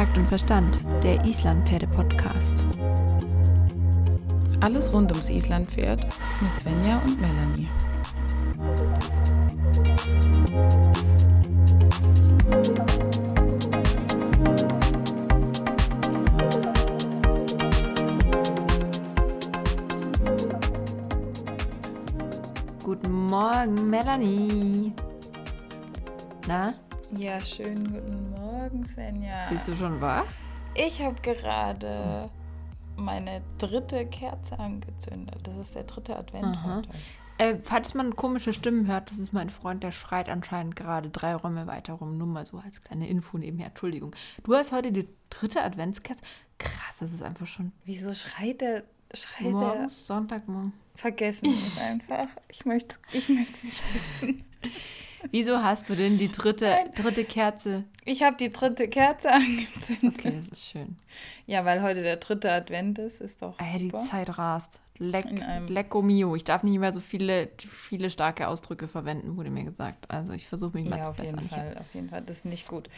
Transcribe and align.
Takt 0.00 0.16
und 0.16 0.28
Verstand, 0.28 0.80
der 1.02 1.22
Islandpferde-Podcast. 1.26 2.64
Alles 4.60 4.90
rund 4.94 5.12
ums 5.12 5.28
Islandpferd 5.28 6.06
mit 6.40 6.58
Svenja 6.58 7.02
und 7.04 7.20
Melanie. 7.20 7.68
Guten 22.82 23.12
Morgen, 23.26 23.90
Melanie. 23.90 24.94
Na, 26.48 26.72
Ja, 27.18 27.38
schönen 27.40 27.84
guten 27.84 28.29
Morgen, 28.70 28.84
Svenja. 28.84 29.48
bist 29.50 29.66
du 29.66 29.74
schon 29.74 30.00
wach? 30.00 30.26
Ich 30.74 31.02
habe 31.02 31.20
gerade 31.22 32.30
meine 32.96 33.42
dritte 33.58 34.06
Kerze 34.06 34.58
angezündet. 34.60 35.38
Das 35.42 35.56
ist 35.56 35.74
der 35.74 35.84
dritte 35.84 36.16
Advent 36.16 36.44
Aha. 36.44 36.76
heute. 36.76 36.88
Äh, 37.38 37.56
falls 37.62 37.94
man 37.94 38.14
komische 38.14 38.52
Stimmen 38.52 38.86
hört, 38.86 39.10
das 39.10 39.18
ist 39.18 39.32
mein 39.32 39.50
Freund, 39.50 39.82
der 39.82 39.90
schreit 39.90 40.28
anscheinend 40.28 40.76
gerade 40.76 41.10
drei 41.10 41.34
Räume 41.34 41.66
weiter 41.66 41.94
rum. 41.94 42.16
Nur 42.16 42.28
mal 42.28 42.46
so 42.46 42.58
als 42.58 42.80
kleine 42.82 43.08
Info 43.08 43.38
nebenher. 43.38 43.68
Entschuldigung. 43.68 44.14
Du 44.44 44.54
hast 44.54 44.70
heute 44.70 44.92
die 44.92 45.08
dritte 45.30 45.64
Adventskerze. 45.64 46.22
Krass, 46.58 46.98
das 47.00 47.12
ist 47.12 47.22
einfach 47.22 47.46
schon 47.46 47.72
Wieso 47.84 48.14
schreit 48.14 48.60
der? 48.60 48.84
Schreit 49.12 49.46
der? 49.46 49.50
morgens, 49.52 50.06
Sonntagmorgen. 50.06 50.74
Vergessen 50.94 51.48
es 51.48 51.80
einfach. 51.80 52.28
Ich 52.48 52.64
möchte 52.64 52.96
ich 53.12 53.28
es 53.28 53.64
nicht 53.64 53.94
wissen. 53.94 54.44
Wieso 55.30 55.62
hast 55.62 55.88
du 55.88 55.94
denn 55.94 56.18
die 56.18 56.30
dritte, 56.30 56.74
dritte 56.94 57.24
Kerze? 57.24 57.84
Ich 58.04 58.22
habe 58.22 58.36
die 58.36 58.50
dritte 58.52 58.88
Kerze 58.88 59.30
angezündet. 59.32 60.14
Okay, 60.18 60.40
das 60.40 60.48
ist 60.58 60.66
schön. 60.70 60.96
Ja, 61.46 61.64
weil 61.64 61.82
heute 61.82 62.02
der 62.02 62.16
dritte 62.16 62.50
Advent 62.50 62.98
ist, 62.98 63.20
ist 63.20 63.42
doch 63.42 63.58
Ey, 63.60 63.78
die 63.78 63.90
super. 63.90 64.00
Zeit 64.00 64.38
rast. 64.38 64.80
Leck, 65.02 65.24
lecco 65.68 66.02
mio. 66.02 66.36
Ich 66.36 66.44
darf 66.44 66.62
nicht 66.62 66.78
mehr 66.78 66.92
so 66.92 67.00
viele, 67.00 67.48
viele 67.58 68.10
starke 68.10 68.48
Ausdrücke 68.48 68.86
verwenden, 68.86 69.36
wurde 69.36 69.50
mir 69.50 69.64
gesagt. 69.64 70.10
Also 70.10 70.32
ich 70.34 70.46
versuche 70.46 70.76
mich 70.76 70.86
mal 70.88 70.98
Ja, 70.98 71.04
zu 71.04 71.10
auf 71.10 71.16
bessern. 71.16 71.38
jeden 71.38 71.46
Ich 71.50 71.56
hab- 71.56 71.64
Fall, 71.66 71.78
auf 71.78 71.94
jeden 71.94 72.08
Fall. 72.10 72.20
Das 72.22 72.36
ist 72.38 72.44
nicht 72.44 72.68
gut. 72.68 72.90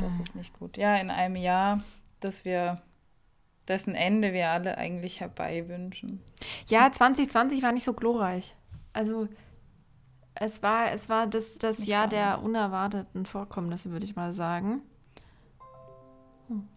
Das 0.00 0.18
ist 0.18 0.34
nicht 0.34 0.58
gut. 0.58 0.78
Ja, 0.78 0.96
in 0.96 1.10
einem 1.10 1.36
Jahr, 1.36 1.82
dass 2.20 2.46
wir 2.46 2.80
dessen 3.68 3.94
Ende 3.94 4.32
wir 4.32 4.48
alle 4.50 4.78
eigentlich 4.78 5.20
herbei 5.20 5.68
wünschen. 5.68 6.22
Ja, 6.68 6.90
2020 6.90 7.62
war 7.62 7.72
nicht 7.72 7.84
so 7.84 7.92
glorreich. 7.92 8.54
Also 8.94 9.28
es 10.34 10.62
war, 10.62 10.92
es 10.92 11.08
war 11.08 11.26
das, 11.26 11.58
das 11.58 11.80
Nicht 11.80 11.88
Jahr 11.88 12.08
der 12.08 12.42
unerwarteten 12.42 13.26
Vorkommnisse, 13.26 13.90
würde 13.90 14.04
ich 14.04 14.16
mal 14.16 14.32
sagen. 14.32 14.82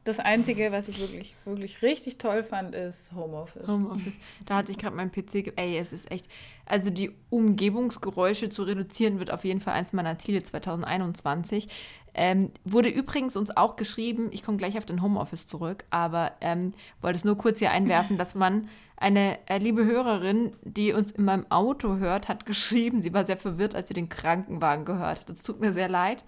Das 0.03 0.19
Einzige, 0.19 0.71
was 0.71 0.87
ich 0.87 0.99
wirklich, 0.99 1.35
wirklich 1.43 1.81
richtig 1.81 2.17
toll 2.17 2.43
fand, 2.43 2.75
ist 2.75 3.11
Homeoffice. 3.13 3.67
Homeoffice. 3.67 4.13
Da 4.45 4.57
hat 4.57 4.67
sich 4.67 4.77
gerade 4.77 4.95
mein 4.95 5.11
PC. 5.11 5.53
Ey, 5.55 5.77
es 5.77 5.91
ist 5.91 6.09
echt. 6.11 6.27
Also 6.65 6.91
die 6.91 7.11
Umgebungsgeräusche 7.29 8.49
zu 8.49 8.63
reduzieren, 8.63 9.19
wird 9.19 9.31
auf 9.31 9.43
jeden 9.43 9.61
Fall 9.61 9.73
eins 9.73 9.91
meiner 9.91 10.17
Ziele 10.17 10.43
2021. 10.43 11.67
Ähm, 12.13 12.51
wurde 12.63 12.89
übrigens 12.89 13.35
uns 13.35 13.55
auch 13.55 13.75
geschrieben, 13.75 14.29
ich 14.31 14.43
komme 14.43 14.57
gleich 14.57 14.77
auf 14.77 14.85
den 14.85 15.01
Homeoffice 15.01 15.47
zurück, 15.47 15.83
aber 15.89 16.31
ähm, 16.39 16.73
wollte 17.01 17.17
es 17.17 17.25
nur 17.25 17.37
kurz 17.37 17.59
hier 17.59 17.71
einwerfen, 17.71 18.17
dass 18.17 18.35
man 18.35 18.69
eine 18.97 19.37
äh, 19.49 19.57
liebe 19.57 19.83
Hörerin, 19.85 20.55
die 20.61 20.93
uns 20.93 21.11
in 21.11 21.25
meinem 21.25 21.45
Auto 21.51 21.97
hört, 21.97 22.29
hat 22.29 22.45
geschrieben, 22.45 23.01
sie 23.01 23.13
war 23.13 23.25
sehr 23.25 23.37
verwirrt, 23.37 23.75
als 23.75 23.89
sie 23.89 23.93
den 23.93 24.07
Krankenwagen 24.09 24.85
gehört 24.85 25.21
hat. 25.21 25.29
Das 25.29 25.43
tut 25.43 25.59
mir 25.59 25.71
sehr 25.73 25.89
leid. 25.89 26.23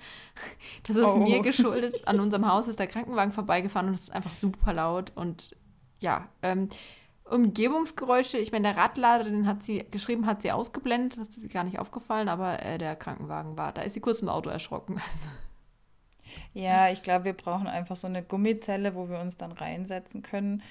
Das 0.86 0.96
ist 0.96 1.06
Oh. 1.06 1.18
mir 1.20 1.42
geschuldet. 1.42 2.08
An 2.08 2.20
unserem 2.20 2.46
Haus 2.52 2.68
ist 2.68 2.80
der 2.80 2.88
Krankenwagen 2.88 3.32
vorbeigefahren 3.32 3.88
und 3.88 3.94
es 3.94 4.02
ist 4.02 4.14
einfach 4.14 4.36
super 4.36 4.74
laut 4.74 5.12
und 5.16 5.52
ja, 6.00 6.28
ähm, 6.42 6.70
Umgebungsgeräusche, 7.24 8.38
ich 8.38 8.52
meine, 8.54 8.70
der 8.74 8.78
Radlader, 8.78 9.26
den 9.26 9.48
hat 9.48 9.62
sie 9.64 9.86
geschrieben, 9.92 10.26
hat 10.26 10.42
sie 10.42 10.52
ausgeblendet, 10.52 11.20
das 11.20 11.30
ist 11.30 11.44
ihr 11.44 11.50
gar 11.50 11.64
nicht 11.66 11.80
aufgefallen, 11.80 12.30
aber 12.30 12.64
äh, 12.64 12.78
der 12.78 12.96
Krankenwagen 12.96 13.58
war, 13.58 13.74
da 13.74 13.82
ist 13.82 13.94
sie 13.94 14.00
kurz 14.00 14.22
im 14.22 14.30
Auto 14.30 14.50
erschrocken. 14.50 15.02
Ja, 16.54 16.90
ich 16.90 17.02
glaube, 17.02 17.26
wir 17.26 17.34
brauchen 17.34 17.68
einfach 17.68 17.96
so 17.96 18.08
eine 18.08 18.22
Gummizelle, 18.24 18.96
wo 18.96 19.10
wir 19.10 19.20
uns 19.20 19.38
dann 19.38 19.52
reinsetzen 19.52 20.22
können. 20.22 20.62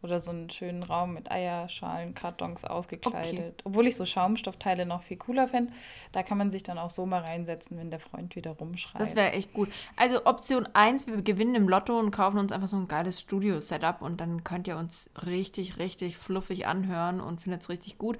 Oder 0.00 0.20
so 0.20 0.30
einen 0.30 0.48
schönen 0.48 0.84
Raum 0.84 1.14
mit 1.14 1.30
Eierschalen, 1.30 2.14
Kartons 2.14 2.64
ausgekleidet. 2.64 3.62
Obwohl 3.64 3.88
ich 3.88 3.96
so 3.96 4.06
Schaumstoffteile 4.06 4.86
noch 4.86 5.02
viel 5.02 5.16
cooler 5.16 5.48
fände. 5.48 5.72
Da 6.12 6.22
kann 6.22 6.38
man 6.38 6.52
sich 6.52 6.62
dann 6.62 6.78
auch 6.78 6.90
so 6.90 7.04
mal 7.04 7.20
reinsetzen, 7.22 7.76
wenn 7.78 7.90
der 7.90 7.98
Freund 7.98 8.36
wieder 8.36 8.52
rumschreit. 8.52 9.00
Das 9.00 9.16
wäre 9.16 9.32
echt 9.32 9.52
gut. 9.52 9.68
Also 9.96 10.24
Option 10.24 10.68
1, 10.72 11.08
wir 11.08 11.20
gewinnen 11.22 11.56
im 11.56 11.68
Lotto 11.68 11.98
und 11.98 12.12
kaufen 12.12 12.38
uns 12.38 12.52
einfach 12.52 12.68
so 12.68 12.76
ein 12.76 12.86
geiles 12.86 13.20
Studio-Setup 13.20 14.00
und 14.00 14.20
dann 14.20 14.44
könnt 14.44 14.68
ihr 14.68 14.76
uns 14.76 15.10
richtig, 15.26 15.78
richtig 15.78 16.16
fluffig 16.16 16.68
anhören 16.68 17.20
und 17.20 17.40
findet 17.40 17.62
es 17.62 17.68
richtig 17.68 17.98
gut. 17.98 18.18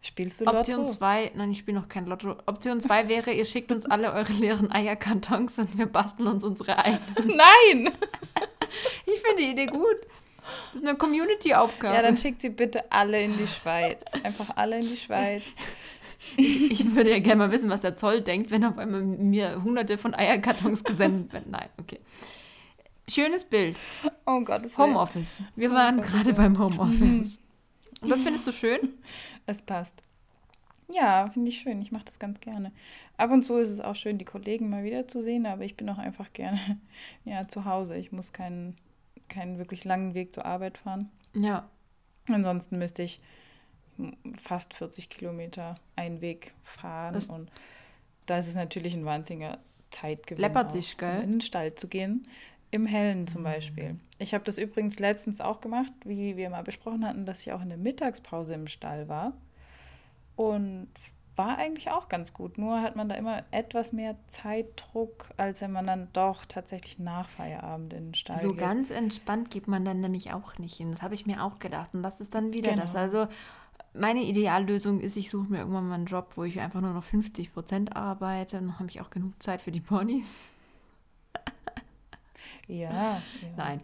Spielst 0.00 0.40
du 0.40 0.46
Option 0.46 0.80
Lotto? 0.80 0.90
2, 0.92 1.32
nein, 1.34 1.50
ich 1.50 1.58
spiele 1.58 1.80
noch 1.80 1.88
kein 1.88 2.06
Lotto. 2.06 2.36
Option 2.46 2.80
2 2.80 3.08
wäre, 3.08 3.32
ihr 3.32 3.44
schickt 3.44 3.72
uns 3.72 3.84
alle 3.86 4.12
eure 4.12 4.32
leeren 4.32 4.70
Eierkartons 4.70 5.58
und 5.58 5.76
wir 5.76 5.86
basteln 5.86 6.28
uns 6.28 6.44
unsere 6.44 6.78
eigenen. 6.78 7.36
Nein! 7.36 7.92
Ich 9.06 9.20
finde 9.20 9.42
die 9.42 9.50
Idee 9.50 9.66
gut. 9.66 9.96
Das 10.72 10.82
ist 10.82 10.88
eine 10.88 10.96
Community-Aufgabe. 10.96 11.94
Ja, 11.94 12.02
dann 12.02 12.16
schickt 12.16 12.40
sie 12.40 12.50
bitte 12.50 12.90
alle 12.90 13.22
in 13.22 13.36
die 13.36 13.46
Schweiz. 13.46 13.98
Einfach 14.22 14.56
alle 14.56 14.78
in 14.78 14.88
die 14.88 14.96
Schweiz. 14.96 15.42
Ich 16.36 16.94
würde 16.94 17.10
ja 17.10 17.20
gerne 17.20 17.36
mal 17.36 17.50
wissen, 17.50 17.70
was 17.70 17.80
der 17.80 17.96
Zoll 17.96 18.20
denkt, 18.20 18.50
wenn 18.50 18.64
auf 18.64 18.76
einmal 18.76 19.00
mir 19.00 19.62
hunderte 19.62 19.96
von 19.96 20.14
Eierkartons 20.14 20.84
gesendet 20.84 21.32
werden. 21.32 21.50
Nein, 21.50 21.68
okay. 21.78 22.00
Schönes 23.08 23.44
Bild. 23.44 23.76
Oh 24.26 24.40
Gott, 24.42 24.64
das 24.64 24.76
Homeoffice. 24.76 25.40
Wir 25.56 25.70
waren 25.70 25.96
Gottes 25.96 26.12
gerade 26.12 26.32
beim 26.34 26.58
Homeoffice. 26.58 27.40
Und 28.02 28.10
das 28.10 28.22
findest 28.22 28.46
du 28.46 28.52
schön? 28.52 28.94
Es 29.46 29.62
passt. 29.62 30.02
Ja, 30.90 31.28
finde 31.28 31.50
ich 31.50 31.58
schön. 31.58 31.82
Ich 31.82 31.92
mache 31.92 32.04
das 32.04 32.18
ganz 32.18 32.40
gerne. 32.40 32.72
Ab 33.16 33.30
und 33.30 33.42
zu 33.42 33.56
ist 33.56 33.70
es 33.70 33.80
auch 33.80 33.96
schön, 33.96 34.18
die 34.18 34.24
Kollegen 34.24 34.70
mal 34.70 34.84
wieder 34.84 35.08
zu 35.08 35.20
sehen, 35.20 35.46
aber 35.46 35.64
ich 35.64 35.76
bin 35.76 35.88
auch 35.88 35.98
einfach 35.98 36.32
gerne 36.32 36.80
ja, 37.24 37.48
zu 37.48 37.64
Hause. 37.64 37.96
Ich 37.96 38.12
muss 38.12 38.32
keinen, 38.32 38.76
keinen 39.28 39.58
wirklich 39.58 39.84
langen 39.84 40.14
Weg 40.14 40.34
zur 40.34 40.44
Arbeit 40.46 40.78
fahren. 40.78 41.10
Ja. 41.34 41.68
Ansonsten 42.28 42.78
müsste 42.78 43.02
ich 43.02 43.20
fast 44.40 44.74
40 44.74 45.08
Kilometer 45.08 45.74
einen 45.96 46.20
Weg 46.20 46.52
fahren. 46.62 47.14
Das- 47.14 47.26
und 47.28 47.50
da 48.26 48.38
ist 48.38 48.48
es 48.48 48.54
natürlich 48.54 48.94
ein 48.94 49.04
wahnsinniger 49.04 49.58
Zeitgewinn. 49.90 50.40
Läppert 50.42 50.70
sich, 50.72 50.92
um 50.94 50.98
gell? 50.98 51.22
in 51.22 51.30
den 51.32 51.40
Stall 51.40 51.74
zu 51.74 51.88
gehen. 51.88 52.26
Im 52.70 52.84
Hellen 52.84 53.22
Mhm. 53.22 53.26
zum 53.28 53.42
Beispiel. 53.44 53.96
Ich 54.18 54.34
habe 54.34 54.44
das 54.44 54.58
übrigens 54.58 54.98
letztens 54.98 55.40
auch 55.40 55.60
gemacht, 55.62 55.92
wie 56.04 56.36
wir 56.36 56.50
mal 56.50 56.62
besprochen 56.62 57.06
hatten, 57.06 57.24
dass 57.24 57.40
ich 57.40 57.52
auch 57.52 57.62
in 57.62 57.70
der 57.70 57.78
Mittagspause 57.78 58.52
im 58.54 58.66
Stall 58.66 59.08
war. 59.08 59.32
Und 60.36 60.88
war 61.38 61.56
eigentlich 61.56 61.90
auch 61.90 62.08
ganz 62.08 62.34
gut. 62.34 62.58
Nur 62.58 62.82
hat 62.82 62.96
man 62.96 63.08
da 63.08 63.14
immer 63.14 63.44
etwas 63.52 63.92
mehr 63.92 64.16
Zeitdruck, 64.26 65.30
als 65.36 65.60
wenn 65.60 65.70
man 65.72 65.86
dann 65.86 66.08
doch 66.12 66.44
tatsächlich 66.44 66.98
nach 66.98 67.28
Feierabend 67.28 67.92
in 67.92 68.06
den 68.08 68.14
Stall 68.14 68.36
So 68.36 68.50
geht. 68.50 68.58
ganz 68.58 68.90
entspannt 68.90 69.50
geht 69.50 69.68
man 69.68 69.84
dann 69.84 70.00
nämlich 70.00 70.32
auch 70.32 70.58
nicht 70.58 70.76
hin. 70.76 70.90
Das 70.90 71.00
habe 71.02 71.14
ich 71.14 71.24
mir 71.26 71.42
auch 71.44 71.58
gedacht. 71.60 71.94
Und 71.94 72.02
das 72.02 72.20
ist 72.20 72.34
dann 72.34 72.52
wieder 72.52 72.70
Genau. 72.72 72.82
das. 72.82 72.94
Also 72.96 73.28
meine 73.94 74.22
Ideallösung 74.22 75.00
ist, 75.00 75.16
ich 75.16 75.30
suche 75.30 75.48
mir 75.50 75.58
irgendwann 75.60 75.88
mal 75.88 75.94
einen 75.94 76.06
Job, 76.06 76.32
wo 76.36 76.44
ich 76.44 76.60
einfach 76.60 76.80
nur 76.80 76.92
noch 76.92 77.04
50 77.04 77.54
Prozent 77.54 77.96
arbeite. 77.96 78.56
Dann 78.58 78.78
habe 78.78 78.88
ich 78.90 79.00
auch 79.00 79.10
genug 79.10 79.40
Zeit 79.42 79.62
für 79.62 79.70
die 79.70 79.80
Ponys. 79.80 80.48
Ja, 82.66 82.90
ja, 82.90 83.20
Nein. 83.56 83.80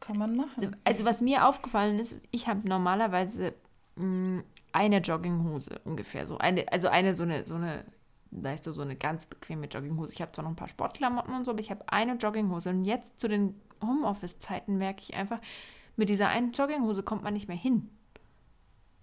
kann 0.00 0.16
man 0.18 0.36
machen. 0.36 0.76
Also 0.84 1.04
was 1.04 1.20
mir 1.20 1.46
aufgefallen 1.46 1.98
ist, 1.98 2.16
ich 2.30 2.46
habe 2.48 2.66
normalerweise 2.68 3.54
mh, 3.96 4.42
eine 4.78 4.98
Jogginghose 4.98 5.80
ungefähr. 5.84 6.26
So 6.26 6.38
eine, 6.38 6.70
also 6.72 6.88
eine 6.88 7.14
so 7.14 7.24
eine, 7.24 7.44
so 7.44 7.56
eine, 7.56 7.84
weißt 8.30 8.66
du, 8.66 8.72
so 8.72 8.82
eine 8.82 8.94
ganz 8.94 9.26
bequeme 9.26 9.66
Jogginghose. 9.66 10.14
Ich 10.14 10.22
habe 10.22 10.30
zwar 10.30 10.44
noch 10.44 10.52
ein 10.52 10.56
paar 10.56 10.68
Sportklamotten 10.68 11.34
und 11.34 11.44
so, 11.44 11.50
aber 11.50 11.60
ich 11.60 11.70
habe 11.70 11.84
eine 11.88 12.14
Jogginghose. 12.14 12.70
Und 12.70 12.84
jetzt 12.84 13.18
zu 13.18 13.28
den 13.28 13.60
Homeoffice-Zeiten 13.82 14.78
merke 14.78 15.02
ich 15.02 15.14
einfach, 15.14 15.40
mit 15.96 16.08
dieser 16.08 16.28
einen 16.28 16.52
Jogginghose 16.52 17.02
kommt 17.02 17.24
man 17.24 17.34
nicht 17.34 17.48
mehr 17.48 17.56
hin. 17.56 17.90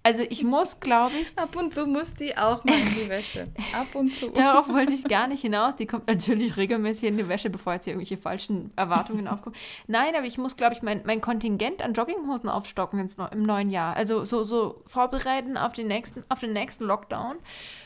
Also 0.06 0.24
ich 0.30 0.44
muss, 0.44 0.80
glaube 0.80 1.16
ich, 1.16 1.36
Ab 1.36 1.56
und 1.56 1.74
zu 1.74 1.88
muss 1.88 2.14
die 2.14 2.38
auch 2.38 2.64
mal 2.64 2.78
in 2.78 2.86
die 2.94 3.10
Wäsche. 3.10 3.46
Ab 3.74 3.88
und 3.96 4.16
zu. 4.16 4.30
Darauf 4.36 4.70
wollte 4.70 4.94
ich 4.94 5.04
gar 5.06 5.26
nicht 5.26 5.42
hinaus. 5.42 5.76
Die 5.78 5.88
kommt 5.88 6.08
natürlich 6.08 6.58
regelmäßig 6.58 7.10
in 7.10 7.18
die 7.18 7.28
Wäsche, 7.28 7.50
bevor 7.50 7.74
jetzt 7.74 7.86
hier 7.86 7.94
irgendwelche 7.94 8.22
falschen 8.22 8.72
Erwartungen 8.76 9.28
aufkommen. 9.28 9.56
Nein, 9.88 10.16
aber 10.16 10.28
ich 10.28 10.38
muss, 10.38 10.58
glaube 10.58 10.76
ich, 10.76 10.84
mein, 10.84 11.02
mein 11.08 11.22
Kontingent 11.22 11.82
an 11.82 11.94
Jogginghosen 11.94 12.50
aufstocken 12.50 13.00
ins, 13.00 13.18
im 13.32 13.42
neuen 13.48 13.72
Jahr. 13.72 13.96
Also 13.96 14.26
so, 14.26 14.44
so 14.44 14.84
vorbereiten 14.86 15.58
auf 15.58 15.74
den 15.74 15.88
nächsten, 15.88 16.24
auf 16.30 16.40
den 16.40 16.54
nächsten 16.54 16.84
Lockdown. 16.84 17.38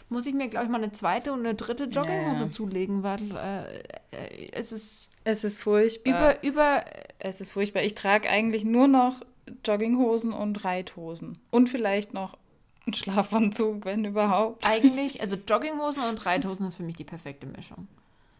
Muss 0.10 0.28
ich 0.28 0.34
mir, 0.34 0.50
glaube 0.50 0.66
ich, 0.66 0.72
mal 0.72 0.84
eine 0.84 0.92
zweite 0.92 1.32
und 1.32 1.40
eine 1.40 1.56
dritte 1.56 1.86
Jogginghose 1.86 2.46
ja. 2.46 2.52
zulegen, 2.52 3.02
weil 3.02 3.22
äh, 3.32 3.78
äh, 4.12 4.50
es 4.52 4.74
ist 4.74 5.10
Es 5.24 5.46
ist 5.46 5.58
furchtbar. 5.58 6.12
über, 6.12 6.44
über 6.44 6.84
es 7.20 7.40
ist 7.40 7.52
furchtbar. 7.52 7.84
Ich 7.84 7.96
trage 7.96 8.30
eigentlich 8.30 8.66
nur 8.66 8.90
noch 8.90 9.22
Jogginghosen 9.66 10.34
und 10.34 10.64
Reithosen. 10.64 11.40
Und 11.52 11.70
vielleicht 11.70 12.14
noch 12.14 12.38
einen 12.86 12.94
Schlafanzug, 12.94 13.86
wenn 13.86 14.06
überhaupt. 14.06 14.68
eigentlich, 14.68 15.22
also 15.22 15.36
Jogginghosen 15.36 16.04
und 16.04 16.26
Reithosen 16.26 16.68
ist 16.68 16.76
für 16.76 16.84
mich 16.84 16.96
die 16.96 17.04
perfekte 17.04 17.46
Mischung. 17.46 17.88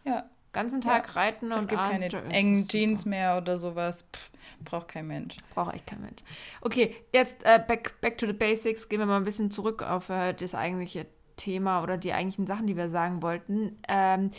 Ja, 0.04 0.24
ganzen 0.52 0.80
Tag 0.80 1.08
ja. 1.08 1.12
reiten 1.12 1.52
und 1.52 1.58
Es 1.58 1.68
gibt 1.68 1.80
keine 1.80 2.06
engen 2.30 2.66
Jeans 2.68 3.04
mehr 3.04 3.36
oder 3.36 3.58
sowas. 3.58 4.04
Pff, 4.14 4.30
braucht 4.64 4.88
kein 4.88 5.06
Mensch. 5.06 5.36
Braucht 5.54 5.74
echt 5.74 5.86
kein 5.86 6.00
Mensch. 6.00 6.22
Okay, 6.60 6.96
jetzt 7.12 7.44
äh, 7.44 7.62
back, 7.66 8.00
back 8.00 8.18
to 8.18 8.26
the 8.26 8.32
basics. 8.32 8.88
Gehen 8.88 8.98
wir 8.98 9.06
mal 9.06 9.16
ein 9.16 9.24
bisschen 9.24 9.50
zurück 9.50 9.82
auf 9.82 10.08
äh, 10.08 10.32
das 10.32 10.54
eigentliche 10.54 11.06
Thema 11.36 11.82
oder 11.82 11.96
die 11.96 12.12
eigentlichen 12.12 12.46
Sachen, 12.46 12.66
die 12.66 12.76
wir 12.76 12.88
sagen 12.88 13.22
wollten. 13.22 13.78
Ähm, 13.88 14.30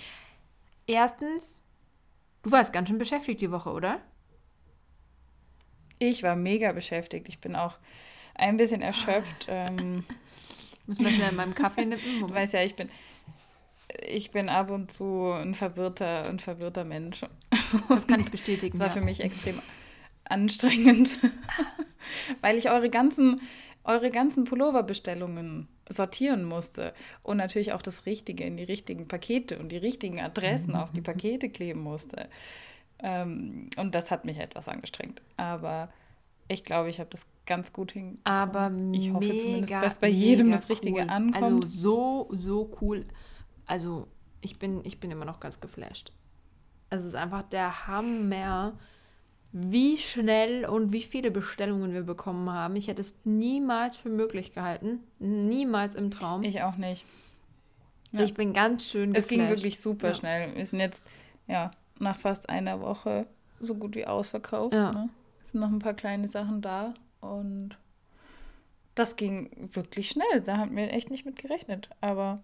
erstens, 0.87 1.63
du 2.43 2.51
warst 2.51 2.73
ganz 2.73 2.89
schön 2.89 2.97
beschäftigt 2.97 3.41
die 3.41 3.51
Woche, 3.51 3.71
oder? 3.71 4.01
Ich 6.01 6.23
war 6.23 6.35
mega 6.35 6.71
beschäftigt. 6.71 7.29
Ich 7.29 7.37
bin 7.37 7.55
auch 7.55 7.75
ein 8.33 8.57
bisschen 8.57 8.81
erschöpft. 8.81 9.45
ähm, 9.47 10.03
Muss 10.87 10.97
man 10.97 11.11
schnell 11.13 11.29
in 11.29 11.35
meinem 11.35 11.53
Kaffee 11.53 11.85
nippen? 11.85 12.21
Du 12.21 12.33
weißt 12.33 12.53
ja, 12.53 12.63
ich 12.63 12.75
bin, 12.75 12.89
ich 14.09 14.31
bin 14.31 14.49
ab 14.49 14.71
und 14.71 14.91
zu 14.91 15.31
ein 15.31 15.53
verwirrter, 15.53 16.27
ein 16.27 16.39
verwirrter 16.39 16.85
Mensch. 16.85 17.21
Das 17.87 18.07
kann 18.07 18.19
ich 18.19 18.31
bestätigen. 18.31 18.71
Das 18.71 18.79
war 18.79 18.87
ja. 18.87 18.99
für 18.99 19.05
mich 19.05 19.21
extrem 19.23 19.61
anstrengend, 20.23 21.19
weil 22.41 22.57
ich 22.57 22.71
eure 22.71 22.89
ganzen, 22.89 23.39
eure 23.83 24.09
ganzen 24.09 24.45
Pulloverbestellungen 24.45 25.67
sortieren 25.87 26.45
musste 26.45 26.95
und 27.21 27.37
natürlich 27.37 27.73
auch 27.73 27.81
das 27.83 28.07
Richtige 28.07 28.43
in 28.43 28.57
die 28.57 28.63
richtigen 28.63 29.07
Pakete 29.07 29.59
und 29.59 29.69
die 29.69 29.77
richtigen 29.77 30.19
Adressen 30.19 30.75
auf 30.75 30.91
die 30.93 31.01
Pakete 31.01 31.49
kleben 31.49 31.81
musste. 31.81 32.27
Ähm, 33.03 33.69
und 33.77 33.95
das 33.95 34.11
hat 34.11 34.25
mich 34.25 34.37
etwas 34.37 34.67
angestrengt. 34.67 35.21
Aber 35.37 35.89
ich 36.47 36.63
glaube, 36.63 36.89
ich 36.89 36.99
habe 36.99 37.09
das 37.09 37.25
ganz 37.45 37.73
gut 37.73 37.93
hingekommen. 37.93 38.21
Aber 38.25 38.71
ich 38.91 39.11
hoffe 39.11 39.37
zumindest, 39.37 39.73
dass 39.73 39.97
bei 39.97 40.07
jedem 40.07 40.51
das 40.51 40.69
Richtige 40.69 41.01
cool. 41.01 41.09
ankommt. 41.09 41.65
Also 41.65 41.67
so, 41.67 42.29
so 42.37 42.71
cool. 42.81 43.05
Also 43.65 44.07
ich 44.41 44.59
bin, 44.59 44.81
ich 44.83 44.99
bin 44.99 45.11
immer 45.11 45.25
noch 45.25 45.39
ganz 45.39 45.59
geflasht. 45.59 46.11
Es 46.89 47.05
ist 47.05 47.15
einfach 47.15 47.43
der 47.43 47.87
Hammer, 47.87 48.73
wie 49.53 49.97
schnell 49.97 50.65
und 50.65 50.91
wie 50.91 51.01
viele 51.01 51.31
Bestellungen 51.31 51.93
wir 51.93 52.03
bekommen 52.03 52.49
haben. 52.49 52.75
Ich 52.75 52.87
hätte 52.87 53.01
es 53.01 53.15
niemals 53.23 53.97
für 53.97 54.09
möglich 54.09 54.53
gehalten. 54.53 54.99
Niemals 55.19 55.95
im 55.95 56.11
Traum. 56.11 56.43
Ich 56.43 56.61
auch 56.63 56.77
nicht. 56.77 57.05
Ja. 58.11 58.21
Ich 58.23 58.33
bin 58.33 58.53
ganz 58.53 58.89
schön 58.89 59.13
geflasht. 59.13 59.25
Es 59.25 59.29
ging 59.29 59.47
wirklich 59.47 59.79
super 59.79 60.09
ja. 60.09 60.13
schnell. 60.13 60.55
Wir 60.55 60.65
sind 60.65 60.79
jetzt, 60.79 61.03
ja, 61.47 61.71
nach 62.01 62.17
fast 62.17 62.49
einer 62.49 62.81
Woche 62.81 63.27
so 63.59 63.75
gut 63.75 63.95
wie 63.95 64.07
ausverkauft. 64.07 64.73
Ja. 64.73 64.91
Ne? 64.91 65.09
Es 65.43 65.51
sind 65.51 65.61
noch 65.61 65.69
ein 65.69 65.79
paar 65.79 65.93
kleine 65.93 66.27
Sachen 66.27 66.61
da 66.61 66.93
und 67.19 67.77
das 68.95 69.15
ging 69.15 69.69
wirklich 69.73 70.09
schnell. 70.09 70.41
Da 70.45 70.57
haben 70.57 70.75
wir 70.75 70.91
echt 70.93 71.09
nicht 71.09 71.25
mit 71.25 71.37
gerechnet. 71.37 71.89
Aber 72.01 72.41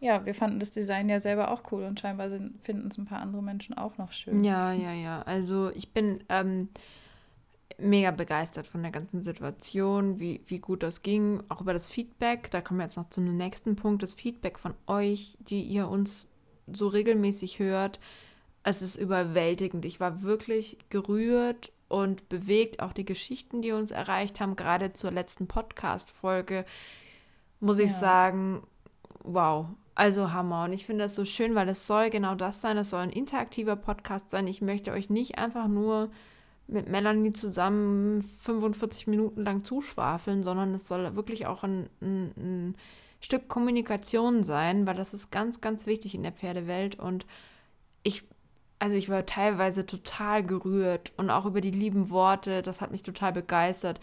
ja, 0.00 0.24
wir 0.26 0.34
fanden 0.34 0.60
das 0.60 0.70
Design 0.70 1.08
ja 1.08 1.20
selber 1.20 1.50
auch 1.50 1.62
cool 1.72 1.84
und 1.84 2.00
scheinbar 2.00 2.30
finden 2.62 2.88
es 2.88 2.98
ein 2.98 3.06
paar 3.06 3.20
andere 3.20 3.42
Menschen 3.42 3.76
auch 3.76 3.98
noch 3.98 4.12
schön. 4.12 4.44
Ja, 4.44 4.72
ja, 4.72 4.92
ja. 4.92 5.22
Also 5.22 5.70
ich 5.74 5.92
bin 5.92 6.22
ähm, 6.28 6.68
mega 7.78 8.10
begeistert 8.10 8.66
von 8.66 8.82
der 8.82 8.92
ganzen 8.92 9.22
Situation, 9.22 10.20
wie, 10.20 10.40
wie 10.46 10.58
gut 10.58 10.82
das 10.82 11.02
ging, 11.02 11.42
auch 11.48 11.60
über 11.60 11.72
das 11.72 11.88
Feedback. 11.88 12.50
Da 12.50 12.60
kommen 12.60 12.80
wir 12.80 12.84
jetzt 12.84 12.96
noch 12.96 13.10
zum 13.10 13.36
nächsten 13.36 13.76
Punkt. 13.76 14.02
Das 14.02 14.14
Feedback 14.14 14.58
von 14.58 14.74
euch, 14.86 15.36
die 15.40 15.62
ihr 15.62 15.88
uns 15.88 16.28
so 16.70 16.88
regelmäßig 16.88 17.58
hört 17.58 17.98
es 18.62 18.82
ist 18.82 18.96
überwältigend. 18.96 19.84
Ich 19.84 20.00
war 20.00 20.22
wirklich 20.22 20.78
gerührt 20.90 21.72
und 21.88 22.28
bewegt. 22.28 22.80
Auch 22.80 22.92
die 22.92 23.04
Geschichten, 23.04 23.62
die 23.62 23.72
uns 23.72 23.90
erreicht 23.90 24.40
haben, 24.40 24.56
gerade 24.56 24.92
zur 24.92 25.10
letzten 25.10 25.46
Podcast-Folge, 25.46 26.64
muss 27.60 27.78
ich 27.78 27.92
sagen, 27.92 28.62
wow. 29.24 29.66
Also 29.94 30.32
Hammer. 30.32 30.64
Und 30.64 30.72
ich 30.72 30.86
finde 30.86 31.04
das 31.04 31.16
so 31.16 31.24
schön, 31.24 31.56
weil 31.56 31.68
es 31.68 31.86
soll 31.86 32.10
genau 32.10 32.36
das 32.36 32.60
sein. 32.60 32.78
Es 32.78 32.90
soll 32.90 33.00
ein 33.00 33.10
interaktiver 33.10 33.74
Podcast 33.74 34.30
sein. 34.30 34.46
Ich 34.46 34.62
möchte 34.62 34.92
euch 34.92 35.10
nicht 35.10 35.38
einfach 35.38 35.66
nur 35.66 36.10
mit 36.68 36.88
Melanie 36.88 37.32
zusammen 37.32 38.22
45 38.22 39.06
Minuten 39.08 39.42
lang 39.42 39.64
zuschwafeln, 39.64 40.42
sondern 40.42 40.74
es 40.74 40.86
soll 40.86 41.16
wirklich 41.16 41.46
auch 41.46 41.64
ein, 41.64 41.88
ein, 42.00 42.32
ein 42.36 42.76
Stück 43.20 43.48
Kommunikation 43.48 44.44
sein, 44.44 44.86
weil 44.86 44.94
das 44.94 45.14
ist 45.14 45.32
ganz, 45.32 45.60
ganz 45.60 45.86
wichtig 45.86 46.14
in 46.14 46.22
der 46.22 46.32
Pferdewelt. 46.32 46.98
Und 46.98 47.26
ich 48.02 48.24
also 48.78 48.96
ich 48.96 49.08
war 49.08 49.26
teilweise 49.26 49.86
total 49.86 50.44
gerührt 50.44 51.12
und 51.16 51.30
auch 51.30 51.46
über 51.46 51.60
die 51.60 51.70
lieben 51.70 52.10
Worte, 52.10 52.62
das 52.62 52.80
hat 52.80 52.90
mich 52.90 53.02
total 53.02 53.32
begeistert. 53.32 54.00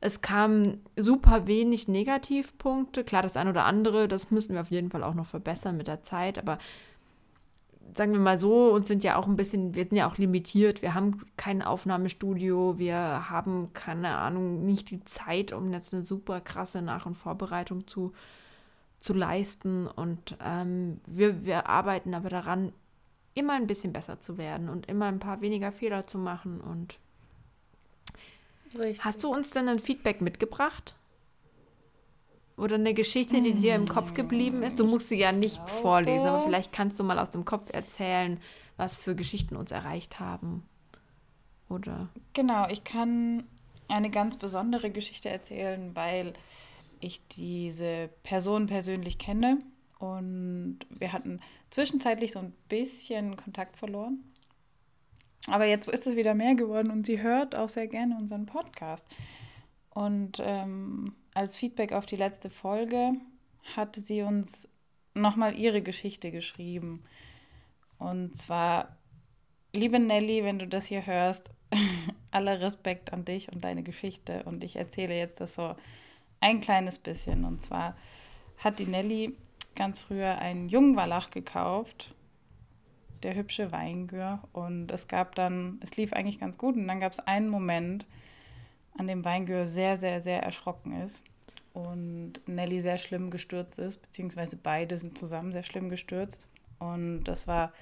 Es 0.00 0.20
kamen 0.20 0.84
super 0.96 1.46
wenig 1.46 1.88
Negativpunkte, 1.88 3.02
klar 3.04 3.22
das 3.22 3.36
eine 3.36 3.50
oder 3.50 3.64
andere, 3.64 4.08
das 4.08 4.30
müssen 4.30 4.54
wir 4.54 4.60
auf 4.60 4.70
jeden 4.70 4.90
Fall 4.90 5.02
auch 5.02 5.14
noch 5.14 5.26
verbessern 5.26 5.76
mit 5.76 5.88
der 5.88 6.02
Zeit, 6.02 6.38
aber 6.38 6.58
sagen 7.96 8.12
wir 8.12 8.20
mal 8.20 8.38
so, 8.38 8.70
uns 8.72 8.88
sind 8.88 9.04
ja 9.04 9.16
auch 9.16 9.26
ein 9.26 9.36
bisschen, 9.36 9.74
wir 9.74 9.84
sind 9.84 9.96
ja 9.96 10.08
auch 10.08 10.18
limitiert, 10.18 10.82
wir 10.82 10.94
haben 10.94 11.24
kein 11.36 11.62
Aufnahmestudio, 11.62 12.78
wir 12.78 13.30
haben 13.30 13.72
keine 13.72 14.18
Ahnung, 14.18 14.64
nicht 14.64 14.90
die 14.90 15.04
Zeit, 15.04 15.52
um 15.52 15.72
jetzt 15.72 15.94
eine 15.94 16.04
super 16.04 16.40
krasse 16.40 16.82
Nach- 16.82 17.06
und 17.06 17.14
Vorbereitung 17.14 17.86
zu, 17.86 18.12
zu 18.98 19.14
leisten. 19.14 19.86
Und 19.86 20.36
ähm, 20.44 21.00
wir, 21.06 21.44
wir 21.44 21.68
arbeiten 21.68 22.14
aber 22.14 22.28
daran, 22.28 22.72
immer 23.36 23.52
ein 23.52 23.66
bisschen 23.66 23.92
besser 23.92 24.18
zu 24.18 24.38
werden 24.38 24.68
und 24.68 24.86
immer 24.86 25.06
ein 25.06 25.20
paar 25.20 25.40
weniger 25.40 25.70
Fehler 25.70 26.06
zu 26.06 26.18
machen. 26.18 26.60
Und 26.60 26.98
Richtig. 28.74 29.04
hast 29.04 29.22
du 29.22 29.32
uns 29.32 29.50
denn 29.50 29.68
ein 29.68 29.78
Feedback 29.78 30.20
mitgebracht? 30.20 30.96
Oder 32.56 32.76
eine 32.76 32.94
Geschichte, 32.94 33.42
die 33.42 33.52
dir 33.52 33.74
im 33.74 33.86
Kopf 33.86 34.14
geblieben 34.14 34.62
ist? 34.62 34.80
Du 34.80 34.86
musst 34.86 35.10
sie 35.10 35.18
ja 35.18 35.30
nicht 35.30 35.56
glaube. 35.56 35.70
vorlesen, 35.70 36.26
aber 36.26 36.42
vielleicht 36.44 36.72
kannst 36.72 36.98
du 36.98 37.04
mal 37.04 37.18
aus 37.18 37.28
dem 37.28 37.44
Kopf 37.44 37.70
erzählen, 37.70 38.40
was 38.78 38.96
für 38.96 39.14
Geschichten 39.14 39.56
uns 39.56 39.70
erreicht 39.70 40.18
haben. 40.18 40.62
Oder? 41.68 42.08
Genau, 42.32 42.66
ich 42.68 42.82
kann 42.82 43.44
eine 43.88 44.08
ganz 44.08 44.36
besondere 44.36 44.90
Geschichte 44.90 45.28
erzählen, 45.28 45.94
weil 45.94 46.32
ich 47.00 47.20
diese 47.28 48.08
Person 48.22 48.66
persönlich 48.66 49.18
kenne 49.18 49.58
und 49.98 50.78
wir 50.88 51.12
hatten 51.12 51.40
zwischenzeitlich 51.76 52.32
so 52.32 52.38
ein 52.38 52.54
bisschen 52.70 53.36
Kontakt 53.36 53.76
verloren. 53.76 54.24
Aber 55.48 55.66
jetzt 55.66 55.86
ist 55.88 56.06
es 56.06 56.16
wieder 56.16 56.32
mehr 56.32 56.54
geworden 56.54 56.90
und 56.90 57.04
sie 57.04 57.20
hört 57.20 57.54
auch 57.54 57.68
sehr 57.68 57.86
gerne 57.86 58.16
unseren 58.18 58.46
Podcast. 58.46 59.06
Und 59.90 60.38
ähm, 60.40 61.14
als 61.34 61.58
Feedback 61.58 61.92
auf 61.92 62.06
die 62.06 62.16
letzte 62.16 62.48
Folge 62.48 63.12
hatte 63.76 64.00
sie 64.00 64.22
uns 64.22 64.70
nochmal 65.12 65.54
ihre 65.54 65.82
Geschichte 65.82 66.30
geschrieben. 66.30 67.04
Und 67.98 68.38
zwar, 68.38 68.96
liebe 69.74 69.98
Nelly, 69.98 70.44
wenn 70.44 70.58
du 70.58 70.66
das 70.66 70.86
hier 70.86 71.04
hörst, 71.04 71.50
aller 72.30 72.58
Respekt 72.62 73.12
an 73.12 73.26
dich 73.26 73.52
und 73.52 73.64
deine 73.64 73.82
Geschichte. 73.82 74.44
Und 74.44 74.64
ich 74.64 74.76
erzähle 74.76 75.14
jetzt 75.14 75.42
das 75.42 75.54
so 75.54 75.76
ein 76.40 76.62
kleines 76.62 76.98
bisschen. 76.98 77.44
Und 77.44 77.62
zwar 77.62 77.98
hat 78.56 78.78
die 78.78 78.86
Nelly 78.86 79.36
ganz 79.76 80.00
früher 80.00 80.38
einen 80.38 80.68
jungen 80.68 80.96
Wallach 80.96 81.30
gekauft, 81.30 82.14
der 83.22 83.34
hübsche 83.34 83.72
Weingör. 83.72 84.42
Und 84.52 84.90
es 84.90 85.08
gab 85.08 85.34
dann, 85.34 85.78
es 85.82 85.96
lief 85.96 86.12
eigentlich 86.12 86.40
ganz 86.40 86.58
gut. 86.58 86.76
Und 86.76 86.88
dann 86.88 87.00
gab 87.00 87.12
es 87.12 87.20
einen 87.20 87.48
Moment, 87.48 88.06
an 88.98 89.06
dem 89.06 89.24
Weingör 89.24 89.66
sehr, 89.66 89.96
sehr, 89.96 90.20
sehr 90.22 90.42
erschrocken 90.42 90.92
ist. 91.02 91.22
Und 91.72 92.40
Nelly 92.46 92.80
sehr 92.80 92.98
schlimm 92.98 93.30
gestürzt 93.30 93.78
ist, 93.78 93.98
beziehungsweise 93.98 94.56
beide 94.56 94.98
sind 94.98 95.18
zusammen 95.18 95.52
sehr 95.52 95.62
schlimm 95.62 95.90
gestürzt. 95.90 96.48
Und 96.78 97.24
das 97.24 97.46
war 97.46 97.72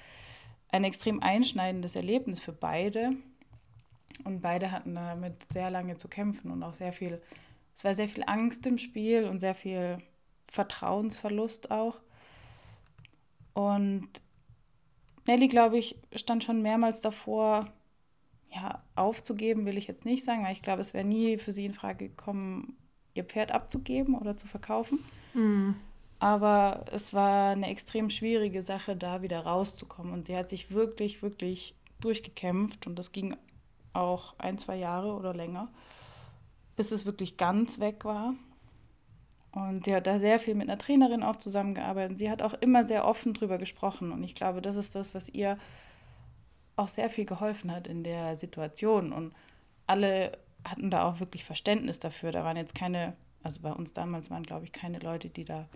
ein 0.69 0.83
extrem 0.83 1.23
einschneidendes 1.23 1.95
Erlebnis 1.95 2.41
für 2.41 2.51
beide. 2.51 3.11
Und 4.23 4.41
beide 4.41 4.71
hatten 4.71 4.95
damit 4.95 5.49
sehr 5.49 5.69
lange 5.69 5.97
zu 5.97 6.07
kämpfen 6.07 6.51
und 6.51 6.63
auch 6.63 6.73
sehr 6.73 6.93
viel, 6.93 7.21
es 7.75 7.83
war 7.83 7.95
sehr 7.95 8.07
viel 8.07 8.23
Angst 8.27 8.65
im 8.67 8.77
Spiel 8.77 9.25
und 9.25 9.39
sehr 9.39 9.55
viel 9.55 9.99
Vertrauensverlust 10.47 11.71
auch. 11.71 11.99
Und 13.53 14.09
Nelly, 15.27 15.47
glaube 15.47 15.77
ich, 15.77 15.95
stand 16.15 16.43
schon 16.43 16.61
mehrmals 16.61 17.01
davor, 17.01 17.65
ja, 18.53 18.81
aufzugeben 18.95 19.65
will 19.65 19.77
ich 19.77 19.87
jetzt 19.87 20.05
nicht 20.05 20.23
sagen, 20.23 20.43
weil 20.43 20.53
ich 20.53 20.61
glaube, 20.61 20.81
es 20.81 20.93
wäre 20.93 21.05
nie 21.05 21.37
für 21.37 21.51
sie 21.51 21.65
in 21.65 21.73
Frage 21.73 22.09
gekommen, 22.09 22.77
ihr 23.13 23.23
Pferd 23.23 23.51
abzugeben 23.51 24.15
oder 24.15 24.37
zu 24.37 24.47
verkaufen. 24.47 24.99
Mhm. 25.33 25.75
Aber 26.19 26.85
es 26.91 27.13
war 27.13 27.51
eine 27.51 27.67
extrem 27.67 28.09
schwierige 28.09 28.63
Sache, 28.63 28.95
da 28.95 29.21
wieder 29.21 29.41
rauszukommen. 29.41 30.13
Und 30.13 30.27
sie 30.27 30.35
hat 30.35 30.49
sich 30.49 30.71
wirklich, 30.71 31.21
wirklich 31.21 31.75
durchgekämpft. 31.99 32.87
Und 32.87 32.97
das 32.97 33.11
ging 33.11 33.35
auch 33.93 34.35
ein, 34.37 34.57
zwei 34.57 34.77
Jahre 34.77 35.13
oder 35.13 35.33
länger, 35.33 35.69
bis 36.75 36.91
es 36.91 37.05
wirklich 37.05 37.37
ganz 37.37 37.79
weg 37.79 38.05
war. 38.05 38.33
Und 39.55 39.85
sie 39.85 39.95
hat 39.95 40.05
da 40.05 40.19
sehr 40.19 40.37
viel 40.37 40.53
mit 40.53 40.69
einer 40.69 40.77
Trainerin 40.77 41.23
auch 41.23 41.37
zusammengearbeitet. 41.37 42.19
Sie 42.19 42.29
hat 42.29 42.41
auch 42.41 42.53
immer 42.55 42.83
sehr 42.83 43.07
offen 43.07 43.33
drüber 43.33 43.57
gesprochen. 43.57 44.11
Und 44.11 44.21
ich 44.21 44.35
glaube, 44.35 44.61
das 44.61 44.75
ist 44.75 44.95
das, 44.95 45.15
was 45.15 45.29
ihr 45.29 45.57
auch 46.75 46.89
sehr 46.89 47.09
viel 47.09 47.25
geholfen 47.25 47.71
hat 47.71 47.87
in 47.87 48.03
der 48.03 48.35
Situation. 48.35 49.13
Und 49.13 49.33
alle 49.87 50.37
hatten 50.65 50.89
da 50.89 51.07
auch 51.07 51.21
wirklich 51.21 51.45
Verständnis 51.45 51.99
dafür. 51.99 52.33
Da 52.33 52.43
waren 52.43 52.57
jetzt 52.57 52.75
keine, 52.75 53.13
also 53.43 53.61
bei 53.61 53.71
uns 53.71 53.93
damals 53.93 54.29
waren, 54.29 54.43
glaube 54.43 54.65
ich, 54.65 54.73
keine 54.73 54.99
Leute, 54.99 55.29
die 55.29 55.45
da 55.45 55.69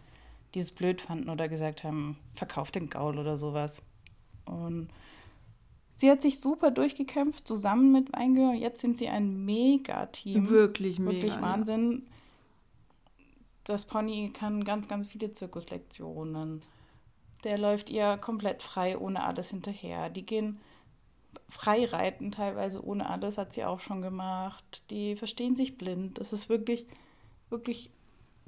dieses 0.56 0.72
blöd 0.74 1.00
fanden 1.00 1.30
oder 1.30 1.48
gesagt 1.48 1.86
haben, 1.86 2.18
verkauft 2.34 2.76
den 2.76 2.90
Gaul 2.90 3.18
oder 3.18 3.38
sowas. 3.38 3.82
Und 4.44 4.90
sie 5.96 6.12
hat 6.12 6.22
sich 6.22 6.42
super 6.42 6.72
durchgekämpft, 6.72 7.48
zusammen 7.48 7.94
mit 7.94 8.12
Weingehör. 8.12 8.56
Jetzt 8.56 8.82
sind 8.82 8.98
sie 8.98 9.08
ein 9.08 9.46
Mega-Team. 9.46 10.50
Wirklich 10.50 11.00
mega. 11.00 11.14
Wirklich 11.14 11.42
Wahnsinn. 11.42 12.04
Ja. 12.06 12.19
Das 13.70 13.86
Pony 13.86 14.32
kann 14.34 14.64
ganz, 14.64 14.88
ganz 14.88 15.06
viele 15.06 15.32
Zirkuslektionen. 15.32 16.62
Der 17.44 17.60
läuft 17.60 17.92
ihr 17.92 18.18
komplett 18.18 18.64
frei, 18.64 18.98
ohne 18.98 19.24
alles 19.24 19.52
hinterher. 19.52 20.10
Die 20.10 20.26
gehen 20.26 20.60
frei 21.50 21.86
reiten, 21.86 22.32
teilweise 22.32 22.84
ohne 22.84 23.08
alles, 23.08 23.38
hat 23.38 23.54
sie 23.54 23.64
auch 23.64 23.80
schon 23.80 24.02
gemacht. 24.02 24.82
Die 24.90 25.16
verstehen 25.16 25.56
sich 25.56 25.78
blind. 25.78 26.18
Das 26.18 26.34
ist 26.34 26.50
wirklich, 26.50 26.88
wirklich 27.52 27.92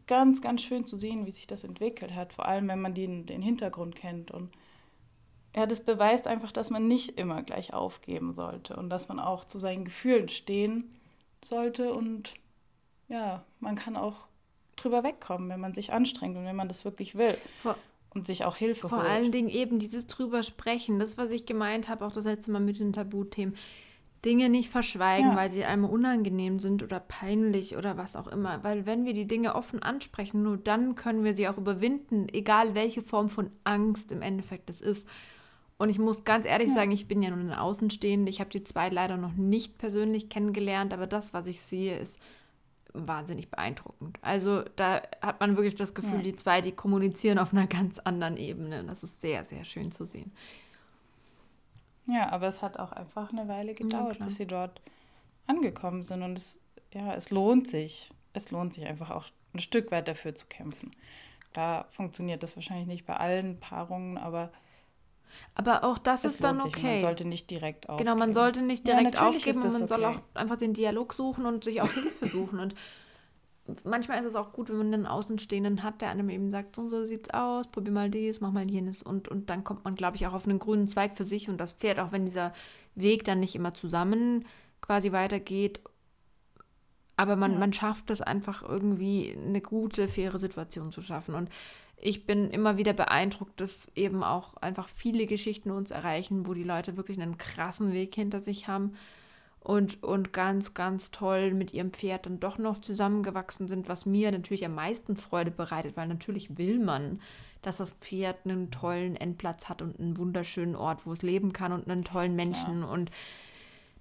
ganz, 0.07 0.41
ganz 0.41 0.63
schön 0.63 0.87
zu 0.87 0.97
sehen, 0.97 1.27
wie 1.27 1.31
sich 1.31 1.45
das 1.45 1.63
entwickelt 1.63 2.15
hat. 2.15 2.33
Vor 2.33 2.47
allem, 2.47 2.67
wenn 2.67 2.81
man 2.81 2.95
den, 2.95 3.27
den 3.27 3.43
Hintergrund 3.43 3.95
kennt. 3.95 4.31
Und 4.31 4.49
ja, 5.55 5.67
das 5.67 5.85
beweist 5.85 6.25
einfach, 6.25 6.51
dass 6.51 6.71
man 6.71 6.87
nicht 6.87 7.19
immer 7.19 7.43
gleich 7.43 7.75
aufgeben 7.75 8.33
sollte 8.33 8.75
und 8.75 8.89
dass 8.89 9.07
man 9.07 9.19
auch 9.19 9.45
zu 9.45 9.59
seinen 9.59 9.85
Gefühlen 9.85 10.29
stehen 10.29 10.97
sollte. 11.45 11.93
Und 11.93 12.33
ja, 13.07 13.45
man 13.59 13.75
kann 13.75 13.95
auch 13.95 14.30
drüber 14.75 15.03
wegkommen, 15.03 15.49
wenn 15.49 15.59
man 15.59 15.73
sich 15.73 15.93
anstrengt 15.93 16.37
und 16.37 16.45
wenn 16.45 16.55
man 16.55 16.67
das 16.67 16.85
wirklich 16.85 17.15
will. 17.15 17.37
Vor 17.61 17.75
und 18.13 18.27
sich 18.27 18.43
auch 18.43 18.57
Hilfe 18.57 18.89
Vor 18.89 18.99
holt. 18.99 19.09
allen 19.09 19.31
Dingen 19.31 19.49
eben 19.49 19.79
dieses 19.79 20.07
drüber 20.07 20.43
sprechen, 20.43 20.99
das, 20.99 21.17
was 21.17 21.31
ich 21.31 21.45
gemeint 21.45 21.87
habe, 21.87 22.05
auch 22.05 22.11
das 22.11 22.25
letzte 22.25 22.51
Mal 22.51 22.59
mit 22.59 22.79
den 22.79 22.93
Tabuthemen. 22.93 23.55
Dinge 24.23 24.49
nicht 24.49 24.69
verschweigen, 24.69 25.31
ja. 25.31 25.35
weil 25.35 25.49
sie 25.49 25.63
einem 25.63 25.85
unangenehm 25.85 26.59
sind 26.59 26.83
oder 26.83 26.99
peinlich 26.99 27.75
oder 27.75 27.97
was 27.97 28.15
auch 28.15 28.27
immer. 28.27 28.63
Weil 28.63 28.85
wenn 28.85 29.05
wir 29.05 29.13
die 29.13 29.25
Dinge 29.25 29.55
offen 29.55 29.81
ansprechen, 29.81 30.43
nur 30.43 30.57
dann 30.57 30.95
können 30.95 31.23
wir 31.23 31.35
sie 31.35 31.47
auch 31.47 31.57
überwinden, 31.57 32.27
egal 32.31 32.75
welche 32.75 33.01
Form 33.01 33.29
von 33.29 33.49
Angst 33.63 34.11
im 34.11 34.21
Endeffekt 34.21 34.69
es 34.69 34.79
ist. 34.79 35.07
Und 35.79 35.89
ich 35.89 35.97
muss 35.97 36.23
ganz 36.23 36.45
ehrlich 36.45 36.67
ja. 36.67 36.75
sagen, 36.75 36.91
ich 36.91 37.07
bin 37.07 37.23
ja 37.23 37.31
nun 37.31 37.39
eine 37.39 37.61
Außenstehende. 37.61 38.29
Ich 38.29 38.39
habe 38.39 38.51
die 38.51 38.63
zwei 38.63 38.89
leider 38.89 39.17
noch 39.17 39.33
nicht 39.33 39.79
persönlich 39.79 40.29
kennengelernt, 40.29 40.93
aber 40.93 41.07
das, 41.07 41.33
was 41.33 41.47
ich 41.47 41.59
sehe, 41.59 41.97
ist 41.97 42.19
wahnsinnig 42.93 43.49
beeindruckend. 43.49 44.17
Also 44.21 44.63
da 44.75 45.01
hat 45.21 45.39
man 45.39 45.55
wirklich 45.55 45.75
das 45.75 45.93
Gefühl, 45.93 46.17
ja. 46.17 46.23
die 46.23 46.35
zwei, 46.35 46.61
die 46.61 46.71
kommunizieren 46.71 47.39
auf 47.39 47.53
einer 47.53 47.67
ganz 47.67 47.99
anderen 47.99 48.37
Ebene. 48.37 48.83
Das 48.83 49.03
ist 49.03 49.21
sehr, 49.21 49.43
sehr 49.43 49.65
schön 49.65 49.91
zu 49.91 50.05
sehen. 50.05 50.31
Ja, 52.07 52.31
aber 52.31 52.47
es 52.47 52.61
hat 52.61 52.77
auch 52.77 52.91
einfach 52.91 53.31
eine 53.31 53.47
Weile 53.47 53.73
gedauert, 53.73 54.19
ja, 54.19 54.25
bis 54.25 54.35
sie 54.35 54.47
dort 54.47 54.81
angekommen 55.47 56.03
sind. 56.03 56.23
Und 56.23 56.37
es, 56.37 56.59
ja, 56.93 57.13
es 57.13 57.29
lohnt 57.29 57.67
sich. 57.67 58.09
Es 58.33 58.51
lohnt 58.51 58.73
sich 58.73 58.85
einfach 58.85 59.11
auch 59.11 59.25
ein 59.53 59.59
Stück 59.59 59.91
weit 59.91 60.07
dafür 60.07 60.35
zu 60.35 60.47
kämpfen. 60.47 60.91
Da 61.53 61.85
funktioniert 61.89 62.43
das 62.43 62.55
wahrscheinlich 62.55 62.87
nicht 62.87 63.05
bei 63.05 63.17
allen 63.17 63.59
Paarungen, 63.59 64.17
aber 64.17 64.51
aber 65.55 65.83
auch 65.83 65.97
das 65.97 66.23
es 66.23 66.33
ist 66.33 66.43
dann 66.43 66.61
okay. 66.61 66.93
man 66.93 66.99
sollte 66.99 67.25
nicht 67.25 67.49
direkt 67.49 67.89
aufgeben. 67.89 68.05
Genau, 68.05 68.17
man 68.17 68.33
sollte 68.33 68.61
nicht 68.61 68.87
direkt 68.87 69.15
ja, 69.15 69.27
aufgeben 69.27 69.61
und 69.61 69.73
man 69.73 69.75
okay. 69.75 69.87
soll 69.87 70.05
auch 70.05 70.19
einfach 70.33 70.57
den 70.57 70.73
Dialog 70.73 71.13
suchen 71.13 71.45
und 71.45 71.63
sich 71.63 71.81
auch 71.81 71.91
Hilfe 71.91 72.27
suchen. 72.27 72.59
Und 72.59 72.75
manchmal 73.83 74.19
ist 74.19 74.25
es 74.25 74.35
auch 74.35 74.53
gut, 74.53 74.69
wenn 74.69 74.77
man 74.77 74.93
einen 74.93 75.05
Außenstehenden 75.05 75.83
hat, 75.83 76.01
der 76.01 76.09
einem 76.09 76.29
eben 76.29 76.51
sagt, 76.51 76.75
so 76.75 76.87
so 76.87 77.05
sieht's 77.05 77.29
aus, 77.31 77.67
probier 77.67 77.91
mal 77.91 78.09
dies, 78.09 78.41
mach 78.41 78.51
mal 78.51 78.69
jenes. 78.69 79.03
Und, 79.03 79.27
und 79.27 79.49
dann 79.49 79.63
kommt 79.63 79.83
man, 79.83 79.95
glaube 79.95 80.17
ich, 80.17 80.27
auch 80.27 80.33
auf 80.33 80.45
einen 80.47 80.59
grünen 80.59 80.87
Zweig 80.87 81.15
für 81.15 81.23
sich 81.23 81.49
und 81.49 81.59
das 81.59 81.73
Pferd, 81.73 81.99
auch 81.99 82.11
wenn 82.11 82.25
dieser 82.25 82.53
Weg 82.95 83.23
dann 83.23 83.39
nicht 83.39 83.55
immer 83.55 83.73
zusammen 83.73 84.45
quasi 84.81 85.11
weitergeht. 85.11 85.79
Aber 87.17 87.35
man, 87.35 87.53
ja. 87.53 87.59
man 87.59 87.73
schafft 87.73 88.09
es 88.09 88.21
einfach 88.21 88.63
irgendwie, 88.63 89.35
eine 89.37 89.61
gute, 89.61 90.07
faire 90.07 90.37
Situation 90.37 90.91
zu 90.91 91.01
schaffen. 91.01 91.35
Und 91.35 91.49
ich 92.01 92.25
bin 92.25 92.49
immer 92.49 92.77
wieder 92.77 92.93
beeindruckt, 92.93 93.61
dass 93.61 93.87
eben 93.95 94.23
auch 94.23 94.57
einfach 94.57 94.89
viele 94.89 95.27
Geschichten 95.27 95.69
uns 95.69 95.91
erreichen, 95.91 96.47
wo 96.47 96.53
die 96.53 96.63
Leute 96.63 96.97
wirklich 96.97 97.21
einen 97.21 97.37
krassen 97.37 97.93
Weg 97.93 98.15
hinter 98.15 98.39
sich 98.39 98.67
haben 98.67 98.95
und, 99.59 100.01
und 100.01 100.33
ganz, 100.33 100.73
ganz 100.73 101.11
toll 101.11 101.53
mit 101.53 101.73
ihrem 101.73 101.91
Pferd 101.93 102.25
dann 102.25 102.39
doch 102.39 102.57
noch 102.57 102.81
zusammengewachsen 102.81 103.67
sind, 103.67 103.87
was 103.87 104.07
mir 104.07 104.31
natürlich 104.31 104.65
am 104.65 104.73
meisten 104.73 105.15
Freude 105.15 105.51
bereitet, 105.51 105.95
weil 105.95 106.07
natürlich 106.07 106.57
will 106.57 106.79
man, 106.79 107.21
dass 107.61 107.77
das 107.77 107.91
Pferd 107.91 108.37
einen 108.45 108.71
tollen 108.71 109.15
Endplatz 109.15 109.69
hat 109.69 109.83
und 109.83 109.99
einen 109.99 110.17
wunderschönen 110.17 110.75
Ort, 110.75 111.05
wo 111.05 111.13
es 111.13 111.21
leben 111.21 111.53
kann 111.53 111.71
und 111.71 111.87
einen 111.87 112.03
tollen 112.03 112.35
Menschen. 112.35 112.81
Ja. 112.81 112.87
Und 112.87 113.11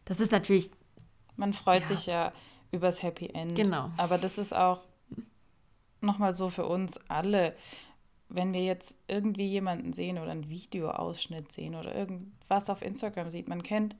das 0.07 0.21
ist 0.21 0.33
natürlich. 0.33 0.71
Man 1.37 1.53
freut 1.53 1.83
ja. 1.83 1.89
sich 1.89 2.07
ja 2.07 2.33
übers 2.73 3.03
Happy 3.03 3.27
End. 3.27 3.55
Genau. 3.55 3.91
Aber 3.99 4.17
das 4.17 4.39
ist 4.39 4.55
auch 4.55 4.81
nochmal 6.01 6.35
so 6.35 6.49
für 6.49 6.65
uns 6.65 6.99
alle 7.09 7.55
wenn 8.31 8.53
wir 8.53 8.65
jetzt 8.65 8.97
irgendwie 9.09 9.47
jemanden 9.47 9.93
sehen 9.93 10.19
oder 10.19 10.31
einen 10.31 10.49
Videoausschnitt 10.49 11.51
sehen 11.51 11.75
oder 11.75 11.95
irgendwas 11.95 12.71
auf 12.71 12.81
Instagram 12.81 13.29
sieht, 13.29 13.49
man 13.49 13.63
kennt 13.63 13.97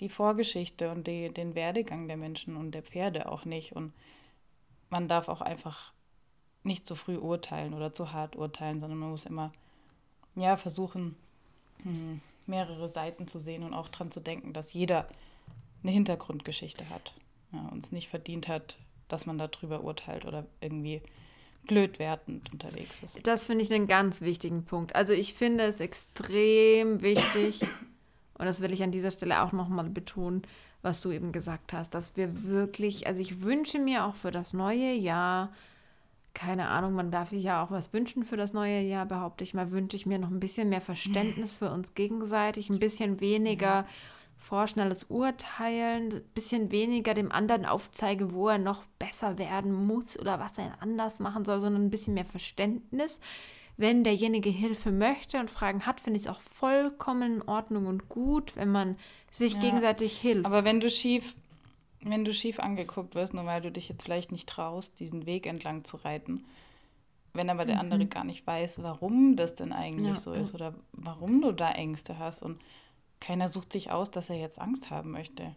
die 0.00 0.08
Vorgeschichte 0.08 0.90
und 0.90 1.06
die, 1.06 1.32
den 1.32 1.54
Werdegang 1.54 2.08
der 2.08 2.16
Menschen 2.16 2.56
und 2.56 2.72
der 2.72 2.82
Pferde 2.82 3.30
auch 3.30 3.44
nicht. 3.44 3.72
Und 3.76 3.92
man 4.88 5.08
darf 5.08 5.28
auch 5.28 5.42
einfach 5.42 5.92
nicht 6.64 6.86
zu 6.86 6.94
früh 6.94 7.16
urteilen 7.16 7.74
oder 7.74 7.92
zu 7.92 8.12
hart 8.12 8.34
urteilen, 8.34 8.80
sondern 8.80 8.98
man 8.98 9.10
muss 9.10 9.26
immer 9.26 9.52
ja, 10.34 10.56
versuchen, 10.56 11.16
hm, 11.82 12.20
mehrere 12.46 12.88
Seiten 12.88 13.28
zu 13.28 13.40
sehen 13.40 13.62
und 13.62 13.74
auch 13.74 13.88
daran 13.88 14.10
zu 14.10 14.20
denken, 14.20 14.52
dass 14.52 14.72
jeder 14.72 15.06
eine 15.82 15.92
Hintergrundgeschichte 15.92 16.88
hat 16.88 17.12
ja, 17.52 17.68
und 17.70 17.84
es 17.84 17.92
nicht 17.92 18.08
verdient 18.08 18.48
hat, 18.48 18.78
dass 19.08 19.26
man 19.26 19.38
darüber 19.38 19.82
urteilt 19.82 20.24
oder 20.24 20.46
irgendwie 20.60 21.02
blöd 21.66 21.98
wertend 21.98 22.52
unterwegs 22.52 23.00
ist. 23.02 23.26
Das 23.26 23.46
finde 23.46 23.64
ich 23.64 23.72
einen 23.72 23.86
ganz 23.86 24.20
wichtigen 24.20 24.64
Punkt. 24.64 24.94
Also 24.94 25.12
ich 25.12 25.34
finde 25.34 25.64
es 25.64 25.80
extrem 25.80 27.02
wichtig, 27.02 27.62
und 28.38 28.46
das 28.46 28.60
will 28.60 28.72
ich 28.72 28.82
an 28.82 28.92
dieser 28.92 29.10
Stelle 29.10 29.42
auch 29.42 29.52
nochmal 29.52 29.88
betonen, 29.88 30.42
was 30.82 31.00
du 31.00 31.10
eben 31.10 31.32
gesagt 31.32 31.72
hast, 31.72 31.94
dass 31.94 32.16
wir 32.16 32.44
wirklich, 32.44 33.06
also 33.06 33.20
ich 33.20 33.42
wünsche 33.42 33.78
mir 33.78 34.04
auch 34.04 34.14
für 34.14 34.30
das 34.30 34.52
neue 34.52 34.92
Jahr, 34.92 35.52
keine 36.32 36.68
Ahnung, 36.68 36.92
man 36.92 37.10
darf 37.10 37.30
sich 37.30 37.42
ja 37.42 37.64
auch 37.64 37.70
was 37.70 37.92
wünschen 37.92 38.24
für 38.24 38.36
das 38.36 38.52
neue 38.52 38.80
Jahr, 38.80 39.06
behaupte 39.06 39.42
ich 39.42 39.54
mal, 39.54 39.70
wünsche 39.70 39.96
ich 39.96 40.06
mir 40.06 40.18
noch 40.18 40.30
ein 40.30 40.38
bisschen 40.38 40.68
mehr 40.68 40.82
Verständnis 40.82 41.52
für 41.54 41.70
uns 41.70 41.94
gegenseitig, 41.94 42.68
ein 42.68 42.78
bisschen 42.78 43.20
weniger 43.20 43.86
vorschnelles 44.36 45.04
Urteilen, 45.04 46.12
ein 46.12 46.22
bisschen 46.34 46.70
weniger 46.70 47.14
dem 47.14 47.32
anderen 47.32 47.66
aufzeige, 47.66 48.32
wo 48.32 48.48
er 48.48 48.58
noch 48.58 48.84
besser 48.98 49.38
werden 49.38 49.72
muss 49.72 50.18
oder 50.18 50.38
was 50.38 50.58
er 50.58 50.80
anders 50.80 51.20
machen 51.20 51.44
soll, 51.44 51.60
sondern 51.60 51.84
ein 51.84 51.90
bisschen 51.90 52.14
mehr 52.14 52.24
Verständnis. 52.24 53.20
Wenn 53.76 54.04
derjenige 54.04 54.48
Hilfe 54.48 54.90
möchte 54.90 55.38
und 55.38 55.50
Fragen 55.50 55.84
hat, 55.84 56.00
finde 56.00 56.18
ich 56.18 56.26
es 56.26 56.32
auch 56.32 56.40
vollkommen 56.40 57.36
in 57.36 57.42
Ordnung 57.42 57.86
und 57.86 58.08
gut, 58.08 58.56
wenn 58.56 58.70
man 58.70 58.96
sich 59.30 59.54
ja, 59.54 59.60
gegenseitig 59.60 60.18
hilft. 60.18 60.46
Aber 60.46 60.64
wenn 60.64 60.80
du 60.80 60.90
schief, 60.90 61.34
wenn 62.00 62.24
du 62.24 62.32
schief 62.32 62.58
angeguckt 62.58 63.14
wirst, 63.14 63.34
nur 63.34 63.44
weil 63.44 63.60
du 63.60 63.70
dich 63.70 63.88
jetzt 63.88 64.04
vielleicht 64.04 64.32
nicht 64.32 64.48
traust, 64.48 65.00
diesen 65.00 65.26
Weg 65.26 65.46
entlang 65.46 65.84
zu 65.84 65.98
reiten, 65.98 66.44
wenn 67.34 67.50
aber 67.50 67.66
der 67.66 67.76
mhm. 67.76 67.80
andere 67.82 68.06
gar 68.06 68.24
nicht 68.24 68.46
weiß, 68.46 68.82
warum 68.82 69.36
das 69.36 69.54
denn 69.54 69.72
eigentlich 69.72 70.14
ja, 70.14 70.20
so 70.20 70.32
ist 70.32 70.54
oder 70.54 70.74
warum 70.92 71.42
du 71.42 71.52
da 71.52 71.70
Ängste 71.72 72.18
hast 72.18 72.42
und 72.42 72.58
keiner 73.20 73.48
sucht 73.48 73.72
sich 73.72 73.90
aus, 73.90 74.10
dass 74.10 74.30
er 74.30 74.36
jetzt 74.36 74.60
Angst 74.60 74.90
haben 74.90 75.10
möchte. 75.10 75.54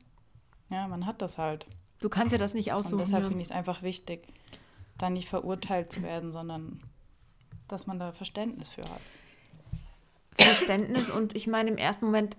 Ja, 0.69 0.87
man 0.87 1.05
hat 1.05 1.21
das 1.21 1.37
halt. 1.37 1.65
Du 1.99 2.09
kannst 2.09 2.31
ja 2.31 2.37
das 2.37 2.53
nicht 2.53 2.71
aussuchen. 2.71 2.99
Und 2.99 3.07
deshalb 3.07 3.27
finde 3.27 3.41
ich 3.41 3.49
es 3.49 3.55
einfach 3.55 3.81
wichtig, 3.81 4.27
da 4.97 5.09
nicht 5.09 5.27
verurteilt 5.27 5.91
zu 5.91 6.01
werden, 6.01 6.31
sondern 6.31 6.81
dass 7.67 7.87
man 7.87 7.99
da 7.99 8.11
Verständnis 8.11 8.69
für 8.69 8.81
hat. 8.81 9.01
Verständnis 10.33 11.09
und 11.09 11.35
ich 11.35 11.47
meine 11.47 11.69
im 11.69 11.77
ersten 11.77 12.05
Moment, 12.05 12.37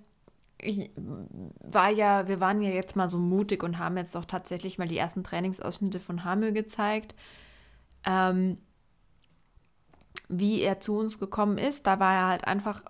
ich 0.58 0.90
war 0.96 1.90
ja, 1.90 2.28
wir 2.28 2.40
waren 2.40 2.62
ja 2.62 2.70
jetzt 2.70 2.96
mal 2.96 3.08
so 3.08 3.18
mutig 3.18 3.62
und 3.62 3.78
haben 3.78 3.96
jetzt 3.96 4.16
auch 4.16 4.24
tatsächlich 4.24 4.78
mal 4.78 4.88
die 4.88 4.98
ersten 4.98 5.24
Trainingsausschnitte 5.24 6.00
von 6.00 6.24
Hamö 6.24 6.52
gezeigt. 6.52 7.14
Ähm, 8.04 8.58
wie 10.28 10.60
er 10.62 10.80
zu 10.80 10.96
uns 10.96 11.18
gekommen 11.18 11.58
ist, 11.58 11.86
da 11.86 11.98
war 11.98 12.14
er 12.14 12.26
halt 12.28 12.44
einfach 12.44 12.84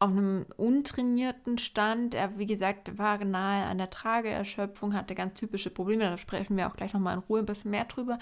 auf 0.00 0.10
einem 0.10 0.46
untrainierten 0.56 1.58
Stand. 1.58 2.14
Er, 2.14 2.38
wie 2.38 2.46
gesagt, 2.46 2.98
war 2.98 3.22
nahe 3.24 3.66
an 3.66 3.78
der 3.78 3.90
Trageerschöpfung, 3.90 4.94
hatte 4.94 5.14
ganz 5.14 5.34
typische 5.34 5.70
Probleme. 5.70 6.04
Da 6.04 6.18
sprechen 6.18 6.56
wir 6.56 6.68
auch 6.68 6.76
gleich 6.76 6.92
nochmal 6.92 7.14
in 7.14 7.20
Ruhe 7.20 7.40
ein 7.40 7.46
bisschen 7.46 7.70
mehr 7.70 7.84
drüber. 7.84 8.18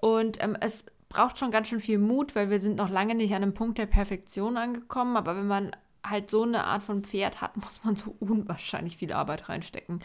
Und 0.00 0.42
ähm, 0.42 0.56
es 0.60 0.86
braucht 1.08 1.38
schon 1.38 1.50
ganz 1.50 1.68
schön 1.68 1.80
viel 1.80 1.98
Mut, 1.98 2.34
weil 2.34 2.50
wir 2.50 2.58
sind 2.58 2.76
noch 2.76 2.90
lange 2.90 3.14
nicht 3.14 3.34
an 3.34 3.42
einem 3.42 3.54
Punkt 3.54 3.78
der 3.78 3.86
Perfektion 3.86 4.56
angekommen. 4.56 5.16
Aber 5.16 5.36
wenn 5.36 5.46
man 5.46 5.70
halt 6.04 6.30
so 6.30 6.42
eine 6.42 6.64
Art 6.64 6.82
von 6.82 7.02
Pferd 7.02 7.40
hat, 7.40 7.56
muss 7.64 7.82
man 7.84 7.96
so 7.96 8.14
unwahrscheinlich 8.20 8.96
viel 8.96 9.12
Arbeit 9.12 9.48
reinstecken. 9.48 10.00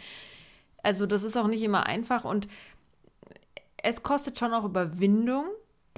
Also 0.81 1.05
das 1.05 1.23
ist 1.23 1.35
auch 1.35 1.47
nicht 1.47 1.63
immer 1.63 1.85
einfach 1.85 2.23
und 2.23 2.47
es 3.83 4.03
kostet 4.03 4.39
schon 4.39 4.53
auch 4.53 4.63
Überwindung, 4.63 5.45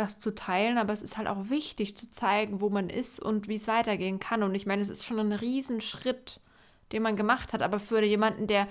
das 0.02 0.20
zu 0.20 0.34
teilen, 0.34 0.78
aber 0.78 0.94
es 0.94 1.02
ist 1.02 1.18
halt 1.18 1.28
auch 1.28 1.50
wichtig 1.50 1.96
zu 1.96 2.10
zeigen, 2.12 2.62
wo 2.62 2.70
man 2.70 2.90
ist 2.90 3.20
und 3.20 3.48
wie 3.48 3.56
es 3.56 3.68
weitergehen 3.68 4.20
kann. 4.20 4.44
Und 4.44 4.56
ich 4.56 4.66
meine, 4.66 4.82
es 4.82 4.90
ist 4.90 5.06
schon 5.06 5.20
ein 5.20 5.32
Riesenschritt, 5.32 6.40
den 6.92 7.04
man 7.04 7.16
gemacht 7.16 7.54
hat, 7.54 7.62
aber 7.62 7.80
für 7.80 8.04
jemanden, 8.04 8.48
der 8.48 8.68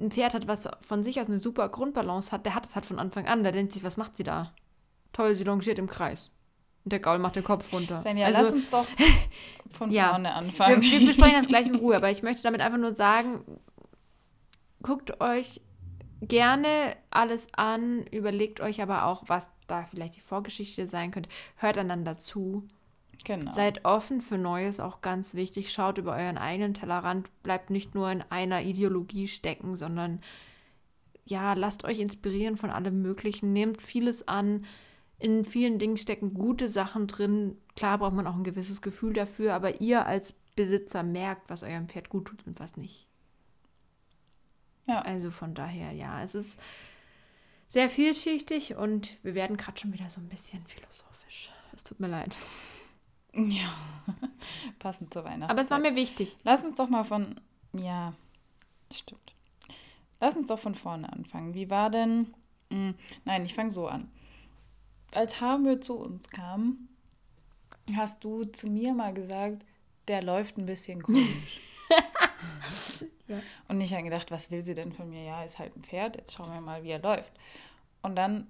ein 0.00 0.10
Pferd 0.10 0.34
hat, 0.34 0.48
was 0.48 0.68
von 0.80 1.02
sich 1.02 1.20
aus 1.20 1.28
eine 1.28 1.38
super 1.38 1.68
Grundbalance 1.68 2.32
hat, 2.32 2.46
der 2.46 2.54
hat 2.54 2.66
es 2.66 2.74
halt 2.74 2.84
von 2.84 2.98
Anfang 2.98 3.26
an. 3.26 3.42
Der 3.42 3.52
denkt 3.52 3.72
sich, 3.72 3.84
was 3.84 3.96
macht 3.96 4.16
sie 4.16 4.24
da? 4.24 4.52
Toll, 5.12 5.34
sie 5.34 5.44
longiert 5.44 5.78
im 5.78 5.88
Kreis. 5.88 6.30
Und 6.84 6.92
der 6.92 7.00
Gaul 7.00 7.18
macht 7.18 7.36
den 7.36 7.44
Kopf 7.44 7.72
runter. 7.72 8.00
Svenja, 8.00 8.26
also, 8.26 8.42
lass 8.42 8.52
uns 8.52 8.70
doch 8.70 8.86
von 9.70 9.90
ja, 9.90 10.10
vorne 10.10 10.34
anfangen. 10.34 10.82
Wir, 10.82 11.00
wir 11.00 11.06
besprechen 11.06 11.36
das 11.38 11.46
gleich 11.48 11.68
in 11.68 11.76
Ruhe, 11.76 11.96
aber 11.96 12.10
ich 12.10 12.22
möchte 12.22 12.42
damit 12.42 12.60
einfach 12.60 12.78
nur 12.78 12.94
sagen, 12.94 13.44
guckt 14.82 15.20
euch 15.20 15.60
gerne 16.22 16.96
alles 17.10 17.48
an, 17.54 18.06
überlegt 18.06 18.60
euch 18.60 18.80
aber 18.80 19.06
auch, 19.06 19.24
was 19.26 19.50
da 19.66 19.84
vielleicht 19.84 20.16
die 20.16 20.20
Vorgeschichte 20.20 20.86
sein 20.88 21.10
könnte. 21.10 21.28
Hört 21.56 21.78
einander 21.78 22.18
zu. 22.18 22.66
Genau. 23.24 23.52
Seid 23.52 23.84
offen 23.84 24.20
für 24.20 24.38
Neues, 24.38 24.80
auch 24.80 25.00
ganz 25.00 25.34
wichtig. 25.34 25.72
Schaut 25.72 25.98
über 25.98 26.16
euren 26.16 26.38
eigenen 26.38 26.74
Tellerrand, 26.74 27.28
bleibt 27.42 27.70
nicht 27.70 27.94
nur 27.94 28.10
in 28.10 28.22
einer 28.30 28.62
Ideologie 28.62 29.28
stecken, 29.28 29.76
sondern 29.76 30.20
ja, 31.24 31.52
lasst 31.54 31.84
euch 31.84 32.00
inspirieren 32.00 32.56
von 32.56 32.70
allem 32.70 33.00
Möglichen, 33.00 33.52
nehmt 33.52 33.80
vieles 33.80 34.26
an. 34.26 34.64
In 35.18 35.44
vielen 35.44 35.78
Dingen 35.78 35.96
stecken 35.96 36.34
gute 36.34 36.68
Sachen 36.68 37.06
drin. 37.06 37.56
Klar 37.76 37.98
braucht 37.98 38.14
man 38.14 38.26
auch 38.26 38.34
ein 38.34 38.42
gewisses 38.42 38.82
Gefühl 38.82 39.12
dafür, 39.12 39.54
aber 39.54 39.80
ihr 39.80 40.04
als 40.04 40.34
Besitzer 40.56 41.04
merkt, 41.04 41.48
was 41.48 41.62
eurem 41.62 41.88
Pferd 41.88 42.08
gut 42.08 42.26
tut 42.26 42.44
und 42.46 42.58
was 42.58 42.76
nicht. 42.76 43.06
Ja. 44.86 45.00
Also 45.00 45.30
von 45.30 45.54
daher, 45.54 45.92
ja, 45.92 46.22
es 46.22 46.34
ist 46.34 46.58
sehr 47.68 47.88
vielschichtig 47.88 48.76
und 48.76 49.16
wir 49.22 49.34
werden 49.34 49.56
gerade 49.56 49.78
schon 49.78 49.92
wieder 49.92 50.08
so 50.08 50.20
ein 50.20 50.28
bisschen 50.28 50.66
philosophisch. 50.66 51.50
Es 51.74 51.84
tut 51.84 52.00
mir 52.00 52.08
leid. 52.08 52.36
Ja, 53.34 53.72
passend 54.78 55.12
zur 55.12 55.24
Weihnachten. 55.24 55.50
Aber 55.50 55.62
es 55.62 55.70
war 55.70 55.78
mir 55.78 55.96
wichtig. 55.96 56.36
Lass 56.44 56.64
uns 56.64 56.76
doch 56.76 56.88
mal 56.88 57.04
von. 57.04 57.40
Ja, 57.72 58.12
stimmt. 58.92 59.34
Lass 60.20 60.36
uns 60.36 60.48
doch 60.48 60.58
von 60.58 60.74
vorne 60.74 61.10
anfangen. 61.12 61.54
Wie 61.54 61.70
war 61.70 61.88
denn. 61.88 62.34
Mh, 62.70 62.94
nein, 63.24 63.44
ich 63.44 63.54
fange 63.54 63.70
so 63.70 63.88
an. 63.88 64.10
Als 65.12 65.40
Hamö 65.40 65.80
zu 65.80 65.94
uns 65.94 66.28
kam, 66.28 66.88
hast 67.96 68.22
du 68.24 68.44
zu 68.44 68.66
mir 68.66 68.92
mal 68.94 69.14
gesagt, 69.14 69.64
der 70.08 70.22
läuft 70.22 70.58
ein 70.58 70.66
bisschen 70.66 71.02
komisch. 71.02 71.60
Ja. 73.28 73.40
Und 73.68 73.80
ich 73.80 73.92
habe 73.92 74.02
gedacht, 74.02 74.30
was 74.30 74.50
will 74.50 74.62
sie 74.62 74.74
denn 74.74 74.92
von 74.92 75.08
mir? 75.08 75.22
Ja, 75.22 75.44
ist 75.44 75.58
halt 75.58 75.76
ein 75.76 75.82
Pferd, 75.82 76.16
jetzt 76.16 76.34
schauen 76.34 76.52
wir 76.52 76.60
mal, 76.60 76.82
wie 76.82 76.90
er 76.90 77.00
läuft. 77.00 77.32
Und 78.02 78.16
dann 78.16 78.48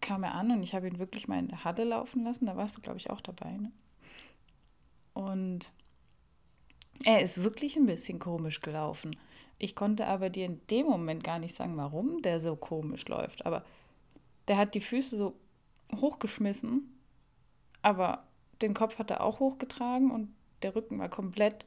kam 0.00 0.22
er 0.22 0.34
an 0.34 0.50
und 0.50 0.62
ich 0.62 0.74
habe 0.74 0.88
ihn 0.88 0.98
wirklich 0.98 1.28
mal 1.28 1.38
in 1.38 1.48
der 1.48 1.64
Halle 1.64 1.84
laufen 1.84 2.24
lassen. 2.24 2.46
Da 2.46 2.56
warst 2.56 2.76
du, 2.76 2.80
glaube 2.80 2.98
ich, 2.98 3.10
auch 3.10 3.20
dabei. 3.20 3.50
Ne? 3.50 3.72
Und 5.12 5.70
er 7.04 7.20
ist 7.20 7.42
wirklich 7.42 7.76
ein 7.76 7.86
bisschen 7.86 8.18
komisch 8.18 8.60
gelaufen. 8.60 9.16
Ich 9.58 9.74
konnte 9.74 10.06
aber 10.06 10.30
dir 10.30 10.46
in 10.46 10.60
dem 10.68 10.86
Moment 10.86 11.22
gar 11.22 11.38
nicht 11.38 11.54
sagen, 11.54 11.76
warum 11.76 12.22
der 12.22 12.40
so 12.40 12.56
komisch 12.56 13.06
läuft. 13.08 13.44
Aber 13.44 13.64
der 14.48 14.56
hat 14.56 14.74
die 14.74 14.80
Füße 14.80 15.16
so 15.16 15.34
hochgeschmissen, 15.94 16.98
aber 17.82 18.24
den 18.62 18.74
Kopf 18.74 18.98
hat 18.98 19.10
er 19.10 19.22
auch 19.22 19.40
hochgetragen 19.40 20.10
und 20.10 20.34
der 20.62 20.74
Rücken 20.74 20.98
war 20.98 21.08
komplett 21.08 21.66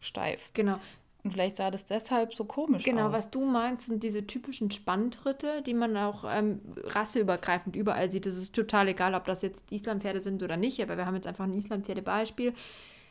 steif. 0.00 0.50
Genau. 0.54 0.78
Und 1.22 1.32
vielleicht 1.32 1.56
sah 1.56 1.70
das 1.70 1.84
deshalb 1.84 2.34
so 2.34 2.44
komisch 2.44 2.82
Genau, 2.84 3.08
aus. 3.08 3.12
was 3.12 3.30
du 3.30 3.44
meinst, 3.44 3.86
sind 3.88 4.02
diese 4.02 4.26
typischen 4.26 4.70
Spanntritte, 4.70 5.62
die 5.62 5.74
man 5.74 5.96
auch 5.96 6.24
ähm, 6.26 6.60
rasseübergreifend 6.84 7.76
überall 7.76 8.10
sieht. 8.10 8.26
Es 8.26 8.36
ist 8.36 8.54
total 8.54 8.88
egal, 8.88 9.14
ob 9.14 9.24
das 9.26 9.42
jetzt 9.42 9.70
Islandpferde 9.70 10.20
sind 10.20 10.42
oder 10.42 10.56
nicht, 10.56 10.80
aber 10.80 10.96
wir 10.96 11.04
haben 11.06 11.14
jetzt 11.16 11.26
einfach 11.26 11.44
ein 11.44 11.54
Islandpferde-Beispiel. 11.54 12.54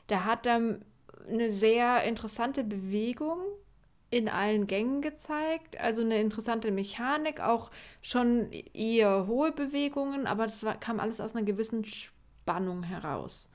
Der 0.10 0.26
hat 0.26 0.48
ähm, 0.48 0.80
eine 1.28 1.52
sehr 1.52 2.04
interessante 2.04 2.64
Bewegung 2.64 3.38
in 4.10 4.28
allen 4.28 4.66
Gängen 4.66 5.02
gezeigt, 5.02 5.80
also 5.80 6.02
eine 6.02 6.20
interessante 6.20 6.72
Mechanik, 6.72 7.42
auch 7.42 7.70
schon 8.02 8.52
eher 8.52 9.28
hohe 9.28 9.52
Bewegungen, 9.52 10.26
aber 10.26 10.46
das 10.46 10.64
war, 10.64 10.80
kam 10.80 11.00
alles 11.00 11.22
aus 11.22 11.36
einer 11.36 11.46
gewissen 11.46 11.86
Spannung 11.86 12.82
heraus. 12.82 13.50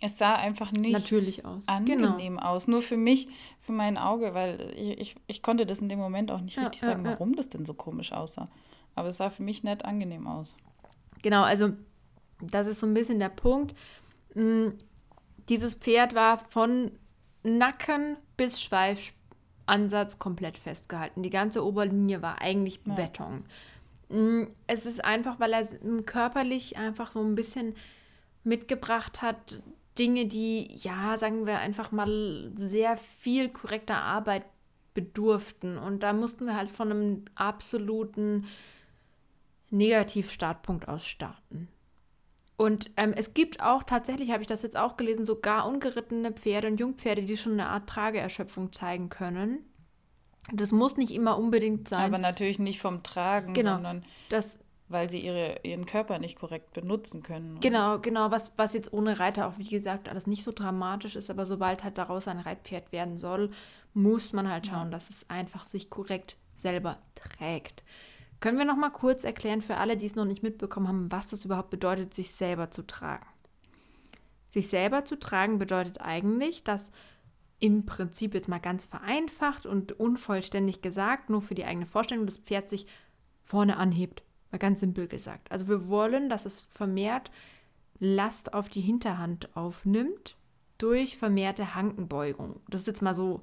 Es 0.00 0.16
sah 0.18 0.34
einfach 0.36 0.70
nicht 0.72 0.92
Natürlich 0.92 1.44
aus. 1.44 1.66
Genau. 1.84 2.10
angenehm 2.10 2.38
aus. 2.38 2.68
Nur 2.68 2.82
für 2.82 2.96
mich, 2.96 3.28
für 3.58 3.72
mein 3.72 3.98
Auge, 3.98 4.32
weil 4.32 4.72
ich, 4.76 5.00
ich, 5.00 5.16
ich 5.26 5.42
konnte 5.42 5.66
das 5.66 5.80
in 5.80 5.88
dem 5.88 5.98
Moment 5.98 6.30
auch 6.30 6.40
nicht 6.40 6.56
Ja, 6.56 6.62
richtig 6.64 6.82
ja, 6.82 6.88
sagen, 6.88 7.04
ja. 7.04 7.12
warum 7.12 7.34
das 7.34 7.48
denn 7.48 7.66
so 7.66 7.74
komisch 7.74 8.12
aussah. 8.12 8.48
Aber 8.94 9.08
es 9.08 9.16
sah 9.16 9.28
für 9.30 9.42
mich 9.42 9.64
nicht 9.64 9.84
angenehm 9.84 10.26
aus. 10.28 10.56
Genau, 11.22 11.42
also 11.42 11.70
das 12.40 12.68
ist 12.68 12.78
so 12.80 12.86
ein 12.86 12.94
bisschen 12.94 13.18
der 13.18 13.28
Punkt. 13.28 13.74
Mm, 14.34 14.68
Dieses 15.48 15.74
Pferd 15.74 16.14
war 16.14 16.38
von 16.48 16.92
Nacken 17.42 18.16
bis 18.36 18.60
Schweifansatz 18.62 20.20
komplett 20.20 20.58
festgehalten. 20.58 21.22
Die 21.24 21.30
ganze 21.30 21.64
Oberlinie 21.64 22.22
war 22.22 22.40
eigentlich. 22.40 22.80
Beton. 22.84 23.44
Mm, 24.10 24.44
Es 24.68 24.86
ist 24.86 25.04
einfach, 25.04 25.40
weil 25.40 25.52
er 25.52 25.64
körperlich 26.04 26.76
einfach 26.76 27.10
so 27.10 27.20
ein 27.20 27.34
bisschen 27.34 27.74
mitgebracht 28.44 29.22
hat, 29.22 29.60
Dinge, 29.98 30.26
die, 30.26 30.68
ja, 30.76 31.16
sagen 31.18 31.46
wir 31.46 31.58
einfach 31.58 31.92
mal, 31.92 32.52
sehr 32.56 32.96
viel 32.96 33.48
korrekter 33.48 34.00
Arbeit 34.00 34.44
bedurften. 34.94 35.78
Und 35.78 36.02
da 36.02 36.12
mussten 36.12 36.46
wir 36.46 36.56
halt 36.56 36.70
von 36.70 36.90
einem 36.90 37.24
absoluten 37.34 38.46
Negativstartpunkt 39.70 40.88
aus 40.88 41.06
starten. 41.06 41.68
Und 42.56 42.90
ähm, 42.96 43.12
es 43.14 43.34
gibt 43.34 43.62
auch 43.62 43.84
tatsächlich, 43.84 44.32
habe 44.32 44.42
ich 44.42 44.48
das 44.48 44.62
jetzt 44.62 44.76
auch 44.76 44.96
gelesen, 44.96 45.24
sogar 45.24 45.66
ungerittene 45.68 46.32
Pferde 46.32 46.66
und 46.68 46.80
Jungpferde, 46.80 47.22
die 47.22 47.36
schon 47.36 47.52
eine 47.52 47.68
Art 47.68 47.88
Trageerschöpfung 47.88 48.72
zeigen 48.72 49.08
können. 49.10 49.60
Das 50.52 50.72
muss 50.72 50.96
nicht 50.96 51.12
immer 51.12 51.38
unbedingt 51.38 51.86
sein. 51.88 52.06
Aber 52.06 52.18
natürlich 52.18 52.58
nicht 52.58 52.80
vom 52.80 53.02
Tragen, 53.02 53.52
Genau. 53.54 53.74
sondern 53.74 54.04
das, 54.30 54.58
weil 54.88 55.10
sie 55.10 55.20
ihre, 55.20 55.60
ihren 55.62 55.86
Körper 55.86 56.18
nicht 56.18 56.38
korrekt 56.38 56.72
benutzen 56.72 57.22
können. 57.22 57.60
genau, 57.60 57.98
genau, 57.98 58.30
was, 58.30 58.52
was 58.56 58.72
jetzt 58.72 58.92
ohne 58.92 59.18
Reiter 59.18 59.46
auch, 59.46 59.58
wie 59.58 59.68
gesagt, 59.68 60.08
alles 60.08 60.26
nicht 60.26 60.42
so 60.42 60.52
dramatisch 60.52 61.16
ist, 61.16 61.30
aber 61.30 61.46
sobald 61.46 61.84
halt 61.84 61.98
daraus 61.98 62.28
ein 62.28 62.38
Reitpferd 62.38 62.92
werden 62.92 63.18
soll, 63.18 63.50
muss 63.94 64.32
man 64.32 64.50
halt 64.50 64.66
schauen, 64.66 64.90
dass 64.90 65.10
es 65.10 65.28
einfach 65.28 65.64
sich 65.64 65.90
korrekt 65.90 66.36
selber 66.54 66.98
trägt. 67.14 67.84
Können 68.40 68.58
wir 68.58 68.64
noch 68.64 68.76
mal 68.76 68.90
kurz 68.90 69.24
erklären 69.24 69.60
für 69.60 69.76
alle, 69.76 69.96
die 69.96 70.06
es 70.06 70.14
noch 70.14 70.24
nicht 70.24 70.42
mitbekommen 70.42 70.88
haben, 70.88 71.12
was 71.12 71.28
das 71.28 71.44
überhaupt 71.44 71.70
bedeutet, 71.70 72.14
sich 72.14 72.30
selber 72.30 72.70
zu 72.70 72.86
tragen? 72.86 73.26
Sich 74.48 74.68
selber 74.68 75.04
zu 75.04 75.18
tragen 75.18 75.58
bedeutet 75.58 76.00
eigentlich, 76.00 76.64
dass 76.64 76.90
im 77.58 77.84
Prinzip 77.84 78.34
jetzt 78.34 78.48
mal 78.48 78.60
ganz 78.60 78.84
vereinfacht 78.84 79.66
und 79.66 79.98
unvollständig 79.98 80.80
gesagt, 80.80 81.28
nur 81.28 81.42
für 81.42 81.54
die 81.54 81.64
eigene 81.64 81.86
Vorstellung, 81.86 82.24
das 82.24 82.36
Pferd 82.36 82.70
sich 82.70 82.86
vorne 83.42 83.76
anhebt. 83.76 84.22
Mal 84.50 84.58
ganz 84.58 84.80
simpel 84.80 85.08
gesagt. 85.08 85.50
Also 85.52 85.68
wir 85.68 85.88
wollen, 85.88 86.28
dass 86.28 86.46
es 86.46 86.66
vermehrt 86.70 87.30
Last 88.00 88.54
auf 88.54 88.68
die 88.68 88.80
Hinterhand 88.80 89.56
aufnimmt 89.56 90.36
durch 90.78 91.16
vermehrte 91.16 91.74
Hankenbeugung. 91.74 92.60
Das 92.68 92.82
ist 92.82 92.86
jetzt 92.86 93.02
mal 93.02 93.14
so 93.14 93.42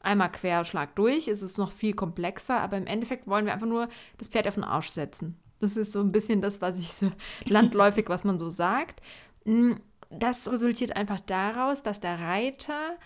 einmal 0.00 0.30
Querschlag 0.30 0.94
durch. 0.94 1.28
Es 1.28 1.42
ist 1.42 1.58
noch 1.58 1.72
viel 1.72 1.94
komplexer, 1.94 2.60
aber 2.60 2.76
im 2.76 2.86
Endeffekt 2.86 3.26
wollen 3.26 3.46
wir 3.46 3.52
einfach 3.54 3.66
nur 3.66 3.88
das 4.18 4.28
Pferd 4.28 4.46
auf 4.46 4.54
den 4.54 4.64
Arsch 4.64 4.90
setzen. 4.90 5.36
Das 5.60 5.76
ist 5.76 5.92
so 5.92 6.00
ein 6.00 6.12
bisschen 6.12 6.42
das, 6.42 6.60
was 6.60 6.78
ich 6.78 6.88
so 6.92 7.10
landläufig, 7.46 8.08
was 8.08 8.24
man 8.24 8.38
so 8.38 8.50
sagt. 8.50 9.00
Mm, 9.44 9.72
Das 10.10 10.50
resultiert 10.50 10.94
einfach 10.94 11.20
daraus, 11.20 11.82
dass 11.82 11.98
der 11.98 12.20
Reiter 12.20 12.96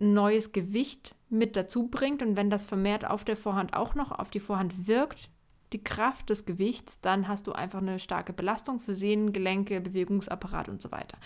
ein 0.00 0.14
neues 0.14 0.52
Gewicht 0.52 1.14
mit 1.28 1.56
dazu 1.56 1.88
bringt 1.88 2.22
und 2.22 2.36
wenn 2.36 2.50
das 2.50 2.64
vermehrt 2.64 3.04
auf 3.04 3.24
der 3.24 3.36
Vorhand 3.36 3.74
auch 3.74 3.94
noch 3.94 4.10
auf 4.12 4.30
die 4.30 4.40
Vorhand 4.40 4.86
wirkt, 4.86 5.28
die 5.72 5.82
Kraft 5.82 6.30
des 6.30 6.46
Gewichts, 6.46 7.00
dann 7.00 7.28
hast 7.28 7.46
du 7.46 7.52
einfach 7.52 7.80
eine 7.80 7.98
starke 7.98 8.32
Belastung 8.32 8.78
für 8.80 8.94
Sehnen, 8.94 9.32
Gelenke, 9.32 9.80
Bewegungsapparat 9.80 10.68
und 10.68 10.82
so 10.82 10.90
weiter. 10.90 11.18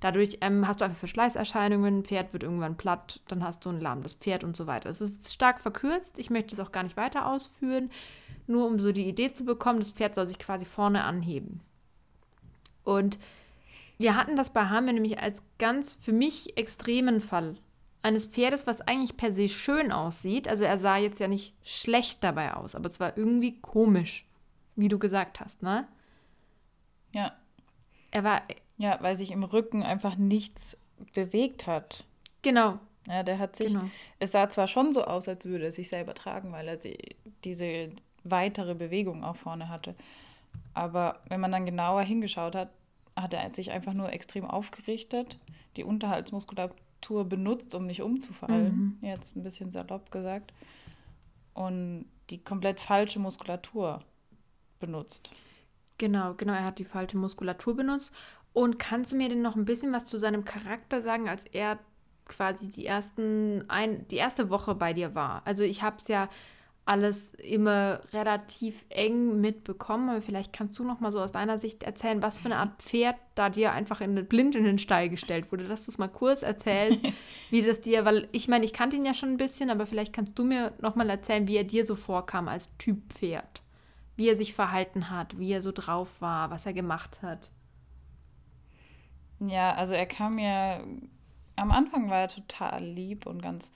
Dadurch 0.00 0.38
ähm, 0.40 0.68
hast 0.68 0.80
du 0.80 0.84
einfach 0.84 0.98
Verschleißerscheinungen, 0.98 2.04
Pferd 2.04 2.32
wird 2.32 2.42
irgendwann 2.42 2.76
platt, 2.76 3.20
dann 3.28 3.42
hast 3.42 3.64
du 3.64 3.70
ein 3.70 3.80
lahmes 3.80 4.12
Pferd 4.12 4.44
und 4.44 4.56
so 4.56 4.66
weiter. 4.66 4.90
Es 4.90 5.00
ist 5.00 5.32
stark 5.32 5.60
verkürzt, 5.60 6.18
ich 6.18 6.30
möchte 6.30 6.54
es 6.54 6.60
auch 6.60 6.72
gar 6.72 6.82
nicht 6.82 6.96
weiter 6.96 7.26
ausführen, 7.26 7.90
nur 8.46 8.66
um 8.66 8.78
so 8.78 8.92
die 8.92 9.08
Idee 9.08 9.32
zu 9.32 9.44
bekommen, 9.44 9.78
das 9.78 9.92
Pferd 9.92 10.14
soll 10.14 10.26
sich 10.26 10.38
quasi 10.38 10.66
vorne 10.66 11.04
anheben. 11.04 11.60
Und 12.82 13.18
wir 13.96 14.16
hatten 14.16 14.36
das 14.36 14.50
bei 14.50 14.66
Hammer 14.66 14.92
nämlich 14.92 15.20
als 15.20 15.42
ganz 15.58 15.94
für 15.94 16.12
mich 16.12 16.58
extremen 16.58 17.20
Fall 17.20 17.56
eines 18.04 18.26
Pferdes, 18.26 18.66
was 18.66 18.82
eigentlich 18.82 19.16
per 19.16 19.32
se 19.32 19.48
schön 19.48 19.90
aussieht. 19.90 20.46
Also 20.46 20.64
er 20.64 20.76
sah 20.76 20.98
jetzt 20.98 21.20
ja 21.20 21.26
nicht 21.26 21.54
schlecht 21.64 22.22
dabei 22.22 22.52
aus, 22.54 22.74
aber 22.74 22.88
es 22.88 23.00
war 23.00 23.16
irgendwie 23.16 23.58
komisch, 23.60 24.26
wie 24.76 24.88
du 24.88 24.98
gesagt 24.98 25.40
hast, 25.40 25.62
ne? 25.62 25.88
Ja. 27.14 27.32
Er 28.10 28.22
war, 28.22 28.42
ja, 28.76 28.98
weil 29.00 29.16
sich 29.16 29.30
im 29.30 29.42
Rücken 29.42 29.82
einfach 29.82 30.16
nichts 30.16 30.76
bewegt 31.14 31.66
hat. 31.66 32.04
genau, 32.42 32.78
Ja, 33.08 33.22
der 33.22 33.38
hat 33.38 33.56
sich. 33.56 33.68
genau. 33.68 33.88
Es 34.18 34.32
sah 34.32 34.50
zwar 34.50 34.68
schon 34.68 34.92
so 34.92 35.04
aus, 35.04 35.26
als 35.26 35.46
würde 35.46 35.64
er 35.64 35.72
sich 35.72 35.88
selber 35.88 36.12
tragen, 36.14 36.52
weil 36.52 36.68
er 36.68 36.78
sie, 36.78 36.98
diese 37.42 37.90
weitere 38.22 38.74
Bewegung 38.74 39.24
auch 39.24 39.36
vorne 39.36 39.70
hatte. 39.70 39.94
Aber 40.74 41.20
wenn 41.28 41.40
man 41.40 41.52
dann 41.52 41.64
genauer 41.66 42.02
hingeschaut 42.02 42.54
hat, 42.54 42.68
hat 43.16 43.32
er 43.32 43.52
sich 43.54 43.70
einfach 43.70 43.94
nur 43.94 44.12
extrem 44.12 44.44
aufgerichtet, 44.44 45.38
die 45.76 45.84
Unterhaltsmuskulatur 45.84 46.76
benutzt, 47.10 47.74
um 47.74 47.86
nicht 47.86 48.02
umzufallen. 48.02 48.98
Jetzt 49.00 49.36
ein 49.36 49.42
bisschen 49.42 49.70
salopp 49.70 50.10
gesagt. 50.10 50.52
Und 51.52 52.06
die 52.30 52.42
komplett 52.42 52.80
falsche 52.80 53.18
Muskulatur 53.18 54.00
benutzt. 54.80 55.30
Genau, 55.98 56.34
genau, 56.34 56.54
er 56.54 56.64
hat 56.64 56.78
die 56.78 56.84
falsche 56.84 57.16
Muskulatur 57.16 57.76
benutzt. 57.76 58.12
Und 58.52 58.78
kannst 58.78 59.12
du 59.12 59.16
mir 59.16 59.28
denn 59.28 59.42
noch 59.42 59.56
ein 59.56 59.64
bisschen 59.64 59.92
was 59.92 60.06
zu 60.06 60.18
seinem 60.18 60.44
Charakter 60.44 61.00
sagen, 61.00 61.28
als 61.28 61.44
er 61.44 61.78
quasi 62.26 62.70
die 62.70 62.86
ersten 62.86 63.68
ein, 63.68 64.06
die 64.08 64.16
erste 64.16 64.50
Woche 64.50 64.74
bei 64.74 64.92
dir 64.92 65.14
war? 65.14 65.42
Also 65.44 65.64
ich 65.64 65.82
habe 65.82 65.96
es 65.98 66.08
ja 66.08 66.28
alles 66.86 67.32
immer 67.34 68.00
relativ 68.12 68.84
eng 68.90 69.40
mitbekommen, 69.40 70.10
aber 70.10 70.20
vielleicht 70.20 70.52
kannst 70.52 70.78
du 70.78 70.84
noch 70.84 71.00
mal 71.00 71.12
so 71.12 71.20
aus 71.20 71.32
deiner 71.32 71.58
Sicht 71.58 71.82
erzählen, 71.82 72.22
was 72.22 72.38
für 72.38 72.46
eine 72.46 72.56
Art 72.56 72.82
Pferd 72.82 73.16
da 73.34 73.48
dir 73.48 73.72
einfach 73.72 74.00
in, 74.02 74.26
blind 74.26 74.54
in 74.54 74.64
den 74.64 74.78
Stall 74.78 75.08
gestellt 75.08 75.50
wurde, 75.50 75.66
dass 75.66 75.86
du 75.86 75.90
es 75.90 75.98
mal 75.98 76.08
kurz 76.08 76.42
erzählst, 76.42 77.02
wie 77.50 77.62
das 77.62 77.80
dir, 77.80 78.04
weil 78.04 78.28
ich 78.32 78.48
meine, 78.48 78.64
ich 78.64 78.74
kannte 78.74 78.96
ihn 78.96 79.06
ja 79.06 79.14
schon 79.14 79.30
ein 79.30 79.38
bisschen, 79.38 79.70
aber 79.70 79.86
vielleicht 79.86 80.12
kannst 80.12 80.38
du 80.38 80.44
mir 80.44 80.72
noch 80.80 80.94
mal 80.94 81.08
erzählen, 81.08 81.48
wie 81.48 81.56
er 81.56 81.64
dir 81.64 81.86
so 81.86 81.94
vorkam 81.94 82.48
als 82.48 82.76
Typ 82.76 83.12
Pferd, 83.12 83.62
wie 84.16 84.28
er 84.28 84.36
sich 84.36 84.52
verhalten 84.52 85.10
hat, 85.10 85.38
wie 85.38 85.52
er 85.52 85.62
so 85.62 85.72
drauf 85.72 86.20
war, 86.20 86.50
was 86.50 86.66
er 86.66 86.74
gemacht 86.74 87.22
hat. 87.22 87.50
Ja, 89.40 89.74
also 89.74 89.94
er 89.94 90.06
kam 90.06 90.34
mir 90.34 90.84
am 91.56 91.70
Anfang 91.70 92.10
war 92.10 92.20
er 92.20 92.28
total 92.28 92.84
lieb 92.84 93.26
und 93.26 93.42
ganz 93.42 93.70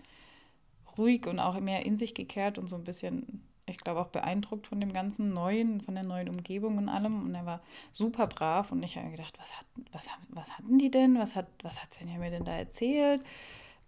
ruhig 0.98 1.26
und 1.26 1.38
auch 1.38 1.58
mehr 1.60 1.86
in 1.86 1.96
sich 1.96 2.14
gekehrt 2.14 2.58
und 2.58 2.68
so 2.68 2.76
ein 2.76 2.84
bisschen, 2.84 3.42
ich 3.66 3.78
glaube, 3.78 4.00
auch 4.00 4.08
beeindruckt 4.08 4.66
von 4.66 4.80
dem 4.80 4.92
ganzen 4.92 5.32
Neuen, 5.32 5.80
von 5.80 5.94
der 5.94 6.04
neuen 6.04 6.28
Umgebung 6.28 6.78
und 6.78 6.88
allem. 6.88 7.24
Und 7.24 7.34
er 7.34 7.46
war 7.46 7.60
super 7.92 8.26
brav 8.26 8.72
und 8.72 8.82
ich 8.82 8.96
habe 8.96 9.10
gedacht, 9.10 9.38
was, 9.38 9.56
hat, 9.56 9.66
was, 9.92 10.08
was 10.28 10.58
hatten 10.58 10.78
die 10.78 10.90
denn? 10.90 11.18
Was 11.18 11.34
hat, 11.34 11.46
was 11.62 11.82
hat 11.82 11.92
Svenja 11.92 12.18
mir 12.18 12.30
denn 12.30 12.44
da 12.44 12.52
erzählt? 12.52 13.22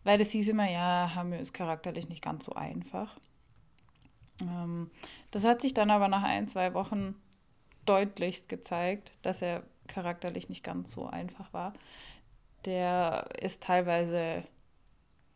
Weil 0.05 0.21
es 0.21 0.31
hieß 0.31 0.49
immer, 0.49 0.71
ja, 0.71 1.13
Hamö 1.15 1.37
ist 1.37 1.53
charakterlich 1.53 2.09
nicht 2.09 2.23
ganz 2.23 2.47
so 2.47 2.53
einfach. 2.53 3.19
Ähm, 4.41 4.91
das 5.31 5.45
hat 5.45 5.61
sich 5.61 5.75
dann 5.75 5.91
aber 5.91 6.09
nach 6.09 6.23
ein, 6.23 6.49
zwei 6.49 6.73
Wochen 6.75 7.15
deutlichst 7.87 8.49
gezeigt, 8.49 9.13
dass 9.23 9.43
er 9.43 9.63
charakterlich 9.89 10.49
nicht 10.49 10.63
ganz 10.63 10.93
so 10.93 11.07
einfach 11.07 11.53
war. 11.53 11.73
Der 12.65 13.29
ist 13.41 13.63
teilweise 13.63 14.45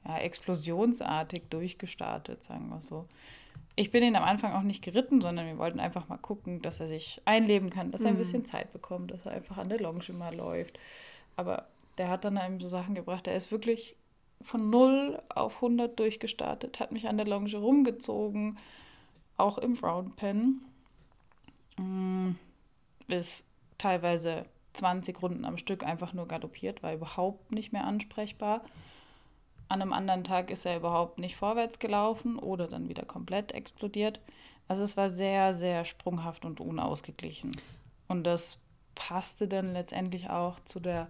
ja, 0.06 0.18
explosionsartig 0.18 1.44
durchgestartet, 1.50 2.44
sagen 2.44 2.68
wir 2.68 2.82
so. 2.82 3.04
Ich 3.76 3.90
bin 3.90 4.04
ihn 4.04 4.16
am 4.16 4.22
Anfang 4.22 4.52
auch 4.52 4.62
nicht 4.62 4.84
geritten, 4.84 5.20
sondern 5.20 5.46
wir 5.46 5.58
wollten 5.58 5.80
einfach 5.80 6.08
mal 6.08 6.16
gucken, 6.16 6.62
dass 6.62 6.78
er 6.80 6.88
sich 6.88 7.20
einleben 7.24 7.70
kann, 7.70 7.90
dass 7.90 8.02
er 8.02 8.08
ein 8.08 8.14
mhm. 8.14 8.18
bisschen 8.18 8.44
Zeit 8.44 8.72
bekommt, 8.72 9.10
dass 9.10 9.26
er 9.26 9.32
einfach 9.32 9.58
an 9.58 9.68
der 9.68 9.80
Longe 9.80 10.04
mal 10.12 10.34
läuft. 10.34 10.78
Aber 11.36 11.66
der 11.98 12.08
hat 12.08 12.24
dann 12.24 12.36
eben 12.36 12.60
so 12.60 12.68
Sachen 12.68 12.94
gebracht. 12.94 13.26
Er 13.26 13.36
ist 13.36 13.50
wirklich 13.50 13.96
von 14.40 14.70
0 14.70 15.20
auf 15.28 15.56
100 15.56 15.98
durchgestartet, 15.98 16.78
hat 16.78 16.92
mich 16.92 17.08
an 17.08 17.16
der 17.16 17.26
Longe 17.26 17.56
rumgezogen, 17.56 18.58
auch 19.36 19.58
im 19.58 19.74
Frownpen. 19.74 20.62
Mm, 21.76 22.32
ist 23.08 23.44
teilweise 23.78 24.44
20 24.74 25.20
Runden 25.22 25.44
am 25.44 25.56
Stück 25.56 25.84
einfach 25.84 26.12
nur 26.12 26.28
galoppiert, 26.28 26.82
war 26.82 26.94
überhaupt 26.94 27.52
nicht 27.52 27.72
mehr 27.72 27.86
ansprechbar. 27.86 28.62
An 29.68 29.82
einem 29.82 29.92
anderen 29.92 30.24
Tag 30.24 30.50
ist 30.50 30.66
er 30.66 30.76
überhaupt 30.76 31.18
nicht 31.18 31.36
vorwärts 31.36 31.78
gelaufen 31.78 32.38
oder 32.38 32.66
dann 32.68 32.88
wieder 32.88 33.04
komplett 33.04 33.52
explodiert. 33.52 34.20
Also 34.68 34.82
es 34.82 34.96
war 34.96 35.08
sehr, 35.10 35.54
sehr 35.54 35.84
sprunghaft 35.84 36.44
und 36.44 36.60
unausgeglichen. 36.60 37.56
Und 38.08 38.24
das 38.24 38.58
passte 38.94 39.48
dann 39.48 39.72
letztendlich 39.72 40.30
auch 40.30 40.60
zu 40.60 40.80
der 40.80 41.08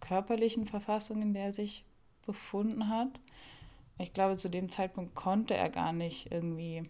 körperlichen 0.00 0.66
Verfassung, 0.66 1.22
in 1.22 1.34
der 1.34 1.46
er 1.46 1.52
sich 1.52 1.84
befunden 2.26 2.88
hat. 2.88 3.08
Ich 3.98 4.12
glaube, 4.12 4.36
zu 4.36 4.48
dem 4.48 4.68
Zeitpunkt 4.68 5.14
konnte 5.14 5.54
er 5.54 5.70
gar 5.70 5.92
nicht 5.92 6.30
irgendwie 6.32 6.82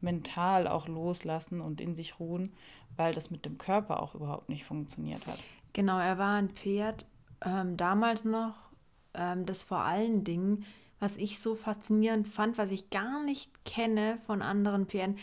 mental 0.00 0.66
auch 0.66 0.88
loslassen 0.88 1.60
und 1.60 1.80
in 1.80 1.94
sich 1.94 2.18
ruhen, 2.18 2.54
weil 2.96 3.14
das 3.14 3.30
mit 3.30 3.44
dem 3.44 3.58
Körper 3.58 4.02
auch 4.02 4.14
überhaupt 4.14 4.48
nicht 4.48 4.64
funktioniert 4.64 5.26
hat. 5.26 5.38
Genau, 5.72 5.98
er 5.98 6.18
war 6.18 6.36
ein 6.36 6.50
Pferd, 6.50 7.04
ähm, 7.44 7.76
damals 7.76 8.24
noch 8.24 8.69
ähm, 9.14 9.46
das 9.46 9.62
vor 9.62 9.80
allen 9.80 10.24
Dingen, 10.24 10.64
was 10.98 11.16
ich 11.16 11.38
so 11.38 11.54
faszinierend 11.54 12.28
fand, 12.28 12.58
was 12.58 12.70
ich 12.70 12.90
gar 12.90 13.22
nicht 13.22 13.64
kenne 13.64 14.18
von 14.26 14.42
anderen 14.42 14.86
Pferden, 14.86 15.18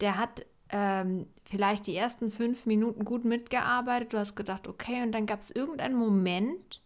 der 0.00 0.18
hat 0.18 0.44
ähm, 0.70 1.26
vielleicht 1.44 1.86
die 1.86 1.96
ersten 1.96 2.30
fünf 2.30 2.66
Minuten 2.66 3.04
gut 3.04 3.24
mitgearbeitet. 3.24 4.12
Du 4.12 4.18
hast 4.18 4.34
gedacht, 4.34 4.68
okay, 4.68 5.02
und 5.02 5.12
dann 5.12 5.26
gab 5.26 5.40
es 5.40 5.50
irgendeinen 5.50 5.96
Moment 5.96 6.82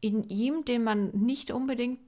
in 0.00 0.24
ihm, 0.24 0.64
den 0.64 0.84
man 0.84 1.10
nicht 1.10 1.50
unbedingt 1.50 2.00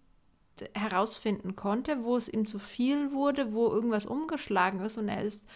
herausfinden 0.74 1.56
konnte, 1.56 2.04
wo 2.04 2.16
es 2.16 2.28
ihm 2.28 2.46
zu 2.46 2.58
viel 2.58 3.12
wurde, 3.12 3.52
wo 3.52 3.68
irgendwas 3.68 4.06
umgeschlagen 4.06 4.80
ist 4.80 4.98
und 4.98 5.08
er 5.08 5.22
ist 5.22 5.46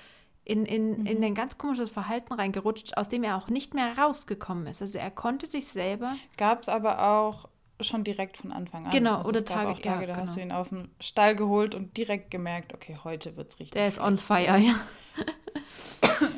in, 0.45 0.65
in, 0.65 1.01
mhm. 1.01 1.07
in 1.07 1.25
ein 1.25 1.35
ganz 1.35 1.59
komisches 1.59 1.91
Verhalten 1.91 2.33
reingerutscht, 2.33 2.97
aus 2.97 3.09
dem 3.09 3.25
er 3.25 3.37
auch 3.37 3.49
nicht 3.49 3.75
mehr 3.75 3.99
rausgekommen 3.99 4.67
ist. 4.69 4.81
Also 4.81 4.99
er 4.99 5.11
konnte 5.11 5.47
sich 5.47 5.67
selber. 5.67 6.15
Gab 6.37 6.63
es 6.63 6.69
aber 6.69 7.03
auch 7.11 7.49
schon 7.81 8.05
direkt 8.05 8.37
von 8.37 8.53
Anfang 8.53 8.87
an. 8.87 8.91
Genau, 8.91 9.17
also 9.17 9.29
oder 9.29 9.45
Tage, 9.45 9.71
auch 9.71 9.81
Tage, 9.81 10.01
ja, 10.03 10.07
da 10.07 10.15
genau. 10.15 10.19
hast 10.19 10.37
du 10.37 10.41
ihn 10.41 10.53
auf 10.53 10.71
den 10.71 10.91
Stall 11.01 11.37
geholt 11.37 11.75
und 11.75 11.97
direkt 11.97 12.31
gemerkt, 12.31 12.73
okay, 12.75 12.99
heute 13.05 13.37
wird 13.37 13.51
es 13.51 13.59
richtig. 13.59 13.73
Der 13.73 13.89
ist 13.89 13.99
on 13.99 14.19
fire, 14.19 14.59
ja. 14.59 14.75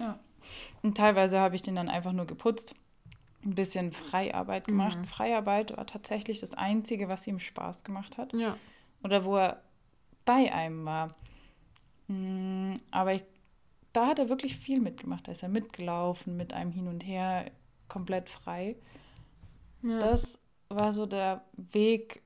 ja. 0.00 0.18
Und 0.82 0.96
teilweise 0.96 1.38
habe 1.38 1.56
ich 1.56 1.62
den 1.62 1.76
dann 1.76 1.88
einfach 1.88 2.12
nur 2.12 2.26
geputzt, 2.26 2.74
ein 3.44 3.54
bisschen 3.54 3.92
Freiarbeit 3.92 4.66
gemacht. 4.66 4.98
Mhm. 4.98 5.04
Freiarbeit 5.04 5.76
war 5.76 5.86
tatsächlich 5.86 6.40
das 6.40 6.54
Einzige, 6.54 7.08
was 7.08 7.26
ihm 7.26 7.38
Spaß 7.38 7.84
gemacht 7.84 8.18
hat. 8.18 8.32
Ja. 8.32 8.56
Oder 9.02 9.24
wo 9.24 9.36
er 9.36 9.62
bei 10.24 10.52
einem 10.52 10.84
war. 10.84 11.14
Mm, 12.08 12.74
aber 12.90 13.14
ich, 13.14 13.24
da 13.92 14.08
hat 14.08 14.18
er 14.18 14.28
wirklich 14.28 14.56
viel 14.56 14.80
mitgemacht. 14.80 15.28
Da 15.28 15.32
ist 15.32 15.42
er 15.42 15.48
mitgelaufen, 15.48 16.36
mit 16.36 16.52
einem 16.52 16.72
hin 16.72 16.88
und 16.88 17.00
her, 17.00 17.50
komplett 17.88 18.28
frei. 18.28 18.76
Ja. 19.82 19.98
Das 19.98 20.40
war 20.68 20.92
so 20.92 21.06
der 21.06 21.42
Weg, 21.56 22.22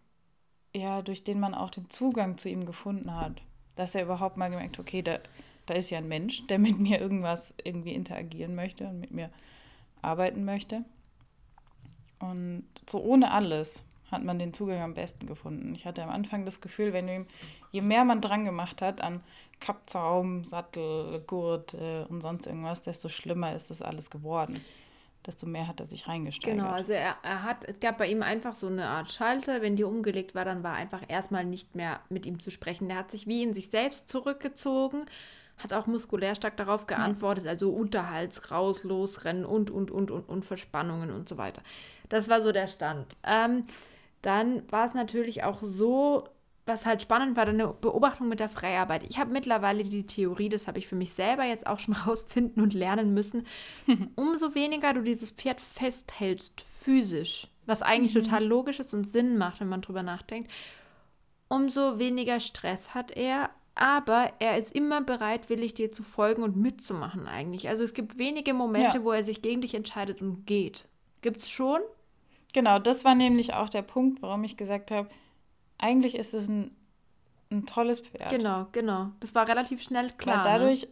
ja, 0.75 1.03
durch 1.03 1.25
den 1.25 1.41
man 1.41 1.55
auch 1.55 1.71
den 1.71 1.91
Zugang 1.91 2.39
zu 2.39 2.49
ihm 2.49 2.67
gefunden 2.67 3.15
hat. 3.15 3.43
Dass 3.77 3.95
er 3.95 4.03
überhaupt 4.03 4.37
mal 4.37 4.51
gemerkt, 4.51 4.79
okay, 4.79 5.03
da, 5.03 5.19
da 5.67 5.75
ist 5.75 5.91
ja 5.91 5.99
ein 5.99 6.09
Mensch, 6.09 6.47
der 6.47 6.59
mit 6.59 6.79
mir 6.79 7.01
irgendwas 7.01 7.55
irgendwie 7.63 7.95
interagieren 7.95 8.55
möchte 8.55 8.87
und 8.87 9.01
mit 9.01 9.13
mir 9.13 9.31
arbeiten 10.03 10.45
möchte. 10.45 10.85
Und 12.19 12.65
so 12.89 13.01
ohne 13.03 13.31
alles 13.31 13.83
hat 14.11 14.23
man 14.23 14.39
den 14.39 14.53
Zugang 14.53 14.83
am 14.83 14.95
besten 14.95 15.27
gefunden. 15.27 15.75
Ich 15.75 15.87
hatte 15.87 16.03
am 16.03 16.11
Anfang 16.11 16.45
das 16.45 16.61
Gefühl, 16.61 16.93
wenn 16.93 17.09
ihm, 17.09 17.27
je 17.71 17.81
mehr 17.81 18.05
man 18.05 18.21
dran 18.21 18.45
gemacht 18.45 18.83
hat 18.83 19.01
an 19.01 19.21
Kappzaum, 19.59 20.45
Sattel, 20.45 21.23
Gurt 21.27 21.75
äh, 21.75 22.05
und 22.09 22.21
sonst 22.21 22.47
irgendwas, 22.47 22.83
desto 22.83 23.09
schlimmer 23.09 23.55
ist 23.55 23.71
das 23.71 23.81
alles 23.81 24.11
geworden 24.11 24.61
desto 25.27 25.47
mehr 25.47 25.69
hat 25.69 25.81
er 25.81 25.87
sich 25.87 26.09
reingesteigert. 26.09 26.59
Genau, 26.59 26.71
also 26.71 26.93
er, 26.93 27.17
er 27.23 27.43
hat, 27.43 27.65
es 27.65 27.81
gab 27.81 27.99
bei 27.99 28.09
ihm 28.09 28.23
einfach 28.23 28.55
so 28.55 28.67
eine 28.67 28.87
Art 28.87 29.11
Schalter, 29.11 29.63
wenn 29.63 29.77
die 29.77 29.85
umgelegt 29.85 30.35
war, 30.35 30.45
dann 30.45 30.63
war 30.63 30.75
einfach 30.75 31.03
erstmal 31.09 31.45
nicht 31.45 31.75
mehr 31.75 32.01
mit 32.09 32.27
ihm 32.27 32.41
zu 32.41 32.51
sprechen. 32.51 32.89
Der 32.89 32.99
hat 32.99 33.11
sich 33.11 33.27
wie 33.27 33.43
in 33.43 33.55
sich 33.55 33.71
selbst 33.71 34.09
zurückgezogen, 34.09 35.07
hat 35.59 35.73
auch 35.73 35.87
muskulär 35.87 36.35
stark 36.35 36.57
darauf 36.57 36.87
geantwortet, 36.87 37.47
also 37.47 37.71
Unterhals, 37.71 38.51
raus, 38.51 38.83
losrennen 38.83 39.45
und, 39.45 39.71
und, 39.71 39.91
und, 39.91 40.11
und, 40.11 40.29
und 40.29 40.45
Verspannungen 40.45 41.11
und 41.11 41.29
so 41.29 41.39
weiter. 41.39 41.63
Das 42.09 42.29
war 42.29 42.41
so 42.41 42.53
der 42.53 42.67
Stand. 42.67 43.17
Ähm, 43.23 43.65
dann 44.23 44.71
war 44.71 44.85
es 44.85 44.95
natürlich 44.95 45.45
auch 45.45 45.61
so, 45.63 46.29
was 46.65 46.87
halt 46.87 47.03
spannend 47.03 47.37
war, 47.37 47.45
deine 47.45 47.69
Beobachtung 47.69 48.29
mit 48.29 48.39
der 48.41 48.49
Freiarbeit. 48.49 49.03
Ich 49.09 49.19
habe 49.19 49.33
mittlerweile 49.33 49.83
die 49.83 50.07
Theorie, 50.07 50.49
das 50.49 50.69
habe 50.69 50.79
ich 50.79 50.87
für 50.87 50.95
mich 50.95 51.13
selber 51.13 51.45
jetzt 51.45 51.67
auch 51.67 51.79
schon 51.79 51.95
rausfinden 52.07 52.63
und 52.63 52.75
lernen 52.75 53.15
müssen, 53.15 53.47
umso 54.17 54.55
weniger 54.55 54.93
du 54.95 55.03
dieses 55.03 55.31
Pferd 55.31 55.61
festhältst, 55.61 56.61
physisch, 56.61 57.49
was 57.67 57.83
eigentlich 57.83 58.15
mhm. 58.15 58.23
total 58.23 58.45
logisch 58.45 58.81
ist 58.81 58.95
und 58.95 59.09
Sinn 59.09 59.39
macht, 59.39 59.61
wenn 59.61 59.69
man 59.69 59.83
drüber 59.83 60.03
nachdenkt, 60.03 60.51
umso 61.49 61.99
weniger 61.99 62.39
Stress 62.41 62.95
hat 62.95 63.11
er, 63.11 63.51
aber 63.75 64.33
er 64.39 64.57
ist 64.57 64.73
immer 64.73 65.03
bereitwillig, 65.03 65.75
dir 65.75 65.93
zu 65.93 66.03
folgen 66.03 66.43
und 66.43 66.57
mitzumachen 66.57 67.27
eigentlich. 67.27 67.69
Also 67.69 67.83
es 67.83 67.95
gibt 67.95 68.19
wenige 68.19 68.55
Momente, 68.55 68.99
ja. 68.99 69.05
wo 69.05 69.13
er 69.13 69.25
sich 69.25 69.43
gegen 69.43 69.63
dich 69.63 69.75
entscheidet 69.75 70.21
und 70.21 70.47
geht. 70.47 70.87
Gibt 71.23 71.39
es 71.39 71.51
schon? 71.51 71.81
Genau, 72.53 72.79
das 72.79 73.05
war 73.05 73.15
nämlich 73.15 73.55
auch 73.55 73.71
der 73.71 73.83
Punkt, 73.83 74.21
warum 74.21 74.45
ich 74.45 74.57
gesagt 74.57 74.91
habe, 74.91 75.09
eigentlich 75.83 76.15
ist 76.15 76.33
es 76.33 76.49
ein, 76.49 76.75
ein 77.51 77.67
tolles 77.67 78.01
Pferd. 78.01 78.31
Genau, 78.31 78.67
genau. 78.73 79.11
Das 79.21 79.35
war 79.35 79.47
relativ 79.49 79.83
schnell 79.83 80.11
klar. 80.11 80.45
Weil 80.45 80.61
dadurch, 80.61 80.83
ne? 80.83 80.89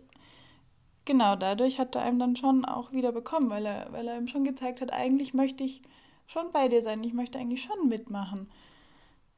genau, 1.05 1.37
dadurch 1.37 1.79
hat 1.79 1.95
er 1.95 2.03
einem 2.03 2.19
dann 2.19 2.37
schon 2.37 2.65
auch 2.65 2.93
wieder 2.93 3.13
bekommen, 3.13 3.49
weil 3.51 3.67
er, 3.67 3.93
weil 3.93 4.09
er 4.09 4.19
ihm 4.19 4.27
schon 4.27 4.45
gezeigt 4.45 4.81
hat, 4.81 4.93
eigentlich 4.93 5.33
möchte 5.33 5.63
ich 5.65 5.81
schon 6.27 6.51
bei 6.53 6.69
dir 6.69 6.83
sein, 6.83 7.03
ich 7.05 7.15
möchte 7.15 7.39
eigentlich 7.39 7.63
schon 7.63 7.89
mitmachen. 7.89 8.51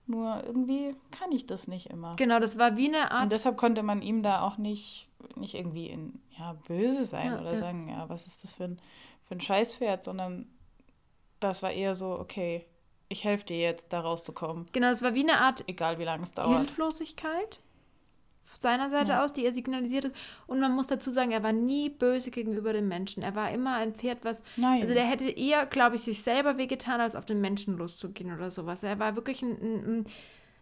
Nur 0.06 0.42
irgendwie 0.44 0.96
kann 1.10 1.30
ich 1.30 1.46
das 1.46 1.68
nicht 1.68 1.90
immer. 1.90 2.16
Genau, 2.16 2.40
das 2.40 2.58
war 2.58 2.76
wie 2.76 2.88
eine 2.88 3.12
Art. 3.12 3.24
Und 3.24 3.32
deshalb 3.32 3.56
konnte 3.56 3.82
man 3.82 4.02
ihm 4.02 4.22
da 4.22 4.42
auch 4.42 4.56
nicht, 4.56 5.06
nicht 5.36 5.54
irgendwie 5.54 5.86
in, 5.88 6.20
ja, 6.36 6.54
böse 6.66 7.04
sein 7.04 7.26
ja, 7.26 7.40
oder 7.40 7.52
ja. 7.52 7.58
sagen, 7.58 7.88
ja, 7.88 8.08
was 8.08 8.26
ist 8.26 8.42
das 8.42 8.54
für 8.54 8.64
ein, 8.64 8.80
für 9.22 9.34
ein 9.34 9.40
Scheißpferd, 9.40 10.02
sondern 10.02 10.46
das 11.40 11.62
war 11.62 11.70
eher 11.70 11.94
so, 11.94 12.18
okay, 12.18 12.66
ich 13.12 13.24
helfe 13.24 13.44
dir 13.46 13.58
jetzt, 13.58 13.92
da 13.92 14.00
rauszukommen. 14.00 14.66
Genau, 14.72 14.88
es 14.88 15.02
war 15.02 15.14
wie 15.14 15.22
eine 15.22 15.38
Art 15.38 15.64
egal 15.68 15.98
wie 15.98 16.04
lange 16.04 16.24
es 16.24 16.32
dauert. 16.32 16.58
Hilflosigkeit. 16.58 17.60
seiner 18.58 18.90
Seite 18.90 19.12
ja. 19.12 19.24
aus, 19.24 19.32
die 19.32 19.44
er 19.44 19.52
signalisiert 19.52 20.06
hat. 20.06 20.12
Und 20.46 20.60
man 20.60 20.72
muss 20.72 20.86
dazu 20.86 21.12
sagen, 21.12 21.30
er 21.30 21.42
war 21.42 21.52
nie 21.52 21.90
böse 21.90 22.30
gegenüber 22.30 22.72
den 22.72 22.88
Menschen. 22.88 23.22
Er 23.22 23.34
war 23.34 23.50
immer 23.50 23.74
ein 23.74 23.94
Pferd, 23.94 24.24
was. 24.24 24.42
Nein. 24.56 24.82
Also 24.82 24.94
der 24.94 25.04
hätte 25.04 25.28
eher, 25.28 25.66
glaube 25.66 25.96
ich, 25.96 26.02
sich 26.02 26.22
selber 26.22 26.58
wehgetan, 26.58 27.00
als 27.00 27.16
auf 27.16 27.24
den 27.24 27.40
Menschen 27.40 27.76
loszugehen 27.76 28.34
oder 28.34 28.50
sowas. 28.50 28.82
Er 28.82 28.98
war 28.98 29.16
wirklich 29.16 29.42
ein, 29.42 29.52
ein, 29.60 29.84
ein 29.84 30.06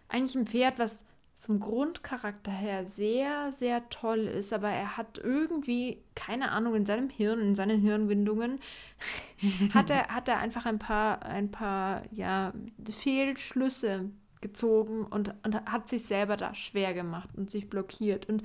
eigentlich 0.09 0.35
ein 0.35 0.47
Pferd, 0.47 0.79
was 0.79 1.05
vom 1.41 1.59
Grundcharakter 1.59 2.53
her 2.53 2.85
sehr, 2.85 3.51
sehr 3.51 3.89
toll 3.89 4.21
ist, 4.21 4.53
aber 4.53 4.69
er 4.69 4.99
hat 4.99 5.19
irgendwie, 5.19 5.99
keine 6.15 6.53
Ahnung, 6.53 6.75
in 6.75 6.85
seinem 6.85 7.09
Hirn, 7.09 7.41
in 7.41 7.55
seinen 7.55 7.81
Hirnwindungen, 7.81 8.61
hat, 9.75 9.89
er, 9.89 10.09
hat 10.09 10.29
er 10.29 10.39
einfach 10.39 10.67
ein 10.67 10.79
paar, 10.79 11.23
ein 11.23 11.51
paar 11.51 12.03
ja, 12.13 12.53
Fehlschlüsse 12.89 14.11
gezogen 14.43 15.07
und, 15.07 15.35
und 15.43 15.65
hat 15.65 15.89
sich 15.89 16.05
selber 16.05 16.37
da 16.37 16.55
schwer 16.55 16.93
gemacht 16.93 17.31
und 17.37 17.51
sich 17.51 17.69
blockiert. 17.69 18.29
Und 18.29 18.43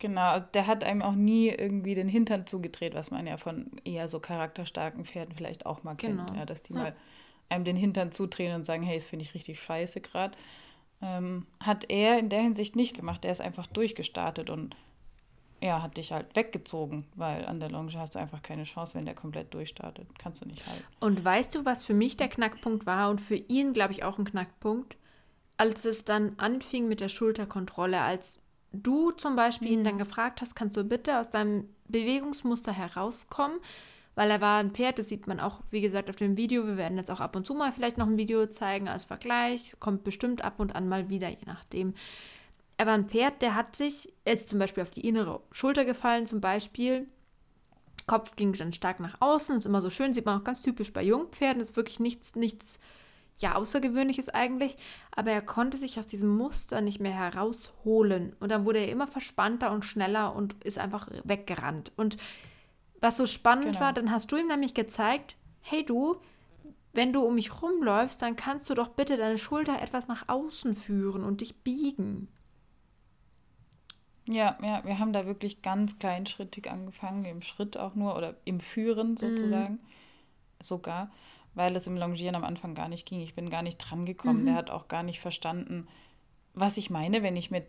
Genau, 0.00 0.32
also 0.32 0.44
der 0.52 0.66
hat 0.66 0.84
einem 0.84 1.00
auch 1.00 1.14
nie 1.14 1.48
irgendwie 1.48 1.94
den 1.94 2.08
Hintern 2.08 2.46
zugedreht, 2.46 2.94
was 2.94 3.10
man 3.10 3.26
ja 3.26 3.36
von 3.36 3.70
eher 3.84 4.08
so 4.08 4.18
charakterstarken 4.18 5.04
Pferden 5.04 5.34
vielleicht 5.34 5.64
auch 5.64 5.84
mal 5.84 5.94
kennt. 5.94 6.26
Genau. 6.26 6.38
Ja, 6.38 6.44
dass 6.44 6.62
die 6.62 6.74
ja. 6.74 6.80
mal 6.80 6.96
einem 7.48 7.64
den 7.64 7.76
Hintern 7.76 8.10
zudrehen 8.10 8.54
und 8.54 8.64
sagen, 8.64 8.82
hey, 8.82 8.96
das 8.96 9.06
finde 9.06 9.24
ich 9.24 9.34
richtig 9.34 9.60
scheiße 9.62 10.00
gerade 10.00 10.36
ähm, 11.04 11.46
hat 11.60 11.90
er 11.90 12.18
in 12.18 12.30
der 12.30 12.40
Hinsicht 12.40 12.74
nicht 12.76 12.96
gemacht. 12.96 13.24
Er 13.24 13.32
ist 13.32 13.42
einfach 13.42 13.66
durchgestartet 13.66 14.48
und 14.48 14.74
ja, 15.60 15.82
hat 15.82 15.96
dich 15.96 16.12
halt 16.12 16.34
weggezogen, 16.34 17.06
weil 17.14 17.44
an 17.46 17.60
der 17.60 17.70
Longe 17.70 17.92
hast 17.94 18.14
du 18.14 18.18
einfach 18.18 18.42
keine 18.42 18.64
Chance, 18.64 18.94
wenn 18.94 19.04
der 19.04 19.14
komplett 19.14 19.54
durchstartet. 19.54 20.06
Kannst 20.18 20.42
du 20.42 20.48
nicht 20.48 20.66
halten. 20.66 20.84
Und 21.00 21.24
weißt 21.24 21.54
du, 21.54 21.64
was 21.64 21.84
für 21.84 21.94
mich 21.94 22.16
der 22.16 22.28
Knackpunkt 22.28 22.86
war 22.86 23.10
und 23.10 23.20
für 23.20 23.36
ihn, 23.36 23.72
glaube 23.72 23.92
ich, 23.92 24.02
auch 24.02 24.18
ein 24.18 24.24
Knackpunkt? 24.24 24.96
Als 25.56 25.84
es 25.84 26.04
dann 26.04 26.34
anfing 26.38 26.88
mit 26.88 27.00
der 27.00 27.08
Schulterkontrolle, 27.08 28.00
als 28.00 28.42
du 28.72 29.10
zum 29.12 29.36
Beispiel 29.36 29.68
mhm. 29.68 29.74
ihn 29.74 29.84
dann 29.84 29.98
gefragt 29.98 30.40
hast, 30.40 30.54
kannst 30.54 30.76
du 30.76 30.84
bitte 30.84 31.18
aus 31.18 31.30
deinem 31.30 31.68
Bewegungsmuster 31.88 32.72
herauskommen? 32.72 33.58
Weil 34.14 34.30
er 34.30 34.40
war 34.40 34.60
ein 34.60 34.70
Pferd, 34.70 34.98
das 34.98 35.08
sieht 35.08 35.26
man 35.26 35.40
auch, 35.40 35.60
wie 35.70 35.80
gesagt, 35.80 36.08
auf 36.08 36.16
dem 36.16 36.36
Video. 36.36 36.66
Wir 36.66 36.76
werden 36.76 36.98
jetzt 36.98 37.10
auch 37.10 37.20
ab 37.20 37.34
und 37.34 37.46
zu 37.46 37.54
mal 37.54 37.72
vielleicht 37.72 37.98
noch 37.98 38.06
ein 38.06 38.16
Video 38.16 38.46
zeigen 38.46 38.88
als 38.88 39.04
Vergleich. 39.04 39.74
Kommt 39.80 40.04
bestimmt 40.04 40.44
ab 40.44 40.54
und 40.58 40.76
an 40.76 40.88
mal 40.88 41.08
wieder, 41.08 41.28
je 41.28 41.46
nachdem. 41.46 41.94
Er 42.76 42.86
war 42.86 42.94
ein 42.94 43.08
Pferd, 43.08 43.42
der 43.42 43.54
hat 43.54 43.76
sich, 43.76 44.12
er 44.24 44.32
ist 44.32 44.48
zum 44.48 44.58
Beispiel 44.58 44.82
auf 44.82 44.90
die 44.90 45.06
innere 45.06 45.40
Schulter 45.50 45.84
gefallen, 45.84 46.26
zum 46.26 46.40
Beispiel. 46.40 47.06
Kopf 48.06 48.36
ging 48.36 48.52
dann 48.52 48.72
stark 48.72 49.00
nach 49.00 49.20
außen, 49.20 49.56
ist 49.56 49.66
immer 49.66 49.80
so 49.80 49.90
schön, 49.90 50.12
sieht 50.12 50.26
man 50.26 50.40
auch 50.40 50.44
ganz 50.44 50.62
typisch 50.62 50.92
bei 50.92 51.02
Jungpferden, 51.02 51.62
ist 51.62 51.76
wirklich 51.76 52.00
nichts, 52.00 52.36
nichts, 52.36 52.78
ja, 53.38 53.54
Außergewöhnliches 53.54 54.28
eigentlich, 54.28 54.76
aber 55.10 55.30
er 55.30 55.42
konnte 55.42 55.78
sich 55.78 55.98
aus 55.98 56.06
diesem 56.06 56.28
Muster 56.36 56.80
nicht 56.80 57.00
mehr 57.00 57.14
herausholen 57.14 58.36
und 58.40 58.50
dann 58.50 58.64
wurde 58.64 58.80
er 58.80 58.90
immer 58.90 59.06
verspannter 59.06 59.72
und 59.72 59.84
schneller 59.84 60.36
und 60.36 60.62
ist 60.64 60.78
einfach 60.78 61.08
weggerannt 61.24 61.92
und 61.96 62.18
was 63.04 63.18
so 63.18 63.26
spannend 63.26 63.72
genau. 63.72 63.80
war, 63.80 63.92
dann 63.92 64.10
hast 64.10 64.32
du 64.32 64.36
ihm 64.36 64.48
nämlich 64.48 64.74
gezeigt, 64.74 65.36
hey 65.60 65.84
du, 65.84 66.16
wenn 66.94 67.12
du 67.12 67.20
um 67.22 67.34
mich 67.34 67.62
rumläufst, 67.62 68.22
dann 68.22 68.34
kannst 68.34 68.70
du 68.70 68.74
doch 68.74 68.88
bitte 68.88 69.16
deine 69.16 69.36
Schulter 69.36 69.80
etwas 69.82 70.08
nach 70.08 70.28
außen 70.28 70.74
führen 70.74 71.22
und 71.22 71.40
dich 71.40 71.54
biegen. 71.62 72.28
Ja, 74.26 74.56
ja, 74.62 74.82
wir 74.84 74.98
haben 74.98 75.12
da 75.12 75.26
wirklich 75.26 75.60
ganz 75.60 75.98
kleinschrittig 75.98 76.70
angefangen, 76.70 77.26
im 77.26 77.42
Schritt 77.42 77.76
auch 77.76 77.94
nur 77.94 78.16
oder 78.16 78.36
im 78.46 78.58
Führen 78.58 79.18
sozusagen, 79.18 79.74
mm. 79.74 80.62
sogar, 80.62 81.10
weil 81.52 81.76
es 81.76 81.86
im 81.86 81.98
Longieren 81.98 82.36
am 82.36 82.44
Anfang 82.44 82.74
gar 82.74 82.88
nicht 82.88 83.06
ging. 83.06 83.20
Ich 83.20 83.34
bin 83.34 83.50
gar 83.50 83.62
nicht 83.62 83.76
dran 83.76 84.06
gekommen. 84.06 84.42
Mhm. 84.42 84.46
Der 84.46 84.54
hat 84.54 84.70
auch 84.70 84.88
gar 84.88 85.02
nicht 85.02 85.20
verstanden, 85.20 85.88
was 86.54 86.78
ich 86.78 86.88
meine, 86.88 87.22
wenn 87.22 87.36
ich 87.36 87.50
mit, 87.50 87.66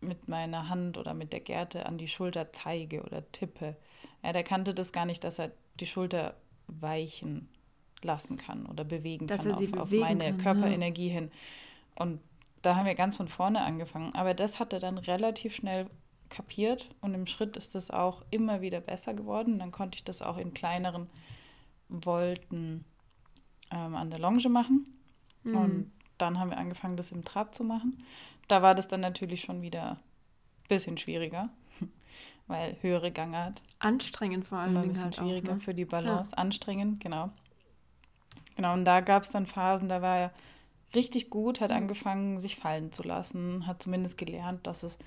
mit 0.00 0.28
meiner 0.28 0.70
Hand 0.70 0.96
oder 0.96 1.12
mit 1.12 1.34
der 1.34 1.40
Gerte 1.40 1.84
an 1.84 1.98
die 1.98 2.08
Schulter 2.08 2.54
zeige 2.54 3.02
oder 3.02 3.30
tippe. 3.32 3.76
Ja, 4.22 4.32
der 4.32 4.44
kannte 4.44 4.74
das 4.74 4.92
gar 4.92 5.06
nicht, 5.06 5.24
dass 5.24 5.38
er 5.38 5.52
die 5.80 5.86
Schulter 5.86 6.34
weichen 6.66 7.48
lassen 8.02 8.36
kann 8.36 8.66
oder 8.66 8.84
bewegen 8.84 9.26
dass 9.26 9.42
kann, 9.42 9.50
er 9.50 9.56
sie 9.56 9.72
auf, 9.72 9.80
auf 9.80 9.90
meine 9.90 10.24
kann, 10.24 10.38
Körperenergie 10.38 11.08
ja. 11.08 11.14
hin. 11.14 11.30
Und 11.96 12.20
da 12.62 12.76
haben 12.76 12.86
wir 12.86 12.94
ganz 12.94 13.16
von 13.16 13.28
vorne 13.28 13.60
angefangen. 13.60 14.14
Aber 14.14 14.34
das 14.34 14.58
hat 14.58 14.72
er 14.72 14.80
dann 14.80 14.98
relativ 14.98 15.54
schnell 15.54 15.88
kapiert 16.28 16.94
und 17.00 17.14
im 17.14 17.26
Schritt 17.26 17.56
ist 17.56 17.74
das 17.74 17.90
auch 17.90 18.22
immer 18.30 18.60
wieder 18.60 18.80
besser 18.80 19.14
geworden. 19.14 19.58
Dann 19.58 19.72
konnte 19.72 19.96
ich 19.96 20.04
das 20.04 20.22
auch 20.22 20.36
in 20.36 20.54
kleineren 20.54 21.08
Volten 21.88 22.84
ähm, 23.70 23.94
an 23.94 24.10
der 24.10 24.18
Longe 24.18 24.48
machen. 24.48 24.86
Mhm. 25.44 25.56
Und 25.56 25.92
dann 26.18 26.38
haben 26.38 26.50
wir 26.50 26.58
angefangen, 26.58 26.96
das 26.96 27.12
im 27.12 27.24
Trab 27.24 27.54
zu 27.54 27.64
machen. 27.64 28.04
Da 28.48 28.62
war 28.62 28.74
das 28.74 28.88
dann 28.88 29.00
natürlich 29.00 29.42
schon 29.42 29.62
wieder 29.62 29.92
ein 29.92 29.98
bisschen 30.68 30.98
schwieriger 30.98 31.48
weil 32.48 32.76
höhere 32.80 33.12
Gangart. 33.12 33.62
Anstrengend 33.78 34.46
vor 34.46 34.58
allem. 34.58 34.76
Ein 34.76 34.88
bisschen 34.88 35.04
halt 35.04 35.16
schwieriger 35.16 35.52
auch, 35.52 35.56
ne? 35.56 35.60
für 35.60 35.74
die 35.74 35.84
Balance. 35.84 36.32
Ja. 36.32 36.38
Anstrengend, 36.38 37.00
genau. 37.00 37.30
Genau, 38.56 38.72
und 38.72 38.84
da 38.84 39.00
gab 39.00 39.22
es 39.22 39.30
dann 39.30 39.46
Phasen, 39.46 39.88
da 39.88 40.02
war 40.02 40.16
er 40.18 40.32
richtig 40.94 41.30
gut, 41.30 41.60
hat 41.60 41.70
mhm. 41.70 41.76
angefangen, 41.76 42.40
sich 42.40 42.56
fallen 42.56 42.90
zu 42.90 43.02
lassen, 43.02 43.66
hat 43.66 43.82
zumindest 43.82 44.18
gelernt, 44.18 44.66
dass 44.66 44.82
es 44.82 44.98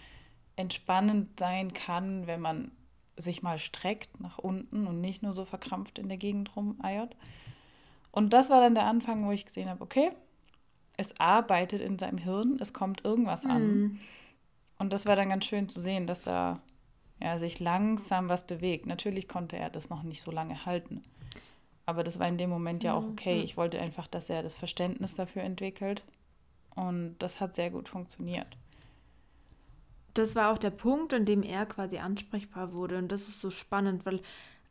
entspannend 0.55 1.39
sein 1.39 1.73
kann, 1.73 2.27
wenn 2.27 2.39
man 2.39 2.71
sich 3.17 3.43
mal 3.43 3.59
streckt 3.59 4.19
nach 4.19 4.37
unten 4.37 4.87
und 4.87 5.01
nicht 5.01 5.21
nur 5.21 5.33
so 5.33 5.43
verkrampft 5.43 5.99
in 5.99 6.07
der 6.07 6.17
Gegend 6.17 6.55
rumeiert. 6.55 7.15
Und 8.11 8.31
das 8.33 8.49
war 8.49 8.61
dann 8.61 8.75
der 8.75 8.85
Anfang, 8.85 9.25
wo 9.25 9.31
ich 9.31 9.45
gesehen 9.45 9.69
habe, 9.69 9.83
okay, 9.83 10.11
es 10.97 11.19
arbeitet 11.19 11.81
in 11.81 11.97
seinem 11.97 12.17
Hirn, 12.17 12.57
es 12.59 12.73
kommt 12.73 13.03
irgendwas 13.03 13.45
an. 13.45 13.67
Mhm. 13.67 13.99
Und 14.77 14.93
das 14.93 15.05
war 15.05 15.15
dann 15.15 15.29
ganz 15.29 15.45
schön 15.45 15.69
zu 15.69 15.79
sehen, 15.79 16.07
dass 16.07 16.21
da 16.21 16.59
ja, 17.21 17.37
sich 17.37 17.59
langsam 17.59 18.29
was 18.29 18.47
bewegt. 18.47 18.85
Natürlich 18.85 19.27
konnte 19.27 19.55
er 19.55 19.69
das 19.69 19.89
noch 19.89 20.03
nicht 20.03 20.21
so 20.21 20.31
lange 20.31 20.65
halten. 20.65 21.03
Aber 21.85 22.03
das 22.03 22.19
war 22.19 22.27
in 22.27 22.37
dem 22.37 22.49
Moment 22.49 22.83
ja 22.83 22.93
auch 22.93 23.03
mhm, 23.03 23.11
okay. 23.11 23.41
Ich 23.41 23.57
wollte 23.57 23.79
einfach, 23.79 24.07
dass 24.07 24.29
er 24.29 24.43
das 24.43 24.55
Verständnis 24.55 25.15
dafür 25.15 25.43
entwickelt. 25.43 26.03
Und 26.75 27.15
das 27.19 27.39
hat 27.39 27.55
sehr 27.55 27.69
gut 27.69 27.89
funktioniert. 27.89 28.57
Das 30.13 30.35
war 30.35 30.51
auch 30.51 30.57
der 30.57 30.71
Punkt, 30.71 31.13
an 31.13 31.25
dem 31.25 31.43
er 31.43 31.65
quasi 31.65 31.97
ansprechbar 31.97 32.73
wurde. 32.73 32.97
Und 32.97 33.11
das 33.11 33.27
ist 33.27 33.39
so 33.39 33.51
spannend, 33.51 34.05
weil 34.05 34.21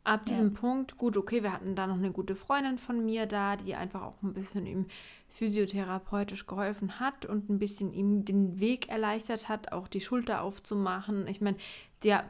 ab 0.03 0.25
diesem 0.25 0.53
ja. 0.53 0.59
Punkt, 0.59 0.97
gut, 0.97 1.17
okay, 1.17 1.43
wir 1.43 1.53
hatten 1.53 1.75
da 1.75 1.87
noch 1.87 1.95
eine 1.95 2.11
gute 2.11 2.35
Freundin 2.35 2.77
von 2.77 3.05
mir 3.05 3.25
da, 3.25 3.55
die 3.55 3.75
einfach 3.75 4.01
auch 4.03 4.21
ein 4.23 4.33
bisschen 4.33 4.65
ihm 4.65 4.85
physiotherapeutisch 5.31 6.45
geholfen 6.45 6.99
hat 6.99 7.25
und 7.25 7.49
ein 7.49 7.57
bisschen 7.57 7.93
ihm 7.93 8.25
den 8.25 8.59
Weg 8.59 8.89
erleichtert 8.89 9.47
hat, 9.47 9.71
auch 9.71 9.87
die 9.87 10.01
Schulter 10.01 10.41
aufzumachen. 10.41 11.25
Ich 11.27 11.39
meine, 11.39 11.57
ja, 12.03 12.25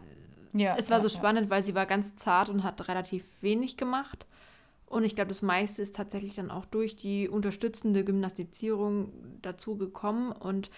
es 0.54 0.90
war 0.90 0.98
ja, 0.98 1.02
so 1.02 1.10
spannend, 1.10 1.46
ja. 1.46 1.50
weil 1.50 1.64
sie 1.64 1.76
war 1.76 1.86
ganz 1.86 2.16
zart 2.16 2.50
und 2.50 2.64
hat 2.64 2.88
relativ 2.88 3.26
wenig 3.42 3.76
gemacht. 3.76 4.28
Und 4.86 5.04
ich 5.04 5.16
glaube, 5.16 5.30
das 5.30 5.42
meiste 5.42 5.82
ist 5.82 5.96
tatsächlich 5.96 6.36
dann 6.36 6.52
auch 6.52 6.66
durch 6.66 6.96
die 6.96 7.28
unterstützende 7.28 8.04
Gymnastizierung 8.04 9.12
dazu 9.42 9.78
gekommen. 9.78 10.32
Und 10.32 10.70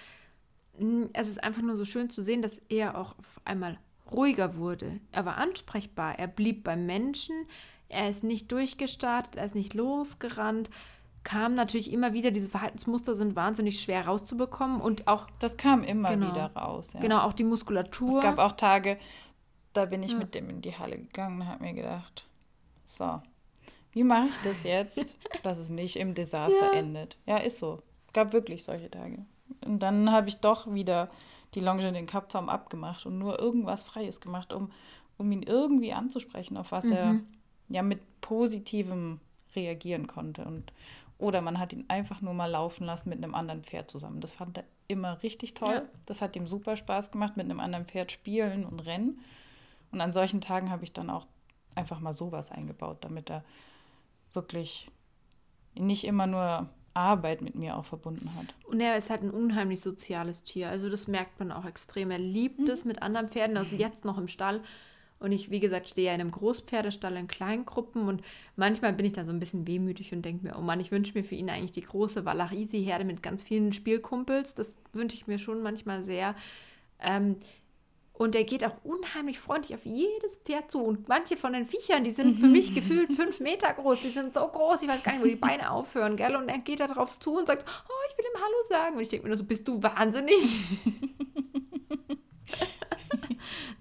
hm, 0.78 1.10
es 1.14 1.28
ist 1.28 1.44
einfach 1.44 1.62
nur 1.62 1.76
so 1.76 1.84
schön 1.84 2.10
zu 2.10 2.24
sehen, 2.24 2.42
dass 2.42 2.62
er 2.70 2.98
auch 2.98 3.18
auf 3.18 3.42
einmal 3.44 3.80
ruhiger 4.12 4.56
wurde. 4.56 5.00
Er 5.12 5.26
war 5.26 5.38
ansprechbar, 5.38 6.20
er 6.20 6.28
blieb 6.28 6.64
beim 6.64 6.86
Menschen, 6.86 7.36
er 7.90 8.10
ist 8.10 8.24
nicht 8.24 8.52
durchgestartet, 8.52 9.36
er 9.36 9.46
ist 9.46 9.56
nicht 9.56 9.74
losgerannt. 9.74 10.70
Kam 11.24 11.56
natürlich 11.56 11.92
immer 11.92 12.14
wieder, 12.14 12.32
diese 12.32 12.50
Verhaltensmuster 12.50 13.16
sind 13.16 13.36
wahnsinnig 13.36 13.80
schwer 13.80 14.06
rauszubekommen 14.08 14.82
und 14.82 15.08
auch. 15.08 15.28
Das 15.40 15.56
kam 15.56 15.84
immer 15.84 16.10
genau, 16.10 16.30
wieder 16.30 16.48
raus. 16.54 16.94
Ja. 16.94 17.00
Genau, 17.00 17.22
auch 17.22 17.34
die 17.34 17.46
Muskulatur. 17.46 18.18
Es 18.18 18.24
gab 18.24 18.40
auch 18.40 18.54
Tage, 18.54 18.98
da 19.72 19.86
bin 19.86 20.04
ich 20.04 20.12
ja. 20.12 20.18
mit 20.18 20.36
dem 20.36 20.50
in 20.50 20.62
die 20.62 20.78
Halle 20.78 20.98
gegangen 20.98 21.42
und 21.42 21.48
habe 21.48 21.64
mir 21.64 21.74
gedacht, 21.74 22.28
so, 22.86 23.22
wie 23.94 24.04
mache 24.04 24.28
ich 24.28 24.38
das 24.44 24.64
jetzt, 24.64 25.16
dass 25.44 25.58
es 25.58 25.70
nicht 25.70 25.96
im 25.96 26.14
Desaster 26.14 26.74
ja. 26.74 26.80
endet? 26.80 27.18
Ja, 27.26 27.38
ist 27.38 27.60
so. 27.60 27.80
Es 28.08 28.14
gab 28.14 28.34
wirklich 28.34 28.64
solche 28.64 28.92
Tage. 28.92 29.26
Und 29.66 29.80
dann 29.80 30.12
habe 30.12 30.30
ich 30.30 30.38
doch 30.38 30.72
wieder 30.72 31.10
die 31.54 31.60
Longe 31.60 31.88
in 31.88 31.94
den 31.94 32.08
Kappzaum 32.08 32.50
abgemacht 32.50 33.06
und 33.06 33.18
nur 33.18 33.40
irgendwas 33.40 33.84
Freies 33.84 34.20
gemacht, 34.20 34.54
um, 34.54 34.72
um 35.18 35.32
ihn 35.32 35.44
irgendwie 35.44 35.94
anzusprechen, 35.94 36.58
auf 36.58 36.72
was 36.72 36.86
mhm. 36.86 36.92
er 36.92 37.20
ja 37.70 37.82
mit 37.82 38.00
Positivem 38.22 39.20
reagieren 39.56 40.08
konnte. 40.08 40.46
Und, 40.46 40.74
oder 41.24 41.42
man 41.42 41.58
hat 41.58 41.72
ihn 41.72 41.86
einfach 41.88 42.20
nur 42.20 42.34
mal 42.34 42.52
laufen 42.52 42.86
lassen 42.86 43.08
mit 43.08 43.18
einem 43.18 43.34
anderen 43.34 43.64
Pferd 43.64 43.90
zusammen. 43.90 44.20
Das 44.20 44.34
fand 44.34 44.58
er 44.58 44.66
immer 44.90 45.24
richtig 45.24 45.54
toll. 45.54 45.76
Ja. 45.76 45.82
Das 46.06 46.22
hat 46.22 46.36
ihm 46.36 46.48
super 46.48 46.76
Spaß 46.76 47.12
gemacht, 47.12 47.38
mit 47.38 47.46
einem 47.46 47.62
anderen 47.62 47.86
Pferd 47.86 48.12
spielen 48.12 48.66
und 48.66 48.82
rennen. 48.82 49.22
Und 49.92 50.02
an 50.02 50.12
solchen 50.12 50.42
Tagen 50.42 50.70
habe 50.70 50.84
ich 50.84 50.92
dann 50.92 51.10
auch 51.10 51.26
einfach 51.76 52.02
mal 52.02 52.12
sowas 52.12 52.52
eingebaut, 52.52 52.98
damit 53.02 53.30
er 53.30 53.46
wirklich 54.34 54.90
nicht 55.76 56.04
immer 56.04 56.28
nur 56.28 56.68
Arbeit 56.94 57.42
mit 57.42 57.56
mir 57.56 57.78
auch 57.78 57.86
verbunden 57.86 58.36
hat. 58.36 58.54
Und 58.68 58.82
er 58.82 58.98
ist 58.98 59.10
halt 59.10 59.24
ein 59.24 59.32
unheimlich 59.32 59.80
soziales 59.80 60.44
Tier. 60.44 60.70
Also 60.70 60.90
das 60.90 61.08
merkt 61.08 61.40
man 61.40 61.54
auch 61.54 61.66
extrem. 61.66 62.12
Er 62.12 62.20
liebt 62.20 62.60
mhm. 62.60 62.70
es 62.70 62.84
mit 62.84 63.02
anderen 63.02 63.30
Pferden, 63.30 63.56
also 63.56 63.78
jetzt 63.78 64.04
noch 64.04 64.18
im 64.18 64.28
Stall. 64.28 64.62
Und 65.24 65.32
ich, 65.32 65.50
wie 65.50 65.62
gesagt, 65.62 65.88
stehe 65.88 66.08
ja 66.08 66.14
in 66.14 66.20
einem 66.20 66.32
Großpferdestall 66.32 67.16
in 67.16 67.28
kleinen 67.28 67.66
Gruppen 67.66 68.10
und 68.10 68.22
manchmal 68.58 68.92
bin 68.92 69.06
ich 69.06 69.14
dann 69.14 69.26
so 69.26 69.32
ein 69.32 69.40
bisschen 69.40 69.66
wehmütig 69.66 70.12
und 70.12 70.22
denke 70.22 70.46
mir, 70.46 70.58
oh 70.58 70.62
Mann, 70.62 70.82
ich 70.82 70.92
wünsche 70.92 71.18
mir 71.18 71.24
für 71.24 71.36
ihn 71.36 71.50
eigentlich 71.50 71.72
die 71.72 71.80
große 71.80 72.26
Walachisi-Herde 72.26 73.06
mit 73.06 73.24
ganz 73.24 73.42
vielen 73.42 73.72
Spielkumpels. 73.72 74.54
Das 74.54 74.82
wünsche 74.92 75.16
ich 75.16 75.26
mir 75.26 75.40
schon 75.40 75.64
manchmal 75.64 76.04
sehr. 76.04 76.36
Ähm, 77.00 77.38
und 78.12 78.36
er 78.36 78.44
geht 78.44 78.66
auch 78.66 78.76
unheimlich 78.84 79.40
freundlich 79.40 79.74
auf 79.74 79.86
jedes 79.86 80.36
Pferd 80.36 80.70
zu. 80.70 80.84
Und 80.84 81.08
manche 81.08 81.38
von 81.38 81.54
den 81.54 81.66
Viechern, 81.66 82.04
die 82.04 82.12
sind 82.12 82.38
für 82.38 82.48
mich 82.48 82.76
gefühlt 82.76 83.14
fünf 83.14 83.40
Meter 83.40 83.74
groß. 83.74 84.02
Die 84.02 84.10
sind 84.10 84.34
so 84.34 84.46
groß, 84.46 84.82
ich 84.82 84.90
weiß 84.90 85.04
gar 85.04 85.14
nicht, 85.14 85.24
wo 85.24 85.28
die 85.28 85.38
Beine 85.38 85.72
aufhören, 85.72 86.18
gell? 86.18 86.36
Und 86.36 86.50
er 86.50 86.60
geht 86.60 86.82
da 86.82 86.88
drauf 86.88 87.18
zu 87.20 87.38
und 87.38 87.48
sagt, 87.48 87.64
oh, 87.66 88.10
ich 88.12 88.18
will 88.18 88.26
ihm 88.26 88.42
Hallo 88.42 88.68
sagen. 88.68 88.96
Und 88.98 89.02
ich 89.04 89.08
denke 89.08 89.24
mir 89.24 89.30
nur 89.30 89.38
so, 89.38 89.46
bist 89.46 89.66
du 89.70 89.82
wahnsinnig? 89.82 90.36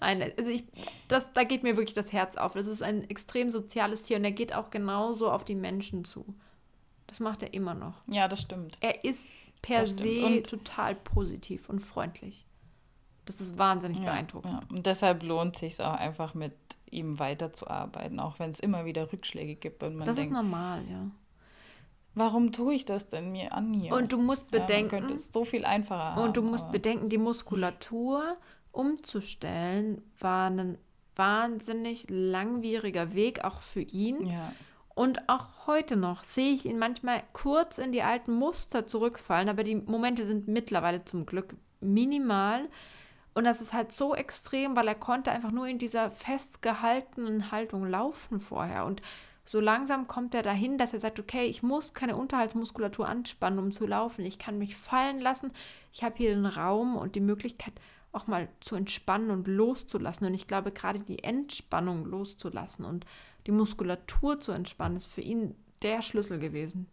Nein, 0.02 0.32
also 0.36 0.50
ich, 0.50 0.64
das, 1.06 1.32
da 1.32 1.44
geht 1.44 1.62
mir 1.62 1.76
wirklich 1.76 1.94
das 1.94 2.12
Herz 2.12 2.36
auf. 2.36 2.54
Das 2.54 2.66
ist 2.66 2.82
ein 2.82 3.08
extrem 3.08 3.50
soziales 3.50 4.02
Tier 4.02 4.16
und 4.16 4.24
er 4.24 4.32
geht 4.32 4.52
auch 4.52 4.70
genauso 4.70 5.30
auf 5.30 5.44
die 5.44 5.54
Menschen 5.54 6.04
zu. 6.04 6.34
Das 7.06 7.20
macht 7.20 7.44
er 7.44 7.54
immer 7.54 7.74
noch. 7.74 7.94
Ja, 8.08 8.26
das 8.26 8.40
stimmt. 8.40 8.76
Er 8.80 9.04
ist 9.04 9.32
per 9.62 9.86
se 9.86 10.42
total 10.42 10.96
positiv 10.96 11.68
und 11.68 11.78
freundlich. 11.78 12.46
Das 13.26 13.40
ist 13.40 13.56
wahnsinnig 13.56 13.98
ja, 13.98 14.06
beeindruckend. 14.06 14.52
Ja. 14.52 14.76
Und 14.76 14.86
deshalb 14.86 15.22
lohnt 15.22 15.54
es 15.54 15.60
sich 15.60 15.80
auch 15.80 15.94
einfach 15.94 16.34
mit 16.34 16.54
ihm 16.90 17.20
weiterzuarbeiten, 17.20 18.18
auch 18.18 18.40
wenn 18.40 18.50
es 18.50 18.58
immer 18.58 18.84
wieder 18.84 19.12
Rückschläge 19.12 19.54
gibt. 19.54 19.84
Und 19.84 19.94
man 19.94 20.04
das 20.04 20.16
denkt, 20.16 20.32
ist 20.32 20.34
normal, 20.34 20.82
ja. 20.90 21.06
Warum 22.14 22.50
tue 22.50 22.74
ich 22.74 22.84
das 22.84 23.08
denn 23.08 23.30
mir 23.30 23.52
an 23.52 23.72
hier? 23.72 23.94
Und 23.94 24.12
du 24.12 24.18
musst 24.18 24.50
bedenken. 24.50 24.96
Ja, 24.96 25.00
man 25.00 25.08
könnte 25.08 25.14
es 25.14 25.32
so 25.32 25.44
viel 25.44 25.64
einfacher 25.64 26.16
haben. 26.16 26.24
Und 26.24 26.36
du 26.36 26.42
musst 26.42 26.72
bedenken, 26.72 27.08
die 27.08 27.18
Muskulatur 27.18 28.36
umzustellen 28.72 30.02
war 30.18 30.50
ein 30.50 30.78
wahnsinnig 31.14 32.06
langwieriger 32.08 33.14
Weg, 33.14 33.44
auch 33.44 33.60
für 33.62 33.82
ihn. 33.82 34.26
Ja. 34.26 34.52
Und 34.94 35.28
auch 35.28 35.66
heute 35.66 35.96
noch 35.96 36.22
sehe 36.22 36.52
ich 36.52 36.66
ihn 36.66 36.78
manchmal 36.78 37.22
kurz 37.32 37.78
in 37.78 37.92
die 37.92 38.02
alten 38.02 38.32
Muster 38.32 38.86
zurückfallen, 38.86 39.48
aber 39.48 39.64
die 39.64 39.76
Momente 39.76 40.24
sind 40.24 40.48
mittlerweile 40.48 41.04
zum 41.04 41.24
Glück 41.24 41.54
minimal. 41.80 42.68
Und 43.34 43.44
das 43.44 43.62
ist 43.62 43.72
halt 43.72 43.92
so 43.92 44.14
extrem, 44.14 44.76
weil 44.76 44.88
er 44.88 44.94
konnte 44.94 45.30
einfach 45.30 45.50
nur 45.50 45.66
in 45.66 45.78
dieser 45.78 46.10
festgehaltenen 46.10 47.50
Haltung 47.50 47.86
laufen 47.86 48.40
vorher. 48.40 48.84
Und 48.84 49.00
so 49.44 49.58
langsam 49.58 50.06
kommt 50.06 50.34
er 50.34 50.42
dahin, 50.42 50.76
dass 50.76 50.92
er 50.92 51.00
sagt, 51.00 51.18
okay, 51.18 51.46
ich 51.46 51.62
muss 51.62 51.94
keine 51.94 52.16
Unterhaltsmuskulatur 52.16 53.08
anspannen, 53.08 53.58
um 53.58 53.72
zu 53.72 53.86
laufen. 53.86 54.24
Ich 54.26 54.38
kann 54.38 54.58
mich 54.58 54.76
fallen 54.76 55.18
lassen. 55.18 55.52
Ich 55.92 56.04
habe 56.04 56.16
hier 56.16 56.34
den 56.34 56.46
Raum 56.46 56.96
und 56.96 57.14
die 57.14 57.20
Möglichkeit, 57.20 57.72
auch 58.12 58.26
mal 58.26 58.48
zu 58.60 58.76
entspannen 58.76 59.30
und 59.30 59.48
loszulassen. 59.48 60.26
Und 60.26 60.34
ich 60.34 60.46
glaube, 60.46 60.70
gerade 60.70 61.00
die 61.00 61.24
Entspannung 61.24 62.04
loszulassen 62.04 62.84
und 62.84 63.06
die 63.46 63.52
Muskulatur 63.52 64.38
zu 64.38 64.52
entspannen, 64.52 64.96
ist 64.96 65.06
für 65.06 65.22
ihn 65.22 65.54
der 65.82 66.02
Schlüssel 66.02 66.38
gewesen. 66.38 66.86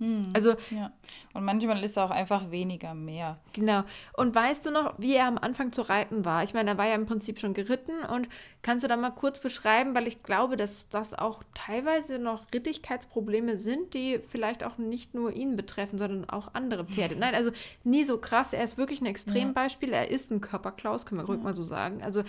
Hm, 0.00 0.30
also 0.32 0.54
ja. 0.70 0.92
Und 1.34 1.44
manchmal 1.44 1.84
ist 1.84 1.98
auch 1.98 2.10
einfach 2.10 2.50
weniger 2.50 2.94
mehr. 2.94 3.38
Genau. 3.52 3.82
Und 4.16 4.34
weißt 4.34 4.64
du 4.64 4.70
noch, 4.70 4.94
wie 4.96 5.14
er 5.14 5.26
am 5.26 5.36
Anfang 5.36 5.72
zu 5.72 5.82
reiten 5.82 6.24
war? 6.24 6.42
Ich 6.42 6.54
meine, 6.54 6.70
er 6.70 6.78
war 6.78 6.88
ja 6.88 6.94
im 6.94 7.04
Prinzip 7.04 7.38
schon 7.38 7.52
geritten 7.52 8.02
und 8.04 8.26
kannst 8.62 8.82
du 8.82 8.88
da 8.88 8.96
mal 8.96 9.10
kurz 9.10 9.40
beschreiben, 9.40 9.94
weil 9.94 10.08
ich 10.08 10.22
glaube, 10.22 10.56
dass 10.56 10.88
das 10.88 11.12
auch 11.12 11.42
teilweise 11.54 12.18
noch 12.18 12.46
Rittigkeitsprobleme 12.52 13.58
sind, 13.58 13.92
die 13.92 14.20
vielleicht 14.26 14.64
auch 14.64 14.78
nicht 14.78 15.14
nur 15.14 15.32
ihn 15.32 15.54
betreffen, 15.54 15.98
sondern 15.98 16.28
auch 16.30 16.54
andere 16.54 16.86
Pferde. 16.86 17.14
Nein, 17.18 17.34
also 17.34 17.50
nie 17.84 18.04
so 18.04 18.16
krass. 18.16 18.54
Er 18.54 18.64
ist 18.64 18.78
wirklich 18.78 19.02
ein 19.02 19.06
Extrembeispiel. 19.06 19.90
Ja. 19.90 19.96
Er 19.96 20.10
ist 20.10 20.30
ein 20.30 20.40
Körperklaus, 20.40 21.04
können 21.04 21.20
wir 21.20 21.26
ruhig 21.26 21.40
ja. 21.40 21.44
mal 21.44 21.54
so 21.54 21.62
sagen. 21.62 22.02
Also 22.02 22.24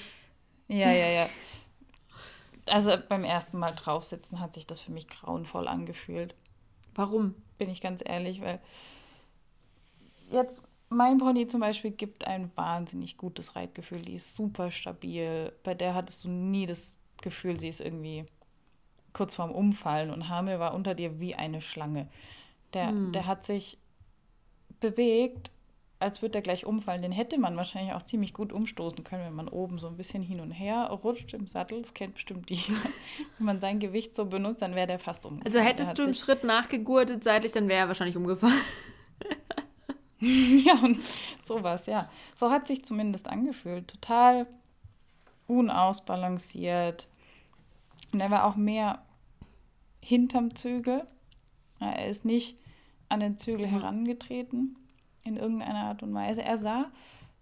ja, 0.67 0.91
ja, 0.91 1.09
ja. 1.09 1.29
Also 2.69 2.91
beim 3.07 3.23
ersten 3.23 3.57
Mal 3.57 3.71
draufsitzen 3.71 4.41
hat 4.41 4.53
sich 4.53 4.67
das 4.67 4.81
für 4.81 4.91
mich 4.91 5.07
grauenvoll 5.07 5.69
angefühlt. 5.69 6.35
Warum? 6.93 7.35
Bin 7.61 7.69
ich 7.69 7.79
ganz 7.79 8.01
ehrlich, 8.03 8.41
weil 8.41 8.59
jetzt 10.31 10.63
mein 10.89 11.19
Pony 11.19 11.45
zum 11.45 11.59
Beispiel 11.59 11.91
gibt 11.91 12.25
ein 12.25 12.49
wahnsinnig 12.55 13.17
gutes 13.17 13.55
Reitgefühl. 13.55 14.01
Die 14.01 14.15
ist 14.15 14.33
super 14.33 14.71
stabil. 14.71 15.53
Bei 15.61 15.75
der 15.75 15.93
hattest 15.93 16.23
du 16.23 16.29
nie 16.29 16.65
das 16.65 16.97
Gefühl, 17.21 17.59
sie 17.59 17.69
ist 17.69 17.79
irgendwie 17.79 18.25
kurz 19.13 19.35
vorm 19.35 19.51
Umfallen 19.51 20.09
und 20.09 20.27
Hamel 20.27 20.59
war 20.59 20.73
unter 20.73 20.95
dir 20.95 21.19
wie 21.19 21.35
eine 21.35 21.61
Schlange. 21.61 22.07
Der, 22.73 22.87
hm. 22.87 23.11
der 23.11 23.27
hat 23.27 23.43
sich 23.43 23.77
bewegt, 24.79 25.51
als 26.01 26.21
würde 26.21 26.39
er 26.39 26.41
gleich 26.41 26.65
umfallen. 26.65 27.01
Den 27.01 27.11
hätte 27.11 27.37
man 27.37 27.55
wahrscheinlich 27.55 27.93
auch 27.93 28.01
ziemlich 28.01 28.33
gut 28.33 28.51
umstoßen 28.51 29.03
können, 29.03 29.25
wenn 29.25 29.35
man 29.35 29.47
oben 29.47 29.77
so 29.77 29.87
ein 29.87 29.97
bisschen 29.97 30.23
hin 30.23 30.39
und 30.39 30.51
her 30.51 30.87
rutscht 31.03 31.33
im 31.33 31.45
Sattel. 31.47 31.81
Das 31.81 31.93
kennt 31.93 32.15
bestimmt 32.15 32.49
die. 32.49 32.61
wenn 33.37 33.45
man 33.45 33.59
sein 33.59 33.79
Gewicht 33.79 34.15
so 34.15 34.25
benutzt, 34.25 34.61
dann 34.61 34.75
wäre 34.75 34.87
der 34.87 34.99
fast 34.99 35.25
umgefallen. 35.25 35.55
Also 35.55 35.59
hättest 35.59 35.97
du 35.97 36.03
einen 36.03 36.15
Schritt 36.15 36.43
nachgegurtet 36.43 37.23
seitlich, 37.23 37.51
dann 37.51 37.67
wäre 37.67 37.81
er 37.81 37.87
wahrscheinlich 37.87 38.17
umgefallen. 38.17 38.53
ja, 40.19 40.73
und 40.81 41.01
sowas, 41.43 41.85
ja. 41.85 42.09
So 42.35 42.49
hat 42.49 42.67
sich 42.67 42.83
zumindest 42.83 43.27
angefühlt. 43.27 43.87
Total 43.87 44.47
unausbalanciert. 45.45 47.07
Und 48.11 48.21
er 48.21 48.31
war 48.31 48.45
auch 48.45 48.55
mehr 48.55 49.03
hinterm 49.99 50.55
Zügel. 50.55 51.05
Er 51.79 52.07
ist 52.07 52.25
nicht 52.25 52.57
an 53.07 53.19
den 53.19 53.37
Zügel 53.37 53.67
mhm. 53.67 53.71
herangetreten 53.71 54.77
in 55.23 55.37
irgendeiner 55.37 55.85
Art 55.85 56.03
und 56.03 56.13
Weise. 56.13 56.41
Er 56.41 56.57
sah 56.57 56.91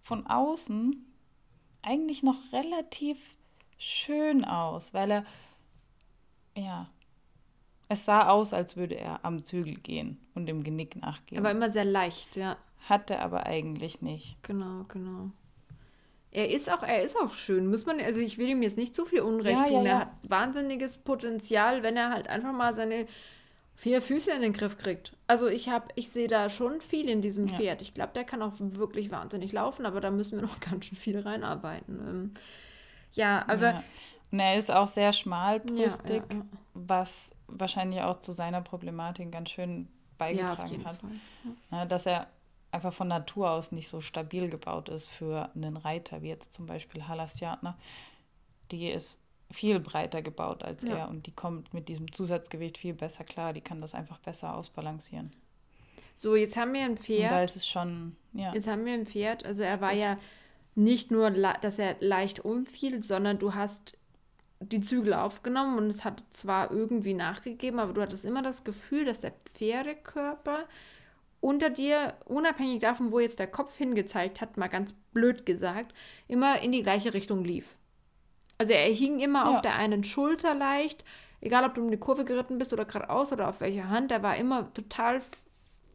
von 0.01 0.27
außen 0.27 1.05
eigentlich 1.81 2.23
noch 2.23 2.37
relativ 2.51 3.17
schön 3.77 4.43
aus, 4.43 4.93
weil 4.93 5.11
er, 5.11 5.25
ja, 6.55 6.89
es 7.87 8.05
sah 8.05 8.27
aus, 8.29 8.53
als 8.53 8.77
würde 8.77 8.95
er 8.95 9.23
am 9.23 9.43
Zügel 9.43 9.75
gehen 9.75 10.19
und 10.35 10.45
dem 10.45 10.63
Genick 10.63 10.95
nachgehen. 10.95 11.39
Er 11.39 11.43
war 11.43 11.51
immer 11.51 11.69
sehr 11.69 11.85
leicht, 11.85 12.35
ja. 12.35 12.57
Hatte 12.87 13.19
aber 13.19 13.45
eigentlich 13.45 14.01
nicht. 14.01 14.41
Genau, 14.43 14.85
genau. 14.87 15.31
Er 16.31 16.51
ist 16.51 16.71
auch, 16.71 16.83
er 16.83 17.01
ist 17.01 17.17
auch 17.19 17.33
schön. 17.33 17.67
Muss 17.67 17.85
man, 17.85 17.99
also 17.99 18.19
ich 18.19 18.37
will 18.37 18.47
ihm 18.47 18.61
jetzt 18.61 18.77
nicht 18.77 18.93
zu 18.93 19.05
viel 19.05 19.21
Unrecht 19.21 19.61
ja, 19.61 19.67
tun. 19.67 19.77
Ja, 19.77 19.83
ja. 19.83 19.89
Er 19.89 19.99
hat 20.01 20.11
wahnsinniges 20.27 20.97
Potenzial, 20.97 21.81
wenn 21.81 21.97
er 21.97 22.11
halt 22.11 22.27
einfach 22.27 22.53
mal 22.53 22.73
seine 22.73 23.07
vier 23.79 24.01
Füße 24.01 24.31
in 24.31 24.41
den 24.41 24.51
Griff 24.51 24.77
kriegt. 24.77 25.15
Also 25.25 25.47
ich 25.47 25.69
habe, 25.69 25.87
ich 25.95 26.09
sehe 26.09 26.27
da 26.27 26.49
schon 26.49 26.81
viel 26.81 27.07
in 27.07 27.21
diesem 27.21 27.47
ja. 27.47 27.55
Pferd. 27.55 27.81
Ich 27.81 27.93
glaube, 27.93 28.11
der 28.13 28.25
kann 28.25 28.41
auch 28.41 28.51
wirklich 28.57 29.09
wahnsinnig 29.09 29.53
laufen, 29.53 29.85
aber 29.85 30.01
da 30.01 30.11
müssen 30.11 30.41
wir 30.41 30.41
noch 30.47 30.59
ganz 30.59 30.85
schön 30.85 30.97
viel 30.97 31.17
reinarbeiten. 31.17 31.99
Ähm, 31.99 32.33
ja, 33.13 33.45
aber. 33.47 33.71
Ja. 33.71 33.83
Und 34.31 34.39
er 34.41 34.57
ist 34.57 34.69
auch 34.69 34.87
sehr 34.87 35.11
schmalbrüstig, 35.11 36.21
ja, 36.31 36.45
was 36.75 37.31
wahrscheinlich 37.47 38.01
auch 38.01 38.19
zu 38.19 38.31
seiner 38.31 38.61
Problematik 38.61 39.31
ganz 39.31 39.49
schön 39.49 39.87
beigetragen 40.19 40.85
hat. 40.85 40.99
Fall, 41.71 41.87
dass 41.87 42.05
er 42.05 42.27
einfach 42.71 42.93
von 42.93 43.07
Natur 43.07 43.49
aus 43.49 43.71
nicht 43.71 43.87
so 43.87 44.01
stabil 44.01 44.47
gebaut 44.49 44.89
ist 44.89 45.07
für 45.07 45.49
einen 45.55 45.77
Reiter, 45.77 46.21
wie 46.21 46.27
jetzt 46.27 46.53
zum 46.53 46.67
Beispiel 46.67 47.07
Halasjatner. 47.07 47.75
Die 48.69 48.89
ist 48.89 49.19
viel 49.51 49.79
breiter 49.79 50.21
gebaut 50.21 50.63
als 50.63 50.83
ja. 50.83 50.97
er 50.97 51.09
und 51.09 51.25
die 51.25 51.31
kommt 51.31 51.73
mit 51.73 51.89
diesem 51.89 52.12
Zusatzgewicht 52.12 52.77
viel 52.77 52.93
besser 52.93 53.23
klar. 53.23 53.53
Die 53.53 53.62
kann 53.62 53.81
das 53.81 53.95
einfach 53.95 54.19
besser 54.19 54.55
ausbalancieren. 54.55 55.31
So, 56.13 56.35
jetzt 56.35 56.57
haben 56.57 56.73
wir 56.73 56.83
ein 56.83 56.97
Pferd. 56.97 57.31
Und 57.31 57.38
da 57.38 57.43
ist 57.43 57.55
es 57.55 57.67
schon, 57.67 58.15
ja. 58.33 58.53
Jetzt 58.53 58.67
haben 58.67 58.85
wir 58.85 58.93
ein 58.93 59.05
Pferd. 59.05 59.45
Also 59.45 59.63
er 59.63 59.81
war 59.81 59.93
ja 59.93 60.17
nicht 60.75 61.12
nur, 61.12 61.31
dass 61.31 61.79
er 61.79 61.95
leicht 61.99 62.41
umfiel, 62.41 63.01
sondern 63.03 63.39
du 63.39 63.55
hast 63.55 63.97
die 64.59 64.81
Zügel 64.81 65.13
aufgenommen 65.13 65.77
und 65.77 65.88
es 65.88 66.03
hat 66.03 66.23
zwar 66.31 66.71
irgendwie 66.71 67.13
nachgegeben, 67.13 67.79
aber 67.79 67.93
du 67.93 68.01
hattest 68.01 68.25
immer 68.25 68.41
das 68.41 68.63
Gefühl, 68.63 69.05
dass 69.05 69.21
der 69.21 69.31
Pferdekörper 69.31 70.65
unter 71.41 71.69
dir, 71.69 72.15
unabhängig 72.25 72.79
davon, 72.79 73.12
wo 73.12 73.19
jetzt 73.19 73.39
der 73.39 73.47
Kopf 73.47 73.77
hingezeigt 73.77 74.41
hat, 74.41 74.57
mal 74.57 74.67
ganz 74.67 74.93
blöd 75.13 75.45
gesagt, 75.45 75.93
immer 76.27 76.62
in 76.62 76.73
die 76.73 76.83
gleiche 76.83 77.13
Richtung 77.13 77.45
lief. 77.45 77.77
Also 78.59 78.73
er 78.73 78.93
hing 78.93 79.19
immer 79.19 79.45
ja. 79.45 79.51
auf 79.51 79.61
der 79.61 79.75
einen 79.75 80.03
Schulter 80.03 80.53
leicht, 80.53 81.05
egal 81.41 81.63
ob 81.63 81.73
du 81.73 81.81
um 81.81 81.89
die 81.89 81.97
Kurve 81.97 82.25
geritten 82.25 82.57
bist 82.57 82.73
oder 82.73 82.85
geradeaus 82.85 83.31
oder 83.31 83.47
auf 83.47 83.61
welcher 83.61 83.89
Hand, 83.89 84.11
er 84.11 84.21
war 84.21 84.35
immer 84.35 84.71
total 84.73 85.21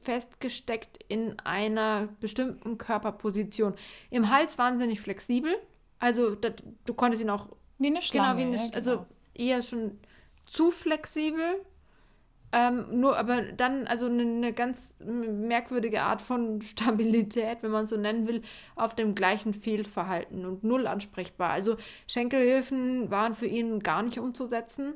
festgesteckt 0.01 0.99
in 1.09 1.39
einer 1.41 2.09
bestimmten 2.21 2.79
Körperposition. 2.79 3.75
Im 4.11 4.31
Hals 4.31 4.59
wahnsinnig 4.59 5.01
flexibel, 5.01 5.55
also 5.99 6.35
das, 6.35 6.55
du 6.85 6.95
konntest 6.95 7.23
ihn 7.23 7.31
auch 7.31 7.49
wie 7.79 7.89
eine 7.89 8.03
Schlange, 8.03 8.43
genau, 8.43 8.53
wie 8.53 8.57
eine, 8.57 8.69
ja, 8.69 8.75
also 8.75 8.91
genau. 8.93 9.07
eher 9.35 9.63
schon 9.63 9.99
zu 10.47 10.71
flexibel, 10.71 11.61
ähm, 12.57 13.01
nur 13.01 13.19
aber 13.19 13.43
dann, 13.43 13.89
also 13.89 14.07
eine, 14.07 14.23
eine, 14.23 14.53
ganz 14.53 14.97
merkwürdige 15.01 16.03
Art 16.03 16.23
von 16.23 16.61
Stabilität, 16.63 17.59
wenn 17.63 17.73
man 17.73 17.87
so 17.87 17.97
nennen 17.97 18.29
will, 18.29 18.43
auf 18.77 18.95
dem 18.95 19.17
gleichen 19.17 19.53
Fehlverhalten 19.53 20.47
und 20.47 20.63
null 20.63 20.87
ansprechbar. 20.87 21.51
Also 21.51 21.77
Schenkelhilfen 22.07 23.11
waren 23.11 23.35
für 23.35 23.47
ihn 23.47 23.81
gar 23.81 24.05
nicht 24.05 24.21
umzusetzen. 24.21 24.95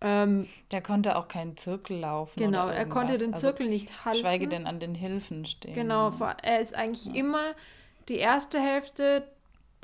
Ähm, 0.00 0.48
der 0.70 0.80
konnte 0.80 1.14
auch 1.16 1.28
keinen 1.28 1.58
Zirkel 1.58 1.98
laufen. 1.98 2.38
Genau, 2.38 2.68
er 2.68 2.86
konnte 2.86 3.18
den 3.18 3.34
also 3.34 3.48
Zirkel 3.48 3.66
also, 3.66 3.72
nicht 3.74 4.06
halten. 4.06 4.20
Schweige 4.20 4.48
denn 4.48 4.66
an 4.66 4.80
den 4.80 4.94
Hilfen 4.94 5.44
stehen. 5.44 5.74
Genau, 5.74 6.10
er 6.42 6.60
ist 6.60 6.74
eigentlich 6.74 7.04
ja. 7.04 7.20
immer 7.20 7.52
die 8.08 8.16
erste 8.16 8.60
Hälfte 8.60 9.28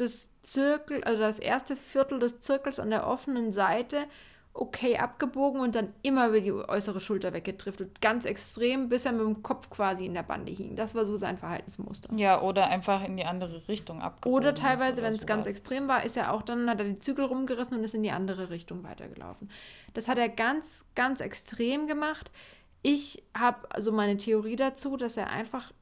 des 0.00 0.30
Zirkels, 0.40 1.04
also 1.04 1.20
das 1.20 1.38
erste 1.38 1.76
Viertel 1.76 2.18
des 2.18 2.40
Zirkels 2.40 2.80
an 2.80 2.88
der 2.88 3.06
offenen 3.06 3.52
Seite 3.52 4.06
okay 4.55 4.99
abgebogen 4.99 5.61
und 5.61 5.74
dann 5.74 5.92
immer 6.03 6.28
über 6.28 6.40
die 6.40 6.53
äußere 6.53 7.01
Schulter 7.01 7.32
weggedriftet. 7.32 8.01
Ganz 8.01 8.24
extrem, 8.24 8.88
bis 8.88 9.05
er 9.05 9.12
mit 9.12 9.22
dem 9.22 9.42
Kopf 9.42 9.70
quasi 9.70 10.05
in 10.07 10.14
der 10.14 10.22
Bande 10.22 10.51
hing. 10.53 10.74
Das 10.74 10.94
war 10.94 11.05
so 11.05 11.16
sein 11.16 11.38
Verhaltensmuster. 11.38 12.12
Ja, 12.16 12.40
oder 12.40 12.68
einfach 12.68 13.05
in 13.05 13.16
die 13.16 13.24
andere 13.24 13.68
Richtung 13.68 14.03
abgebogen. 14.03 14.36
Oder 14.36 14.55
teilweise, 14.55 15.03
wenn 15.03 15.14
es 15.14 15.26
ganz 15.26 15.46
extrem 15.46 15.86
war, 15.86 16.05
ist 16.05 16.16
er 16.16 16.32
auch 16.32 16.42
dann, 16.42 16.68
hat 16.68 16.80
er 16.80 16.86
die 16.86 16.99
Zügel 16.99 17.24
rumgerissen 17.24 17.76
und 17.76 17.84
ist 17.84 17.94
in 17.94 18.03
die 18.03 18.11
andere 18.11 18.51
Richtung 18.51 18.82
weitergelaufen. 18.82 19.51
Das 19.94 20.09
hat 20.09 20.18
er 20.18 20.28
ganz, 20.28 20.86
ganz 20.94 21.20
extrem 21.20 21.86
gemacht. 21.86 22.30
Ich 22.82 23.22
habe 23.36 23.66
also 23.70 23.92
meine 23.92 24.16
Theorie 24.16 24.57
dazu, 24.57 24.96
dass 24.96 25.16
er 25.16 25.30
einfach 25.30 25.72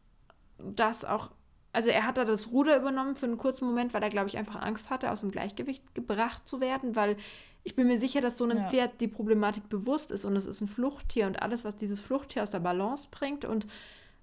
das 0.59 1.05
auch 1.05 1.31
also 1.73 1.91
er 1.91 2.07
hat 2.07 2.17
da 2.17 2.25
das 2.25 2.53
Ruder 2.53 2.75
übernommen 2.79 3.17
für 3.17 3.27
einen 3.27 3.37
kurzen 3.37 3.67
Moment, 3.67 3.93
weil 3.93 4.03
er, 4.03 4.09
glaube 4.09 4.29
ich, 4.29 4.39
einfach 4.39 4.63
Angst 4.63 4.89
hatte, 4.89 5.11
aus 5.11 5.21
dem 5.21 5.31
Gleichgewicht 5.31 5.95
gebracht 5.95 6.49
zu 6.49 6.63
werden, 6.63 6.97
weil 6.97 7.19
ich 7.67 7.75
bin 7.75 7.89
mir 7.89 7.99
sicher, 7.99 8.21
dass 8.21 8.39
so 8.39 8.45
einem 8.45 8.59
ja. 8.59 8.71
Pferd 8.71 9.01
die 9.01 9.09
Problematik 9.09 9.69
bewusst 9.69 10.13
ist 10.13 10.25
und 10.25 10.37
es 10.37 10.47
ist 10.47 10.61
ein 10.61 10.69
Fluchttier 10.69 11.27
und 11.27 11.43
alles, 11.43 11.65
was 11.65 11.75
dieses 11.75 12.01
Fluchttier 12.01 12.45
aus 12.45 12.51
der 12.51 12.61
Balance 12.61 13.09
bringt 13.11 13.45
und, 13.45 13.67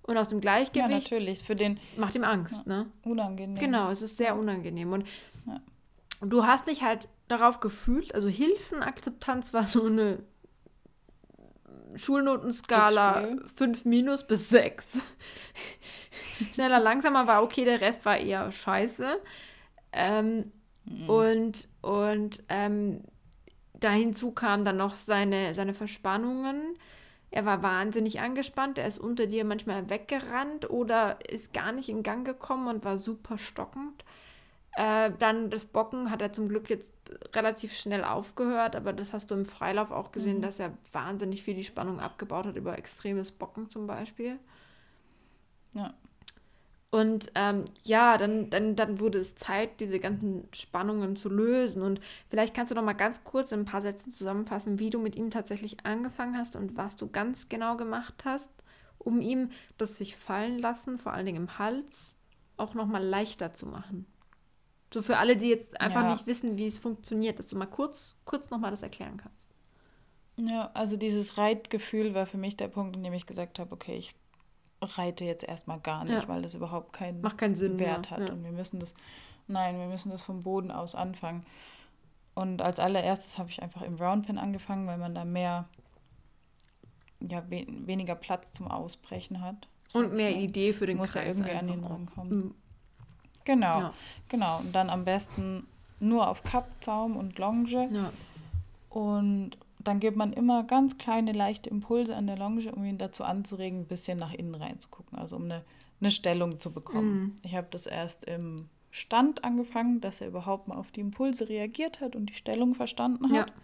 und 0.04 0.18
aus 0.18 0.30
dem 0.30 0.40
Gleichgewicht. 0.40 0.90
Ja, 1.10 1.18
natürlich. 1.18 1.44
Für 1.44 1.54
den. 1.54 1.78
Macht 1.98 2.16
ihm 2.16 2.24
Angst, 2.24 2.66
ja, 2.66 2.84
ne? 2.84 2.86
Unangenehm. 3.04 3.60
Genau, 3.60 3.90
es 3.90 4.02
ist 4.02 4.16
sehr 4.16 4.38
unangenehm. 4.38 4.94
Und, 4.94 5.06
ja. 5.46 5.60
du 6.22 6.46
hast 6.46 6.68
dich 6.68 6.84
halt 6.84 7.10
darauf 7.28 7.60
gefühlt, 7.60 8.16
also 8.16 8.30
Hilfenakzeptanz 8.30 9.54
war 9.54 9.66
so 9.66 9.88
eine 9.88 10.20
Schulnotenskala 11.96 13.28
5 13.56 13.84
minus 13.84 14.26
bis 14.26 14.48
6. 14.48 15.00
Schneller, 16.54 16.80
langsamer 16.80 17.28
war 17.28 17.44
okay, 17.44 17.66
der 17.66 17.82
Rest 17.82 18.06
war 18.06 18.18
eher 18.18 18.50
scheiße. 18.52 19.20
Ähm, 19.92 20.54
mhm. 20.86 21.10
Und, 21.10 21.68
und 21.82 22.42
ähm, 22.48 23.04
da 23.84 23.92
hinzu 23.92 24.32
kamen 24.32 24.66
dann 24.66 24.78
noch 24.78 24.96
seine, 24.96 25.54
seine 25.54 25.74
Verspannungen. 25.74 26.78
Er 27.32 27.46
war 27.46 27.64
wahnsinnig 27.64 28.20
angespannt, 28.20 28.78
er 28.78 28.88
ist 28.88 29.00
unter 29.00 29.26
dir 29.26 29.44
manchmal 29.44 29.90
weggerannt 29.90 30.70
oder 30.70 31.18
ist 31.28 31.54
gar 31.54 31.72
nicht 31.72 31.90
in 31.90 32.04
Gang 32.04 32.26
gekommen 32.26 32.68
und 32.68 32.86
war 32.86 32.98
super 32.98 33.40
stockend. 33.40 34.06
Äh, 34.76 35.12
dann 35.20 35.50
das 35.50 35.66
Bocken 35.66 36.10
hat 36.10 36.22
er 36.22 36.34
zum 36.34 36.50
Glück 36.50 36.70
jetzt 36.70 36.94
relativ 37.36 37.74
schnell 37.74 38.04
aufgehört, 38.04 38.76
aber 38.76 38.94
das 38.94 39.14
hast 39.14 39.32
du 39.32 39.36
im 39.36 39.46
Freilauf 39.46 39.92
auch 39.92 40.12
gesehen, 40.12 40.38
mhm. 40.38 40.42
dass 40.44 40.60
er 40.60 40.78
wahnsinnig 40.92 41.44
viel 41.44 41.56
die 41.56 41.64
Spannung 41.64 42.00
abgebaut 42.00 42.46
hat 42.46 42.56
über 42.56 42.78
extremes 42.78 43.32
Bocken 43.32 43.70
zum 43.70 43.88
Beispiel. 43.88 44.40
Ja. 45.74 45.94
Und 46.94 47.32
ähm, 47.34 47.66
ja, 47.82 48.18
dann, 48.18 48.52
dann, 48.52 48.76
dann 48.76 49.00
wurde 49.00 49.18
es 49.18 49.34
Zeit, 49.34 49.80
diese 49.80 50.00
ganzen 50.00 50.48
Spannungen 50.54 51.16
zu 51.16 51.28
lösen. 51.28 51.82
Und 51.82 52.00
vielleicht 52.30 52.54
kannst 52.54 52.70
du 52.70 52.76
noch 52.76 52.84
mal 52.84 52.94
ganz 52.94 53.24
kurz 53.24 53.52
in 53.52 53.62
ein 53.62 53.66
paar 53.66 53.82
Sätzen 53.82 54.12
zusammenfassen, 54.12 54.78
wie 54.78 54.92
du 54.92 55.00
mit 55.00 55.16
ihm 55.16 55.32
tatsächlich 55.32 55.88
angefangen 55.88 56.38
hast 56.38 56.56
und 56.56 56.78
was 56.78 56.96
du 56.96 57.10
ganz 57.10 57.50
genau 57.50 57.78
gemacht 57.78 58.26
hast, 58.26 58.52
um 59.00 59.22
ihm 59.22 59.50
das 59.80 59.98
sich 59.98 60.16
fallen 60.16 60.60
lassen, 60.60 61.00
vor 61.00 61.14
allen 61.14 61.26
Dingen 61.26 61.42
im 61.42 61.58
Hals, 61.58 62.16
auch 62.58 62.76
noch 62.76 62.86
mal 62.86 63.04
leichter 63.04 63.56
zu 63.56 63.66
machen. 63.66 64.06
So 64.94 65.02
für 65.02 65.18
alle, 65.18 65.36
die 65.36 65.50
jetzt 65.50 65.82
einfach 65.82 66.04
ja. 66.04 66.12
nicht 66.12 66.28
wissen, 66.28 66.60
wie 66.60 66.68
es 66.68 66.78
funktioniert, 66.78 67.40
dass 67.40 67.48
du 67.48 67.58
mal 67.58 67.66
kurz, 67.66 68.20
kurz 68.24 68.52
noch 68.52 68.60
mal 68.60 68.70
das 68.70 68.84
erklären 68.84 69.18
kannst. 69.18 69.50
Ja, 70.36 70.70
also 70.76 70.96
dieses 70.96 71.40
Reitgefühl 71.40 72.14
war 72.14 72.28
für 72.28 72.38
mich 72.38 72.56
der 72.56 72.68
Punkt, 72.68 72.96
in 72.96 73.04
dem 73.04 73.14
ich 73.14 73.26
gesagt 73.26 73.58
habe, 73.58 73.72
okay, 73.72 73.98
ich 73.98 74.14
reite 74.84 75.26
jetzt 75.26 75.44
erstmal 75.44 75.80
gar 75.80 76.04
nicht, 76.04 76.14
ja. 76.14 76.28
weil 76.28 76.42
das 76.42 76.56
überhaupt 76.56 76.94
keinen, 76.94 77.22
Macht 77.22 77.38
keinen 77.38 77.56
Sinn 77.56 77.80
Wert 77.80 78.10
mehr. 78.10 78.20
hat. 78.20 78.28
Ja. 78.30 78.34
Und 78.34 78.44
wir 78.44 78.52
müssen 78.52 78.80
das, 78.80 78.94
nein, 79.48 79.78
wir 79.78 79.88
müssen 79.88 80.12
das 80.12 80.24
vom 80.24 80.44
Boden 80.44 80.72
aus 80.72 80.96
anfangen. 80.96 81.46
Und 82.36 82.62
als 82.62 82.80
allererstes 82.80 83.38
habe 83.38 83.50
ich 83.50 83.62
einfach 83.62 83.82
im 83.84 83.96
Roundpen 83.96 84.38
angefangen, 84.38 84.88
weil 84.88 84.98
man 84.98 85.14
da 85.14 85.24
mehr, 85.26 85.68
ja, 87.20 87.44
we 87.50 87.66
weniger 87.68 88.16
Platz 88.16 88.52
zum 88.52 88.68
Ausbrechen 88.68 89.42
hat. 89.42 89.68
Und 89.94 90.14
mehr 90.14 90.36
Idee 90.36 90.74
für 90.74 90.88
den 90.88 90.98
muss 90.98 91.14
Kreis. 91.14 91.38
Muss 91.38 91.48
ja 91.48 91.54
irgendwie 91.54 91.74
an 91.74 91.82
den 91.82 91.84
rankommen. 91.84 92.38
Mhm. 92.38 92.56
Genau, 93.46 93.80
ja. 93.80 93.94
genau. 94.30 94.60
Und 94.60 94.74
dann 94.74 94.90
am 94.90 95.06
besten 95.06 95.68
nur 96.00 96.28
auf 96.28 96.44
Kappzaum 96.44 97.18
und 97.18 97.38
Longe. 97.38 97.90
Ja. 97.92 98.12
Und 98.90 99.58
dann 99.84 100.00
gibt 100.00 100.18
man 100.18 100.34
immer 100.34 100.64
ganz 100.64 100.98
kleine, 100.98 101.32
leichte 101.32 101.70
Impulse 101.70 102.16
an 102.16 102.28
der 102.28 102.38
Longe, 102.38 102.72
um 102.72 102.84
ihn 102.84 102.98
dazu 102.98 103.24
anzuregen, 103.24 103.82
ein 103.82 103.88
bisschen 103.88 104.20
nach 104.20 104.34
innen 104.34 104.56
reinzugucken, 104.56 105.18
also 105.18 105.36
um 105.36 105.44
eine, 105.44 105.64
eine 106.00 106.12
Stellung 106.12 106.60
zu 106.60 106.72
bekommen. 106.72 107.14
Mhm. 107.14 107.36
Ich 107.44 107.56
habe 107.56 107.68
das 107.72 107.86
erst 107.86 108.24
im 108.26 108.70
Stand 108.92 109.44
angefangen, 109.44 110.02
dass 110.02 110.22
er 110.22 110.28
überhaupt 110.28 110.68
mal 110.68 110.78
auf 110.78 110.92
die 110.92 111.02
Impulse 111.02 111.50
reagiert 111.50 112.00
hat 112.00 112.16
und 112.16 112.28
die 112.28 112.36
Stellung 112.36 112.76
verstanden 112.76 113.26
hat. 113.32 113.50
Ja. 113.50 113.56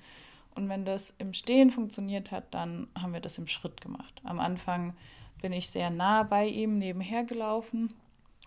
Und 0.56 0.68
wenn 0.70 0.86
das 0.86 1.14
im 1.20 1.34
Stehen 1.34 1.70
funktioniert 1.70 2.32
hat, 2.32 2.54
dann 2.54 2.88
haben 3.00 3.14
wir 3.14 3.22
das 3.22 3.38
im 3.38 3.48
Schritt 3.48 3.80
gemacht. 3.80 4.22
Am 4.24 4.40
Anfang 4.40 4.94
bin 5.42 5.54
ich 5.54 5.70
sehr 5.70 5.90
nah 5.90 6.24
bei 6.24 6.48
ihm 6.48 6.80
nebenher 6.80 7.24
gelaufen, 7.24 7.94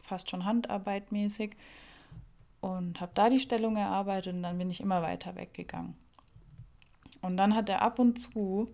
fast 0.03 0.29
schon 0.29 0.45
handarbeitmäßig 0.45 1.57
und 2.61 3.01
habe 3.01 3.13
da 3.15 3.31
die 3.31 3.41
Stellung 3.41 3.77
erarbeitet 3.77 4.35
und 4.35 4.43
dann 4.43 4.59
bin 4.59 4.71
ich 4.71 4.81
immer 4.81 5.03
weiter 5.03 5.37
weggegangen. 5.37 5.95
Und 7.23 7.37
dann 7.37 7.55
hat 7.55 7.69
er 7.69 7.83
ab 7.83 7.99
und 7.99 8.19
zu 8.19 8.69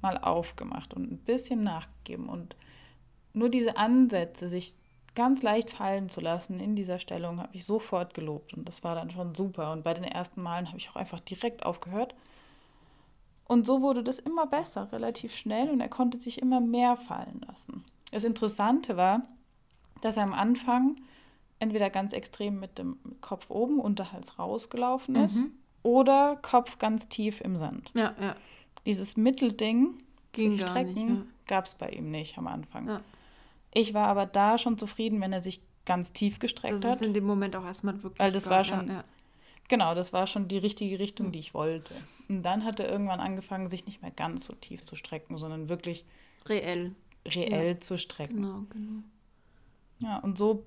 mal 0.00 0.16
aufgemacht 0.18 0.94
und 0.94 1.10
ein 1.10 1.18
bisschen 1.18 1.62
nachgegeben. 1.62 2.28
Und 2.28 2.56
nur 3.32 3.48
diese 3.48 3.76
Ansätze, 3.76 4.48
sich 4.48 4.74
ganz 5.14 5.42
leicht 5.42 5.70
fallen 5.70 6.08
zu 6.08 6.20
lassen 6.20 6.60
in 6.60 6.76
dieser 6.76 6.98
Stellung, 6.98 7.40
habe 7.40 7.54
ich 7.54 7.64
sofort 7.64 8.14
gelobt. 8.14 8.54
Und 8.54 8.68
das 8.68 8.84
war 8.84 8.94
dann 8.94 9.10
schon 9.10 9.34
super. 9.34 9.72
Und 9.72 9.82
bei 9.82 9.94
den 9.94 10.04
ersten 10.04 10.42
Malen 10.42 10.68
habe 10.68 10.78
ich 10.78 10.88
auch 10.88 10.96
einfach 10.96 11.20
direkt 11.20 11.66
aufgehört. 11.66 12.14
Und 13.44 13.66
so 13.66 13.82
wurde 13.82 14.02
das 14.02 14.18
immer 14.20 14.46
besser, 14.46 14.92
relativ 14.92 15.34
schnell. 15.34 15.70
Und 15.70 15.80
er 15.80 15.88
konnte 15.88 16.20
sich 16.20 16.40
immer 16.40 16.60
mehr 16.60 16.96
fallen 16.96 17.40
lassen. 17.46 17.84
Das 18.12 18.24
Interessante 18.24 18.96
war, 18.96 19.22
dass 20.02 20.16
er 20.16 20.22
am 20.22 20.34
Anfang 20.34 20.96
entweder 21.58 21.90
ganz 21.90 22.12
extrem 22.12 22.60
mit 22.60 22.78
dem 22.78 22.98
Kopf 23.20 23.50
oben, 23.50 23.80
Unterhals 23.80 24.38
rausgelaufen 24.38 25.16
ist. 25.16 25.36
Mhm 25.36 25.52
oder 25.86 26.36
Kopf 26.42 26.78
ganz 26.78 27.08
tief 27.08 27.40
im 27.40 27.56
Sand. 27.56 27.92
Ja, 27.94 28.12
ja. 28.20 28.34
Dieses 28.86 29.16
Mittelding, 29.16 29.94
Ging 30.32 30.58
gar 30.58 30.70
Strecken, 30.70 31.08
ja. 31.08 31.22
gab 31.46 31.66
es 31.66 31.74
bei 31.74 31.88
ihm 31.90 32.10
nicht 32.10 32.36
am 32.38 32.48
Anfang. 32.48 32.88
Ja. 32.88 33.00
Ich 33.72 33.94
war 33.94 34.08
aber 34.08 34.26
da 34.26 34.58
schon 34.58 34.78
zufrieden, 34.78 35.20
wenn 35.20 35.32
er 35.32 35.40
sich 35.40 35.60
ganz 35.84 36.12
tief 36.12 36.40
gestreckt 36.40 36.74
hat. 36.74 36.82
Das 36.84 36.96
ist 36.96 37.02
in 37.02 37.14
dem 37.14 37.24
Moment 37.24 37.54
auch 37.54 37.64
erstmal 37.64 38.02
wirklich. 38.02 38.18
Weil 38.18 38.32
das 38.32 38.50
war 38.50 38.64
schon, 38.64 38.88
ja, 38.88 39.04
genau, 39.68 39.94
das 39.94 40.12
war 40.12 40.26
schon 40.26 40.48
die 40.48 40.58
richtige 40.58 40.98
Richtung, 40.98 41.30
die 41.30 41.38
ich 41.38 41.54
wollte. 41.54 41.94
Und 42.28 42.42
dann 42.42 42.64
hat 42.64 42.80
er 42.80 42.90
irgendwann 42.90 43.20
angefangen, 43.20 43.70
sich 43.70 43.86
nicht 43.86 44.02
mehr 44.02 44.10
ganz 44.10 44.44
so 44.46 44.54
tief 44.54 44.84
zu 44.84 44.96
strecken, 44.96 45.38
sondern 45.38 45.68
wirklich 45.68 46.04
reell, 46.46 46.96
reell 47.24 47.78
zu 47.78 47.96
strecken. 47.96 48.42
Genau, 48.42 48.62
genau. 48.70 49.02
Ja, 50.00 50.18
und 50.18 50.36
so 50.36 50.64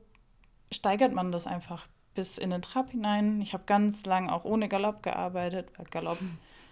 steigert 0.71 1.11
man 1.11 1.33
das 1.33 1.45
einfach 1.45 1.87
bis 2.15 2.37
in 2.37 2.49
den 2.49 2.61
Trab 2.61 2.91
hinein. 2.91 3.41
Ich 3.41 3.53
habe 3.53 3.63
ganz 3.65 4.05
lang 4.05 4.29
auch 4.29 4.45
ohne 4.45 4.67
Galopp 4.67 5.03
gearbeitet, 5.03 5.69
weil 5.77 5.85
Galopp 5.87 6.19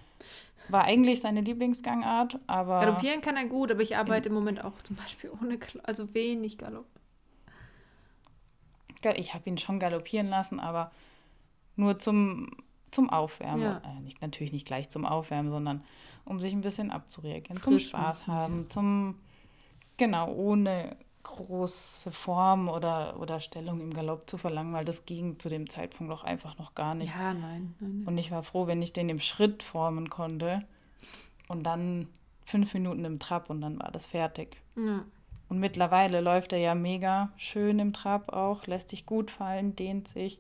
war 0.70 0.84
eigentlich 0.84 1.22
seine 1.22 1.42
Lieblingsgangart, 1.42 2.40
aber. 2.48 2.82
Galoppieren 2.82 3.22
kann 3.22 3.38
er 3.38 3.46
gut, 3.46 3.72
aber 3.72 3.82
ich 3.82 3.96
arbeite 3.98 4.30
im 4.30 4.36
Moment 4.36 4.64
auch 4.64 4.82
zum 4.82 4.96
Beispiel 4.96 5.32
ohne 5.42 5.58
Galopp, 5.58 5.88
also 5.88 6.14
wenig 6.14 6.58
Galopp. 6.58 6.88
Ich 9.16 9.34
habe 9.34 9.50
ihn 9.50 9.58
schon 9.58 9.80
galoppieren 9.80 10.28
lassen, 10.28 10.60
aber 10.60 10.92
nur 11.78 11.98
zum, 12.00 12.50
zum 12.92 13.10
Aufwärmen. 13.10 13.62
Ja. 13.62 13.82
Äh, 13.86 14.02
nicht, 14.02 14.22
natürlich 14.22 14.52
nicht 14.52 14.68
gleich 14.68 14.90
zum 14.90 15.06
Aufwärmen, 15.06 15.52
sondern 15.52 15.82
um 16.26 16.42
sich 16.42 16.52
ein 16.52 16.62
bisschen 16.62 16.92
abzureagieren, 16.92 17.62
Frisch 17.62 17.90
zum 17.90 18.00
Spaß 18.00 18.28
haben, 18.28 18.62
ja. 18.64 18.68
zum 18.68 19.16
genau, 19.96 20.32
ohne 20.34 20.98
große 21.28 22.12
Form 22.12 22.70
oder, 22.70 23.20
oder 23.20 23.40
Stellung 23.40 23.82
im 23.82 23.94
Galopp 23.94 24.30
zu 24.30 24.38
verlangen, 24.38 24.74
weil 24.74 24.86
das 24.86 25.06
ging 25.06 25.40
zu 25.40 25.50
dem 25.50 25.70
Zeitpunkt 25.70 26.12
auch 26.12 26.24
einfach 26.24 26.58
noch 26.58 26.76
gar 26.76 26.96
nicht. 26.96 27.14
Ja, 27.16 27.34
nein, 27.34 27.76
nein, 27.80 28.04
Und 28.06 28.18
ich 28.18 28.32
war 28.32 28.44
froh, 28.44 28.68
wenn 28.68 28.82
ich 28.82 28.94
den 28.94 29.10
im 29.10 29.20
Schritt 29.20 29.64
formen 29.64 30.10
konnte 30.10 30.60
und 31.48 31.64
dann 31.64 32.08
fünf 32.46 32.74
Minuten 32.74 33.06
im 33.06 33.20
Trab 33.20 33.50
und 33.50 33.62
dann 33.62 33.80
war 33.80 33.92
das 33.92 34.06
fertig. 34.06 34.58
Ja. 34.76 35.04
Und 35.50 35.60
mittlerweile 35.60 36.22
läuft 36.22 36.52
er 36.54 36.60
ja 36.60 36.76
mega 36.76 37.32
schön 37.38 37.80
im 37.80 37.94
Trab 37.94 38.34
auch, 38.34 38.68
lässt 38.68 38.90
sich 38.90 39.06
gut 39.06 39.32
fallen, 39.32 39.76
dehnt 39.76 40.08
sich. 40.08 40.40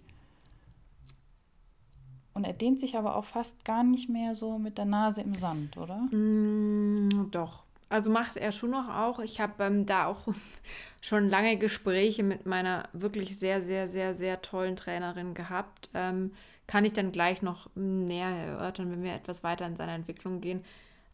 Und 2.33 2.43
er 2.43 2.53
dehnt 2.53 2.79
sich 2.79 2.97
aber 2.97 3.15
auch 3.15 3.25
fast 3.25 3.65
gar 3.65 3.83
nicht 3.83 4.09
mehr 4.09 4.35
so 4.35 4.59
mit 4.59 4.77
der 4.77 4.85
Nase 4.85 5.21
im 5.21 5.33
Sand, 5.33 5.77
oder? 5.77 5.97
Mm, 6.11 7.31
doch. 7.31 7.63
Also 7.89 8.11
macht 8.11 8.35
er 8.35 8.51
schon 8.51 8.71
noch 8.71 8.89
auch. 8.89 9.19
Ich 9.19 9.39
habe 9.39 9.63
ähm, 9.63 9.85
da 9.85 10.07
auch 10.07 10.27
schon 11.01 11.29
lange 11.29 11.57
Gespräche 11.57 12.23
mit 12.23 12.45
meiner 12.45 12.89
wirklich 12.93 13.37
sehr, 13.39 13.61
sehr, 13.61 13.87
sehr, 13.87 14.13
sehr 14.13 14.41
tollen 14.41 14.75
Trainerin 14.75 15.33
gehabt. 15.33 15.89
Ähm, 15.93 16.31
kann 16.67 16.83
ich 16.83 16.93
dann 16.93 17.13
gleich 17.13 17.41
noch 17.41 17.69
näher 17.75 18.27
erörtern, 18.27 18.91
wenn 18.91 19.03
wir 19.03 19.13
etwas 19.13 19.43
weiter 19.43 19.65
in 19.65 19.77
seiner 19.77 19.93
Entwicklung 19.93 20.41
gehen. 20.41 20.65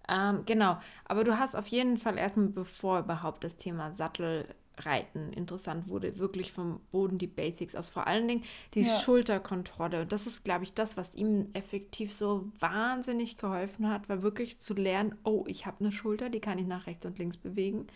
Ähm, 0.10 0.44
genau, 0.46 0.78
aber 1.06 1.24
du 1.24 1.38
hast 1.38 1.56
auf 1.56 1.68
jeden 1.68 1.98
Fall 1.98 2.18
erstmal, 2.18 2.48
bevor 2.48 3.00
überhaupt 3.00 3.44
das 3.44 3.56
Thema 3.56 3.94
Sattel 3.94 4.46
Reiten 4.78 5.32
interessant 5.34 5.88
wurde, 5.88 6.18
wirklich 6.18 6.52
vom 6.52 6.80
Boden 6.92 7.18
die 7.18 7.28
Basics 7.28 7.76
aus. 7.76 7.88
Vor 7.88 8.08
allen 8.08 8.28
Dingen 8.28 8.44
die 8.74 8.82
Ja. 8.82 9.00
Schulterkontrolle. 9.00 10.02
Und 10.02 10.12
das 10.12 10.26
ist, 10.26 10.44
glaube 10.44 10.64
ich, 10.64 10.74
das, 10.74 10.98
was 10.98 11.14
ihm 11.16 11.50
effektiv 11.54 12.14
so 12.14 12.50
wahnsinnig 12.60 13.38
geholfen 13.38 13.90
hat, 13.90 14.10
war 14.10 14.24
wirklich 14.24 14.60
zu 14.60 14.74
lernen, 14.74 15.16
oh, 15.24 15.44
ich 15.48 15.66
habe 15.66 15.80
eine 15.82 15.92
Schulter, 15.92 16.30
die 16.30 16.40
kann 16.40 16.58
ich 16.58 16.66
nach 16.66 16.88
rechts 16.88 17.06
und 17.06 17.20
links 17.20 17.38
bewegen. 17.38 17.88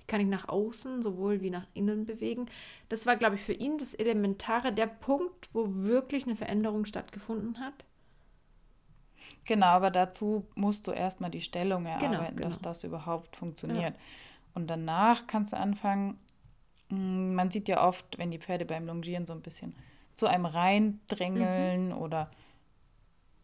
Die 0.00 0.06
kann 0.06 0.20
ich 0.20 0.26
nach 0.26 0.48
außen 0.48 1.02
sowohl 1.02 1.40
wie 1.40 1.50
nach 1.50 1.66
innen 1.72 2.04
bewegen. 2.04 2.46
Das 2.88 3.06
war, 3.06 3.16
glaube 3.16 3.36
ich, 3.36 3.42
für 3.42 3.52
ihn 3.52 3.78
das 3.78 3.94
Elementare, 3.94 4.72
der 4.72 4.86
Punkt, 4.86 5.54
wo 5.54 5.66
wirklich 5.68 6.24
eine 6.24 6.36
Veränderung 6.36 6.84
stattgefunden 6.84 7.60
hat. 7.60 7.84
Genau, 9.46 9.66
aber 9.66 9.90
dazu 9.90 10.46
musst 10.54 10.86
du 10.86 10.90
erstmal 10.90 11.30
die 11.30 11.40
Stellung 11.40 11.86
erarbeiten, 11.86 12.36
genau. 12.36 12.48
dass 12.48 12.58
das 12.60 12.84
überhaupt 12.84 13.36
funktioniert. 13.36 13.94
Und 14.54 14.68
danach 14.68 15.26
kannst 15.26 15.52
du 15.52 15.56
anfangen, 15.56 16.18
man 17.34 17.50
sieht 17.50 17.68
ja 17.68 17.86
oft, 17.86 18.18
wenn 18.18 18.30
die 18.30 18.38
Pferde 18.38 18.64
beim 18.64 18.86
Longieren 18.86 19.26
so 19.26 19.32
ein 19.32 19.42
bisschen 19.42 19.74
zu 20.16 20.26
einem 20.26 20.46
reindrängeln 20.46 21.92
oder 21.92 22.28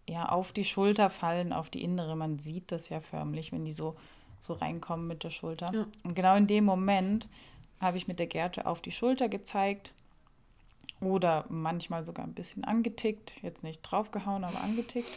ja 0.09 0.29
auf 0.29 0.53
die 0.53 0.65
Schulter 0.65 1.11
fallen, 1.11 1.53
auf 1.53 1.71
die 1.71 1.83
innere. 1.83 2.17
Man 2.17 2.39
sieht 2.39 2.73
das 2.73 2.89
ja 2.89 3.01
förmlich, 3.01 3.53
wenn 3.53 3.65
die 3.65 3.73
so, 3.73 3.97
so 4.39 4.55
reinkommen 4.55 5.07
mit 5.07 5.25
der 5.25 5.31
Schulter. 5.31 5.73
Ja. 5.73 5.87
Und 6.03 6.15
genau 6.15 6.37
in 6.37 6.47
dem 6.47 6.65
Moment 6.65 7.29
habe 7.81 7.97
ich 7.97 8.09
mit 8.09 8.19
der 8.19 8.27
Gerte 8.27 8.67
auf 8.67 8.81
die 8.81 8.93
Schulter 8.93 9.29
gezeigt 9.29 9.93
oder 11.01 11.47
manchmal 11.49 12.05
sogar 12.05 12.27
ein 12.27 12.35
bisschen 12.35 12.65
angetickt. 12.65 13.35
Jetzt 13.43 13.65
nicht 13.65 13.81
draufgehauen, 13.83 14.45
aber 14.45 14.61
angetickt. 14.61 15.11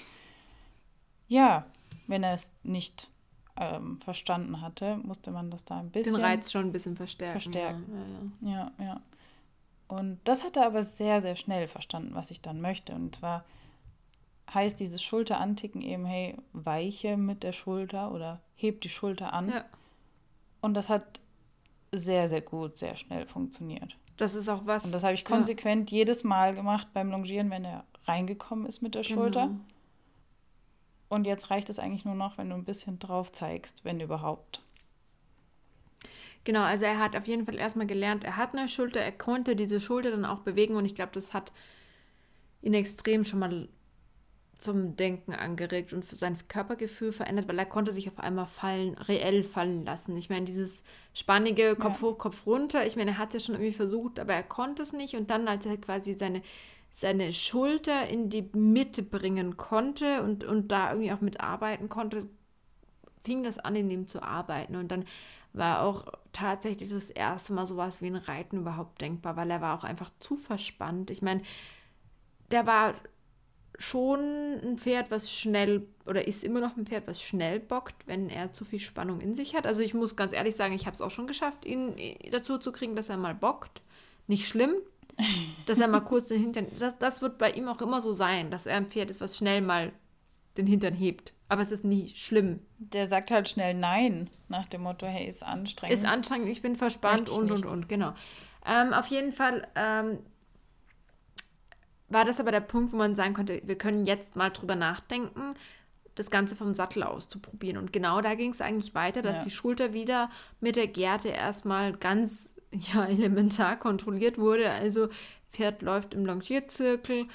Ja, 1.28 1.66
wenn 2.08 2.24
er 2.24 2.34
es 2.34 2.52
nicht 2.64 3.10
ähm, 3.56 4.00
verstanden 4.02 4.62
hatte, 4.62 4.98
musste 4.98 5.32
man 5.32 5.52
das 5.52 5.66
da 5.66 5.80
ein 5.80 5.90
bisschen. 5.90 6.16
Den 6.16 6.24
Reiz 6.24 6.52
schon 6.52 6.66
ein 6.66 6.72
bisschen 6.72 6.96
verstärken. 6.96 7.42
verstärken. 7.42 8.38
Ja, 8.42 8.50
ja, 8.50 8.54
ja. 8.54 8.72
Ja, 8.80 8.86
ja. 8.86 9.02
Und 9.88 10.20
das 10.24 10.44
hat 10.44 10.58
er 10.58 10.66
aber 10.66 10.84
sehr, 10.84 11.22
sehr 11.22 11.36
schnell 11.36 11.68
verstanden, 11.68 12.16
was 12.16 12.32
ich 12.32 12.42
dann 12.42 12.62
möchte. 12.62 12.94
Und 12.94 13.16
zwar 13.16 13.46
heißt 14.54 14.80
dieses 14.80 15.04
Schulteranticken 15.04 15.82
eben, 15.82 16.06
hey, 16.06 16.36
weiche 16.54 17.18
mit 17.18 17.44
der 17.44 17.54
Schulter 17.54 18.12
oder 18.12 18.42
heb 18.56 18.82
die 18.82 18.90
Schulter 18.90 19.34
an. 19.34 19.50
Ja. 19.50 19.66
Und 20.62 20.74
das 20.74 20.90
hat 20.90 21.20
sehr, 21.92 22.28
sehr 22.30 22.42
gut, 22.42 22.78
sehr 22.78 22.96
schnell 22.96 23.28
funktioniert. 23.28 23.98
Das 24.18 24.36
ist 24.36 24.50
auch 24.50 24.66
was. 24.66 24.86
Und 24.86 24.94
das 24.94 25.04
habe 25.04 25.14
ich 25.14 25.26
konsequent 25.26 25.92
jedes 25.92 26.24
Mal 26.24 26.56
gemacht 26.56 26.88
beim 26.94 27.12
Longieren, 27.12 27.50
wenn 27.50 27.66
er 27.66 27.84
reingekommen 28.06 28.66
ist 28.66 28.82
mit 28.82 28.96
der 28.96 29.04
Schulter. 29.04 29.48
Genau. 29.48 29.60
Und 31.14 31.28
jetzt 31.28 31.52
reicht 31.52 31.70
es 31.70 31.78
eigentlich 31.78 32.06
nur 32.06 32.16
noch, 32.16 32.40
wenn 32.40 32.50
du 32.50 32.56
ein 32.56 32.66
bisschen 32.66 32.98
drauf 32.98 33.32
zeigst, 33.32 33.86
wenn 33.86 34.00
überhaupt. 34.00 34.64
Genau, 36.44 36.62
also 36.62 36.86
er 36.86 36.98
hat 36.98 37.16
auf 37.16 37.28
jeden 37.28 37.46
Fall 37.46 37.56
erstmal 37.56 37.86
gelernt, 37.86 38.24
er 38.24 38.36
hat 38.36 38.56
eine 38.56 38.68
Schulter, 38.68 39.00
er 39.00 39.12
konnte 39.12 39.56
diese 39.56 39.80
Schulter 39.80 40.10
dann 40.10 40.26
auch 40.26 40.40
bewegen 40.40 40.76
und 40.76 40.86
ich 40.86 40.96
glaube, 40.96 41.12
das 41.14 41.36
hat 41.36 41.52
ihn 42.64 42.74
extrem 42.74 43.24
schon 43.26 43.38
mal 43.38 43.70
zum 44.58 44.96
Denken 44.96 45.34
angeregt 45.34 45.94
und 45.94 46.04
sein 46.04 46.36
Körpergefühl 46.48 47.12
verändert, 47.12 47.48
weil 47.48 47.60
er 47.60 47.68
konnte 47.68 47.92
sich 47.92 48.08
auf 48.08 48.18
einmal 48.18 48.48
fallen, 48.48 48.96
reell 48.96 49.44
fallen 49.44 49.86
lassen. 49.86 50.18
Ich 50.18 50.32
meine, 50.32 50.46
dieses 50.46 50.84
spannige 51.14 51.76
Kopf 51.76 52.02
hoch, 52.02 52.18
Kopf 52.18 52.48
runter, 52.48 52.88
ich 52.88 52.96
meine, 52.96 53.12
er 53.12 53.18
hat 53.20 53.36
es 53.36 53.44
ja 53.44 53.46
schon 53.46 53.56
irgendwie 53.62 53.78
versucht, 53.78 54.20
aber 54.20 54.34
er 54.34 54.44
konnte 54.44 54.82
es 54.82 54.94
nicht 54.94 55.16
und 55.16 55.30
dann, 55.30 55.48
als 55.48 55.68
er 55.68 55.78
quasi 55.78 56.14
seine, 56.14 56.42
seine 56.96 57.34
Schulter 57.34 58.08
in 58.08 58.30
die 58.30 58.48
Mitte 58.54 59.02
bringen 59.02 59.58
konnte 59.58 60.22
und, 60.22 60.44
und 60.44 60.68
da 60.72 60.92
irgendwie 60.92 61.12
auch 61.12 61.22
mitarbeiten 61.22 61.90
konnte, 61.90 62.30
fing 63.24 63.44
das 63.44 63.58
an, 63.58 63.76
in 63.76 63.90
ihm 63.90 64.08
zu 64.08 64.22
arbeiten 64.22 64.76
und 64.76 64.92
dann 64.92 65.06
war 65.54 65.82
auch 65.82 66.06
tatsächlich 66.34 66.92
das 66.92 67.10
erste 67.10 67.52
Mal 67.52 67.66
sowas 67.66 68.04
wie 68.04 68.08
ein 68.08 68.16
Reiten 68.16 68.58
überhaupt 68.58 69.02
denkbar, 69.02 69.36
weil 69.36 69.50
er 69.50 69.60
war 69.60 69.76
auch 69.76 69.84
einfach 69.84 70.12
zu 70.20 70.38
verspannt. 70.38 71.10
Ich 71.10 71.24
meine, 71.24 71.42
der 72.52 72.68
war 72.68 72.94
schon 73.80 74.20
ein 74.64 74.78
Pferd, 74.78 75.10
was 75.10 75.32
schnell 75.32 75.88
oder 76.06 76.28
ist 76.28 76.44
immer 76.44 76.62
noch 76.62 76.78
ein 76.78 76.86
Pferd, 76.86 77.08
was 77.08 77.24
schnell 77.24 77.60
bockt, 77.60 78.06
wenn 78.06 78.30
er 78.30 78.54
zu 78.54 78.66
viel 78.66 78.80
Spannung 78.80 79.20
in 79.20 79.34
sich 79.34 79.56
hat. 79.56 79.66
Also 79.66 79.82
ich 79.82 79.96
muss 79.96 80.16
ganz 80.16 80.32
ehrlich 80.32 80.56
sagen, 80.56 80.76
ich 80.76 80.86
habe 80.86 80.94
es 80.94 81.02
auch 81.02 81.10
schon 81.12 81.26
geschafft, 81.26 81.66
ihn 81.66 81.96
dazu 82.30 82.60
zu 82.60 82.72
kriegen, 82.72 82.96
dass 82.96 83.10
er 83.10 83.18
mal 83.18 83.34
bockt. 83.34 83.82
Nicht 84.28 84.48
schlimm, 84.48 84.76
dass 85.66 85.80
er 85.80 85.88
mal 85.88 86.02
kurz 86.02 86.28
den 86.28 86.40
Hintern. 86.40 86.68
Das, 86.78 86.98
das 86.98 87.22
wird 87.22 87.38
bei 87.38 87.52
ihm 87.52 87.68
auch 87.68 87.82
immer 87.82 88.02
so 88.02 88.14
sein, 88.14 88.52
dass 88.52 88.66
er 88.66 88.78
ein 88.78 88.88
Pferd 88.88 89.10
ist, 89.10 89.22
was 89.22 89.38
schnell 89.38 89.62
mal 89.62 89.92
den 90.58 90.68
Hintern 90.68 90.94
hebt. 90.94 91.34
Aber 91.50 91.62
es 91.62 91.72
ist 91.72 91.84
nie 91.84 92.10
schlimm. 92.16 92.60
Der 92.78 93.08
sagt 93.08 93.32
halt 93.32 93.48
schnell 93.48 93.74
Nein, 93.74 94.30
nach 94.48 94.66
dem 94.66 94.82
Motto, 94.82 95.06
hey, 95.06 95.28
ist 95.28 95.44
anstrengend. 95.44 95.94
Ist 95.94 96.06
anstrengend, 96.06 96.50
ich 96.50 96.62
bin 96.62 96.76
verspannt 96.76 97.30
ich 97.30 97.36
und, 97.36 97.46
nicht. 97.46 97.66
und, 97.66 97.66
und, 97.66 97.90
genau. 97.90 98.14
Ähm, 98.66 98.94
auf 98.94 99.08
jeden 99.08 99.32
Fall 99.32 99.68
ähm, 99.76 100.20
war 102.10 102.26
das 102.26 102.40
aber 102.40 102.52
der 102.52 102.62
Punkt, 102.62 102.94
wo 102.94 102.98
man 102.98 103.16
sagen 103.16 103.34
konnte, 103.34 103.62
wir 103.66 103.78
können 103.78 104.06
jetzt 104.06 104.36
mal 104.36 104.50
drüber 104.50 104.76
nachdenken, 104.76 105.56
das 106.16 106.30
Ganze 106.30 106.56
vom 106.56 106.74
Sattel 106.74 107.04
aus 107.04 107.28
zu 107.28 107.40
probieren. 107.40 107.78
Und 107.78 107.92
genau 107.94 108.22
da 108.22 108.36
ging 108.36 108.52
es 108.52 108.62
eigentlich 108.62 108.94
weiter, 108.96 109.22
dass 109.22 109.40
Ja. 109.40 109.44
die 109.46 109.50
Schulter 109.52 109.94
wieder 109.94 110.30
mit 110.60 110.76
der 110.76 110.88
Gerte 110.88 111.30
erstmal 111.30 111.94
ganz 111.94 112.56
ja, 112.72 113.06
elementar 113.06 113.78
kontrolliert 113.78 114.38
wurde. 114.38 114.70
Also 114.72 115.10
Pferd 115.52 115.82
läuft 115.82 116.14
im 116.14 116.26
Longierzirkel, 116.26 117.28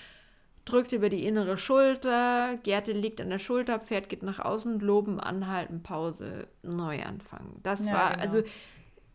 drückt 0.64 0.92
über 0.92 1.08
die 1.08 1.24
innere 1.24 1.56
Schulter, 1.56 2.58
Gerte 2.62 2.92
liegt 2.92 3.20
an 3.20 3.30
der 3.30 3.38
Schulter, 3.38 3.78
Pferd 3.80 4.08
geht 4.08 4.22
nach 4.22 4.38
außen, 4.38 4.80
loben, 4.80 5.18
anhalten, 5.20 5.82
Pause, 5.82 6.48
Neuanfang. 6.62 7.56
Das 7.62 7.86
Ja, 7.86 7.92
war, 7.92 8.10
genau. 8.10 8.22
also 8.22 8.42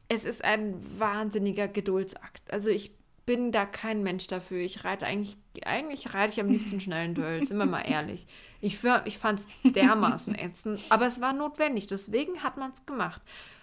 es 0.09 0.26
ist 0.26 0.43
ein 0.43 0.76
wahnsinniger 0.99 1.68
Geduldsakt. 1.68 2.41
Also 2.51 2.70
ich 2.70 2.91
bin 3.26 3.51
da 3.51 3.66
kein 3.66 4.03
Mensch 4.03 4.28
dafür. 4.28 4.59
Ich 4.59 4.84
reite 4.84 5.05
eigentlich, 5.05 5.38
eigentlich 5.66 6.14
reite 6.14 6.34
ich 6.34 6.39
am 6.41 6.49
liebsten 6.49 6.80
schnell 6.82 7.05
einen 7.05 7.16
Duell, 7.16 7.45
sind 7.47 7.57
wir 7.57 7.66
mal 7.66 7.82
ehrlich. 7.82 8.28
Ich, 8.64 8.82
ich 9.03 9.18
fand 9.18 9.39
es 9.39 9.47
dermaßen 9.66 10.36
ätzend, 10.36 10.80
aber 10.88 11.05
es 11.05 11.20
war 11.20 11.34
notwendig, 11.34 11.88
deswegen 11.88 12.43
hat 12.43 12.55
man 12.55 12.72
es 12.72 12.86
gemacht. 12.86 13.22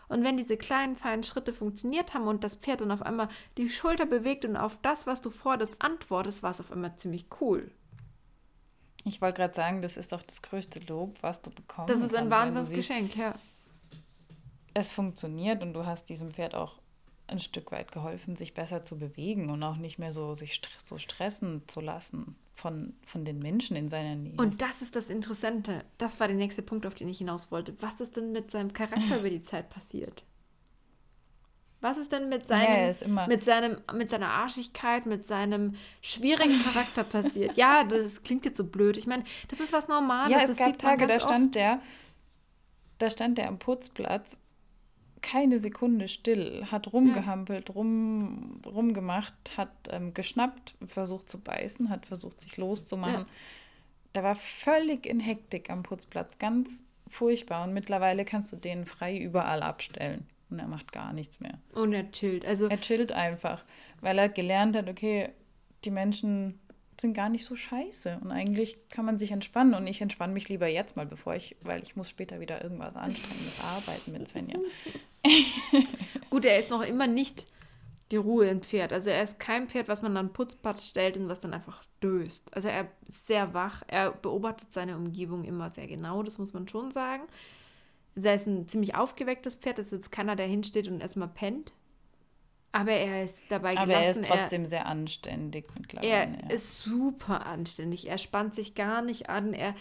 Und 0.09 0.25
wenn 0.25 0.37
diese 0.37 0.59
kleinen, 0.59 0.95
feinen 0.95 1.23
Schritte 1.23 1.55
funktioniert 1.55 2.13
haben 2.13 2.27
und 2.27 2.45
das 2.45 2.57
Pferd 2.57 2.83
dann 2.83 2.91
auf 2.91 3.01
einmal 3.01 3.29
die 3.57 3.71
Schulter 3.71 4.05
bewegt 4.05 4.45
und 4.45 4.57
auf 4.57 4.79
das, 4.83 5.07
was 5.07 5.23
du 5.23 5.31
forderst, 5.31 5.81
antwortest, 5.81 6.43
war 6.43 6.51
es 6.51 6.61
auf 6.61 6.71
einmal 6.71 6.97
ziemlich 6.97 7.27
cool. 7.41 7.71
Ich 9.05 9.23
wollte 9.23 9.39
gerade 9.39 9.55
sagen, 9.55 9.81
das 9.81 9.97
ist 9.97 10.13
doch 10.13 10.23
das 10.23 10.43
größte 10.43 10.81
Lob, 10.81 11.17
was 11.23 11.41
du 11.41 11.51
bekommst. 11.51 11.89
Das 11.89 12.01
ist 12.01 12.15
ein 12.15 12.29
Wahnsinnsgeschenk, 12.29 13.17
ja. 13.17 13.35
Es 14.75 14.93
funktioniert 14.93 15.63
und 15.63 15.73
du 15.73 15.87
hast 15.87 16.11
diesem 16.11 16.31
Pferd 16.33 16.55
auch 16.55 16.80
ein 17.31 17.39
Stück 17.39 17.73
weit 17.73 17.93
geholfen, 17.93 18.37
sich 18.37 18.55
besser 18.55 18.85
zu 18.85 18.99
bewegen 18.99 19.51
und 19.51 19.63
auch 19.63 19.77
nicht 19.77 19.99
mehr 19.99 20.13
so 20.13 20.35
sich 20.35 20.61
so 20.85 20.99
stressen 20.99 21.63
zu 21.69 21.81
lassen 21.81 22.37
von, 22.55 22.95
von 23.07 23.25
den 23.25 23.39
Menschen 23.39 23.77
in 23.77 23.89
seiner 23.89 24.15
Nähe. 24.17 24.37
Und 24.37 24.61
das 24.63 24.83
ist 24.83 24.97
das 24.97 25.09
Interessante. 25.11 25.85
Das 25.99 26.21
war 26.21 26.29
der 26.29 26.37
nächste 26.37 26.63
Punkt, 26.63 26.87
auf 26.87 26.95
den 26.95 27.09
ich 27.09 27.19
hinaus 27.19 27.51
wollte. 27.51 27.75
Was 27.81 28.01
ist 28.01 28.17
denn 28.17 28.33
mit 28.33 28.51
seinem 28.51 28.73
Charakter 28.73 29.17
über 29.21 29.31
die 29.31 29.43
Zeit 29.43 29.71
passiert? 29.71 30.25
Was 31.83 31.97
ist 31.97 32.13
denn 32.13 32.29
mit 32.29 32.43
Ja, 32.43 32.93
seinem, 32.93 32.95
immer- 33.11 33.27
mit 33.27 33.43
seinem, 33.43 33.79
mit 33.95 34.11
seiner 34.11 34.29
Arschigkeit, 34.29 35.07
mit 35.07 35.27
seinem 35.27 35.77
schwierigen 36.03 36.63
Charakter 36.63 37.05
passiert? 37.05 37.57
Ja, 37.57 37.85
das 37.85 38.23
klingt 38.23 38.45
jetzt 38.45 38.59
so 38.59 38.65
blöd. 38.65 38.99
Ich 38.99 39.07
meine, 39.07 39.25
das 39.49 39.61
ist 39.61 39.73
was 39.73 39.89
Normales. 39.89 40.31
ja, 40.31 40.41
es 40.41 40.49
das 40.49 40.59
gab 40.59 40.79
Tage, 40.79 41.07
da 41.07 41.19
stand 41.19 41.55
der, 41.55 41.81
da 42.99 43.09
stand 43.09 43.39
der 43.39 43.49
am 43.49 43.59
Putzplatz 43.59 44.37
keine 45.31 45.59
Sekunde 45.59 46.09
still, 46.09 46.67
hat 46.71 46.93
rumgehampelt, 46.93 47.75
rum, 47.75 48.61
rumgemacht, 48.67 49.35
hat 49.57 49.71
ähm, 49.91 50.13
geschnappt, 50.15 50.75
versucht 50.87 51.29
zu 51.29 51.39
beißen, 51.39 51.89
hat 51.89 52.07
versucht, 52.07 52.41
sich 52.41 52.57
loszumachen. 52.57 53.21
Ja. 53.21 53.27
Der 54.15 54.23
war 54.25 54.35
völlig 54.35 55.07
in 55.07 55.21
Hektik 55.21 55.71
am 55.71 55.83
Putzplatz, 55.83 56.39
ganz 56.39 56.85
furchtbar. 57.07 57.65
Und 57.65 57.75
mittlerweile 57.75 58.25
kannst 58.25 58.53
du 58.53 58.57
den 58.57 58.87
frei 58.87 59.17
überall 59.19 59.63
abstellen. 59.63 60.27
Und 60.49 60.59
er 60.59 60.67
macht 60.67 60.91
gar 60.91 61.13
nichts 61.13 61.39
mehr. 61.39 61.59
Und 61.75 61.93
er 61.93 62.11
chillt. 62.11 62.45
Also, 62.45 62.69
Er 62.69 62.81
chillt 62.81 63.13
einfach, 63.13 63.65
weil 64.01 64.19
er 64.19 64.29
gelernt 64.29 64.75
hat, 64.75 64.89
okay, 64.89 65.29
die 65.85 65.93
Menschen 65.93 66.59
sind 67.01 67.15
gar 67.15 67.29
nicht 67.29 67.45
so 67.45 67.57
scheiße. 67.57 68.19
Und 68.23 68.31
eigentlich 68.31 68.79
kann 68.89 69.05
man 69.05 69.19
sich 69.19 69.31
entspannen. 69.31 69.75
Und 69.75 69.87
ich 69.87 70.01
entspanne 70.01 70.33
mich 70.33 70.49
lieber 70.49 70.67
jetzt 70.67 70.97
mal, 70.97 71.07
bevor 71.07 71.35
ich, 71.35 71.57
weil 71.63 71.83
ich 71.83 71.97
muss 71.97 72.09
später 72.09 72.41
wieder 72.41 72.63
irgendwas 72.63 72.97
Anstrengendes 72.97 73.61
arbeiten 73.63 74.13
mit 74.13 74.29
Svenja. 74.29 74.59
gut, 76.31 76.45
er 76.45 76.59
ist 76.59 76.71
noch 76.71 76.83
immer 76.83 77.07
nicht 77.07 77.47
die 78.11 78.17
Ruhe 78.17 78.49
im 78.49 78.63
Pferd. 78.63 78.93
Also, 78.93 79.11
er 79.11 79.23
ist 79.23 79.39
kein 79.39 79.69
Pferd, 79.69 79.89
was 79.89 80.03
man 80.03 80.15
dann 80.15 80.33
Putzplatz 80.33 80.87
stellt 80.87 81.17
und 81.17 81.29
was 81.29 81.41
dann 81.41 81.55
einfach 81.55 81.85
döst. 82.03 82.55
Also, 82.55 82.69
er 82.69 82.89
ist 83.07 83.27
sehr 83.27 83.55
wach. 83.55 83.83
Er 83.87 84.11
beobachtet 84.11 84.73
seine 84.73 84.97
Umgebung 84.97 85.45
immer 85.45 85.71
sehr 85.71 85.87
genau. 85.87 86.23
Das 86.23 86.39
muss 86.39 86.53
man 86.53 86.69
schon 86.69 86.91
sagen. 86.91 87.23
Also 88.17 88.29
er 88.29 88.35
ist 88.35 88.47
ein 88.47 88.69
ziemlich 88.69 88.95
aufgewecktes 88.95 89.57
Pferd. 89.57 89.79
Das 89.79 89.87
ist 89.87 89.93
jetzt 89.93 90.13
keiner, 90.13 90.37
der 90.37 90.47
hinsteht 90.47 90.89
und 90.89 91.01
erstmal 91.01 91.29
pennt. 91.29 91.73
Aber 92.73 92.93
er 92.93 93.25
ist 93.25 93.51
dabei 93.51 93.77
Aber 93.77 93.93
er 93.93 94.01
gelassen. 94.01 94.23
ist 94.23 94.29
trotzdem 94.29 94.67
sehr 94.67 94.87
anständig 94.87 95.67
er, 95.69 95.81
mittlerweile. 95.81 96.09
er 96.09 96.25
ja. 96.25 96.55
ist 96.55 96.83
super 96.83 97.47
anständig. 97.47 98.09
Er 98.09 98.19
spannt 98.19 98.55
sich 98.55 98.75
gar 98.75 99.03
nicht 99.03 99.29
an. 99.29 99.55
Er 99.55 99.75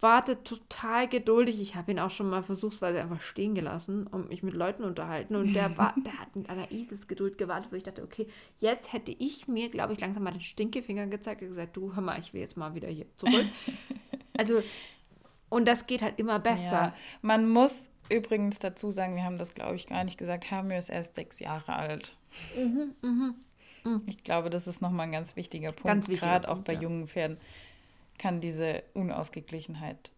wartet 0.00 0.44
total 0.44 1.08
geduldig. 1.08 1.60
Ich 1.60 1.74
habe 1.74 1.90
ihn 1.90 1.98
auch 1.98 2.10
schon 2.10 2.28
mal 2.28 2.42
versuchsweise 2.42 3.00
einfach 3.00 3.20
stehen 3.20 3.54
gelassen 3.54 4.06
und 4.06 4.28
mich 4.28 4.42
mit 4.42 4.54
Leuten 4.54 4.84
unterhalten. 4.84 5.34
Und 5.34 5.54
der, 5.54 5.76
war, 5.76 5.94
der 6.04 6.18
hat 6.20 6.36
mit 6.36 6.48
einer 6.48 6.70
Isis-Geduld 6.70 7.38
gewartet, 7.38 7.72
wo 7.72 7.76
ich 7.76 7.82
dachte, 7.82 8.02
okay, 8.02 8.28
jetzt 8.58 8.92
hätte 8.92 9.12
ich 9.12 9.48
mir, 9.48 9.68
glaube 9.68 9.94
ich, 9.94 10.00
langsam 10.00 10.22
mal 10.22 10.32
den 10.32 10.40
Stinkefinger 10.40 11.06
gezeigt 11.06 11.42
und 11.42 11.48
gesagt, 11.48 11.76
du, 11.76 11.94
hör 11.94 12.02
mal, 12.02 12.18
ich 12.18 12.32
will 12.32 12.40
jetzt 12.40 12.56
mal 12.56 12.74
wieder 12.74 12.88
hier 12.88 13.06
zurück. 13.16 13.46
also, 14.36 14.62
und 15.48 15.66
das 15.66 15.86
geht 15.86 16.02
halt 16.02 16.18
immer 16.18 16.38
besser. 16.38 16.72
Ja, 16.72 16.94
man 17.22 17.48
muss 17.48 17.88
übrigens 18.10 18.58
dazu 18.58 18.90
sagen, 18.90 19.16
wir 19.16 19.24
haben 19.24 19.38
das, 19.38 19.54
glaube 19.54 19.76
ich, 19.76 19.86
gar 19.86 20.04
nicht 20.04 20.18
gesagt, 20.18 20.50
Hermio 20.50 20.78
ist 20.78 20.88
erst 20.88 21.14
sechs 21.14 21.38
Jahre 21.38 21.74
alt. 21.74 22.16
Mhm, 22.56 22.94
mhm. 23.02 23.34
Mhm. 23.84 24.02
Ich 24.06 24.24
glaube, 24.24 24.50
das 24.50 24.66
ist 24.66 24.82
nochmal 24.82 25.06
ein 25.06 25.12
ganz 25.12 25.36
wichtiger 25.36 25.72
Punkt. 25.72 25.86
Ganz 25.86 26.08
wichtiger 26.08 26.32
Gerade 26.32 26.50
auch 26.50 26.58
bei 26.58 26.74
ja. 26.74 26.80
jungen 26.80 27.06
Pferden 27.06 27.38
kann 28.18 28.40
diese 28.40 28.82
Unausgeglichenheit 28.94 30.10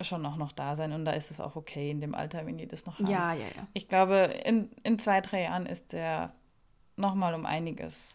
schon 0.00 0.26
auch 0.26 0.36
noch 0.36 0.52
da 0.52 0.76
sein 0.76 0.92
und 0.92 1.04
da 1.04 1.12
ist 1.12 1.30
es 1.30 1.40
auch 1.40 1.56
okay 1.56 1.90
in 1.90 2.00
dem 2.00 2.14
Alter, 2.14 2.46
wenn 2.46 2.58
die 2.58 2.66
das 2.66 2.84
noch 2.84 2.98
haben. 2.98 3.06
Ja, 3.06 3.32
ja, 3.32 3.46
ja. 3.56 3.66
Ich 3.74 3.88
glaube, 3.88 4.16
in, 4.44 4.70
in 4.82 4.98
zwei, 4.98 5.20
drei 5.20 5.42
Jahren 5.42 5.66
ist 5.66 5.92
der 5.92 6.32
nochmal 6.96 7.34
um 7.34 7.46
einiges. 7.46 8.14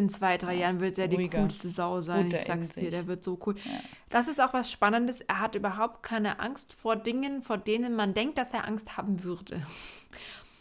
In 0.00 0.08
zwei, 0.08 0.38
drei 0.38 0.54
ja, 0.54 0.60
Jahren 0.62 0.80
wird 0.80 0.96
er 0.96 1.08
die 1.08 1.28
coolste 1.28 1.68
Sau 1.68 2.00
sein. 2.00 2.30
Ich 2.32 2.44
sag's 2.44 2.70
dir, 2.70 2.90
der 2.90 3.06
wird 3.06 3.22
so 3.22 3.38
cool. 3.44 3.54
Ja. 3.56 3.80
Das 4.08 4.28
ist 4.28 4.40
auch 4.40 4.54
was 4.54 4.72
Spannendes. 4.72 5.20
Er 5.20 5.40
hat 5.40 5.54
überhaupt 5.54 6.02
keine 6.02 6.40
Angst 6.40 6.72
vor 6.72 6.96
Dingen, 6.96 7.42
vor 7.42 7.58
denen 7.58 7.94
man 7.94 8.14
denkt, 8.14 8.38
dass 8.38 8.54
er 8.54 8.66
Angst 8.66 8.96
haben 8.96 9.22
würde. 9.24 9.62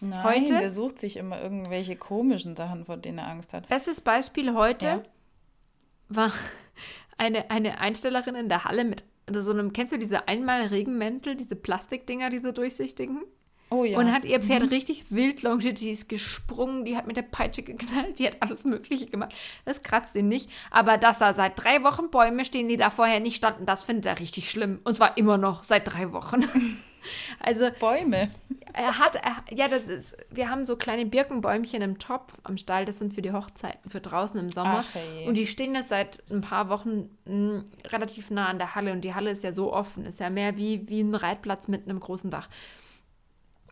Nein, 0.01 0.23
heute, 0.25 0.59
der 0.59 0.69
sucht 0.69 0.99
sich 0.99 1.15
immer 1.15 1.41
irgendwelche 1.41 1.95
komischen 1.95 2.57
Sachen, 2.57 2.83
vor 2.83 2.97
denen 2.97 3.19
er 3.19 3.27
Angst 3.27 3.53
hat. 3.53 3.69
Bestes 3.69 4.01
Beispiel 4.01 4.53
heute 4.53 4.87
ja. 4.87 5.03
war 6.09 6.33
eine, 7.17 7.49
eine 7.49 7.79
Einstellerin 7.79 8.35
in 8.35 8.49
der 8.49 8.65
Halle 8.65 8.83
mit 8.83 9.05
so 9.31 9.51
einem, 9.51 9.71
kennst 9.71 9.93
du 9.93 9.97
diese 9.97 10.27
Einmal-Regenmäntel, 10.27 11.37
diese 11.37 11.55
Plastikdinger, 11.55 12.29
diese 12.29 12.51
durchsichtigen? 12.51 13.23
Oh 13.71 13.83
ja. 13.83 13.99
Und 13.99 14.11
hat 14.11 14.25
ihr 14.25 14.41
Pferd 14.41 14.63
mhm. 14.63 14.69
richtig 14.69 15.05
wild 15.11 15.43
longiert, 15.43 15.79
die 15.79 15.91
ist 15.91 16.09
gesprungen, 16.09 16.85
die 16.85 16.97
hat 16.97 17.05
mit 17.05 17.17
der 17.17 17.21
Peitsche 17.21 17.61
geknallt, 17.61 18.17
die 18.17 18.27
hat 18.27 18.37
alles 18.39 18.65
Mögliche 18.65 19.05
gemacht. 19.05 19.33
Das 19.65 19.83
kratzt 19.83 20.15
ihn 20.15 20.27
nicht. 20.27 20.49
Aber 20.71 20.97
dass 20.97 21.19
da 21.19 21.33
seit 21.33 21.63
drei 21.63 21.83
Wochen 21.83 22.09
Bäume 22.09 22.45
stehen, 22.45 22.67
die 22.67 22.77
da 22.77 22.89
vorher 22.89 23.19
nicht 23.19 23.35
standen, 23.35 23.65
das 23.65 23.83
findet 23.83 24.07
er 24.07 24.19
richtig 24.19 24.49
schlimm. 24.49 24.79
Und 24.83 24.95
zwar 24.95 25.17
immer 25.17 25.37
noch 25.37 25.63
seit 25.63 25.93
drei 25.93 26.11
Wochen. 26.11 26.43
Also 27.39 27.69
Bäume. 27.79 28.29
Er 28.73 28.99
hat, 28.99 29.15
er, 29.15 29.37
ja, 29.49 29.67
das 29.67 29.83
ist, 29.83 30.17
wir 30.29 30.49
haben 30.49 30.65
so 30.65 30.75
kleine 30.75 31.05
Birkenbäumchen 31.05 31.81
im 31.81 31.97
Topf 31.97 32.33
am 32.43 32.57
Stall. 32.57 32.85
Das 32.85 32.99
sind 32.99 33.13
für 33.13 33.21
die 33.21 33.31
Hochzeiten, 33.31 33.89
für 33.89 34.01
draußen 34.01 34.39
im 34.39 34.51
Sommer. 34.51 34.83
Hey. 34.93 35.27
Und 35.27 35.37
die 35.37 35.47
stehen 35.47 35.73
jetzt 35.75 35.89
seit 35.89 36.21
ein 36.29 36.41
paar 36.41 36.69
Wochen 36.69 37.09
mh, 37.25 37.31
hm, 37.31 37.65
relativ 37.85 38.29
nah 38.29 38.47
an 38.47 38.57
der 38.57 38.75
Halle. 38.75 38.91
Und 38.91 39.01
die 39.01 39.15
Halle 39.15 39.31
ist 39.31 39.43
ja 39.43 39.53
so 39.53 39.73
offen, 39.73 40.05
ist 40.05 40.19
ja 40.19 40.29
mehr 40.29 40.57
wie, 40.57 40.87
wie 40.87 41.01
ein 41.01 41.15
Reitplatz 41.15 41.67
mit 41.67 41.87
einem 41.87 41.99
großen 41.99 42.29
Dach. 42.29 42.49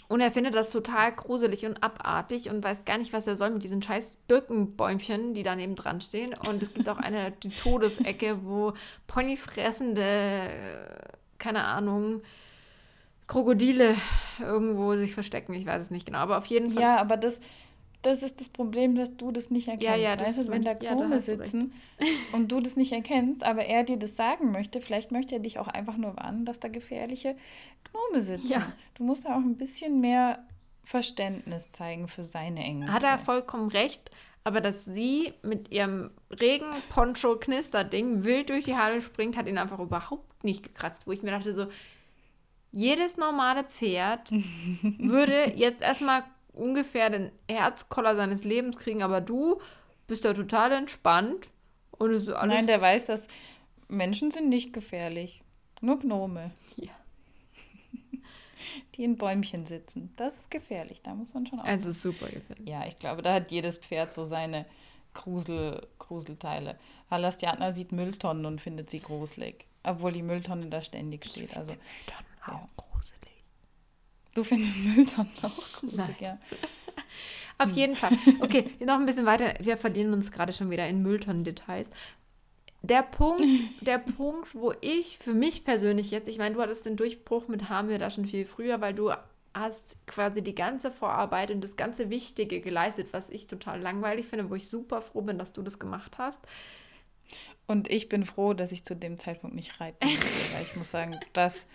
Und 0.10 0.22
er 0.22 0.32
findet 0.32 0.56
das 0.56 0.70
total 0.70 1.12
gruselig 1.12 1.66
und 1.66 1.84
abartig 1.84 2.50
und 2.50 2.64
weiß 2.64 2.86
gar 2.86 2.98
nicht, 2.98 3.12
was 3.12 3.28
er 3.28 3.36
soll 3.36 3.50
mit 3.50 3.64
diesen 3.64 3.82
scheiß 3.82 4.18
Birkenbäumchen, 4.28 5.34
die 5.34 5.44
daneben 5.44 5.76
dran 5.76 6.00
stehen. 6.00 6.34
Und 6.48 6.64
es 6.64 6.74
gibt 6.74 6.88
auch 6.88 6.98
eine 6.98 7.32
die 7.32 7.50
Todesecke, 7.50 8.40
wo 8.44 8.74
ponyfressende, 9.08 10.50
keine 11.40 11.66
Ahnung, 11.66 12.22
Krokodile 13.28 13.96
irgendwo 14.40 14.96
sich 14.96 15.14
verstecken. 15.14 15.54
Ich 15.54 15.66
weiß 15.66 15.82
es 15.82 15.92
nicht 15.92 16.06
genau, 16.06 16.20
aber 16.20 16.38
auf 16.38 16.46
jeden 16.46 16.72
Fall. 16.72 16.84
Ja, 16.84 16.98
aber 16.98 17.18
das, 17.18 17.42
das 18.02 18.24
ist 18.24 18.40
das 18.40 18.50
Problem, 18.50 18.96
dass 18.96 19.16
du 19.18 19.32
das 19.32 19.50
nicht 19.50 19.68
erkennst. 19.68 19.86
Ja, 19.86 19.96
ja, 19.96 20.16
das 20.16 20.30
weißt 20.30 20.40
ist 20.40 20.52
wenn 20.52 20.64
da 20.64 20.74
Gnome 20.74 21.16
ja, 21.16 21.20
sitzen 21.20 21.74
und 22.34 22.52
du 22.52 22.60
das 22.60 22.76
nicht 22.76 22.92
erkennst, 22.92 23.44
aber 23.44 23.66
er 23.66 23.84
dir 23.84 23.98
das 23.98 24.16
sagen 24.16 24.52
möchte, 24.52 24.82
vielleicht 24.82 25.12
möchte 25.12 25.36
er 25.36 25.40
dich 25.40 25.60
auch 25.60 25.68
einfach 25.68 25.98
nur 25.98 26.16
warnen, 26.16 26.46
dass 26.46 26.60
da 26.60 26.68
gefährliche 26.68 27.36
Gnome 27.92 28.22
sitzen. 28.22 28.50
Ja. 28.50 28.72
Du 28.96 29.04
musst 29.04 29.26
da 29.26 29.34
auch 29.34 29.42
ein 29.42 29.58
bisschen 29.58 30.00
mehr 30.00 30.46
Verständnis 30.84 31.70
zeigen 31.70 32.08
für 32.08 32.24
seine 32.24 32.62
Ängste. 32.62 32.94
Hat 32.94 33.04
er 33.04 33.18
vollkommen 33.18 33.70
recht, 33.70 34.10
aber 34.44 34.62
dass 34.62 34.86
sie 34.86 35.34
mit 35.42 35.72
ihrem 35.72 36.12
Regen-Poncho-Knister-Ding 36.40 38.24
wild 38.24 38.50
durch 38.50 38.64
die 38.64 38.78
Halle 38.78 39.02
springt, 39.02 39.36
hat 39.36 39.48
ihn 39.48 39.58
einfach 39.58 39.80
überhaupt 39.80 40.46
nicht 40.46 40.64
gekratzt, 40.64 41.08
wo 41.08 41.12
ich 41.12 41.24
mir 41.24 41.32
dachte 41.32 41.54
so, 41.54 41.68
jedes 42.72 43.18
normale 43.18 43.64
Pferd 43.66 44.32
würde 45.00 45.54
jetzt 45.56 45.82
erstmal 45.82 46.24
ungefähr 46.58 47.10
den 47.10 47.32
Herzkoller 47.50 48.16
seines 48.16 48.44
Lebens 48.44 48.78
kriegen, 48.78 49.04
aber 49.04 49.22
du 49.22 49.62
bist 50.08 50.26
da 50.26 50.34
total 50.34 50.72
entspannt 50.72 51.48
und 51.92 52.14
ist 52.14 52.30
alles. 52.30 52.54
Nein, 52.54 52.68
der 52.68 52.82
weiß, 52.82 53.06
dass 53.06 53.28
Menschen 53.88 54.32
sind 54.32 54.50
nicht 54.50 54.74
gefährlich. 54.74 55.42
Nur 55.82 56.00
Gnome. 56.00 56.52
Ja. 56.76 56.92
Die 58.96 59.04
in 59.04 59.18
Bäumchen 59.18 59.66
sitzen. 59.66 60.12
Das 60.16 60.36
ist 60.40 60.52
gefährlich, 60.52 61.02
da 61.02 61.14
muss 61.14 61.34
man 61.34 61.46
schon 61.46 61.60
aufpassen. 61.60 61.80
Es 61.80 61.86
ist 61.86 62.02
super 62.02 62.28
gefährlich. 62.28 62.68
Ja, 62.68 62.86
ich 62.86 62.98
glaube, 62.98 63.22
da 63.22 63.34
hat 63.34 63.52
jedes 63.52 63.78
Pferd 63.78 64.14
so 64.14 64.24
seine 64.24 64.66
Grusel, 65.14 65.88
Gruselteile. 66.00 66.78
Halastiatna 67.10 67.72
sieht 67.72 67.92
Mülltonnen 67.92 68.46
und 68.46 68.62
findet 68.62 68.90
sie 68.90 69.00
gruselig. 69.00 69.66
Obwohl 69.84 70.12
die 70.12 70.24
Mülltonne 70.24 70.68
da 70.68 70.82
ständig 70.82 71.26
steht. 71.26 71.56
Also, 71.56 71.74
Mülltonnen 71.74 72.26
auch 72.46 72.68
ja. 72.68 72.68
gruselig. 72.76 72.97
Du 74.38 74.44
findest 74.44 74.78
Mülltonnen 74.96 75.32
auch 75.42 75.82
Nein. 75.82 76.16
ja. 76.20 76.38
Auf 77.58 77.72
jeden 77.72 77.96
Fall. 77.96 78.12
Okay, 78.40 78.70
noch 78.86 79.00
ein 79.00 79.06
bisschen 79.08 79.26
weiter. 79.26 79.56
Wir 79.60 79.78
verlieren 79.78 80.14
uns 80.14 80.32
gerade 80.32 80.54
schon 80.54 80.70
wieder 80.70 80.88
in 80.88 81.02
Mülltonnen-Details. 81.02 81.90
Der 82.84 83.02
Punkt, 83.02 83.42
der 83.82 83.98
Punkt, 83.98 84.54
wo 84.54 84.74
ich 84.82 85.18
für 85.18 85.34
mich 85.34 85.66
persönlich 85.66 86.12
jetzt, 86.12 86.28
ich 86.28 86.38
meine, 86.38 86.54
du 86.54 86.62
hattest 86.62 86.86
den 86.86 86.98
Durchbruch 86.98 87.48
mit 87.48 87.68
Hamir 87.70 87.98
da 87.98 88.12
schon 88.12 88.26
viel 88.26 88.46
früher, 88.46 88.80
weil 88.80 88.94
du 88.94 89.12
hast 89.56 89.98
quasi 90.06 90.44
die 90.44 90.54
ganze 90.54 90.92
Vorarbeit 90.92 91.50
und 91.50 91.64
das 91.64 91.76
ganze 91.76 92.12
Wichtige 92.12 92.62
geleistet, 92.62 93.08
was 93.14 93.32
ich 93.32 93.48
total 93.48 93.82
langweilig 93.82 94.28
finde, 94.28 94.52
wo 94.52 94.56
ich 94.56 94.70
super 94.70 95.02
froh 95.02 95.22
bin, 95.22 95.40
dass 95.40 95.52
du 95.52 95.64
das 95.64 95.80
gemacht 95.80 96.20
hast. 96.20 96.46
Und 97.66 97.90
ich 97.90 98.08
bin 98.08 98.24
froh, 98.24 98.54
dass 98.54 98.72
ich 98.72 98.86
zu 98.86 98.96
dem 98.96 99.18
Zeitpunkt 99.18 99.56
nicht 99.56 99.82
reiten 99.82 100.08
musste, 100.08 100.54
weil 100.54 100.62
ich 100.62 100.76
muss 100.76 100.92
sagen, 100.92 101.20
das 101.34 101.66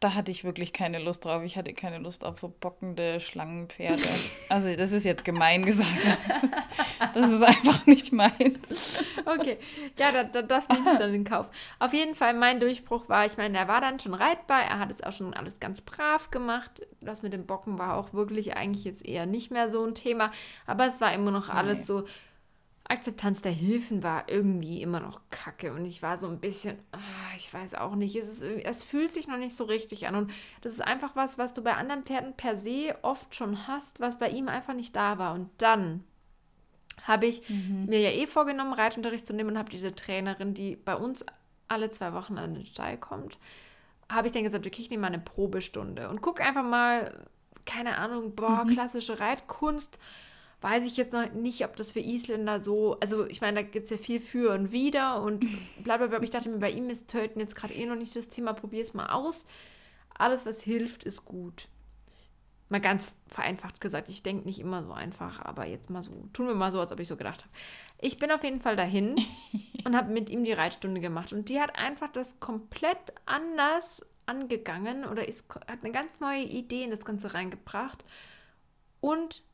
da 0.00 0.14
hatte 0.14 0.30
ich 0.30 0.44
wirklich 0.44 0.74
keine 0.74 0.98
Lust 0.98 1.24
drauf. 1.24 1.42
Ich 1.42 1.56
hatte 1.56 1.72
keine 1.72 1.98
Lust 1.98 2.24
auf 2.24 2.38
so 2.38 2.52
bockende 2.60 3.18
Schlangenpferde. 3.20 4.02
Also 4.50 4.74
das 4.76 4.92
ist 4.92 5.04
jetzt 5.04 5.24
gemein 5.24 5.64
gesagt. 5.64 5.88
Das 7.14 7.30
ist 7.30 7.42
einfach 7.42 7.86
nicht 7.86 8.12
meins. 8.12 9.02
Okay, 9.24 9.58
ja, 9.98 10.12
da, 10.12 10.24
da, 10.24 10.42
das 10.42 10.68
nehme 10.68 10.92
ich 10.92 10.98
dann 10.98 11.14
in 11.14 11.24
Kauf. 11.24 11.50
Auf 11.78 11.94
jeden 11.94 12.14
Fall, 12.14 12.34
mein 12.34 12.60
Durchbruch 12.60 13.08
war, 13.08 13.24
ich 13.24 13.36
meine, 13.38 13.56
er 13.56 13.68
war 13.68 13.80
dann 13.80 13.98
schon 13.98 14.14
reitbar. 14.14 14.62
Er 14.62 14.78
hat 14.78 14.90
es 14.90 15.02
auch 15.02 15.12
schon 15.12 15.32
alles 15.32 15.60
ganz 15.60 15.80
brav 15.80 16.30
gemacht. 16.30 16.86
Das 17.00 17.22
mit 17.22 17.32
dem 17.32 17.46
Bocken 17.46 17.78
war 17.78 17.96
auch 17.96 18.12
wirklich 18.12 18.56
eigentlich 18.56 18.84
jetzt 18.84 19.04
eher 19.04 19.24
nicht 19.26 19.50
mehr 19.50 19.70
so 19.70 19.84
ein 19.84 19.94
Thema. 19.94 20.30
Aber 20.66 20.86
es 20.86 21.00
war 21.00 21.12
immer 21.14 21.30
noch 21.30 21.48
alles 21.48 21.80
nee. 21.80 21.84
so 21.84 22.04
Akzeptanz 22.88 23.42
der 23.42 23.52
Hilfen 23.52 24.02
war 24.02 24.28
irgendwie 24.28 24.80
immer 24.80 25.00
noch 25.00 25.20
kacke 25.30 25.72
und 25.72 25.84
ich 25.84 26.02
war 26.02 26.16
so 26.16 26.28
ein 26.28 26.38
bisschen, 26.38 26.76
ah, 26.92 27.34
ich 27.36 27.52
weiß 27.52 27.74
auch 27.74 27.96
nicht, 27.96 28.14
es, 28.14 28.40
ist, 28.40 28.42
es 28.42 28.84
fühlt 28.84 29.10
sich 29.10 29.26
noch 29.26 29.38
nicht 29.38 29.56
so 29.56 29.64
richtig 29.64 30.06
an 30.06 30.14
und 30.14 30.32
das 30.60 30.72
ist 30.72 30.80
einfach 30.80 31.16
was, 31.16 31.36
was 31.36 31.52
du 31.52 31.62
bei 31.62 31.74
anderen 31.74 32.04
Pferden 32.04 32.34
per 32.34 32.56
se 32.56 32.96
oft 33.02 33.34
schon 33.34 33.66
hast, 33.66 34.00
was 34.00 34.18
bei 34.18 34.28
ihm 34.28 34.48
einfach 34.48 34.74
nicht 34.74 34.94
da 34.94 35.18
war 35.18 35.34
und 35.34 35.50
dann 35.58 36.04
habe 37.02 37.26
ich 37.26 37.48
mhm. 37.48 37.86
mir 37.86 38.00
ja 38.00 38.10
eh 38.10 38.26
vorgenommen, 38.26 38.72
Reitunterricht 38.72 39.26
zu 39.26 39.34
nehmen 39.34 39.50
und 39.50 39.58
habe 39.58 39.70
diese 39.70 39.94
Trainerin, 39.94 40.54
die 40.54 40.76
bei 40.76 40.94
uns 40.94 41.24
alle 41.68 41.90
zwei 41.90 42.12
Wochen 42.12 42.38
an 42.38 42.54
den 42.54 42.66
Stall 42.66 42.98
kommt, 42.98 43.38
habe 44.10 44.28
ich 44.28 44.32
dann 44.32 44.44
gesagt, 44.44 44.66
okay, 44.66 44.82
ich 44.82 44.90
nehme 44.90 45.02
mal 45.02 45.08
eine 45.08 45.18
Probestunde 45.18 46.08
und 46.08 46.22
guck 46.22 46.40
einfach 46.40 46.62
mal, 46.64 47.26
keine 47.64 47.98
Ahnung, 47.98 48.34
boah, 48.34 48.64
mhm. 48.64 48.70
klassische 48.70 49.18
Reitkunst, 49.18 49.98
weiß 50.60 50.84
ich 50.86 50.96
jetzt 50.96 51.12
noch 51.12 51.32
nicht, 51.32 51.64
ob 51.64 51.76
das 51.76 51.90
für 51.90 52.00
Isländer 52.00 52.60
so, 52.60 52.98
also 53.00 53.26
ich 53.26 53.40
meine, 53.40 53.62
da 53.62 53.62
gibt 53.62 53.84
es 53.84 53.90
ja 53.90 53.96
viel 53.96 54.20
für 54.20 54.52
und 54.52 54.72
wieder 54.72 55.22
und 55.22 55.44
bla 55.84 55.96
bla 55.96 56.06
bla. 56.06 56.22
Ich 56.22 56.30
dachte 56.30 56.48
mir, 56.48 56.58
bei 56.58 56.70
ihm 56.70 56.88
ist 56.90 57.08
Töten 57.08 57.40
jetzt 57.40 57.56
gerade 57.56 57.74
eh 57.74 57.86
noch 57.86 57.96
nicht 57.96 58.16
das 58.16 58.28
Thema, 58.28 58.52
probier 58.52 58.82
es 58.82 58.94
mal 58.94 59.06
aus. 59.06 59.46
Alles, 60.18 60.46
was 60.46 60.62
hilft, 60.62 61.04
ist 61.04 61.24
gut. 61.24 61.68
Mal 62.68 62.80
ganz 62.80 63.14
vereinfacht 63.28 63.80
gesagt, 63.80 64.08
ich 64.08 64.22
denke 64.22 64.44
nicht 64.44 64.58
immer 64.58 64.82
so 64.82 64.92
einfach, 64.92 65.44
aber 65.44 65.66
jetzt 65.66 65.90
mal 65.90 66.02
so, 66.02 66.10
tun 66.32 66.48
wir 66.48 66.54
mal 66.54 66.72
so, 66.72 66.80
als 66.80 66.90
ob 66.90 66.98
ich 66.98 67.06
so 67.06 67.16
gedacht 67.16 67.42
habe. 67.42 67.52
Ich 68.00 68.18
bin 68.18 68.32
auf 68.32 68.42
jeden 68.42 68.60
Fall 68.60 68.76
dahin 68.76 69.14
und 69.84 69.94
habe 69.94 70.12
mit 70.12 70.30
ihm 70.30 70.42
die 70.42 70.52
Reitstunde 70.52 71.00
gemacht 71.00 71.32
und 71.32 71.48
die 71.48 71.60
hat 71.60 71.76
einfach 71.78 72.10
das 72.10 72.40
komplett 72.40 73.12
anders 73.24 74.04
angegangen 74.24 75.04
oder 75.04 75.28
ist, 75.28 75.48
hat 75.68 75.84
eine 75.84 75.92
ganz 75.92 76.18
neue 76.18 76.42
Idee 76.42 76.82
in 76.82 76.90
das 76.90 77.04
Ganze 77.04 77.34
reingebracht 77.34 78.04
und 79.00 79.44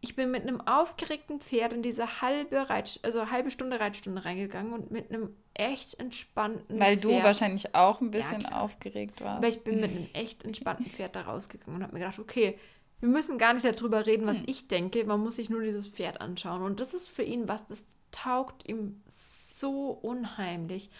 ich 0.00 0.14
bin 0.14 0.30
mit 0.30 0.42
einem 0.42 0.60
aufgeregten 0.60 1.40
Pferd 1.40 1.72
in 1.72 1.82
diese 1.82 2.20
halbe 2.20 2.68
Reit 2.68 3.00
also 3.02 3.30
halbe 3.30 3.50
Stunde 3.50 3.80
Reitstunde 3.80 4.24
reingegangen 4.24 4.72
und 4.72 4.90
mit 4.90 5.10
einem 5.10 5.34
echt 5.54 5.98
entspannten 5.98 6.78
Weil 6.78 6.98
Pferd. 6.98 7.04
du 7.04 7.22
wahrscheinlich 7.24 7.74
auch 7.74 8.00
ein 8.00 8.10
bisschen 8.10 8.42
ja, 8.42 8.60
aufgeregt 8.60 9.20
warst. 9.20 9.38
Aber 9.38 9.48
ich 9.48 9.64
bin 9.64 9.80
mit 9.80 9.90
einem 9.90 10.08
echt 10.12 10.44
entspannten 10.44 10.86
Pferd 10.86 11.16
da 11.16 11.22
rausgegangen 11.22 11.76
und 11.76 11.82
habe 11.82 11.94
mir 11.94 12.00
gedacht, 12.00 12.18
okay, 12.18 12.58
wir 13.00 13.08
müssen 13.08 13.38
gar 13.38 13.54
nicht 13.54 13.64
darüber 13.64 14.06
reden, 14.06 14.26
was 14.26 14.38
hm. 14.38 14.44
ich 14.46 14.68
denke, 14.68 15.04
man 15.04 15.20
muss 15.20 15.36
sich 15.36 15.50
nur 15.50 15.62
dieses 15.62 15.88
Pferd 15.88 16.20
anschauen. 16.20 16.62
Und 16.62 16.80
das 16.80 16.94
ist 16.94 17.08
für 17.08 17.22
ihn 17.22 17.48
was, 17.48 17.66
das 17.66 17.88
taugt 18.10 18.68
ihm 18.68 19.02
so 19.06 19.90
unheimlich. 19.90 20.90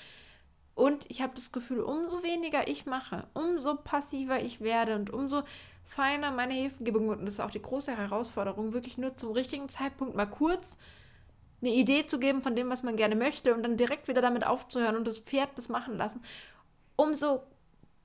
Und 0.75 1.07
ich 1.11 1.23
habe 1.23 1.33
das 1.35 1.53
Gefühl, 1.53 1.81
umso 1.81 2.23
weniger 2.23 2.69
ich 2.69 2.85
mache, 2.85 3.27
umso 3.33 3.77
passiver 3.77 4.43
ich 4.43 4.61
werde 4.61 4.95
und 4.95 5.11
umso 5.11 5.43
feiner 5.87 6.31
meine 6.31 6.55
Hilfegebung 6.55 7.09
wird. 7.09 7.21
Und 7.21 7.27
das 7.27 7.35
ist 7.35 7.41
auch 7.41 7.51
die 7.51 7.63
große 7.63 7.97
Herausforderung, 7.97 8.73
wirklich 8.73 8.99
nur 8.99 9.17
zum 9.17 9.33
richtigen 9.33 9.69
Zeitpunkt 9.69 10.15
mal 10.15 10.27
kurz 10.27 10.77
eine 11.63 11.71
Idee 11.71 12.07
zu 12.07 12.19
geben 12.19 12.43
von 12.43 12.55
dem, 12.55 12.69
was 12.69 12.83
man 12.83 12.97
gerne 12.97 13.17
möchte 13.17 13.55
und 13.55 13.63
dann 13.63 13.77
direkt 13.77 14.09
wieder 14.09 14.21
damit 14.21 14.47
aufzuhören 14.47 14.97
und 14.97 15.07
das 15.07 15.19
Pferd 15.19 15.51
das 15.57 15.69
machen 15.69 15.97
lassen. 15.97 16.23
Umso 16.97 17.43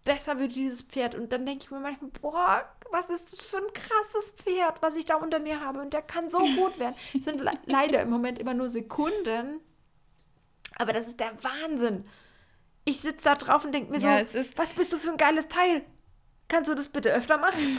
besser 0.06 0.40
wird 0.40 0.56
dieses 0.56 0.82
Pferd. 0.82 1.16
Und 1.16 1.32
dann 1.34 1.46
denke 1.46 1.66
ich 1.66 1.72
mir 1.72 1.80
manchmal, 1.80 2.12
boah, 2.22 2.64
was 2.92 3.10
ist 3.10 3.32
das 3.32 3.46
für 3.46 3.58
ein 3.58 3.74
krasses 3.74 4.32
Pferd, 4.32 4.82
was 4.82 4.96
ich 4.96 5.06
da 5.06 5.16
unter 5.16 5.40
mir 5.40 5.60
habe. 5.60 5.82
Und 5.82 5.94
der 5.94 6.02
kann 6.02 6.30
so 6.30 6.40
gut 6.40 6.80
werden. 6.80 6.96
Es 7.14 7.26
sind 7.26 7.42
le 7.42 7.52
leider 7.66 8.02
im 8.02 8.10
Moment 8.10 8.40
immer 8.40 8.54
nur 8.54 8.70
Sekunden. 8.70 9.60
Aber 10.78 10.94
das 10.94 11.08
ist 11.08 11.20
der 11.20 11.34
Wahnsinn 11.44 12.06
ich 12.86 13.00
sitze 13.00 13.24
da 13.26 13.36
drauf 13.36 13.66
und 13.66 13.74
denke 13.74 13.92
mir 13.92 14.00
ja, 14.00 14.24
so, 14.26 14.40
was 14.56 14.74
bist 14.74 14.92
du 14.94 14.98
für 14.98 15.12
ein 15.12 15.18
geiles 15.18 15.48
Teil? 15.48 15.84
Kannst 16.52 16.70
du 16.70 16.76
das 16.76 16.90
bitte 16.90 17.14
öfter 17.14 17.38
machen? 17.38 17.78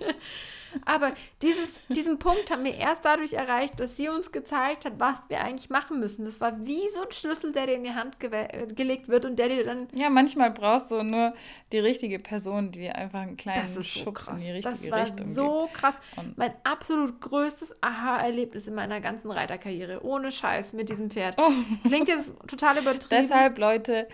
Aber 0.86 1.12
dieses, 1.42 1.80
diesen 1.88 2.18
Punkt 2.18 2.50
haben 2.50 2.64
wir 2.64 2.74
erst 2.74 3.04
dadurch 3.04 3.34
erreicht, 3.34 3.78
dass 3.78 3.98
sie 3.98 4.08
uns 4.08 4.32
gezeigt 4.32 4.86
hat, 4.86 4.94
was 4.98 5.28
wir 5.28 5.42
eigentlich 5.42 5.68
machen 5.68 6.00
müssen. 6.00 6.24
Das 6.24 6.40
war 6.40 6.64
wie 6.66 6.88
so 6.88 7.02
ein 7.02 7.12
Schlüssel, 7.12 7.52
der 7.52 7.66
dir 7.66 7.74
in 7.74 7.84
die 7.84 7.92
Hand 7.92 8.18
ge 8.18 8.30
gelegt 8.74 9.08
wird 9.08 9.26
und 9.26 9.38
der 9.38 9.48
dir 9.48 9.64
dann. 9.64 9.88
Ja, 9.92 10.08
manchmal 10.08 10.50
brauchst 10.50 10.90
du 10.90 11.02
nur 11.02 11.34
die 11.72 11.78
richtige 11.78 12.18
Person, 12.18 12.72
die 12.72 12.80
dir 12.80 12.96
einfach 12.96 13.20
einen 13.20 13.36
kleinen 13.36 13.60
das 13.60 13.76
ist 13.76 13.88
Schubs 13.88 14.24
so 14.24 14.30
in 14.30 14.38
die 14.38 14.50
richtige 14.50 14.74
das 14.74 14.90
war 14.90 15.02
Richtung 15.02 15.34
so 15.34 15.62
gibt. 15.64 15.74
krass. 15.74 16.00
Und 16.16 16.38
mein 16.38 16.54
absolut 16.64 17.20
größtes 17.20 17.82
Aha-Erlebnis 17.82 18.66
in 18.66 18.74
meiner 18.74 19.02
ganzen 19.02 19.30
Reiterkarriere. 19.30 20.02
Ohne 20.04 20.32
Scheiß 20.32 20.72
mit 20.72 20.88
diesem 20.88 21.10
Pferd. 21.10 21.36
Oh. 21.38 21.50
Klingt 21.86 22.08
jetzt 22.08 22.34
total 22.48 22.78
übertrieben. 22.78 23.08
Deshalb, 23.10 23.58
Leute, 23.58 24.08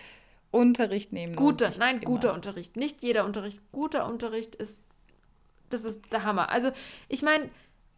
Unterricht 0.53 1.11
nehmen. 1.11 1.35
Guter, 1.35 1.71
nein, 1.79 1.97
immer. 1.97 2.05
guter 2.05 2.33
Unterricht. 2.33 2.77
Nicht 2.77 3.01
jeder 3.01 3.25
Unterricht. 3.25 3.59
Guter 3.71 4.05
Unterricht 4.05 4.55
ist, 4.55 4.83
das 5.69 5.83
ist 5.83 6.13
der 6.13 6.23
Hammer. 6.23 6.49
Also 6.49 6.71
ich 7.09 7.23
meine, 7.23 7.49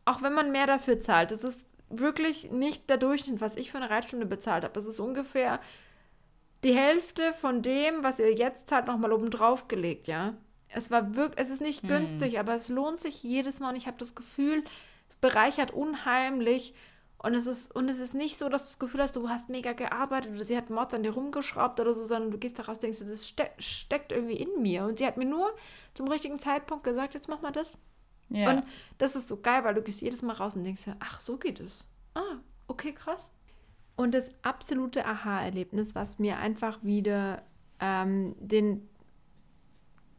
auch 0.06 0.22
wenn 0.22 0.34
man 0.34 0.52
mehr 0.52 0.66
dafür 0.66 1.00
zahlt, 1.00 1.32
das 1.32 1.44
ist 1.44 1.76
wirklich 1.90 2.52
nicht 2.52 2.90
der 2.90 2.98
Durchschnitt, 2.98 3.42
was 3.42 3.58
ich 3.58 3.72
für 3.72 3.78
eine 3.78 3.90
Reitstunde 3.90 4.26
bezahlt 4.26 4.64
habe. 4.64 4.74
Das 4.74 4.86
ist 4.86 5.02
ungefähr 5.02 5.60
die 6.64 6.74
Hälfte 6.74 7.34
von 7.34 7.62
dem, 7.62 8.04
was 8.04 8.20
ihr 8.20 8.34
jetzt 8.34 8.70
zahlt, 8.70 8.88
nochmal 8.88 9.12
oben 9.12 9.30
drauf 9.30 9.68
gelegt, 9.68 10.08
ja. 10.08 10.34
Es 10.70 10.90
war 10.90 11.16
wirklich, 11.16 11.40
es 11.40 11.52
ist 11.52 11.62
nicht 11.62 11.82
hm. 11.82 11.90
günstig, 11.90 12.40
aber 12.40 12.56
es 12.56 12.70
lohnt 12.70 13.02
sich 13.02 13.22
jedes 13.22 13.60
Mal 13.60 13.70
und 13.70 13.76
ich 13.76 13.88
habe 13.88 13.98
das 13.98 14.16
Gefühl, 14.16 14.64
es 15.10 15.16
bereichert 15.18 15.72
unheimlich 15.72 16.74
und 17.26 17.34
es 17.34 17.48
ist, 17.48 17.74
und 17.74 17.90
es 17.90 18.00
ist 18.00 18.14
nicht 18.14 18.38
so, 18.38 18.50
dass 18.50 18.62
du 18.62 18.68
das 18.68 18.78
Gefühl 18.78 19.02
hast, 19.02 19.16
du 19.16 19.30
hast 19.30 19.50
mega 19.50 19.74
gearbeitet 19.74 20.32
oder 20.36 20.44
sie 20.44 20.56
hat 20.56 20.70
Mods 20.70 20.94
an 20.94 21.02
dir 21.02 21.10
rumgeschraubt 21.10 21.80
oder 21.80 21.92
so, 21.96 22.04
sondern 22.04 22.30
du 22.30 22.38
gehst 22.38 22.60
daraus 22.60 22.78
und 22.78 22.84
denkst, 22.84 23.00
das 23.00 23.28
ste 23.28 23.50
steckt 23.58 24.12
irgendwie 24.12 24.36
in 24.36 24.62
mir. 24.62 24.86
Und 24.86 25.00
sie 25.00 25.08
hat 25.08 25.18
mir 25.18 25.26
nur 25.26 25.52
zum 25.96 26.08
richtigen 26.08 26.38
Zeitpunkt 26.38 26.84
gesagt, 26.84 27.16
jetzt 27.16 27.28
mach 27.28 27.42
mal 27.42 27.52
das. 27.52 27.80
Ja. 28.30 28.52
Und 28.52 28.64
das 29.00 29.16
ist 29.16 29.28
so 29.28 29.42
geil, 29.42 29.64
weil 29.64 29.74
du 29.74 29.82
gehst 29.82 30.02
jedes 30.02 30.22
Mal 30.22 30.34
raus 30.34 30.54
und 30.54 30.66
denkst, 30.66 30.84
ach, 31.00 31.20
so 31.20 31.38
geht 31.38 31.60
es. 31.60 31.88
Ah, 32.14 32.38
okay, 32.68 32.94
krass. 32.94 33.34
Und 33.96 34.14
das 34.14 34.32
absolute 34.44 35.04
Aha-Erlebnis, 35.04 35.96
was 35.96 36.20
mir 36.20 36.38
einfach 36.38 36.84
wieder 36.84 37.42
ähm, 37.80 38.36
den 38.40 38.88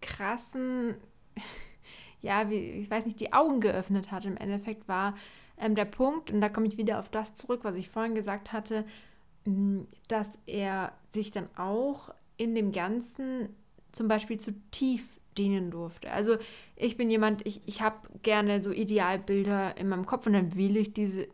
krassen, 0.01 0.97
ja, 2.21 2.51
wie, 2.51 2.57
ich 2.57 2.91
weiß 2.91 3.07
nicht, 3.07 3.21
die 3.21 3.33
Augen 3.33 3.61
geöffnet 3.61 4.11
hat 4.11 4.25
im 4.25 4.37
Endeffekt, 4.37 4.89
war, 4.89 5.15
ähm, 5.59 5.75
der 5.75 5.85
Punkt, 5.85 6.31
und 6.31 6.41
da 6.41 6.49
komme 6.49 6.67
ich 6.67 6.77
wieder 6.77 6.99
auf 6.99 7.09
das 7.09 7.35
zurück, 7.35 7.61
was 7.63 7.75
ich 7.77 7.89
vorhin 7.89 8.15
gesagt 8.15 8.53
hatte, 8.53 8.85
mm, 9.45 9.81
dass 10.09 10.39
er 10.47 10.93
sich 11.09 11.31
dann 11.31 11.49
auch 11.57 12.11
in 12.37 12.55
dem 12.55 12.73
Ganzen 12.73 13.49
zum 13.93 14.09
Beispiel 14.09 14.39
zu 14.39 14.53
tief 14.71 15.21
dienen 15.39 15.71
durfte. 15.71 16.11
Also 16.11 16.37
ich 16.77 16.97
bin 16.97 17.11
jemand, 17.11 17.47
ich, 17.47 17.61
ich 17.67 17.83
habe 17.83 17.97
gerne 18.23 18.61
so 18.61 18.71
Idealbilder 18.71 19.77
in 19.77 19.89
meinem 19.89 20.07
Kopf 20.07 20.27
und 20.27 20.33
dann 20.33 20.57
will 20.57 20.77
ich 20.77 20.93
diese 20.93 21.29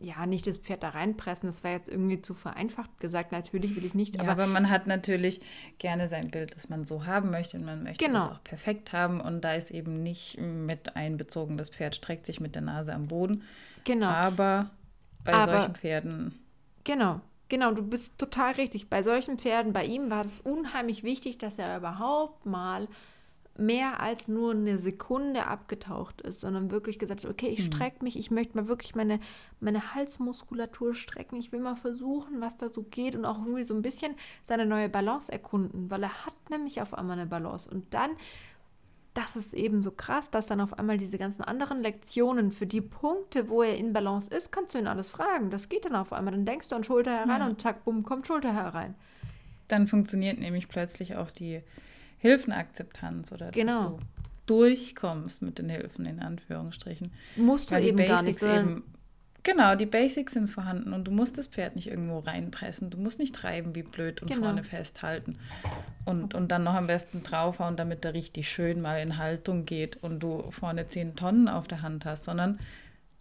ja, 0.00 0.26
nicht 0.26 0.46
das 0.46 0.58
Pferd 0.58 0.82
da 0.82 0.90
reinpressen. 0.90 1.48
Das 1.48 1.62
war 1.62 1.70
jetzt 1.70 1.88
irgendwie 1.88 2.20
zu 2.20 2.34
vereinfacht 2.34 2.98
gesagt. 3.00 3.32
Natürlich 3.32 3.76
will 3.76 3.84
ich 3.84 3.94
nicht. 3.94 4.18
Aber, 4.18 4.26
ja, 4.26 4.32
aber 4.32 4.46
man 4.46 4.68
hat 4.68 4.86
natürlich 4.86 5.40
gerne 5.78 6.08
sein 6.08 6.30
Bild, 6.30 6.54
das 6.54 6.68
man 6.68 6.84
so 6.84 7.06
haben 7.06 7.30
möchte. 7.30 7.56
Und 7.56 7.64
man 7.64 7.84
möchte 7.84 8.04
genau. 8.04 8.18
es 8.18 8.32
auch 8.32 8.44
perfekt 8.44 8.92
haben. 8.92 9.20
Und 9.20 9.42
da 9.42 9.54
ist 9.54 9.70
eben 9.70 10.02
nicht 10.02 10.38
mit 10.40 10.96
einbezogen, 10.96 11.56
das 11.56 11.70
Pferd 11.70 11.94
streckt 11.94 12.26
sich 12.26 12.40
mit 12.40 12.54
der 12.54 12.62
Nase 12.62 12.92
am 12.92 13.08
Boden. 13.08 13.42
Genau. 13.84 14.08
Aber 14.08 14.70
bei 15.22 15.32
aber, 15.32 15.58
solchen 15.58 15.74
Pferden. 15.76 16.38
Genau. 16.84 17.20
Genau, 17.48 17.72
du 17.72 17.82
bist 17.82 18.18
total 18.18 18.54
richtig. 18.54 18.88
Bei 18.88 19.02
solchen 19.02 19.38
Pferden, 19.38 19.72
bei 19.72 19.84
ihm 19.84 20.10
war 20.10 20.24
es 20.24 20.40
unheimlich 20.40 21.04
wichtig, 21.04 21.38
dass 21.38 21.58
er 21.58 21.76
überhaupt 21.76 22.46
mal 22.46 22.88
mehr 23.56 24.00
als 24.00 24.26
nur 24.26 24.52
eine 24.52 24.78
Sekunde 24.78 25.46
abgetaucht 25.46 26.20
ist, 26.22 26.40
sondern 26.40 26.70
wirklich 26.70 26.98
gesagt 26.98 27.24
hat, 27.24 27.30
okay, 27.30 27.48
ich 27.48 27.60
mhm. 27.60 27.72
strecke 27.72 28.02
mich, 28.02 28.18
ich 28.18 28.30
möchte 28.30 28.56
mal 28.56 28.66
wirklich 28.66 28.94
meine, 28.94 29.20
meine 29.60 29.94
Halsmuskulatur 29.94 30.94
strecken, 30.94 31.36
ich 31.36 31.52
will 31.52 31.60
mal 31.60 31.76
versuchen, 31.76 32.40
was 32.40 32.56
da 32.56 32.68
so 32.68 32.82
geht 32.82 33.14
und 33.14 33.24
auch 33.24 33.38
irgendwie 33.38 33.62
so 33.62 33.74
ein 33.74 33.82
bisschen 33.82 34.14
seine 34.42 34.66
neue 34.66 34.88
Balance 34.88 35.30
erkunden, 35.30 35.90
weil 35.90 36.02
er 36.02 36.26
hat 36.26 36.34
nämlich 36.50 36.80
auf 36.80 36.94
einmal 36.94 37.18
eine 37.18 37.28
Balance 37.28 37.70
und 37.70 37.94
dann, 37.94 38.10
das 39.14 39.36
ist 39.36 39.54
eben 39.54 39.84
so 39.84 39.92
krass, 39.92 40.30
dass 40.30 40.46
dann 40.46 40.60
auf 40.60 40.76
einmal 40.76 40.98
diese 40.98 41.18
ganzen 41.18 41.42
anderen 41.42 41.80
Lektionen 41.80 42.50
für 42.50 42.66
die 42.66 42.80
Punkte, 42.80 43.48
wo 43.48 43.62
er 43.62 43.76
in 43.76 43.92
Balance 43.92 44.34
ist, 44.34 44.50
kannst 44.50 44.74
du 44.74 44.78
ihn 44.78 44.88
alles 44.88 45.10
fragen, 45.10 45.50
das 45.50 45.68
geht 45.68 45.84
dann 45.84 45.94
auf 45.94 46.12
einmal, 46.12 46.34
dann 46.34 46.44
denkst 46.44 46.68
du 46.68 46.74
an 46.74 46.82
Schulter 46.82 47.12
herein 47.12 47.40
ja. 47.40 47.46
und 47.46 47.60
zack, 47.60 47.84
bumm, 47.84 48.02
kommt 48.02 48.26
Schulter 48.26 48.52
herein. 48.52 48.96
Dann 49.68 49.86
funktioniert 49.86 50.40
nämlich 50.40 50.68
plötzlich 50.68 51.14
auch 51.14 51.30
die 51.30 51.62
Hilfenakzeptanz 52.24 53.32
oder 53.32 53.50
genau. 53.50 53.76
dass 53.76 53.86
du 53.86 53.98
durchkommst 54.46 55.42
mit 55.42 55.58
den 55.58 55.68
Hilfen 55.68 56.06
in 56.06 56.20
Anführungsstrichen. 56.20 57.12
Musst 57.36 57.70
du 57.70 57.74
Weil 57.74 57.84
eben 57.84 58.04
gar 58.04 58.22
nicht 58.22 58.42
eben, 58.42 58.82
Genau, 59.42 59.74
die 59.74 59.84
Basics 59.84 60.32
sind 60.32 60.48
vorhanden 60.48 60.94
und 60.94 61.04
du 61.04 61.10
musst 61.10 61.36
das 61.36 61.48
Pferd 61.48 61.76
nicht 61.76 61.88
irgendwo 61.88 62.20
reinpressen. 62.20 62.88
Du 62.88 62.96
musst 62.96 63.18
nicht 63.18 63.34
treiben 63.34 63.74
wie 63.74 63.82
blöd 63.82 64.22
und 64.22 64.28
genau. 64.28 64.46
vorne 64.46 64.64
festhalten 64.64 65.36
und, 66.06 66.32
und 66.32 66.48
dann 66.48 66.64
noch 66.64 66.72
am 66.72 66.86
besten 66.86 67.22
draufhauen, 67.22 67.76
damit 67.76 68.06
er 68.06 68.14
richtig 68.14 68.50
schön 68.50 68.80
mal 68.80 69.02
in 69.02 69.18
Haltung 69.18 69.66
geht 69.66 70.02
und 70.02 70.20
du 70.20 70.50
vorne 70.50 70.88
zehn 70.88 71.14
Tonnen 71.14 71.48
auf 71.48 71.68
der 71.68 71.82
Hand 71.82 72.06
hast, 72.06 72.24
sondern 72.24 72.58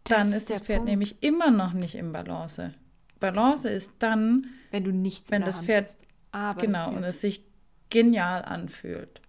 das 0.05 0.17
dann 0.17 0.33
ist, 0.33 0.49
das 0.49 0.61
Pferd 0.61 0.77
Punkt. 0.77 0.91
nämlich 0.91 1.21
immer 1.21 1.51
noch 1.51 1.73
nicht 1.73 1.95
im 1.95 2.13
Balance. 2.13 2.73
Balance 3.19 3.67
ist 3.67 3.91
dann, 3.99 4.47
wenn 4.71 4.85
du 4.85 4.91
nichts 4.93 5.29
wenn 5.29 5.43
das 5.43 5.59
Pferd, 5.59 5.93
genau, 6.57 6.89
und 6.91 7.03
es 7.03 7.19
sich 7.19 7.43
genial 7.93 8.43
anfühlt. 8.43 9.21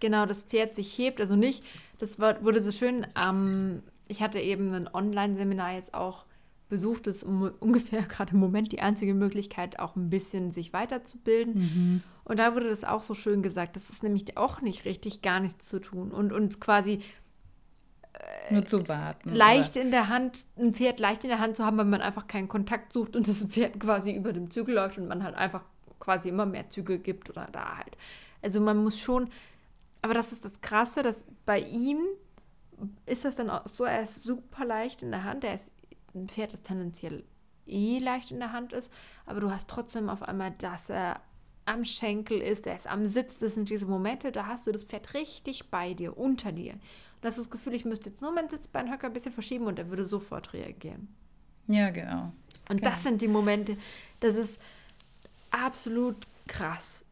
Genau, 0.00 0.26
das 0.26 0.42
Pferd 0.42 0.74
sich 0.74 0.96
hebt, 0.96 1.20
also 1.20 1.36
nicht, 1.36 1.62
das 1.98 2.18
war, 2.18 2.42
wurde 2.42 2.60
so 2.60 2.72
schön, 2.72 3.06
ähm, 3.20 3.82
ich 4.08 4.22
hatte 4.22 4.40
eben 4.40 4.72
ein 4.72 4.88
Online-Seminar 4.92 5.74
jetzt 5.74 5.92
auch 5.92 6.24
besucht, 6.68 7.06
das 7.06 7.16
ist 7.16 7.24
ungefähr 7.60 8.02
gerade 8.02 8.32
im 8.32 8.40
Moment 8.40 8.72
die 8.72 8.80
einzige 8.80 9.12
Möglichkeit, 9.12 9.78
auch 9.78 9.96
ein 9.96 10.08
bisschen 10.08 10.50
sich 10.50 10.72
weiterzubilden. 10.72 11.54
Mhm. 11.54 12.02
Und 12.24 12.38
da 12.38 12.54
wurde 12.54 12.68
das 12.68 12.84
auch 12.84 13.02
so 13.02 13.14
schön 13.14 13.42
gesagt, 13.42 13.74
das 13.74 13.90
ist 13.90 14.04
nämlich 14.04 14.36
auch 14.36 14.60
nicht 14.60 14.84
richtig, 14.84 15.20
gar 15.20 15.40
nichts 15.40 15.68
zu 15.68 15.80
tun 15.80 16.12
und 16.12 16.32
uns 16.32 16.60
quasi 16.60 17.00
äh, 18.48 18.54
nur 18.54 18.64
zu 18.64 18.88
warten. 18.88 19.30
Leicht 19.30 19.72
oder? 19.72 19.84
in 19.84 19.90
der 19.90 20.08
Hand, 20.08 20.46
ein 20.56 20.74
Pferd 20.74 21.00
leicht 21.00 21.24
in 21.24 21.30
der 21.30 21.40
Hand 21.40 21.56
zu 21.56 21.64
haben, 21.64 21.76
weil 21.76 21.84
man 21.84 22.00
einfach 22.00 22.28
keinen 22.28 22.48
Kontakt 22.48 22.92
sucht 22.92 23.16
und 23.16 23.26
das 23.26 23.44
Pferd 23.44 23.80
quasi 23.80 24.14
über 24.14 24.32
dem 24.32 24.50
Zügel 24.50 24.76
läuft 24.76 24.98
und 24.98 25.08
man 25.08 25.24
halt 25.24 25.34
einfach 25.34 25.64
quasi 26.02 26.28
immer 26.28 26.46
mehr 26.46 26.68
Zügel 26.68 26.98
gibt 26.98 27.30
oder 27.30 27.48
da 27.52 27.78
halt. 27.78 27.96
Also 28.42 28.60
man 28.60 28.82
muss 28.82 28.98
schon, 28.98 29.30
aber 30.02 30.14
das 30.14 30.32
ist 30.32 30.44
das 30.44 30.60
Krasse, 30.60 31.02
dass 31.02 31.26
bei 31.46 31.60
ihm 31.60 32.00
ist 33.06 33.24
das 33.24 33.36
dann 33.36 33.48
auch 33.48 33.68
so, 33.68 33.84
er 33.84 34.02
ist 34.02 34.24
super 34.24 34.64
leicht 34.64 35.02
in 35.02 35.12
der 35.12 35.22
Hand, 35.22 35.44
er 35.44 35.54
ist 35.54 35.70
ein 36.14 36.28
Pferd, 36.28 36.52
das 36.52 36.62
tendenziell 36.62 37.24
eh 37.66 37.98
leicht 38.00 38.32
in 38.32 38.40
der 38.40 38.52
Hand 38.52 38.72
ist, 38.72 38.92
aber 39.26 39.38
du 39.38 39.52
hast 39.52 39.68
trotzdem 39.68 40.08
auf 40.08 40.24
einmal, 40.24 40.50
dass 40.58 40.90
er 40.90 41.20
am 41.66 41.84
Schenkel 41.84 42.40
ist, 42.40 42.66
er 42.66 42.74
ist 42.74 42.88
am 42.88 43.06
Sitz, 43.06 43.38
das 43.38 43.54
sind 43.54 43.70
diese 43.70 43.86
Momente, 43.86 44.32
da 44.32 44.46
hast 44.46 44.66
du 44.66 44.72
das 44.72 44.82
Pferd 44.82 45.14
richtig 45.14 45.70
bei 45.70 45.94
dir, 45.94 46.18
unter 46.18 46.50
dir. 46.50 46.72
Und 46.72 46.80
das 47.20 47.38
ist 47.38 47.44
das 47.44 47.50
Gefühl, 47.52 47.74
ich 47.74 47.84
müsste 47.84 48.10
jetzt 48.10 48.20
nur 48.20 48.32
meinen 48.32 48.48
Sitzbeinhöcker 48.48 49.06
ein 49.06 49.12
bisschen 49.12 49.32
verschieben 49.32 49.66
und 49.66 49.78
er 49.78 49.88
würde 49.88 50.04
sofort 50.04 50.52
reagieren. 50.52 51.14
Ja, 51.68 51.90
genau. 51.90 52.32
Und 52.68 52.78
genau. 52.78 52.90
das 52.90 53.04
sind 53.04 53.22
die 53.22 53.28
Momente, 53.28 53.76
das 54.18 54.34
ist, 54.34 54.60
absolut 55.52 56.16
krass. 56.48 57.04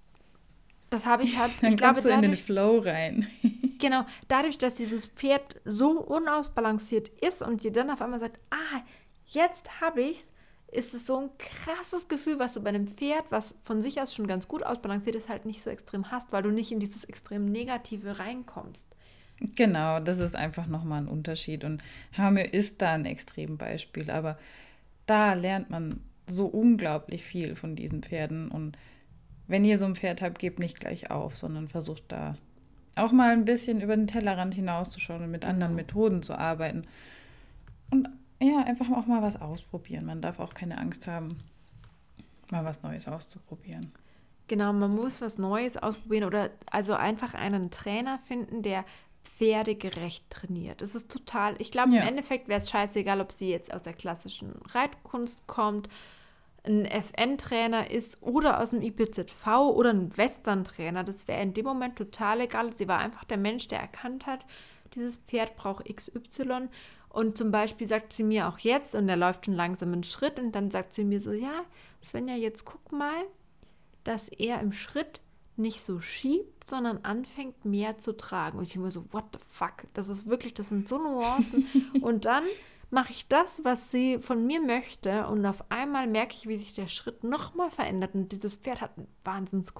Das 0.91 1.07
habe 1.07 1.23
ich 1.23 1.39
halt. 1.39 1.53
Dann 1.63 1.71
ich 1.71 1.77
glaube, 1.77 2.01
du 2.01 2.09
in 2.09 2.23
den 2.23 2.37
Flow 2.37 2.79
rein. 2.79 3.27
genau, 3.79 4.05
dadurch, 4.29 4.59
dass 4.59 4.75
dieses 4.75 5.07
Pferd 5.07 5.61
so 5.65 6.01
unausbalanciert 6.01 7.09
ist 7.09 7.43
und 7.43 7.63
dir 7.63 7.73
dann 7.73 7.91
auf 7.91 8.03
einmal 8.03 8.21
sagt, 8.21 8.41
ah, 8.51 8.83
jetzt 9.27 9.81
habe 9.81 10.03
ich's, 10.03 10.33
ist 10.73 10.95
es 10.95 11.07
so 11.07 11.19
ein 11.19 11.31
krasses 11.39 12.09
Gefühl, 12.09 12.39
was 12.39 12.55
du 12.55 12.61
bei 12.61 12.71
einem 12.71 12.87
Pferd, 12.87 13.25
was 13.31 13.57
von 13.65 13.83
sich 13.83 14.01
aus 14.01 14.15
schon 14.15 14.27
ganz 14.27 14.47
gut 14.49 14.65
ausbalanciert 14.65 15.17
ist, 15.17 15.29
halt 15.29 15.45
nicht 15.45 15.63
so 15.63 15.71
extrem 15.71 16.11
hast, 16.11 16.33
weil 16.33 16.43
du 16.43 16.51
nicht 16.51 16.71
in 16.71 16.81
dieses 16.81 17.05
extrem 17.05 17.47
Negative 17.47 18.19
reinkommst. 18.19 18.89
Genau, 19.57 20.01
das 20.01 20.19
ist 20.19 20.37
einfach 20.37 20.67
nochmal 20.67 21.03
ein 21.03 21.09
Unterschied. 21.09 21.65
Und 21.65 21.83
Hamir 22.17 22.53
ist 22.53 22.83
da 22.83 22.93
ein 22.93 23.07
Extrembeispiel, 23.07 24.11
aber 24.11 24.39
da 25.07 25.33
lernt 25.33 25.71
man 25.71 26.01
so 26.31 26.47
unglaublich 26.47 27.25
viel 27.25 27.55
von 27.55 27.77
diesen 27.77 28.03
Pferden 28.03 28.51
und 28.51 28.77
wenn 29.47 29.65
ihr 29.65 29.79
so 29.79 29.85
ein 29.85 29.97
Pferd 29.97 30.23
habt, 30.23 30.39
gebt 30.39 30.61
nicht 30.61 30.79
gleich 30.79 31.11
auf, 31.11 31.37
sondern 31.37 31.69
versucht 31.69 32.05
da 32.09 32.35
auch 32.95 33.13
mal 33.13 33.33
ein 33.33 33.45
bisschen 33.45 33.81
über 33.81 33.97
den 33.97 34.07
Tellerrand 34.07 34.55
hinauszuschauen 34.55 35.25
und 35.25 35.31
mit 35.31 35.41
genau. 35.43 35.53
anderen 35.53 35.75
Methoden 35.75 36.23
zu 36.23 36.39
arbeiten. 36.39 36.87
Und 37.91 38.09
ja, 38.41 38.63
einfach 38.65 38.91
auch 38.91 39.07
mal 39.07 39.23
was 39.23 39.41
ausprobieren. 39.41 40.07
Man 40.07 40.23
darf 40.23 40.39
auch 40.39 40.55
keine 40.55 40.79
Angst 40.79 41.07
haben, 41.07 41.39
mal 42.51 42.65
was 42.65 42.83
Neues 42.83 43.09
auszuprobieren. 43.09 43.93
Genau, 44.49 44.73
man 44.73 44.95
muss 44.95 45.21
was 45.21 45.39
Neues 45.39 45.77
ausprobieren 45.77 46.25
oder 46.25 46.51
also 46.71 46.95
einfach 46.95 47.35
einen 47.35 47.71
Trainer 47.71 48.19
finden, 48.19 48.63
der 48.63 48.85
pferdegerecht 49.25 50.29
trainiert. 50.31 50.83
Es 50.83 50.95
ist 50.95 51.11
total, 51.11 51.55
ich 51.59 51.71
glaube, 51.71 51.95
ja. 51.95 52.03
im 52.03 52.09
Endeffekt 52.09 52.49
wäre 52.49 52.59
es 52.59 52.71
scheißegal, 52.71 53.21
ob 53.21 53.33
sie 53.33 53.51
jetzt 53.51 53.73
aus 53.73 53.83
der 53.83 53.93
klassischen 53.93 54.53
Reitkunst 54.69 55.47
kommt, 55.47 55.89
ein 56.65 56.85
FN-Trainer 56.85 57.91
ist 57.91 58.23
oder 58.23 58.61
aus 58.61 58.71
dem 58.71 58.83
IPZV 58.83 59.47
oder 59.75 59.91
ein 59.91 60.17
Western-Trainer. 60.17 61.05
Das 61.05 61.27
wäre 61.27 61.43
in 61.43 61.55
dem 61.55 61.65
Moment 61.65 61.97
total 61.97 62.41
egal. 62.41 62.73
Sie 62.73 62.89
war 62.89 62.99
einfach 62.99 63.25
der 63.25 63.39
Mensch, 63.39 63.69
der 63.69 63.81
erkannt 63.81 64.27
hat, 64.27 64.45
dieses 64.95 65.17
Pferd 65.17 65.57
braucht 65.57 65.85
XY. 65.85 66.69
Und 67.09 67.37
zum 67.37 67.51
Beispiel 67.51 67.87
sagt 67.87 68.13
sie 68.13 68.23
mir 68.23 68.49
auch 68.49 68.59
jetzt, 68.59 68.95
und 68.95 69.09
er 69.09 69.17
läuft 69.17 69.47
schon 69.47 69.55
langsam 69.55 69.93
einen 69.93 70.05
Schritt, 70.05 70.39
und 70.39 70.53
dann 70.53 70.71
sagt 70.71 70.93
sie 70.93 71.05
mir 71.05 71.21
so, 71.21 71.33
ja, 71.33 71.65
Svenja, 72.03 72.37
jetzt 72.37 72.65
guck 72.65 72.93
mal, 72.93 73.25
dass 74.05 74.29
er 74.29 74.61
im 74.61 74.73
Schritt 74.73 75.21
nicht 75.57 75.83
so 75.83 76.01
schiebt, 76.01 76.69
sondern 76.69 76.99
anfängt 76.99 77.65
mehr 77.65 77.99
zu 77.99 78.17
tragen. 78.17 78.59
Und 78.59 78.65
ich 78.65 78.73
denke 78.73 78.87
mir 78.87 78.93
so, 78.93 79.05
what 79.13 79.25
the 79.33 79.39
fuck? 79.47 79.85
Das 79.93 80.09
ist 80.09 80.27
wirklich, 80.27 80.55
das 80.55 80.69
sind 80.69 80.89
so 80.89 80.99
Nuancen. 80.99 81.67
und 82.01 82.25
dann 82.25 82.45
mache 82.91 83.13
ich 83.13 83.29
das, 83.29 83.65
was 83.65 83.91
sie 83.91 84.19
von 84.19 84.47
mir 84.47 84.61
möchte 84.61 85.29
und 85.29 85.47
auf 85.47 85.65
einmal 85.71 86.09
merke 86.09 86.35
ich, 86.35 86.49
wie 86.49 86.57
sich 86.57 86.75
der 86.75 86.89
Schritt 86.89 87.23
nochmal 87.23 87.71
verändert 87.71 88.15
und 88.15 88.33
dieses 88.33 88.57
Pferd 88.57 88.81
hat 88.81 88.99
einen 88.99 89.07
Wahnsinns 89.25 89.73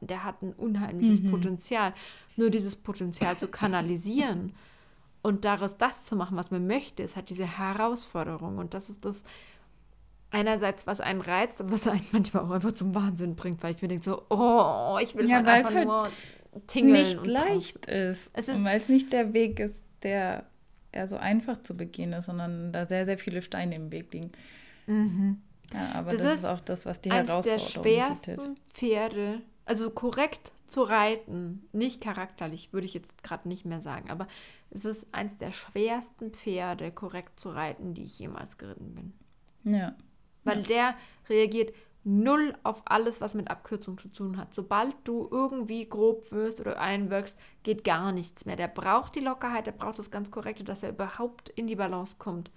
der 0.00 0.24
hat 0.24 0.42
ein 0.42 0.52
unheimliches 0.52 1.22
mhm. 1.22 1.30
Potenzial. 1.30 1.94
Nur 2.36 2.50
dieses 2.50 2.74
Potenzial 2.74 3.38
zu 3.38 3.46
kanalisieren 3.46 4.52
und 5.22 5.44
daraus 5.44 5.78
das 5.78 6.04
zu 6.04 6.16
machen, 6.16 6.36
was 6.36 6.50
man 6.50 6.66
möchte, 6.66 7.04
ist 7.04 7.14
halt 7.14 7.30
diese 7.30 7.46
Herausforderung 7.46 8.58
und 8.58 8.74
das 8.74 8.90
ist 8.90 9.04
das 9.04 9.22
einerseits, 10.30 10.88
was 10.88 11.00
einen 11.00 11.20
reizt, 11.20 11.60
aber 11.60 11.70
was 11.70 11.86
einen 11.86 12.04
manchmal 12.10 12.42
auch 12.42 12.50
einfach 12.50 12.72
zum 12.72 12.96
Wahnsinn 12.96 13.36
bringt, 13.36 13.62
weil 13.62 13.70
ich 13.70 13.80
mir 13.80 13.88
denke 13.88 14.02
so, 14.02 14.22
oh, 14.30 14.98
ich 15.00 15.14
will 15.14 15.30
ja, 15.30 15.36
halt 15.36 15.46
einfach 15.46 15.74
halt 15.74 15.86
nur 15.86 16.08
tingeln 16.66 17.04
nicht 17.04 17.26
leicht 17.26 17.86
ist, 17.86 18.28
es 18.32 18.48
ist 18.48 18.64
weil 18.64 18.76
es 18.76 18.88
nicht 18.88 19.12
der 19.12 19.32
Weg 19.32 19.60
ist, 19.60 19.76
der 20.02 20.46
eher 20.94 21.08
so 21.08 21.16
einfach 21.16 21.62
zu 21.62 21.76
begehen 21.76 22.12
ist, 22.12 22.26
sondern 22.26 22.72
da 22.72 22.86
sehr, 22.86 23.04
sehr 23.04 23.18
viele 23.18 23.42
Steine 23.42 23.74
im 23.74 23.92
Weg 23.92 24.12
liegen. 24.12 24.32
Mhm. 24.86 25.40
Ja, 25.72 25.92
aber 25.92 26.10
das, 26.10 26.22
das 26.22 26.32
ist, 26.32 26.38
ist, 26.40 26.44
auch 26.44 26.60
das, 26.60 26.86
was 26.86 27.00
die 27.00 27.10
Herausforderung 27.10 27.58
der 27.58 27.58
schwersten 27.58 28.36
bietet. 28.36 28.58
Pferde, 28.70 29.42
also 29.64 29.90
korrekt 29.90 30.52
zu 30.66 30.82
reiten, 30.82 31.66
nicht 31.72 32.02
charakterlich, 32.02 32.72
würde 32.72 32.86
ich 32.86 32.94
jetzt 32.94 33.22
gerade 33.22 33.48
nicht 33.48 33.64
mehr 33.64 33.80
sagen, 33.80 34.10
aber 34.10 34.28
es 34.70 34.84
ist 34.84 35.12
eins 35.12 35.36
der 35.38 35.52
schwersten 35.52 36.32
Pferde, 36.32 36.90
korrekt 36.90 37.38
zu 37.38 37.50
reiten, 37.50 37.94
die 37.94 38.04
ich 38.04 38.18
jemals 38.18 38.58
geritten 38.58 38.94
bin. 38.94 39.72
Ja. 39.72 39.94
Weil 40.42 40.60
ja. 40.60 40.66
der 40.66 40.94
reagiert 41.28 41.72
null 42.04 42.54
auf 42.62 42.82
alles, 42.84 43.20
was 43.20 43.34
mit 43.34 43.50
Abkürzung 43.50 43.98
zu 43.98 44.08
tun 44.08 44.36
hat. 44.36 44.54
Sobald 44.54 44.94
du 45.04 45.28
irgendwie 45.30 45.88
grob 45.88 46.30
wirst 46.32 46.60
oder 46.60 46.78
einwirkst, 46.78 47.38
geht 47.62 47.82
gar 47.82 48.12
nichts 48.12 48.44
mehr. 48.44 48.56
Der 48.56 48.68
braucht 48.68 49.14
die 49.14 49.20
Lockerheit, 49.20 49.66
der 49.66 49.72
braucht 49.72 49.98
das 49.98 50.10
ganz 50.10 50.30
Korrekte, 50.30 50.64
dass 50.64 50.82
er 50.82 50.90
überhaupt 50.90 51.48
in 51.48 51.66
die 51.66 51.76
Balance 51.76 52.16
kommt. 52.18 52.50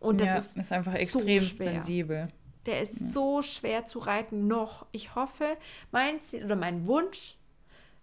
Und 0.00 0.20
das 0.20 0.30
ja, 0.30 0.36
ist, 0.36 0.56
ist 0.56 0.72
einfach 0.72 0.94
extrem 0.94 1.38
so 1.38 1.56
sensibel. 1.56 2.26
Der 2.66 2.80
ist 2.82 3.00
ja. 3.00 3.06
so 3.06 3.42
schwer 3.42 3.86
zu 3.86 4.00
reiten 4.00 4.46
noch. 4.46 4.86
Ich 4.92 5.14
hoffe, 5.14 5.56
mein 5.90 6.20
Ziel 6.20 6.44
oder 6.44 6.56
mein 6.56 6.86
Wunsch 6.86 7.36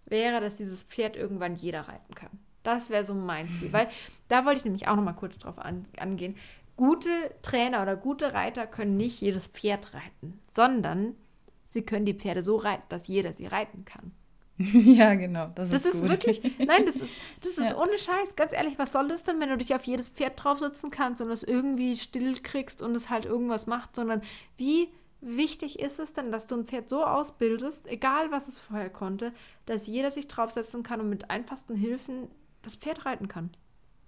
wäre, 0.06 0.40
dass 0.40 0.56
dieses 0.56 0.82
Pferd 0.82 1.16
irgendwann 1.16 1.56
jeder 1.56 1.82
reiten 1.88 2.14
kann. 2.14 2.30
Das 2.62 2.90
wäre 2.90 3.04
so 3.04 3.14
mein 3.14 3.50
Ziel. 3.52 3.72
Weil 3.72 3.88
da 4.28 4.44
wollte 4.44 4.58
ich 4.58 4.64
nämlich 4.64 4.88
auch 4.88 4.96
noch 4.96 5.04
mal 5.04 5.12
kurz 5.12 5.38
drauf 5.38 5.58
an, 5.58 5.86
angehen 5.98 6.36
gute 6.76 7.10
Trainer 7.42 7.82
oder 7.82 7.96
gute 7.96 8.32
Reiter 8.32 8.66
können 8.66 8.96
nicht 8.96 9.20
jedes 9.20 9.46
Pferd 9.46 9.94
reiten, 9.94 10.40
sondern 10.52 11.14
sie 11.66 11.82
können 11.82 12.06
die 12.06 12.14
Pferde 12.14 12.42
so 12.42 12.56
reiten, 12.56 12.84
dass 12.88 13.08
jeder 13.08 13.32
sie 13.32 13.46
reiten 13.46 13.84
kann. 13.84 14.12
Ja, 14.58 15.14
genau. 15.14 15.48
Das, 15.54 15.70
das 15.70 15.84
ist, 15.84 15.96
ist 15.96 16.08
wirklich, 16.08 16.40
nein, 16.58 16.86
das 16.86 16.96
ist, 16.96 17.14
das 17.42 17.58
ist 17.58 17.70
ja. 17.70 17.76
ohne 17.76 17.98
Scheiß. 17.98 18.36
Ganz 18.36 18.52
ehrlich, 18.52 18.78
was 18.78 18.92
soll 18.92 19.08
das 19.08 19.24
denn, 19.24 19.38
wenn 19.40 19.50
du 19.50 19.58
dich 19.58 19.74
auf 19.74 19.84
jedes 19.84 20.08
Pferd 20.08 20.42
draufsetzen 20.42 20.90
kannst 20.90 21.20
und 21.20 21.30
es 21.30 21.42
irgendwie 21.42 21.96
still 21.96 22.40
kriegst 22.40 22.80
und 22.80 22.94
es 22.94 23.10
halt 23.10 23.26
irgendwas 23.26 23.66
macht, 23.66 23.94
sondern 23.94 24.22
wie 24.56 24.88
wichtig 25.20 25.78
ist 25.78 25.98
es 25.98 26.12
denn, 26.12 26.32
dass 26.32 26.46
du 26.46 26.56
ein 26.56 26.64
Pferd 26.64 26.88
so 26.88 27.04
ausbildest, 27.04 27.86
egal 27.86 28.30
was 28.30 28.48
es 28.48 28.58
vorher 28.58 28.90
konnte, 28.90 29.32
dass 29.66 29.86
jeder 29.86 30.10
sich 30.10 30.28
draufsetzen 30.28 30.82
kann 30.82 31.00
und 31.00 31.08
mit 31.08 31.30
einfachsten 31.30 31.74
Hilfen 31.74 32.28
das 32.62 32.76
Pferd 32.76 33.06
reiten 33.06 33.28
kann. 33.28 33.50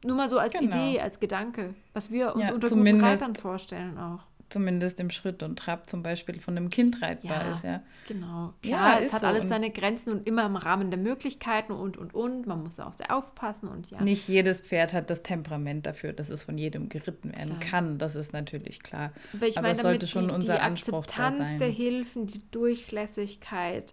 Nur 0.05 0.17
mal 0.17 0.29
so 0.29 0.39
als 0.39 0.53
genau. 0.53 0.71
Idee, 0.71 1.01
als 1.01 1.19
Gedanke, 1.19 1.75
was 1.93 2.11
wir 2.11 2.35
uns 2.35 2.49
ja, 2.49 2.55
unter 2.55 2.69
guten 2.69 3.01
Reitern 3.01 3.35
vorstellen 3.35 3.99
auch. 3.99 4.21
Zumindest 4.51 4.99
im 4.99 5.11
Schritt 5.11 5.43
und 5.43 5.59
Trab 5.59 5.91
zum 5.91 6.03
Beispiel 6.03 6.41
von 6.41 6.57
einem 6.57 6.71
Kind 6.71 7.03
reitbar 7.03 7.45
ja, 7.45 7.53
ist, 7.53 7.65
ja. 7.65 7.83
Genau. 8.07 8.55
Klar, 8.63 8.95
ja, 8.95 9.05
es 9.05 9.13
hat 9.13 9.21
so. 9.21 9.27
alles 9.27 9.47
seine 9.47 9.71
Grenzen 9.71 10.11
und 10.11 10.27
immer 10.27 10.47
im 10.47 10.57
Rahmen 10.57 10.91
der 10.91 10.99
Möglichkeiten 10.99 11.73
und, 11.73 11.99
und, 11.99 12.15
und. 12.15 12.47
Man 12.47 12.63
muss 12.63 12.81
auch 12.81 12.95
sehr 12.95 13.15
aufpassen 13.15 13.69
und 13.69 13.91
ja. 13.91 14.01
Nicht 14.01 14.27
jedes 14.27 14.63
Pferd 14.63 14.95
hat 14.95 15.11
das 15.11 15.23
Temperament 15.23 15.85
dafür, 15.85 16.15
dass 16.15 16.31
es 16.31 16.45
von 16.45 16.57
jedem 16.57 16.89
geritten 16.89 17.33
werden 17.33 17.59
klar. 17.59 17.71
kann. 17.71 17.99
Das 17.99 18.17
ist 18.17 18.33
natürlich 18.33 18.83
klar. 18.83 19.13
Aber, 19.35 19.47
ich 19.47 19.59
Aber 19.59 19.67
meine, 19.67 19.77
es 19.77 19.83
sollte 19.83 20.07
schon 20.07 20.29
die, 20.29 20.35
unser 20.35 20.55
die 20.55 20.61
Anspruch 20.61 21.01
Akzeptanz 21.01 21.39
da 21.39 21.47
sein. 21.47 21.59
der 21.59 21.69
Hilfen, 21.69 22.27
die 22.27 22.41
Durchlässigkeit, 22.51 23.93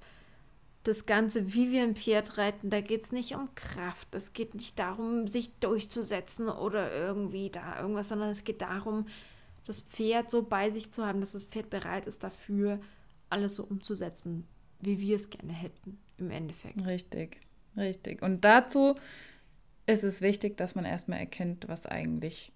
das 0.86 1.08
Ganze, 1.08 1.54
wie 1.54 1.72
wir 1.72 1.84
ein 1.84 1.96
Pferd 1.96 2.38
reiten, 2.38 2.70
da 2.70 2.80
geht 2.80 3.04
es 3.04 3.12
nicht 3.12 3.36
um 3.36 3.54
Kraft. 3.56 4.14
Es 4.14 4.34
geht 4.34 4.54
nicht 4.54 4.78
darum, 4.78 5.28
sich 5.28 5.52
durchzusetzen 5.60 6.48
oder 6.48 6.92
irgendwie 6.94 7.50
da 7.50 7.82
irgendwas, 7.82 8.10
sondern 8.10 8.30
es 8.30 8.44
geht 8.44 8.62
darum, 8.62 9.08
das 9.66 9.82
Pferd 9.82 10.30
so 10.30 10.44
bei 10.44 10.70
sich 10.70 10.92
zu 10.92 11.06
haben, 11.06 11.22
dass 11.22 11.32
das 11.32 11.44
Pferd 11.44 11.72
bereit 11.72 12.06
ist 12.06 12.24
dafür, 12.24 12.80
alles 13.30 13.56
so 13.56 13.64
umzusetzen, 13.64 14.48
wie 14.80 15.00
wir 15.00 15.16
es 15.16 15.32
gerne 15.32 15.54
hätten, 15.54 15.98
im 16.18 16.30
Endeffekt. 16.30 16.86
Richtig, 16.86 17.42
richtig. 17.76 18.22
Und 18.22 18.46
dazu 18.46 18.94
ist 19.88 20.04
es 20.04 20.22
wichtig, 20.22 20.56
dass 20.56 20.76
man 20.76 20.86
erstmal 20.86 21.18
erkennt, 21.18 21.68
was 21.68 21.88
eigentlich, 21.88 22.52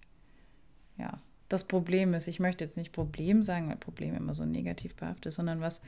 ja, 0.98 1.20
das 1.48 1.64
Problem 1.64 2.14
ist. 2.14 2.28
Ich 2.28 2.38
möchte 2.38 2.62
jetzt 2.62 2.76
nicht 2.76 2.92
Problem 2.92 3.42
sagen, 3.42 3.68
weil 3.68 3.76
Problem 3.76 4.14
immer 4.14 4.34
so 4.34 4.44
negativ 4.44 4.94
behaftet 4.94 5.26
ist, 5.26 5.34
sondern 5.34 5.60
was 5.60 5.80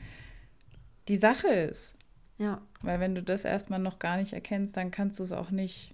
die 1.07 1.15
Sache 1.15 1.47
ist. 1.47 1.95
Ja. 2.43 2.61
Weil 2.81 2.99
wenn 2.99 3.15
du 3.15 3.23
das 3.23 3.45
erstmal 3.45 3.79
noch 3.79 3.99
gar 3.99 4.17
nicht 4.17 4.33
erkennst, 4.33 4.75
dann 4.75 4.91
kannst 4.91 5.17
du 5.19 5.23
es 5.23 5.31
auch 5.31 5.49
nicht 5.49 5.93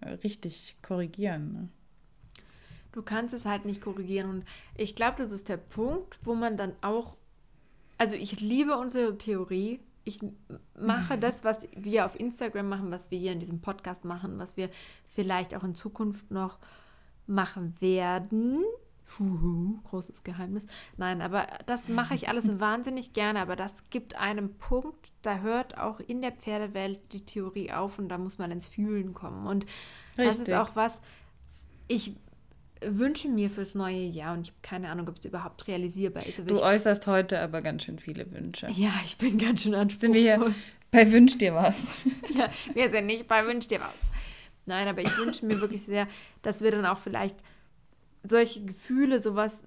äh, 0.00 0.10
richtig 0.10 0.76
korrigieren. 0.82 1.52
Ne? 1.52 1.68
Du 2.90 3.00
kannst 3.02 3.32
es 3.32 3.44
halt 3.44 3.64
nicht 3.64 3.80
korrigieren. 3.80 4.28
Und 4.28 4.44
ich 4.76 4.96
glaube, 4.96 5.14
das 5.18 5.30
ist 5.30 5.48
der 5.48 5.56
Punkt, 5.56 6.18
wo 6.24 6.34
man 6.34 6.56
dann 6.56 6.72
auch. 6.80 7.16
Also 7.96 8.16
ich 8.16 8.40
liebe 8.40 8.76
unsere 8.76 9.16
Theorie. 9.16 9.78
Ich 10.02 10.20
mache 10.76 11.16
mhm. 11.16 11.20
das, 11.20 11.44
was 11.44 11.68
wir 11.76 12.06
auf 12.06 12.18
Instagram 12.18 12.68
machen, 12.68 12.90
was 12.90 13.12
wir 13.12 13.18
hier 13.18 13.30
in 13.30 13.38
diesem 13.38 13.60
Podcast 13.60 14.04
machen, 14.04 14.40
was 14.40 14.56
wir 14.56 14.68
vielleicht 15.06 15.54
auch 15.54 15.62
in 15.62 15.76
Zukunft 15.76 16.32
noch 16.32 16.58
machen 17.26 17.74
werden. 17.80 18.64
Huhu, 19.18 19.80
großes 19.84 20.24
Geheimnis. 20.24 20.64
Nein, 20.96 21.20
aber 21.20 21.46
das 21.66 21.88
mache 21.88 22.14
ich 22.14 22.28
alles 22.28 22.48
wahnsinnig 22.60 23.12
gerne, 23.12 23.40
aber 23.40 23.56
das 23.56 23.88
gibt 23.90 24.16
einen 24.16 24.56
Punkt, 24.56 25.12
da 25.22 25.38
hört 25.38 25.78
auch 25.78 26.00
in 26.00 26.20
der 26.20 26.32
Pferdewelt 26.32 27.12
die 27.12 27.24
Theorie 27.24 27.72
auf 27.72 27.98
und 27.98 28.08
da 28.08 28.18
muss 28.18 28.38
man 28.38 28.50
ins 28.50 28.66
Fühlen 28.66 29.14
kommen. 29.14 29.46
Und 29.46 29.66
Richtig. 30.18 30.26
das 30.26 30.38
ist 30.40 30.52
auch 30.52 30.74
was, 30.74 31.00
ich 31.86 32.14
wünsche 32.80 33.28
mir 33.28 33.50
fürs 33.50 33.74
neue 33.74 34.02
Jahr 34.02 34.34
und 34.34 34.42
ich 34.42 34.48
habe 34.48 34.58
keine 34.62 34.90
Ahnung, 34.90 35.08
ob 35.08 35.16
es 35.16 35.24
überhaupt 35.24 35.66
realisierbar 35.68 36.26
ist. 36.26 36.38
du 36.38 36.62
äußerst 36.62 37.06
heute 37.06 37.40
aber 37.40 37.62
ganz 37.62 37.84
schön 37.84 37.98
viele 37.98 38.30
Wünsche. 38.32 38.68
Ja, 38.72 38.92
ich 39.04 39.16
bin 39.16 39.38
ganz 39.38 39.62
schön 39.62 39.74
anspruchsvoll. 39.74 40.12
Sind 40.12 40.14
wir 40.14 40.36
hier 40.36 40.54
bei 40.90 41.10
Wünsch 41.10 41.38
dir 41.38 41.54
was? 41.54 41.76
ja, 42.34 42.50
wir 42.74 42.90
sind 42.90 43.06
nicht 43.06 43.26
bei 43.26 43.46
Wünsch 43.46 43.68
dir 43.68 43.80
was. 43.80 43.94
Nein, 44.66 44.88
aber 44.88 45.02
ich 45.02 45.16
wünsche 45.18 45.44
mir 45.44 45.60
wirklich 45.60 45.82
sehr, 45.82 46.08
dass 46.42 46.62
wir 46.62 46.70
dann 46.70 46.86
auch 46.86 46.98
vielleicht 46.98 47.36
solche 48.24 48.64
Gefühle, 48.64 49.20
sowas, 49.20 49.64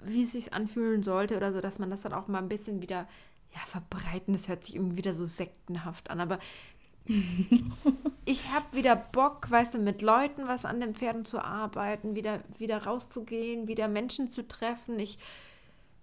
wie 0.00 0.24
es 0.24 0.32
sich 0.32 0.52
anfühlen 0.52 1.02
sollte 1.02 1.36
oder 1.36 1.52
so, 1.52 1.60
dass 1.60 1.78
man 1.78 1.90
das 1.90 2.02
dann 2.02 2.12
auch 2.12 2.28
mal 2.28 2.38
ein 2.38 2.48
bisschen 2.48 2.82
wieder 2.82 3.08
ja, 3.54 3.60
verbreiten. 3.66 4.34
Das 4.34 4.48
hört 4.48 4.64
sich 4.64 4.74
irgendwie 4.74 4.98
wieder 4.98 5.14
so 5.14 5.26
sektenhaft 5.26 6.10
an, 6.10 6.20
aber 6.20 6.38
ich 8.24 8.48
habe 8.52 8.76
wieder 8.76 8.96
Bock, 8.96 9.50
weißt 9.50 9.74
du, 9.74 9.78
mit 9.78 10.02
Leuten 10.02 10.46
was 10.46 10.64
an 10.64 10.80
den 10.80 10.94
Pferden 10.94 11.24
zu 11.24 11.40
arbeiten, 11.40 12.14
wieder, 12.14 12.40
wieder 12.58 12.84
rauszugehen, 12.84 13.66
wieder 13.66 13.88
Menschen 13.88 14.28
zu 14.28 14.46
treffen. 14.46 14.98
Ich, 15.00 15.18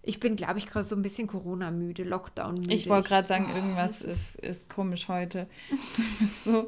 ich 0.02 0.20
bin, 0.20 0.36
glaube 0.36 0.58
ich, 0.58 0.68
gerade 0.68 0.86
so 0.86 0.95
ein 0.95 1.02
bisschen 1.02 1.28
Corona-müde, 1.28 2.04
Lockdown-müde. 2.04 2.74
Ich 2.74 2.89
wollte 2.89 3.10
gerade 3.10 3.28
sagen, 3.28 3.47
oh, 3.52 3.56
irgendwas 3.56 4.02
ist, 4.02 4.36
ist 4.38 4.70
komisch 4.70 5.08
heute. 5.08 5.47
Du 5.70 6.04
bist 6.20 6.43
so 6.43 6.68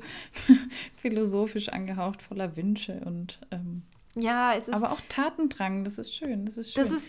philosophisch 0.95 1.69
angehaucht, 1.69 2.21
voller 2.21 2.55
Wünsche 2.55 3.01
und 3.05 3.39
ähm, 3.51 3.83
ja, 4.15 4.53
es 4.53 4.67
ist. 4.67 4.73
Aber 4.73 4.91
auch 4.91 5.01
Tatendrang, 5.09 5.83
das 5.83 5.97
ist 5.97 6.13
schön. 6.13 6.45
Das 6.45 6.57
ist 6.57 6.73
schön. 6.73 6.83
Das 6.83 6.91
ist 6.91 7.07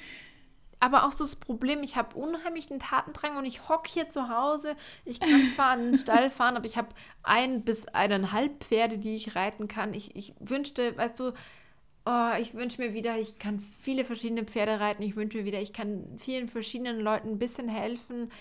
aber 0.82 1.06
auch 1.06 1.12
so 1.12 1.22
das 1.22 1.36
Problem, 1.36 1.84
ich 1.84 1.94
habe 1.94 2.16
unheimlich 2.16 2.66
den 2.66 2.80
Tatendrang 2.80 3.36
und 3.36 3.46
ich 3.46 3.68
hocke 3.68 3.88
hier 3.88 4.10
zu 4.10 4.28
Hause. 4.28 4.74
Ich 5.04 5.20
kann 5.20 5.48
zwar 5.50 5.70
an 5.70 5.84
den 5.84 5.94
Stall 5.94 6.28
fahren, 6.30 6.56
aber 6.56 6.66
ich 6.66 6.76
habe 6.76 6.88
ein 7.22 7.62
bis 7.62 7.86
eineinhalb 7.86 8.64
Pferde, 8.64 8.98
die 8.98 9.14
ich 9.14 9.36
reiten 9.36 9.68
kann. 9.68 9.94
Ich, 9.94 10.16
ich 10.16 10.34
wünschte, 10.40 10.96
weißt 10.96 11.20
du, 11.20 11.34
oh, 12.04 12.30
ich 12.40 12.54
wünsche 12.54 12.82
mir 12.82 12.94
wieder, 12.94 13.16
ich 13.16 13.38
kann 13.38 13.60
viele 13.60 14.04
verschiedene 14.04 14.42
Pferde 14.42 14.80
reiten. 14.80 15.04
Ich 15.04 15.14
wünsche 15.14 15.38
mir 15.38 15.44
wieder, 15.44 15.60
ich 15.60 15.72
kann 15.72 16.18
vielen 16.18 16.48
verschiedenen 16.48 16.98
Leuten 16.98 17.28
ein 17.28 17.38
bisschen 17.38 17.68
helfen 17.68 18.32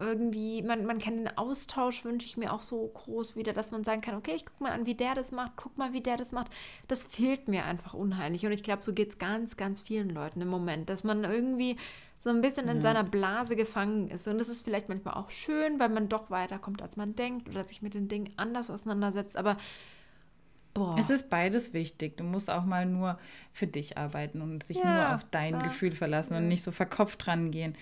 irgendwie, 0.00 0.62
man, 0.62 0.86
man 0.86 0.98
kann 0.98 1.16
den 1.16 1.38
Austausch, 1.38 2.04
wünsche 2.04 2.26
ich 2.26 2.36
mir 2.36 2.52
auch 2.52 2.62
so 2.62 2.86
groß 2.86 3.36
wieder, 3.36 3.52
dass 3.52 3.70
man 3.70 3.84
sagen 3.84 4.00
kann, 4.00 4.16
okay, 4.16 4.32
ich 4.34 4.44
gucke 4.44 4.64
mal 4.64 4.72
an, 4.72 4.86
wie 4.86 4.94
der 4.94 5.14
das 5.14 5.30
macht, 5.30 5.52
guck 5.56 5.78
mal, 5.78 5.92
wie 5.92 6.00
der 6.00 6.16
das 6.16 6.32
macht. 6.32 6.50
Das 6.88 7.04
fehlt 7.04 7.48
mir 7.48 7.64
einfach 7.64 7.94
unheimlich. 7.94 8.44
Und 8.44 8.52
ich 8.52 8.64
glaube, 8.64 8.82
so 8.82 8.92
geht 8.92 9.10
es 9.10 9.18
ganz, 9.18 9.56
ganz 9.56 9.80
vielen 9.80 10.10
Leuten 10.10 10.40
im 10.40 10.48
Moment, 10.48 10.90
dass 10.90 11.04
man 11.04 11.22
irgendwie 11.22 11.76
so 12.18 12.30
ein 12.30 12.40
bisschen 12.40 12.68
in 12.68 12.78
mhm. 12.78 12.82
seiner 12.82 13.04
Blase 13.04 13.54
gefangen 13.54 14.08
ist. 14.08 14.26
Und 14.26 14.38
das 14.38 14.48
ist 14.48 14.62
vielleicht 14.62 14.88
manchmal 14.88 15.14
auch 15.14 15.30
schön, 15.30 15.78
weil 15.78 15.90
man 15.90 16.08
doch 16.08 16.30
weiterkommt, 16.30 16.82
als 16.82 16.96
man 16.96 17.14
denkt 17.14 17.48
oder 17.48 17.62
sich 17.62 17.80
mit 17.80 17.94
den 17.94 18.08
Dingen 18.08 18.32
anders 18.36 18.70
auseinandersetzt. 18.70 19.36
Aber 19.36 19.56
Boah. 20.72 20.96
Es 20.98 21.08
ist 21.08 21.30
beides 21.30 21.72
wichtig. 21.72 22.16
Du 22.16 22.24
musst 22.24 22.50
auch 22.50 22.64
mal 22.64 22.84
nur 22.84 23.16
für 23.52 23.68
dich 23.68 23.96
arbeiten 23.96 24.40
und 24.40 24.66
sich 24.66 24.78
ja, 24.78 24.92
nur 24.92 25.14
auf 25.14 25.24
dein 25.30 25.54
ja. 25.54 25.62
Gefühl 25.62 25.92
verlassen 25.92 26.34
ja. 26.34 26.40
und 26.40 26.48
nicht 26.48 26.64
so 26.64 26.72
verkopft 26.72 27.28
rangehen 27.28 27.76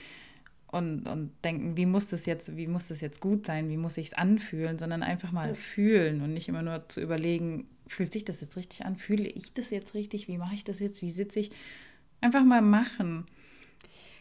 und, 0.72 1.06
und 1.06 1.32
denken, 1.44 1.76
wie 1.76 1.86
muss 1.86 2.08
das 2.08 2.24
jetzt, 2.26 2.56
wie 2.56 2.66
muss 2.66 2.88
das 2.88 3.02
jetzt 3.02 3.20
gut 3.20 3.46
sein, 3.46 3.68
wie 3.68 3.76
muss 3.76 3.98
ich 3.98 4.08
es 4.08 4.14
anfühlen, 4.14 4.78
sondern 4.78 5.02
einfach 5.02 5.30
mal 5.30 5.50
ja. 5.50 5.54
fühlen 5.54 6.22
und 6.22 6.32
nicht 6.32 6.48
immer 6.48 6.62
nur 6.62 6.88
zu 6.88 7.02
überlegen, 7.02 7.68
fühlt 7.86 8.10
sich 8.10 8.24
das 8.24 8.40
jetzt 8.40 8.56
richtig 8.56 8.84
an, 8.86 8.96
fühle 8.96 9.28
ich 9.28 9.52
das 9.52 9.70
jetzt 9.70 9.94
richtig, 9.94 10.28
wie 10.28 10.38
mache 10.38 10.54
ich 10.54 10.64
das 10.64 10.80
jetzt, 10.80 11.02
wie 11.02 11.12
sitze 11.12 11.40
ich. 11.40 11.50
Einfach 12.22 12.42
mal 12.42 12.62
machen. 12.62 13.26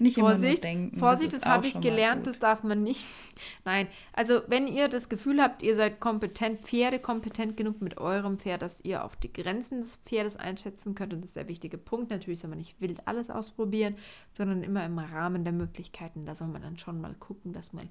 Nicht 0.01 0.17
Vorsicht, 0.17 0.63
denken. 0.63 0.97
Vorsicht, 0.97 1.31
das, 1.31 1.41
das 1.41 1.49
habe 1.49 1.67
ich 1.67 1.79
gelernt, 1.79 2.25
das 2.25 2.39
darf 2.39 2.63
man 2.63 2.81
nicht. 2.81 3.05
Nein, 3.65 3.87
also 4.13 4.41
wenn 4.47 4.65
ihr 4.65 4.87
das 4.87 5.09
Gefühl 5.09 5.39
habt, 5.39 5.61
ihr 5.61 5.75
seid 5.75 5.99
kompetent, 5.99 6.61
Pferde 6.61 6.97
kompetent 6.97 7.55
genug 7.55 7.81
mit 7.81 7.99
eurem 7.99 8.39
Pferd, 8.39 8.63
dass 8.63 8.81
ihr 8.81 9.05
auch 9.05 9.13
die 9.13 9.31
Grenzen 9.31 9.81
des 9.81 9.97
Pferdes 9.97 10.37
einschätzen 10.37 10.95
könnt, 10.95 11.13
und 11.13 11.21
das 11.21 11.31
ist 11.31 11.35
der 11.35 11.47
wichtige 11.47 11.77
Punkt. 11.77 12.09
Natürlich 12.09 12.39
soll 12.39 12.49
man 12.49 12.57
nicht 12.57 12.81
wild 12.81 13.07
alles 13.07 13.29
ausprobieren, 13.29 13.95
sondern 14.31 14.63
immer 14.63 14.83
im 14.85 14.97
Rahmen 14.97 15.43
der 15.43 15.53
Möglichkeiten. 15.53 16.25
Da 16.25 16.33
soll 16.33 16.47
man 16.47 16.63
dann 16.63 16.77
schon 16.77 16.99
mal 16.99 17.13
gucken, 17.13 17.53
dass 17.53 17.71
man, 17.71 17.87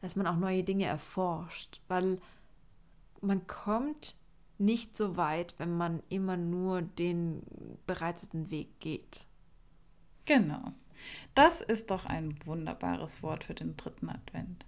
dass 0.00 0.14
man 0.14 0.28
auch 0.28 0.36
neue 0.36 0.62
Dinge 0.62 0.84
erforscht, 0.84 1.80
weil 1.88 2.20
man 3.20 3.48
kommt 3.48 4.14
nicht 4.58 4.96
so 4.96 5.16
weit, 5.16 5.56
wenn 5.58 5.76
man 5.76 6.04
immer 6.08 6.36
nur 6.36 6.82
den 6.82 7.42
bereiteten 7.84 8.52
Weg 8.52 8.78
geht. 8.78 9.26
Genau. 10.24 10.72
Das 11.34 11.60
ist 11.60 11.90
doch 11.90 12.06
ein 12.06 12.38
wunderbares 12.44 13.22
Wort 13.22 13.44
für 13.44 13.54
den 13.54 13.76
dritten 13.76 14.08
Advent. 14.08 14.64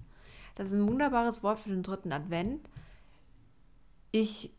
Das 0.55 0.68
ist 0.68 0.74
ein 0.74 0.89
wunderbares 0.89 1.43
Wort 1.43 1.61
für 1.61 1.70
den 1.70 1.82
dritten 1.82 2.12
Advent. 2.12 2.68
Ich 4.12 4.53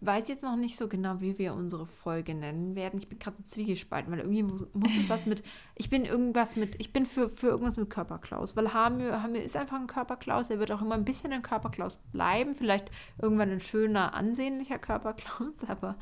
weiß 0.00 0.28
jetzt 0.28 0.42
noch 0.42 0.56
nicht 0.56 0.76
so 0.76 0.88
genau, 0.88 1.20
wie 1.20 1.38
wir 1.38 1.54
unsere 1.54 1.86
Folge 1.86 2.34
nennen 2.34 2.74
werden. 2.74 2.98
Ich 2.98 3.08
bin 3.08 3.18
gerade 3.18 3.36
so 3.36 3.42
zwiegespalten, 3.42 4.12
weil 4.12 4.20
irgendwie 4.20 4.42
muss, 4.42 4.66
muss 4.72 4.96
es 4.96 5.08
was 5.08 5.26
mit. 5.26 5.42
Ich 5.74 5.90
bin 5.90 6.04
irgendwas 6.04 6.56
mit. 6.56 6.80
Ich 6.80 6.92
bin 6.92 7.06
für, 7.06 7.28
für 7.28 7.48
irgendwas 7.48 7.76
mit 7.76 7.90
Körperklaus, 7.90 8.56
weil 8.56 8.72
Hamir, 8.72 9.22
Hamir 9.22 9.42
ist 9.42 9.56
einfach 9.56 9.78
ein 9.78 9.86
Körperklaus. 9.86 10.50
Er 10.50 10.58
wird 10.58 10.72
auch 10.72 10.82
immer 10.82 10.94
ein 10.94 11.04
bisschen 11.04 11.32
ein 11.32 11.42
Körperklaus 11.42 11.96
bleiben. 12.12 12.54
Vielleicht 12.54 12.90
irgendwann 13.20 13.50
ein 13.50 13.60
schöner, 13.60 14.14
ansehnlicher 14.14 14.78
Körperklaus, 14.78 15.64
aber. 15.68 15.96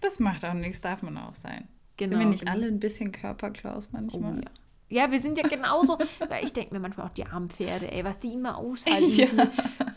Das 0.00 0.18
macht 0.18 0.44
auch 0.44 0.54
nichts, 0.54 0.80
darf 0.80 1.02
man 1.02 1.18
auch 1.18 1.34
sein. 1.34 1.68
Genau. 2.00 2.12
Sind 2.12 2.20
wir 2.20 2.26
nicht 2.30 2.48
alle 2.48 2.66
ein 2.66 2.80
bisschen 2.80 3.12
Körperklaus 3.12 3.90
manchmal? 3.92 4.32
Oh, 4.32 4.36
ja. 4.36 4.50
Ja, 4.88 5.12
wir 5.12 5.20
sind 5.20 5.36
ja 5.36 5.46
genauso. 5.46 5.98
ich 6.42 6.52
denke 6.54 6.72
mir 6.72 6.80
manchmal 6.80 7.06
auch 7.06 7.12
die 7.12 7.26
armen 7.26 7.50
Pferde, 7.50 7.92
ey, 7.92 8.02
was 8.04 8.18
die 8.18 8.32
immer 8.32 8.56
aushalten. 8.56 9.10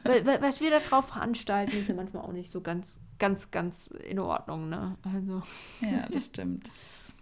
Ja. 0.06 0.42
Was 0.42 0.60
wir 0.60 0.70
da 0.70 0.80
drauf 0.80 1.08
veranstalten, 1.08 1.78
ist 1.78 1.88
ja 1.88 1.96
manchmal 1.96 2.24
auch 2.24 2.34
nicht 2.34 2.52
so 2.52 2.60
ganz, 2.60 3.00
ganz, 3.20 3.52
ganz 3.52 3.88
in 3.88 4.20
Ordnung, 4.20 4.68
ne? 4.68 4.98
Also. 5.02 5.42
Ja, 5.80 6.10
das 6.12 6.26
stimmt. 6.26 6.70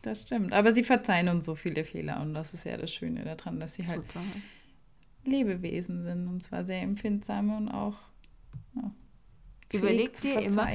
Das 0.02 0.24
stimmt. 0.24 0.52
Aber 0.52 0.74
sie 0.74 0.84
verzeihen 0.84 1.30
uns 1.30 1.46
so 1.46 1.54
viele 1.54 1.84
Fehler 1.84 2.20
und 2.22 2.34
das 2.34 2.56
ist 2.56 2.66
ja 2.66 2.78
das 2.78 2.92
Schöne 2.92 3.24
daran, 3.24 3.60
dass 3.60 3.76
sie 3.76 3.86
halt 3.86 4.08
Total. 4.08 4.24
Lebewesen 5.26 6.02
sind 6.04 6.28
und 6.28 6.42
zwar 6.42 6.66
sehr 6.66 6.82
empfindsame 6.82 7.56
und 7.56 7.70
auch 7.70 8.00
ja, 8.74 8.92
Überleg 9.72 10.20
dir 10.20 10.40
immer, 10.40 10.68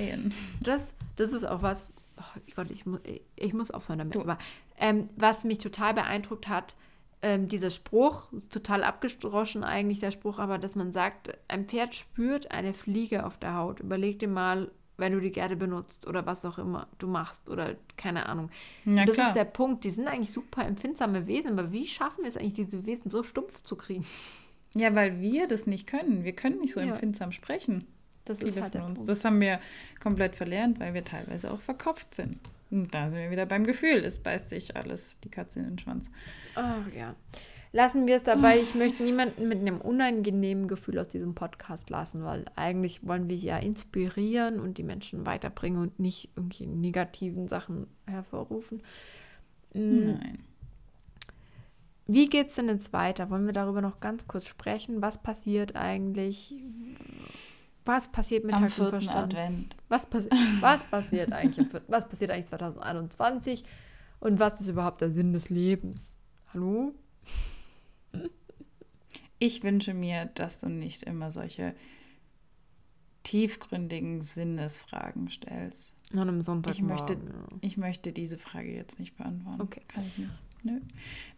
das, 0.61 0.95
das 1.17 1.33
ist 1.33 1.43
auch 1.43 1.63
was, 1.63 1.91
oh 2.19 2.41
Gott, 2.55 2.71
ich 2.71 2.87
muss, 2.87 3.01
ich 3.37 3.53
muss 3.53 3.71
aufhören 3.71 3.99
damit. 3.99 4.17
Aber 4.17 4.39
ähm, 4.79 5.09
was 5.17 5.45
mich 5.45 5.59
total 5.59 5.95
beeindruckt 5.95 6.49
hat, 6.49 6.75
ähm, 7.23 7.49
dieser 7.49 7.71
Spruch, 7.71 8.29
total 8.51 8.85
abgedroschen 8.85 9.65
eigentlich 9.65 10.01
der 10.01 10.11
Spruch, 10.11 10.39
aber 10.39 10.59
dass 10.59 10.77
man 10.77 10.93
sagt, 10.93 11.37
ein 11.49 11.67
Pferd 11.67 11.95
spürt 11.95 12.51
eine 12.51 12.75
Fliege 12.75 13.25
auf 13.25 13.39
der 13.39 13.57
Haut. 13.57 13.81
Überleg 13.81 14.19
dir 14.19 14.29
mal, 14.29 14.71
wenn 14.99 15.13
du 15.13 15.21
die 15.21 15.33
Gerde 15.33 15.57
benutzt 15.57 16.07
oder 16.07 16.27
was 16.27 16.45
auch 16.45 16.59
immer 16.59 16.89
du 16.99 17.07
machst 17.07 17.49
oder 17.49 17.77
keine 17.97 18.27
Ahnung. 18.27 18.51
Ja, 18.85 19.05
das 19.05 19.17
klar. 19.17 19.29
ist 19.29 19.35
der 19.37 19.45
Punkt. 19.45 19.85
Die 19.85 19.91
sind 19.91 20.09
eigentlich 20.09 20.33
super 20.33 20.65
empfindsame 20.65 21.27
Wesen, 21.27 21.59
aber 21.59 21.73
wie 21.73 21.87
schaffen 21.87 22.23
wir 22.23 22.29
es 22.29 22.37
eigentlich, 22.37 22.55
diese 22.55 22.87
Wesen 22.87 23.11
so 23.11 23.23
stumpf 23.23 23.63
zu 23.63 23.77
kriegen? 23.77 24.07
Ja, 24.75 24.95
weil 24.95 25.21
wir 25.21 25.49
das 25.49 25.67
nicht 25.67 25.87
können. 25.87 26.25
Wir 26.25 26.35
können 26.35 26.61
nicht 26.61 26.75
so 26.75 26.81
ja. 26.81 26.89
empfindsam 26.89 27.33
sprechen. 27.33 27.87
Das 28.27 28.39
Viele 28.39 28.51
ist 28.51 28.61
halt 28.61 28.73
von 28.75 28.83
uns. 28.83 28.95
Punkt. 28.97 29.09
Das 29.09 29.25
haben 29.25 29.41
wir 29.41 29.59
komplett 30.01 30.37
verlernt, 30.37 30.79
weil 30.79 30.93
wir 30.93 31.05
teilweise 31.05 31.51
auch 31.51 31.61
verkopft 31.61 32.15
sind. 32.15 32.39
Und 32.71 32.93
da 32.93 33.09
sind 33.09 33.21
wir 33.21 33.31
wieder 33.31 33.47
beim 33.47 33.65
Gefühl. 33.65 34.05
Es 34.05 34.19
beißt 34.19 34.49
sich 34.49 34.77
alles, 34.77 35.19
die 35.25 35.31
Katze 35.31 35.61
in 35.61 35.67
den 35.67 35.79
Schwanz. 35.79 36.11
Ach 36.57 36.93
ja. 36.95 37.15
Lassen 37.73 38.09
wir 38.09 38.17
es 38.17 38.23
dabei. 38.23 38.59
Ich 38.59 38.75
möchte 38.75 39.03
niemanden 39.03 39.49
mit 39.49 39.59
einem 39.61 39.81
unangenehmen 39.81 40.67
Gefühl 40.67 40.99
aus 40.99 41.09
diesem 41.09 41.35
Podcast 41.35 41.91
lassen, 41.91 42.25
weil 42.25 42.47
eigentlich 42.57 43.07
wollen 43.07 43.29
wir 43.29 43.37
ja 43.37 43.59
inspirieren 43.59 44.61
und 44.61 44.79
die 44.79 44.83
Menschen 44.83 45.27
weiterbringen 45.27 45.81
und 45.81 46.01
nicht 46.01 46.31
irgendwie 46.37 46.67
negativen 46.67 47.49
Sachen 47.49 47.87
hervorrufen. 48.07 48.83
Mm. 49.75 50.07
Nein. 50.07 50.39
Wie 52.07 52.29
geht 52.29 52.49
es 52.49 52.55
denn 52.55 52.69
jetzt 52.69 52.93
weiter? 52.93 53.31
Wollen 53.31 53.47
wir 53.47 53.53
darüber 53.53 53.83
noch 53.83 54.01
ganz 54.01 54.27
kurz 54.27 54.47
sprechen? 54.47 55.03
Was 55.03 55.23
passiert 55.23 55.75
eigentlich? 55.77 56.55
Was 57.87 58.11
passiert 58.11 58.45
mit 58.45 58.53
Tag 58.53 58.79
und 58.79 58.91
Verstand? 58.91 59.35
Advent. 59.35 59.77
Was, 59.89 60.07
passi 60.07 60.29
was 60.61 60.83
passiert 60.85 61.33
eigentlich 61.33 61.69
was 61.89 62.09
passiert 62.09 62.31
eigentlich 62.31 62.47
2021 62.47 63.65
und 64.21 64.41
was 64.41 64.61
ist 64.61 64.69
überhaupt 64.69 65.01
der 65.01 65.11
Sinn 65.11 65.33
des 65.33 65.51
Lebens? 65.51 66.19
Hallo? 66.53 66.93
Ich 69.39 69.63
wünsche 69.63 69.95
mir, 69.95 70.27
dass 70.35 70.61
du 70.61 70.69
nicht 70.69 71.03
immer 71.03 71.31
solche 71.31 71.75
tiefgründigen 73.23 74.23
Sinnesfragen 74.23 75.29
stellst. 75.29 75.95
An 76.13 76.21
einem 76.21 76.43
Sonntag. 76.43 76.75
Ich 76.75 76.83
möchte, 76.83 77.15
ja. 77.15 77.19
ich 77.61 77.77
möchte 77.77 78.13
diese 78.13 78.39
Frage 78.39 78.73
jetzt 78.73 78.99
nicht 79.01 79.17
beantworten. 79.17 79.61
Okay. 79.61 79.83
Kann 79.89 80.05
ich 80.07 80.19
nicht. 80.19 80.31
Nö. 80.63 80.81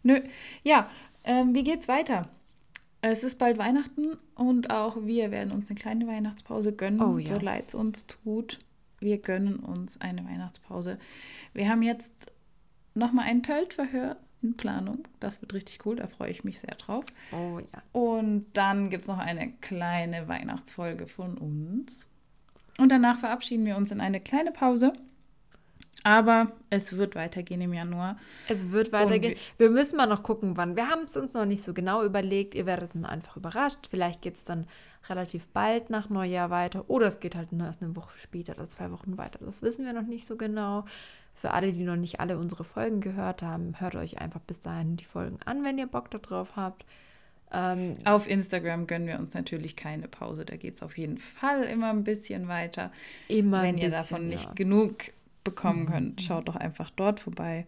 Nö. 0.03 0.21
Ja, 0.63 0.89
ähm, 1.23 1.53
wie 1.53 1.63
geht's 1.63 1.87
weiter? 1.87 2.29
Es 3.01 3.23
ist 3.23 3.37
bald 3.37 3.57
Weihnachten 3.57 4.17
und 4.35 4.71
auch 4.71 4.97
wir 5.05 5.31
werden 5.31 5.51
uns 5.51 5.69
eine 5.69 5.79
kleine 5.79 6.07
Weihnachtspause 6.07 6.73
gönnen, 6.73 7.01
oh, 7.01 7.17
ja. 7.17 7.35
so 7.35 7.41
leid 7.41 7.69
es 7.69 7.75
uns 7.75 8.07
tut. 8.07 8.59
Wir 8.99 9.19
gönnen 9.19 9.57
uns 9.59 9.99
eine 10.01 10.25
Weihnachtspause. 10.25 10.97
Wir 11.53 11.69
haben 11.69 11.81
jetzt 11.81 12.33
nochmal 12.95 13.25
ein 13.25 13.43
Töltverhör 13.43 14.17
in 14.41 14.57
Planung. 14.57 15.07
Das 15.21 15.41
wird 15.41 15.53
richtig 15.53 15.85
cool, 15.85 15.95
da 15.95 16.07
freue 16.07 16.31
ich 16.31 16.43
mich 16.43 16.59
sehr 16.59 16.75
drauf. 16.75 17.05
Oh 17.31 17.59
ja. 17.59 17.81
Und 17.93 18.47
dann 18.53 18.89
gibt 18.89 19.03
es 19.03 19.07
noch 19.07 19.19
eine 19.19 19.53
kleine 19.61 20.27
Weihnachtsfolge 20.27 21.07
von 21.07 21.37
uns. 21.37 22.07
Und 22.77 22.91
danach 22.91 23.19
verabschieden 23.19 23.65
wir 23.65 23.77
uns 23.77 23.91
in 23.91 24.01
eine 24.01 24.19
kleine 24.19 24.51
Pause. 24.51 24.93
Aber 26.03 26.51
es 26.69 26.95
wird 26.95 27.15
weitergehen 27.15 27.61
im 27.61 27.73
Januar. 27.73 28.17
Es 28.47 28.71
wird 28.71 28.93
weitergehen. 28.93 29.37
wir 29.57 29.69
müssen 29.69 29.97
mal 29.97 30.05
noch 30.05 30.23
gucken, 30.23 30.55
wann. 30.55 30.75
Wir 30.75 30.89
haben 30.89 31.03
es 31.03 31.17
uns 31.17 31.33
noch 31.33 31.45
nicht 31.45 31.63
so 31.63 31.73
genau 31.73 32.03
überlegt. 32.03 32.55
Ihr 32.55 32.65
werdet 32.65 32.95
dann 32.95 33.05
einfach 33.05 33.35
überrascht. 33.35 33.87
Vielleicht 33.89 34.21
geht 34.21 34.35
es 34.35 34.45
dann 34.45 34.65
relativ 35.09 35.47
bald 35.47 35.89
nach 35.89 36.09
Neujahr 36.09 36.49
weiter. 36.49 36.85
Oder 36.89 37.07
es 37.07 37.19
geht 37.19 37.35
halt 37.35 37.51
nur 37.51 37.67
erst 37.67 37.81
eine 37.81 37.95
Woche 37.95 38.17
später 38.17 38.53
oder 38.53 38.67
zwei 38.67 38.91
Wochen 38.91 39.17
weiter. 39.17 39.39
Das 39.43 39.61
wissen 39.61 39.85
wir 39.85 39.93
noch 39.93 40.07
nicht 40.07 40.25
so 40.25 40.37
genau. 40.37 40.85
Für 41.33 41.51
alle, 41.51 41.71
die 41.71 41.83
noch 41.83 41.95
nicht 41.95 42.19
alle 42.19 42.37
unsere 42.37 42.63
Folgen 42.63 43.01
gehört 43.01 43.43
haben, 43.43 43.79
hört 43.79 43.95
euch 43.95 44.19
einfach 44.19 44.41
bis 44.41 44.59
dahin 44.59 44.97
die 44.97 45.05
Folgen 45.05 45.39
an, 45.45 45.63
wenn 45.63 45.77
ihr 45.77 45.87
Bock 45.87 46.11
darauf 46.11 46.55
habt. 46.55 46.85
Ähm, 47.51 47.95
auf 48.05 48.27
Instagram 48.27 48.87
gönnen 48.87 49.07
wir 49.07 49.17
uns 49.17 49.33
natürlich 49.33 49.75
keine 49.75 50.07
Pause. 50.07 50.45
Da 50.45 50.55
geht 50.55 50.75
es 50.75 50.83
auf 50.83 50.97
jeden 50.97 51.17
Fall 51.17 51.63
immer 51.63 51.89
ein 51.89 52.03
bisschen 52.03 52.47
weiter. 52.47 52.91
Immer 53.27 53.63
Wenn 53.63 53.77
ihr 53.77 53.89
bisschen, 53.89 54.01
davon 54.01 54.27
nicht 54.27 54.45
ja. 54.45 54.53
genug 54.53 55.11
bekommen 55.43 55.83
mhm. 55.83 55.87
könnt, 55.87 56.21
schaut 56.21 56.47
doch 56.47 56.55
einfach 56.55 56.89
dort 56.91 57.19
vorbei. 57.19 57.67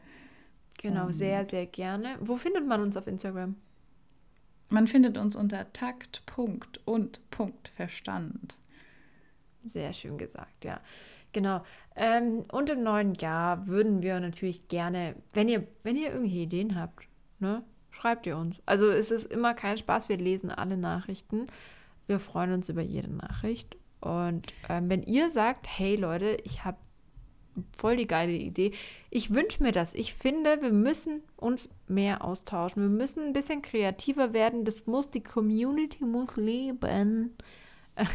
Genau, 0.77 1.05
um, 1.05 1.11
sehr, 1.11 1.45
sehr 1.45 1.65
gerne. 1.65 2.17
Wo 2.19 2.35
findet 2.35 2.67
man 2.67 2.81
uns 2.81 2.97
auf 2.97 3.07
Instagram? 3.07 3.55
Man 4.69 4.87
findet 4.87 5.17
uns 5.17 5.35
unter 5.35 5.71
Takt, 5.73 6.25
Punkt 6.25 6.79
und 6.85 7.29
Punkt 7.29 7.69
Verstand. 7.75 8.55
Sehr 9.63 9.93
schön 9.93 10.17
gesagt, 10.17 10.65
ja. 10.65 10.79
Genau. 11.33 11.63
Ähm, 11.95 12.45
und 12.51 12.69
im 12.69 12.83
neuen 12.83 13.13
Jahr 13.15 13.67
würden 13.67 14.01
wir 14.01 14.19
natürlich 14.19 14.67
gerne, 14.67 15.15
wenn 15.33 15.49
ihr, 15.49 15.67
wenn 15.83 15.95
ihr 15.95 16.09
irgendwelche 16.09 16.39
Ideen 16.39 16.79
habt, 16.79 17.07
ne? 17.39 17.63
Schreibt 17.91 18.25
ihr 18.25 18.37
uns. 18.37 18.63
Also 18.65 18.89
es 18.89 19.11
ist 19.11 19.25
immer 19.31 19.53
kein 19.53 19.77
Spaß, 19.77 20.09
wir 20.09 20.17
lesen 20.17 20.49
alle 20.49 20.77
Nachrichten. 20.77 21.47
Wir 22.07 22.19
freuen 22.19 22.53
uns 22.53 22.69
über 22.69 22.81
jede 22.81 23.11
Nachricht. 23.11 23.77
Und 23.99 24.53
ähm, 24.69 24.89
wenn 24.89 25.03
ihr 25.03 25.29
sagt, 25.29 25.67
hey 25.67 25.95
Leute, 25.95 26.37
ich 26.43 26.65
habe 26.65 26.77
voll 27.77 27.97
die 27.97 28.07
geile 28.07 28.33
Idee. 28.33 28.71
Ich 29.09 29.33
wünsche 29.33 29.61
mir 29.61 29.71
das. 29.71 29.93
Ich 29.93 30.13
finde, 30.13 30.61
wir 30.61 30.71
müssen 30.71 31.21
uns 31.37 31.69
mehr 31.87 32.23
austauschen. 32.23 32.81
Wir 32.81 32.89
müssen 32.89 33.23
ein 33.23 33.33
bisschen 33.33 33.61
kreativer 33.61 34.33
werden. 34.33 34.65
Das 34.65 34.85
muss, 34.87 35.09
die 35.09 35.23
Community 35.23 36.03
muss 36.03 36.37
leben. 36.37 37.35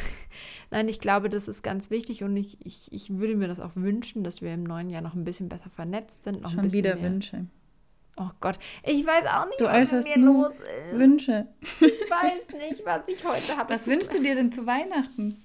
Nein, 0.71 0.89
ich 0.89 1.01
glaube, 1.01 1.29
das 1.29 1.49
ist 1.49 1.63
ganz 1.63 1.91
wichtig 1.91 2.23
und 2.23 2.37
ich, 2.37 2.57
ich, 2.65 2.91
ich 2.93 3.19
würde 3.19 3.37
mir 3.37 3.49
das 3.49 3.61
auch 3.61 3.73
wünschen, 3.75 4.25
dass 4.25 4.43
wir 4.43 4.55
im 4.55 4.65
neuen 4.65 4.91
Jahr 4.91 5.03
noch 5.03 5.15
ein 5.15 5.25
bisschen 5.25 5.49
besser 5.49 5.71
vernetzt 5.71 6.23
sind. 6.23 6.43
Noch 6.43 6.51
Schon 6.51 6.61
ein 6.61 6.65
bisschen 6.65 6.79
wieder 6.79 6.95
mehr. 6.97 7.11
Wünsche. 7.11 7.47
Oh 8.19 8.31
Gott, 8.41 8.59
ich 8.83 9.05
weiß 9.05 9.27
auch 9.27 9.45
nicht, 9.45 9.61
Du 9.61 9.67
was 9.67 9.93
mit 9.93 10.05
mir 10.07 10.19
los 10.19 10.55
ist. 10.55 10.99
Wünsche. 10.99 11.49
Ich 11.81 12.11
weiß 12.11 12.49
nicht, 12.71 12.87
was 12.87 13.07
ich 13.09 13.23
heute 13.25 13.59
habe. 13.59 13.75
Was 13.75 13.87
wünschst 13.87 14.15
du 14.15 14.23
dir 14.23 14.35
denn 14.35 14.51
zu 14.51 14.67
Weihnachten? 14.67 15.37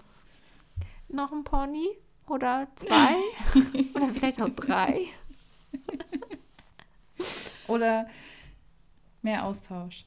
Noch 1.09 1.33
ein 1.33 1.43
Pony? 1.43 1.89
Oder 2.27 2.67
zwei? 2.75 3.15
Oder 3.95 4.13
vielleicht 4.13 4.41
auch 4.41 4.49
drei? 4.49 5.05
Oder 7.67 8.07
mehr 9.21 9.45
Austausch? 9.45 10.05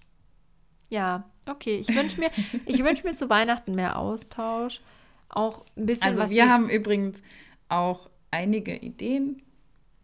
Ja, 0.91 1.25
okay. 1.47 1.77
Ich 1.77 1.95
wünsche 1.95 2.21
mir, 2.21 2.31
ich 2.67 2.83
wünsch 2.85 3.05
mir 3.05 3.15
zu 3.15 3.29
Weihnachten 3.31 3.75
mehr 3.75 3.99
Austausch. 3.99 4.81
Auch 5.29 5.65
ein 5.77 5.87
bisschen 5.87 6.09
Also 6.09 6.23
was 6.23 6.31
wir 6.31 6.49
haben 6.49 6.69
übrigens 6.69 7.23
auch 7.69 8.11
einige 8.31 8.77
Ideen 8.77 9.43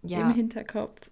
ja, 0.03 0.21
im 0.23 0.35
Hinterkopf. 0.35 1.11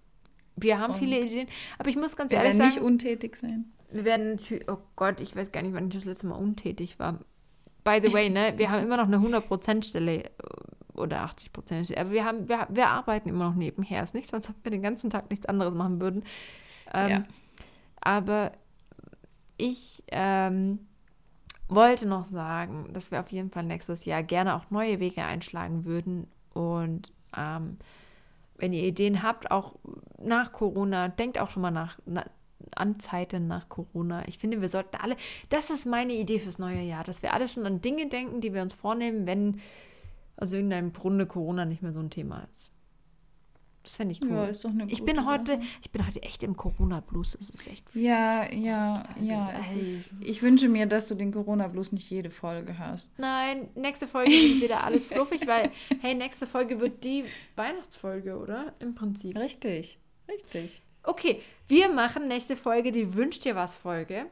wir 0.55 0.79
haben 0.79 0.93
und 0.93 0.99
viele 0.99 1.19
Ideen. 1.19 1.47
Aber 1.77 1.89
ich 1.89 1.95
muss 1.95 2.15
ganz 2.15 2.31
Wir 2.31 2.39
ehrlich 2.39 2.53
werden 2.53 2.65
nicht 2.65 2.75
sagen, 2.75 2.85
untätig 2.85 3.35
sein. 3.35 3.71
wir 3.91 4.03
werden 4.05 4.35
natürlich, 4.35 4.69
oh 4.69 4.77
Gott, 4.95 5.21
ich 5.21 5.35
weiß 5.35 5.51
gar 5.51 5.61
nicht, 5.61 5.73
wann 5.73 5.87
ich 5.87 5.93
das 5.93 6.05
letzte 6.05 6.27
Mal 6.27 6.35
untätig 6.35 6.99
war. 6.99 7.19
By 7.83 7.99
the 8.03 8.11
way, 8.11 8.29
ne, 8.29 8.53
wir 8.57 8.69
haben 8.69 8.83
immer 8.83 8.97
noch 8.97 9.07
eine 9.07 9.17
100%-Stelle 9.17 10.23
äh, 10.23 10.29
oder 10.99 11.25
80%. 11.25 11.97
Aber 11.97 12.11
wir, 12.11 12.25
haben, 12.25 12.49
wir, 12.49 12.67
wir 12.69 12.89
arbeiten 12.89 13.29
immer 13.29 13.49
noch 13.49 13.55
nebenher. 13.55 14.03
Ist 14.03 14.13
nicht 14.13 14.29
so, 14.29 14.35
als 14.35 14.49
ob 14.49 14.55
wir 14.63 14.71
den 14.71 14.81
ganzen 14.81 15.09
Tag 15.09 15.29
nichts 15.29 15.45
anderes 15.45 15.73
machen 15.73 16.01
würden. 16.01 16.23
Ähm, 16.93 17.09
Ja. 17.09 17.23
Aber 18.01 18.51
ich 19.57 20.03
ähm, 20.07 20.79
wollte 21.67 22.07
noch 22.07 22.25
sagen, 22.25 22.89
dass 22.93 23.11
wir 23.11 23.19
auf 23.19 23.31
jeden 23.31 23.51
Fall 23.51 23.63
nächstes 23.63 24.05
Jahr 24.05 24.23
gerne 24.23 24.55
auch 24.55 24.69
neue 24.69 24.99
Wege 24.99 25.23
einschlagen 25.23 25.85
würden. 25.85 26.27
Und 26.53 27.11
ähm, 27.37 27.77
wenn 28.57 28.73
ihr 28.73 28.83
Ideen 28.83 29.23
habt, 29.23 29.51
auch 29.51 29.75
nach 30.21 30.51
Corona, 30.51 31.07
denkt 31.07 31.39
auch 31.39 31.49
schon 31.49 31.61
mal 31.61 31.71
nach, 31.71 31.97
na, 32.05 32.25
an 32.75 32.99
Zeiten 32.99 33.47
nach 33.47 33.69
Corona. 33.69 34.27
Ich 34.27 34.37
finde, 34.37 34.61
wir 34.61 34.69
sollten 34.69 34.97
alle, 34.97 35.15
das 35.49 35.69
ist 35.69 35.85
meine 35.85 36.13
Idee 36.13 36.39
fürs 36.39 36.59
neue 36.59 36.81
Jahr, 36.81 37.03
dass 37.03 37.23
wir 37.23 37.33
alle 37.33 37.47
schon 37.47 37.65
an 37.65 37.81
Dinge 37.81 38.07
denken, 38.07 38.41
die 38.41 38.53
wir 38.53 38.61
uns 38.61 38.73
vornehmen, 38.73 39.27
wenn 39.27 39.61
aus 40.39 40.53
irgendeinem 40.53 40.93
Grunde 40.93 41.25
Corona 41.25 41.65
nicht 41.65 41.81
mehr 41.81 41.93
so 41.93 41.99
ein 41.99 42.09
Thema 42.09 42.47
ist. 42.49 42.71
Das 43.83 43.95
fände 43.95 44.11
ich 44.11 44.21
cool. 44.23 44.31
Ja, 44.31 44.45
ist 44.45 44.63
doch 44.63 44.69
eine 44.69 44.85
ich 44.91 45.03
bin 45.03 45.25
heute, 45.25 45.53
Sache. 45.53 45.61
ich 45.81 45.89
bin 45.89 46.05
heute 46.05 46.21
echt 46.21 46.43
im 46.43 46.55
Corona-Blues. 46.55 47.37
Das 47.39 47.49
ist 47.49 47.67
echt. 47.67 47.85
Ja, 47.95 48.51
ja, 48.51 49.03
ja. 49.21 49.51
Es 49.57 49.81
ist, 49.81 50.09
ich 50.19 50.41
wünsche 50.43 50.67
mir, 50.67 50.85
dass 50.85 51.07
du 51.07 51.15
den 51.15 51.31
Corona-Blues 51.31 51.91
nicht 51.93 52.09
jede 52.09 52.29
Folge 52.29 52.77
hast. 52.77 53.09
Nein, 53.17 53.69
nächste 53.75 54.07
Folge 54.07 54.31
wird 54.31 54.61
wieder 54.61 54.83
alles 54.83 55.05
fluffig, 55.05 55.47
weil, 55.47 55.71
hey, 56.01 56.13
nächste 56.13 56.45
Folge 56.45 56.79
wird 56.81 57.03
die 57.03 57.23
Weihnachtsfolge, 57.55 58.37
oder? 58.37 58.73
Im 58.79 58.95
Prinzip. 58.95 59.35
Richtig, 59.37 59.97
richtig. 60.29 60.81
Okay, 61.03 61.41
wir 61.69 61.89
machen 61.89 62.27
nächste 62.27 62.57
Folge 62.57 62.91
die 62.91 63.13
Wünscht 63.15 63.45
ihr 63.45 63.55
was 63.55 63.75
Folge. 63.77 64.25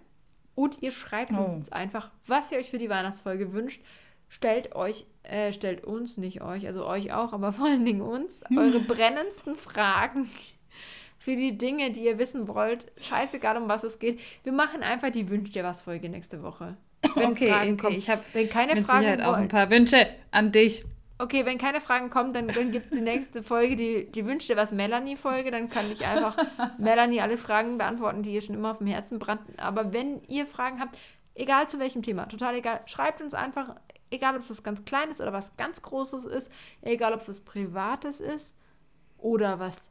Und 0.55 0.81
ihr 0.81 0.91
schreibt 0.91 1.31
uns 1.31 1.53
Oh. 1.53 1.55
jetzt 1.57 1.71
einfach, 1.71 2.11
was 2.25 2.51
ihr 2.51 2.57
euch 2.57 2.69
für 2.69 2.79
die 2.79 2.89
Weihnachtsfolge 2.89 3.53
wünscht. 3.53 3.81
Stellt 4.29 4.75
euch, 4.75 5.05
äh, 5.23 5.51
stellt 5.51 5.85
uns, 5.85 6.17
nicht 6.17 6.41
euch, 6.41 6.67
also 6.67 6.85
euch 6.85 7.13
auch, 7.13 7.33
aber 7.33 7.53
vor 7.53 7.67
allen 7.67 7.85
Dingen 7.85 8.01
uns, 8.01 8.43
eure 8.55 8.79
brennendsten 8.79 9.55
Fragen 9.55 10.29
für 11.17 11.35
die 11.35 11.57
Dinge, 11.57 11.91
die 11.91 12.03
ihr 12.03 12.19
wissen 12.19 12.47
wollt. 12.47 12.91
Scheißegal, 13.01 13.57
um 13.57 13.67
was 13.67 13.83
es 13.83 13.99
geht. 13.99 14.19
Wir 14.43 14.51
machen 14.51 14.83
einfach 14.83 15.09
die 15.09 15.29
Wünscht 15.29 15.55
ihr 15.55 15.63
was 15.63 15.81
Folge 15.81 16.09
nächste 16.09 16.43
Woche. 16.43 16.77
Wenn 17.15 17.31
okay, 17.31 17.51
Fragen 17.51 17.73
okay. 17.73 17.81
kommen. 17.81 17.97
ich 17.97 18.09
habe 18.09 18.23
Wenn 18.33 18.49
keine 18.49 18.75
mit 18.75 18.85
Fragen 18.85 18.99
Sicherheit 18.99 19.21
auch 19.21 19.33
ein 19.33 19.39
wollen, 19.39 19.47
paar 19.49 19.69
Wünsche 19.69 20.07
an 20.31 20.51
dich. 20.51 20.83
Okay, 21.19 21.45
wenn 21.45 21.57
keine 21.57 21.81
Fragen 21.81 22.11
kommen, 22.11 22.31
dann, 22.31 22.47
dann 22.47 22.71
gibt 22.71 22.91
es 22.91 22.97
die 22.97 23.03
nächste 23.03 23.41
Folge, 23.41 23.75
die, 23.75 24.11
die 24.11 24.25
wünscht 24.27 24.49
dir 24.49 24.55
was 24.55 24.71
Melanie-Folge. 24.71 25.49
Dann 25.49 25.67
kann 25.67 25.91
ich 25.91 26.05
einfach 26.05 26.37
Melanie 26.77 27.21
alle 27.21 27.37
Fragen 27.37 27.79
beantworten, 27.79 28.21
die 28.21 28.33
ihr 28.33 28.41
schon 28.41 28.53
immer 28.53 28.71
auf 28.71 28.77
dem 28.77 28.85
Herzen 28.85 29.17
brannten. 29.17 29.57
Aber 29.57 29.93
wenn 29.93 30.21
ihr 30.27 30.45
Fragen 30.45 30.79
habt, 30.79 30.95
egal 31.33 31.67
zu 31.67 31.79
welchem 31.79 32.03
Thema, 32.03 32.27
total 32.27 32.55
egal, 32.55 32.81
schreibt 32.85 33.21
uns 33.21 33.33
einfach, 33.33 33.75
egal 34.09 34.35
ob 34.35 34.41
es 34.41 34.49
was 34.49 34.63
ganz 34.63 34.85
Kleines 34.85 35.21
oder 35.21 35.33
was 35.33 35.55
ganz 35.57 35.81
Großes 35.81 36.25
ist, 36.25 36.51
egal 36.81 37.13
ob 37.13 37.21
es 37.21 37.29
was 37.29 37.39
Privates 37.39 38.19
ist 38.21 38.55
oder 39.17 39.59
was 39.59 39.89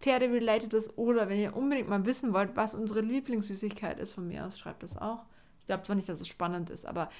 Pferde-related 0.00 0.74
ist 0.74 0.96
oder 0.98 1.28
wenn 1.28 1.38
ihr 1.38 1.56
unbedingt 1.56 1.88
mal 1.88 2.04
wissen 2.04 2.32
wollt, 2.32 2.54
was 2.54 2.74
unsere 2.74 3.00
Lieblingssüßigkeit 3.00 3.98
ist 3.98 4.12
von 4.12 4.28
mir 4.28 4.46
aus, 4.46 4.58
schreibt 4.58 4.82
das 4.82 4.96
auch. 4.96 5.24
Ich 5.60 5.66
glaube 5.66 5.82
zwar 5.82 5.96
nicht, 5.96 6.08
dass 6.08 6.20
es 6.20 6.28
spannend 6.28 6.70
ist, 6.70 6.86
aber 6.86 7.10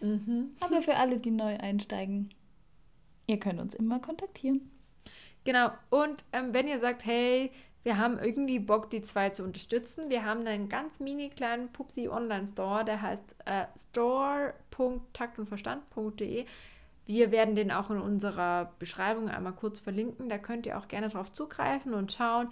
gut. 0.00 0.02
Mhm. 0.08 0.50
Aber 0.60 0.82
für 0.82 0.96
alle, 0.96 1.18
die 1.18 1.30
neu 1.30 1.56
einsteigen, 1.58 2.30
ihr 3.28 3.38
könnt 3.38 3.60
uns 3.60 3.74
immer 3.74 4.00
kontaktieren. 4.00 4.72
Genau. 5.44 5.70
Und 5.90 6.24
ähm, 6.32 6.52
wenn 6.52 6.66
ihr 6.66 6.80
sagt, 6.80 7.06
hey, 7.06 7.52
wir 7.84 7.96
haben 7.96 8.18
irgendwie 8.18 8.58
Bock, 8.58 8.90
die 8.90 9.02
zwei 9.02 9.30
zu 9.30 9.44
unterstützen, 9.44 10.10
wir 10.10 10.24
haben 10.24 10.44
einen 10.46 10.68
ganz 10.68 10.98
mini 10.98 11.30
kleinen 11.30 11.70
Pupsi 11.72 12.08
Online-Store, 12.08 12.84
der 12.84 13.00
heißt 13.00 13.36
äh, 13.44 13.66
store.taktundverstand.de. 13.76 16.46
Wir 17.06 17.30
werden 17.30 17.54
den 17.54 17.70
auch 17.70 17.90
in 17.90 18.00
unserer 18.00 18.72
Beschreibung 18.78 19.28
einmal 19.30 19.54
kurz 19.54 19.78
verlinken. 19.78 20.28
Da 20.28 20.36
könnt 20.36 20.66
ihr 20.66 20.76
auch 20.76 20.88
gerne 20.88 21.08
drauf 21.08 21.32
zugreifen 21.32 21.94
und 21.94 22.12
schauen. 22.12 22.50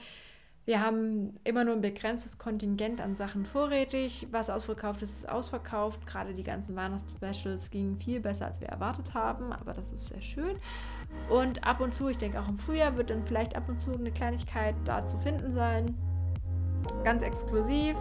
Wir 0.67 0.81
haben 0.81 1.33
immer 1.45 1.63
nur 1.63 1.75
ein 1.75 1.81
begrenztes 1.81 2.39
Kontingent 2.39 3.01
an 3.01 3.15
Sachen 3.15 3.45
vorrätig. 3.45 4.27
Was 4.33 4.51
ausverkauft 4.51 5.01
ist, 5.01 5.15
ist 5.15 5.29
ausverkauft. 5.29 6.05
Gerade 6.09 6.35
die 6.35 6.43
ganzen 6.43 6.75
Weihnachtsspecials 6.75 7.71
gingen 7.71 7.97
viel 8.01 8.19
besser, 8.19 8.47
als 8.47 8.61
wir 8.61 8.67
erwartet 8.67 9.15
haben. 9.15 9.53
Aber 9.53 9.75
das 9.75 9.93
ist 9.93 10.09
sehr 10.09 10.21
schön. 10.21 10.57
Und 11.31 11.65
ab 11.65 11.81
und 11.81 11.95
zu, 11.95 12.09
ich 12.09 12.19
denke 12.19 12.41
auch 12.41 12.49
im 12.49 12.59
Frühjahr, 12.59 12.97
wird 12.97 13.11
dann 13.11 13.25
vielleicht 13.25 13.55
ab 13.55 13.69
und 13.69 13.79
zu 13.79 13.93
eine 13.93 14.11
Kleinigkeit 14.11 14.75
da 14.85 15.07
zu 15.07 15.19
finden 15.19 15.53
sein. 15.53 15.97
Ganz 17.05 17.23
exklusiv. 17.23 17.97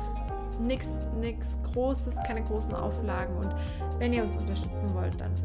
Nichts 0.60 1.08
nix 1.20 1.60
Großes, 1.72 2.18
keine 2.26 2.44
großen 2.44 2.74
Auflagen. 2.74 3.38
Und 3.38 3.56
wenn 4.00 4.12
ihr 4.12 4.24
uns 4.24 4.36
unterstützen 4.38 4.92
wollt, 4.96 5.22
dann 5.22 5.36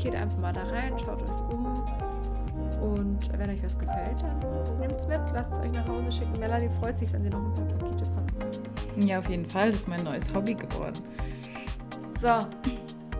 geht 0.00 0.14
einfach 0.14 0.38
mal 0.38 0.52
da 0.52 0.62
rein, 0.62 0.96
schaut 0.96 1.22
euch 1.22 1.52
um. 1.52 2.01
Und 2.82 3.38
wenn 3.38 3.50
euch 3.50 3.62
was 3.62 3.78
gefällt, 3.78 4.20
dann 4.22 4.40
nehmt 4.80 4.98
es 4.98 5.06
mit, 5.06 5.20
lasst 5.32 5.52
es 5.52 5.60
euch 5.60 5.70
nach 5.70 5.86
Hause 5.86 6.10
schicken. 6.10 6.36
Melanie 6.40 6.68
freut 6.80 6.98
sich, 6.98 7.12
wenn 7.12 7.22
sie 7.22 7.30
noch 7.30 7.38
ein 7.38 7.54
paar 7.54 7.64
Pakete 7.78 8.10
packt. 8.10 8.32
Ja, 8.96 9.20
auf 9.20 9.28
jeden 9.28 9.46
Fall. 9.46 9.70
Das 9.70 9.78
ist 9.80 9.88
mein 9.88 10.02
neues 10.02 10.34
Hobby 10.34 10.54
geworden. 10.54 10.98
So, 12.20 12.38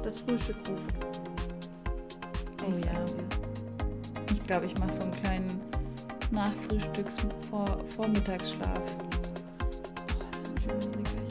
das 0.03 0.21
Frühstück 0.21 0.57
ruft. 0.69 0.93
Oh 2.65 2.73
Ich 2.77 2.85
ja. 2.85 2.91
Ich 4.33 4.43
glaube, 4.45 4.67
ich 4.67 4.77
mache 4.79 4.93
so 4.93 5.03
einen 5.03 5.13
kleinen 5.13 5.61
Nachfrühstücks-Vormittagsschlaf. 6.33 8.79
Oh, 8.79 8.83
so 10.45 10.55
ein 10.55 10.61
schönes 10.61 10.89
Nickerchen. 10.89 11.22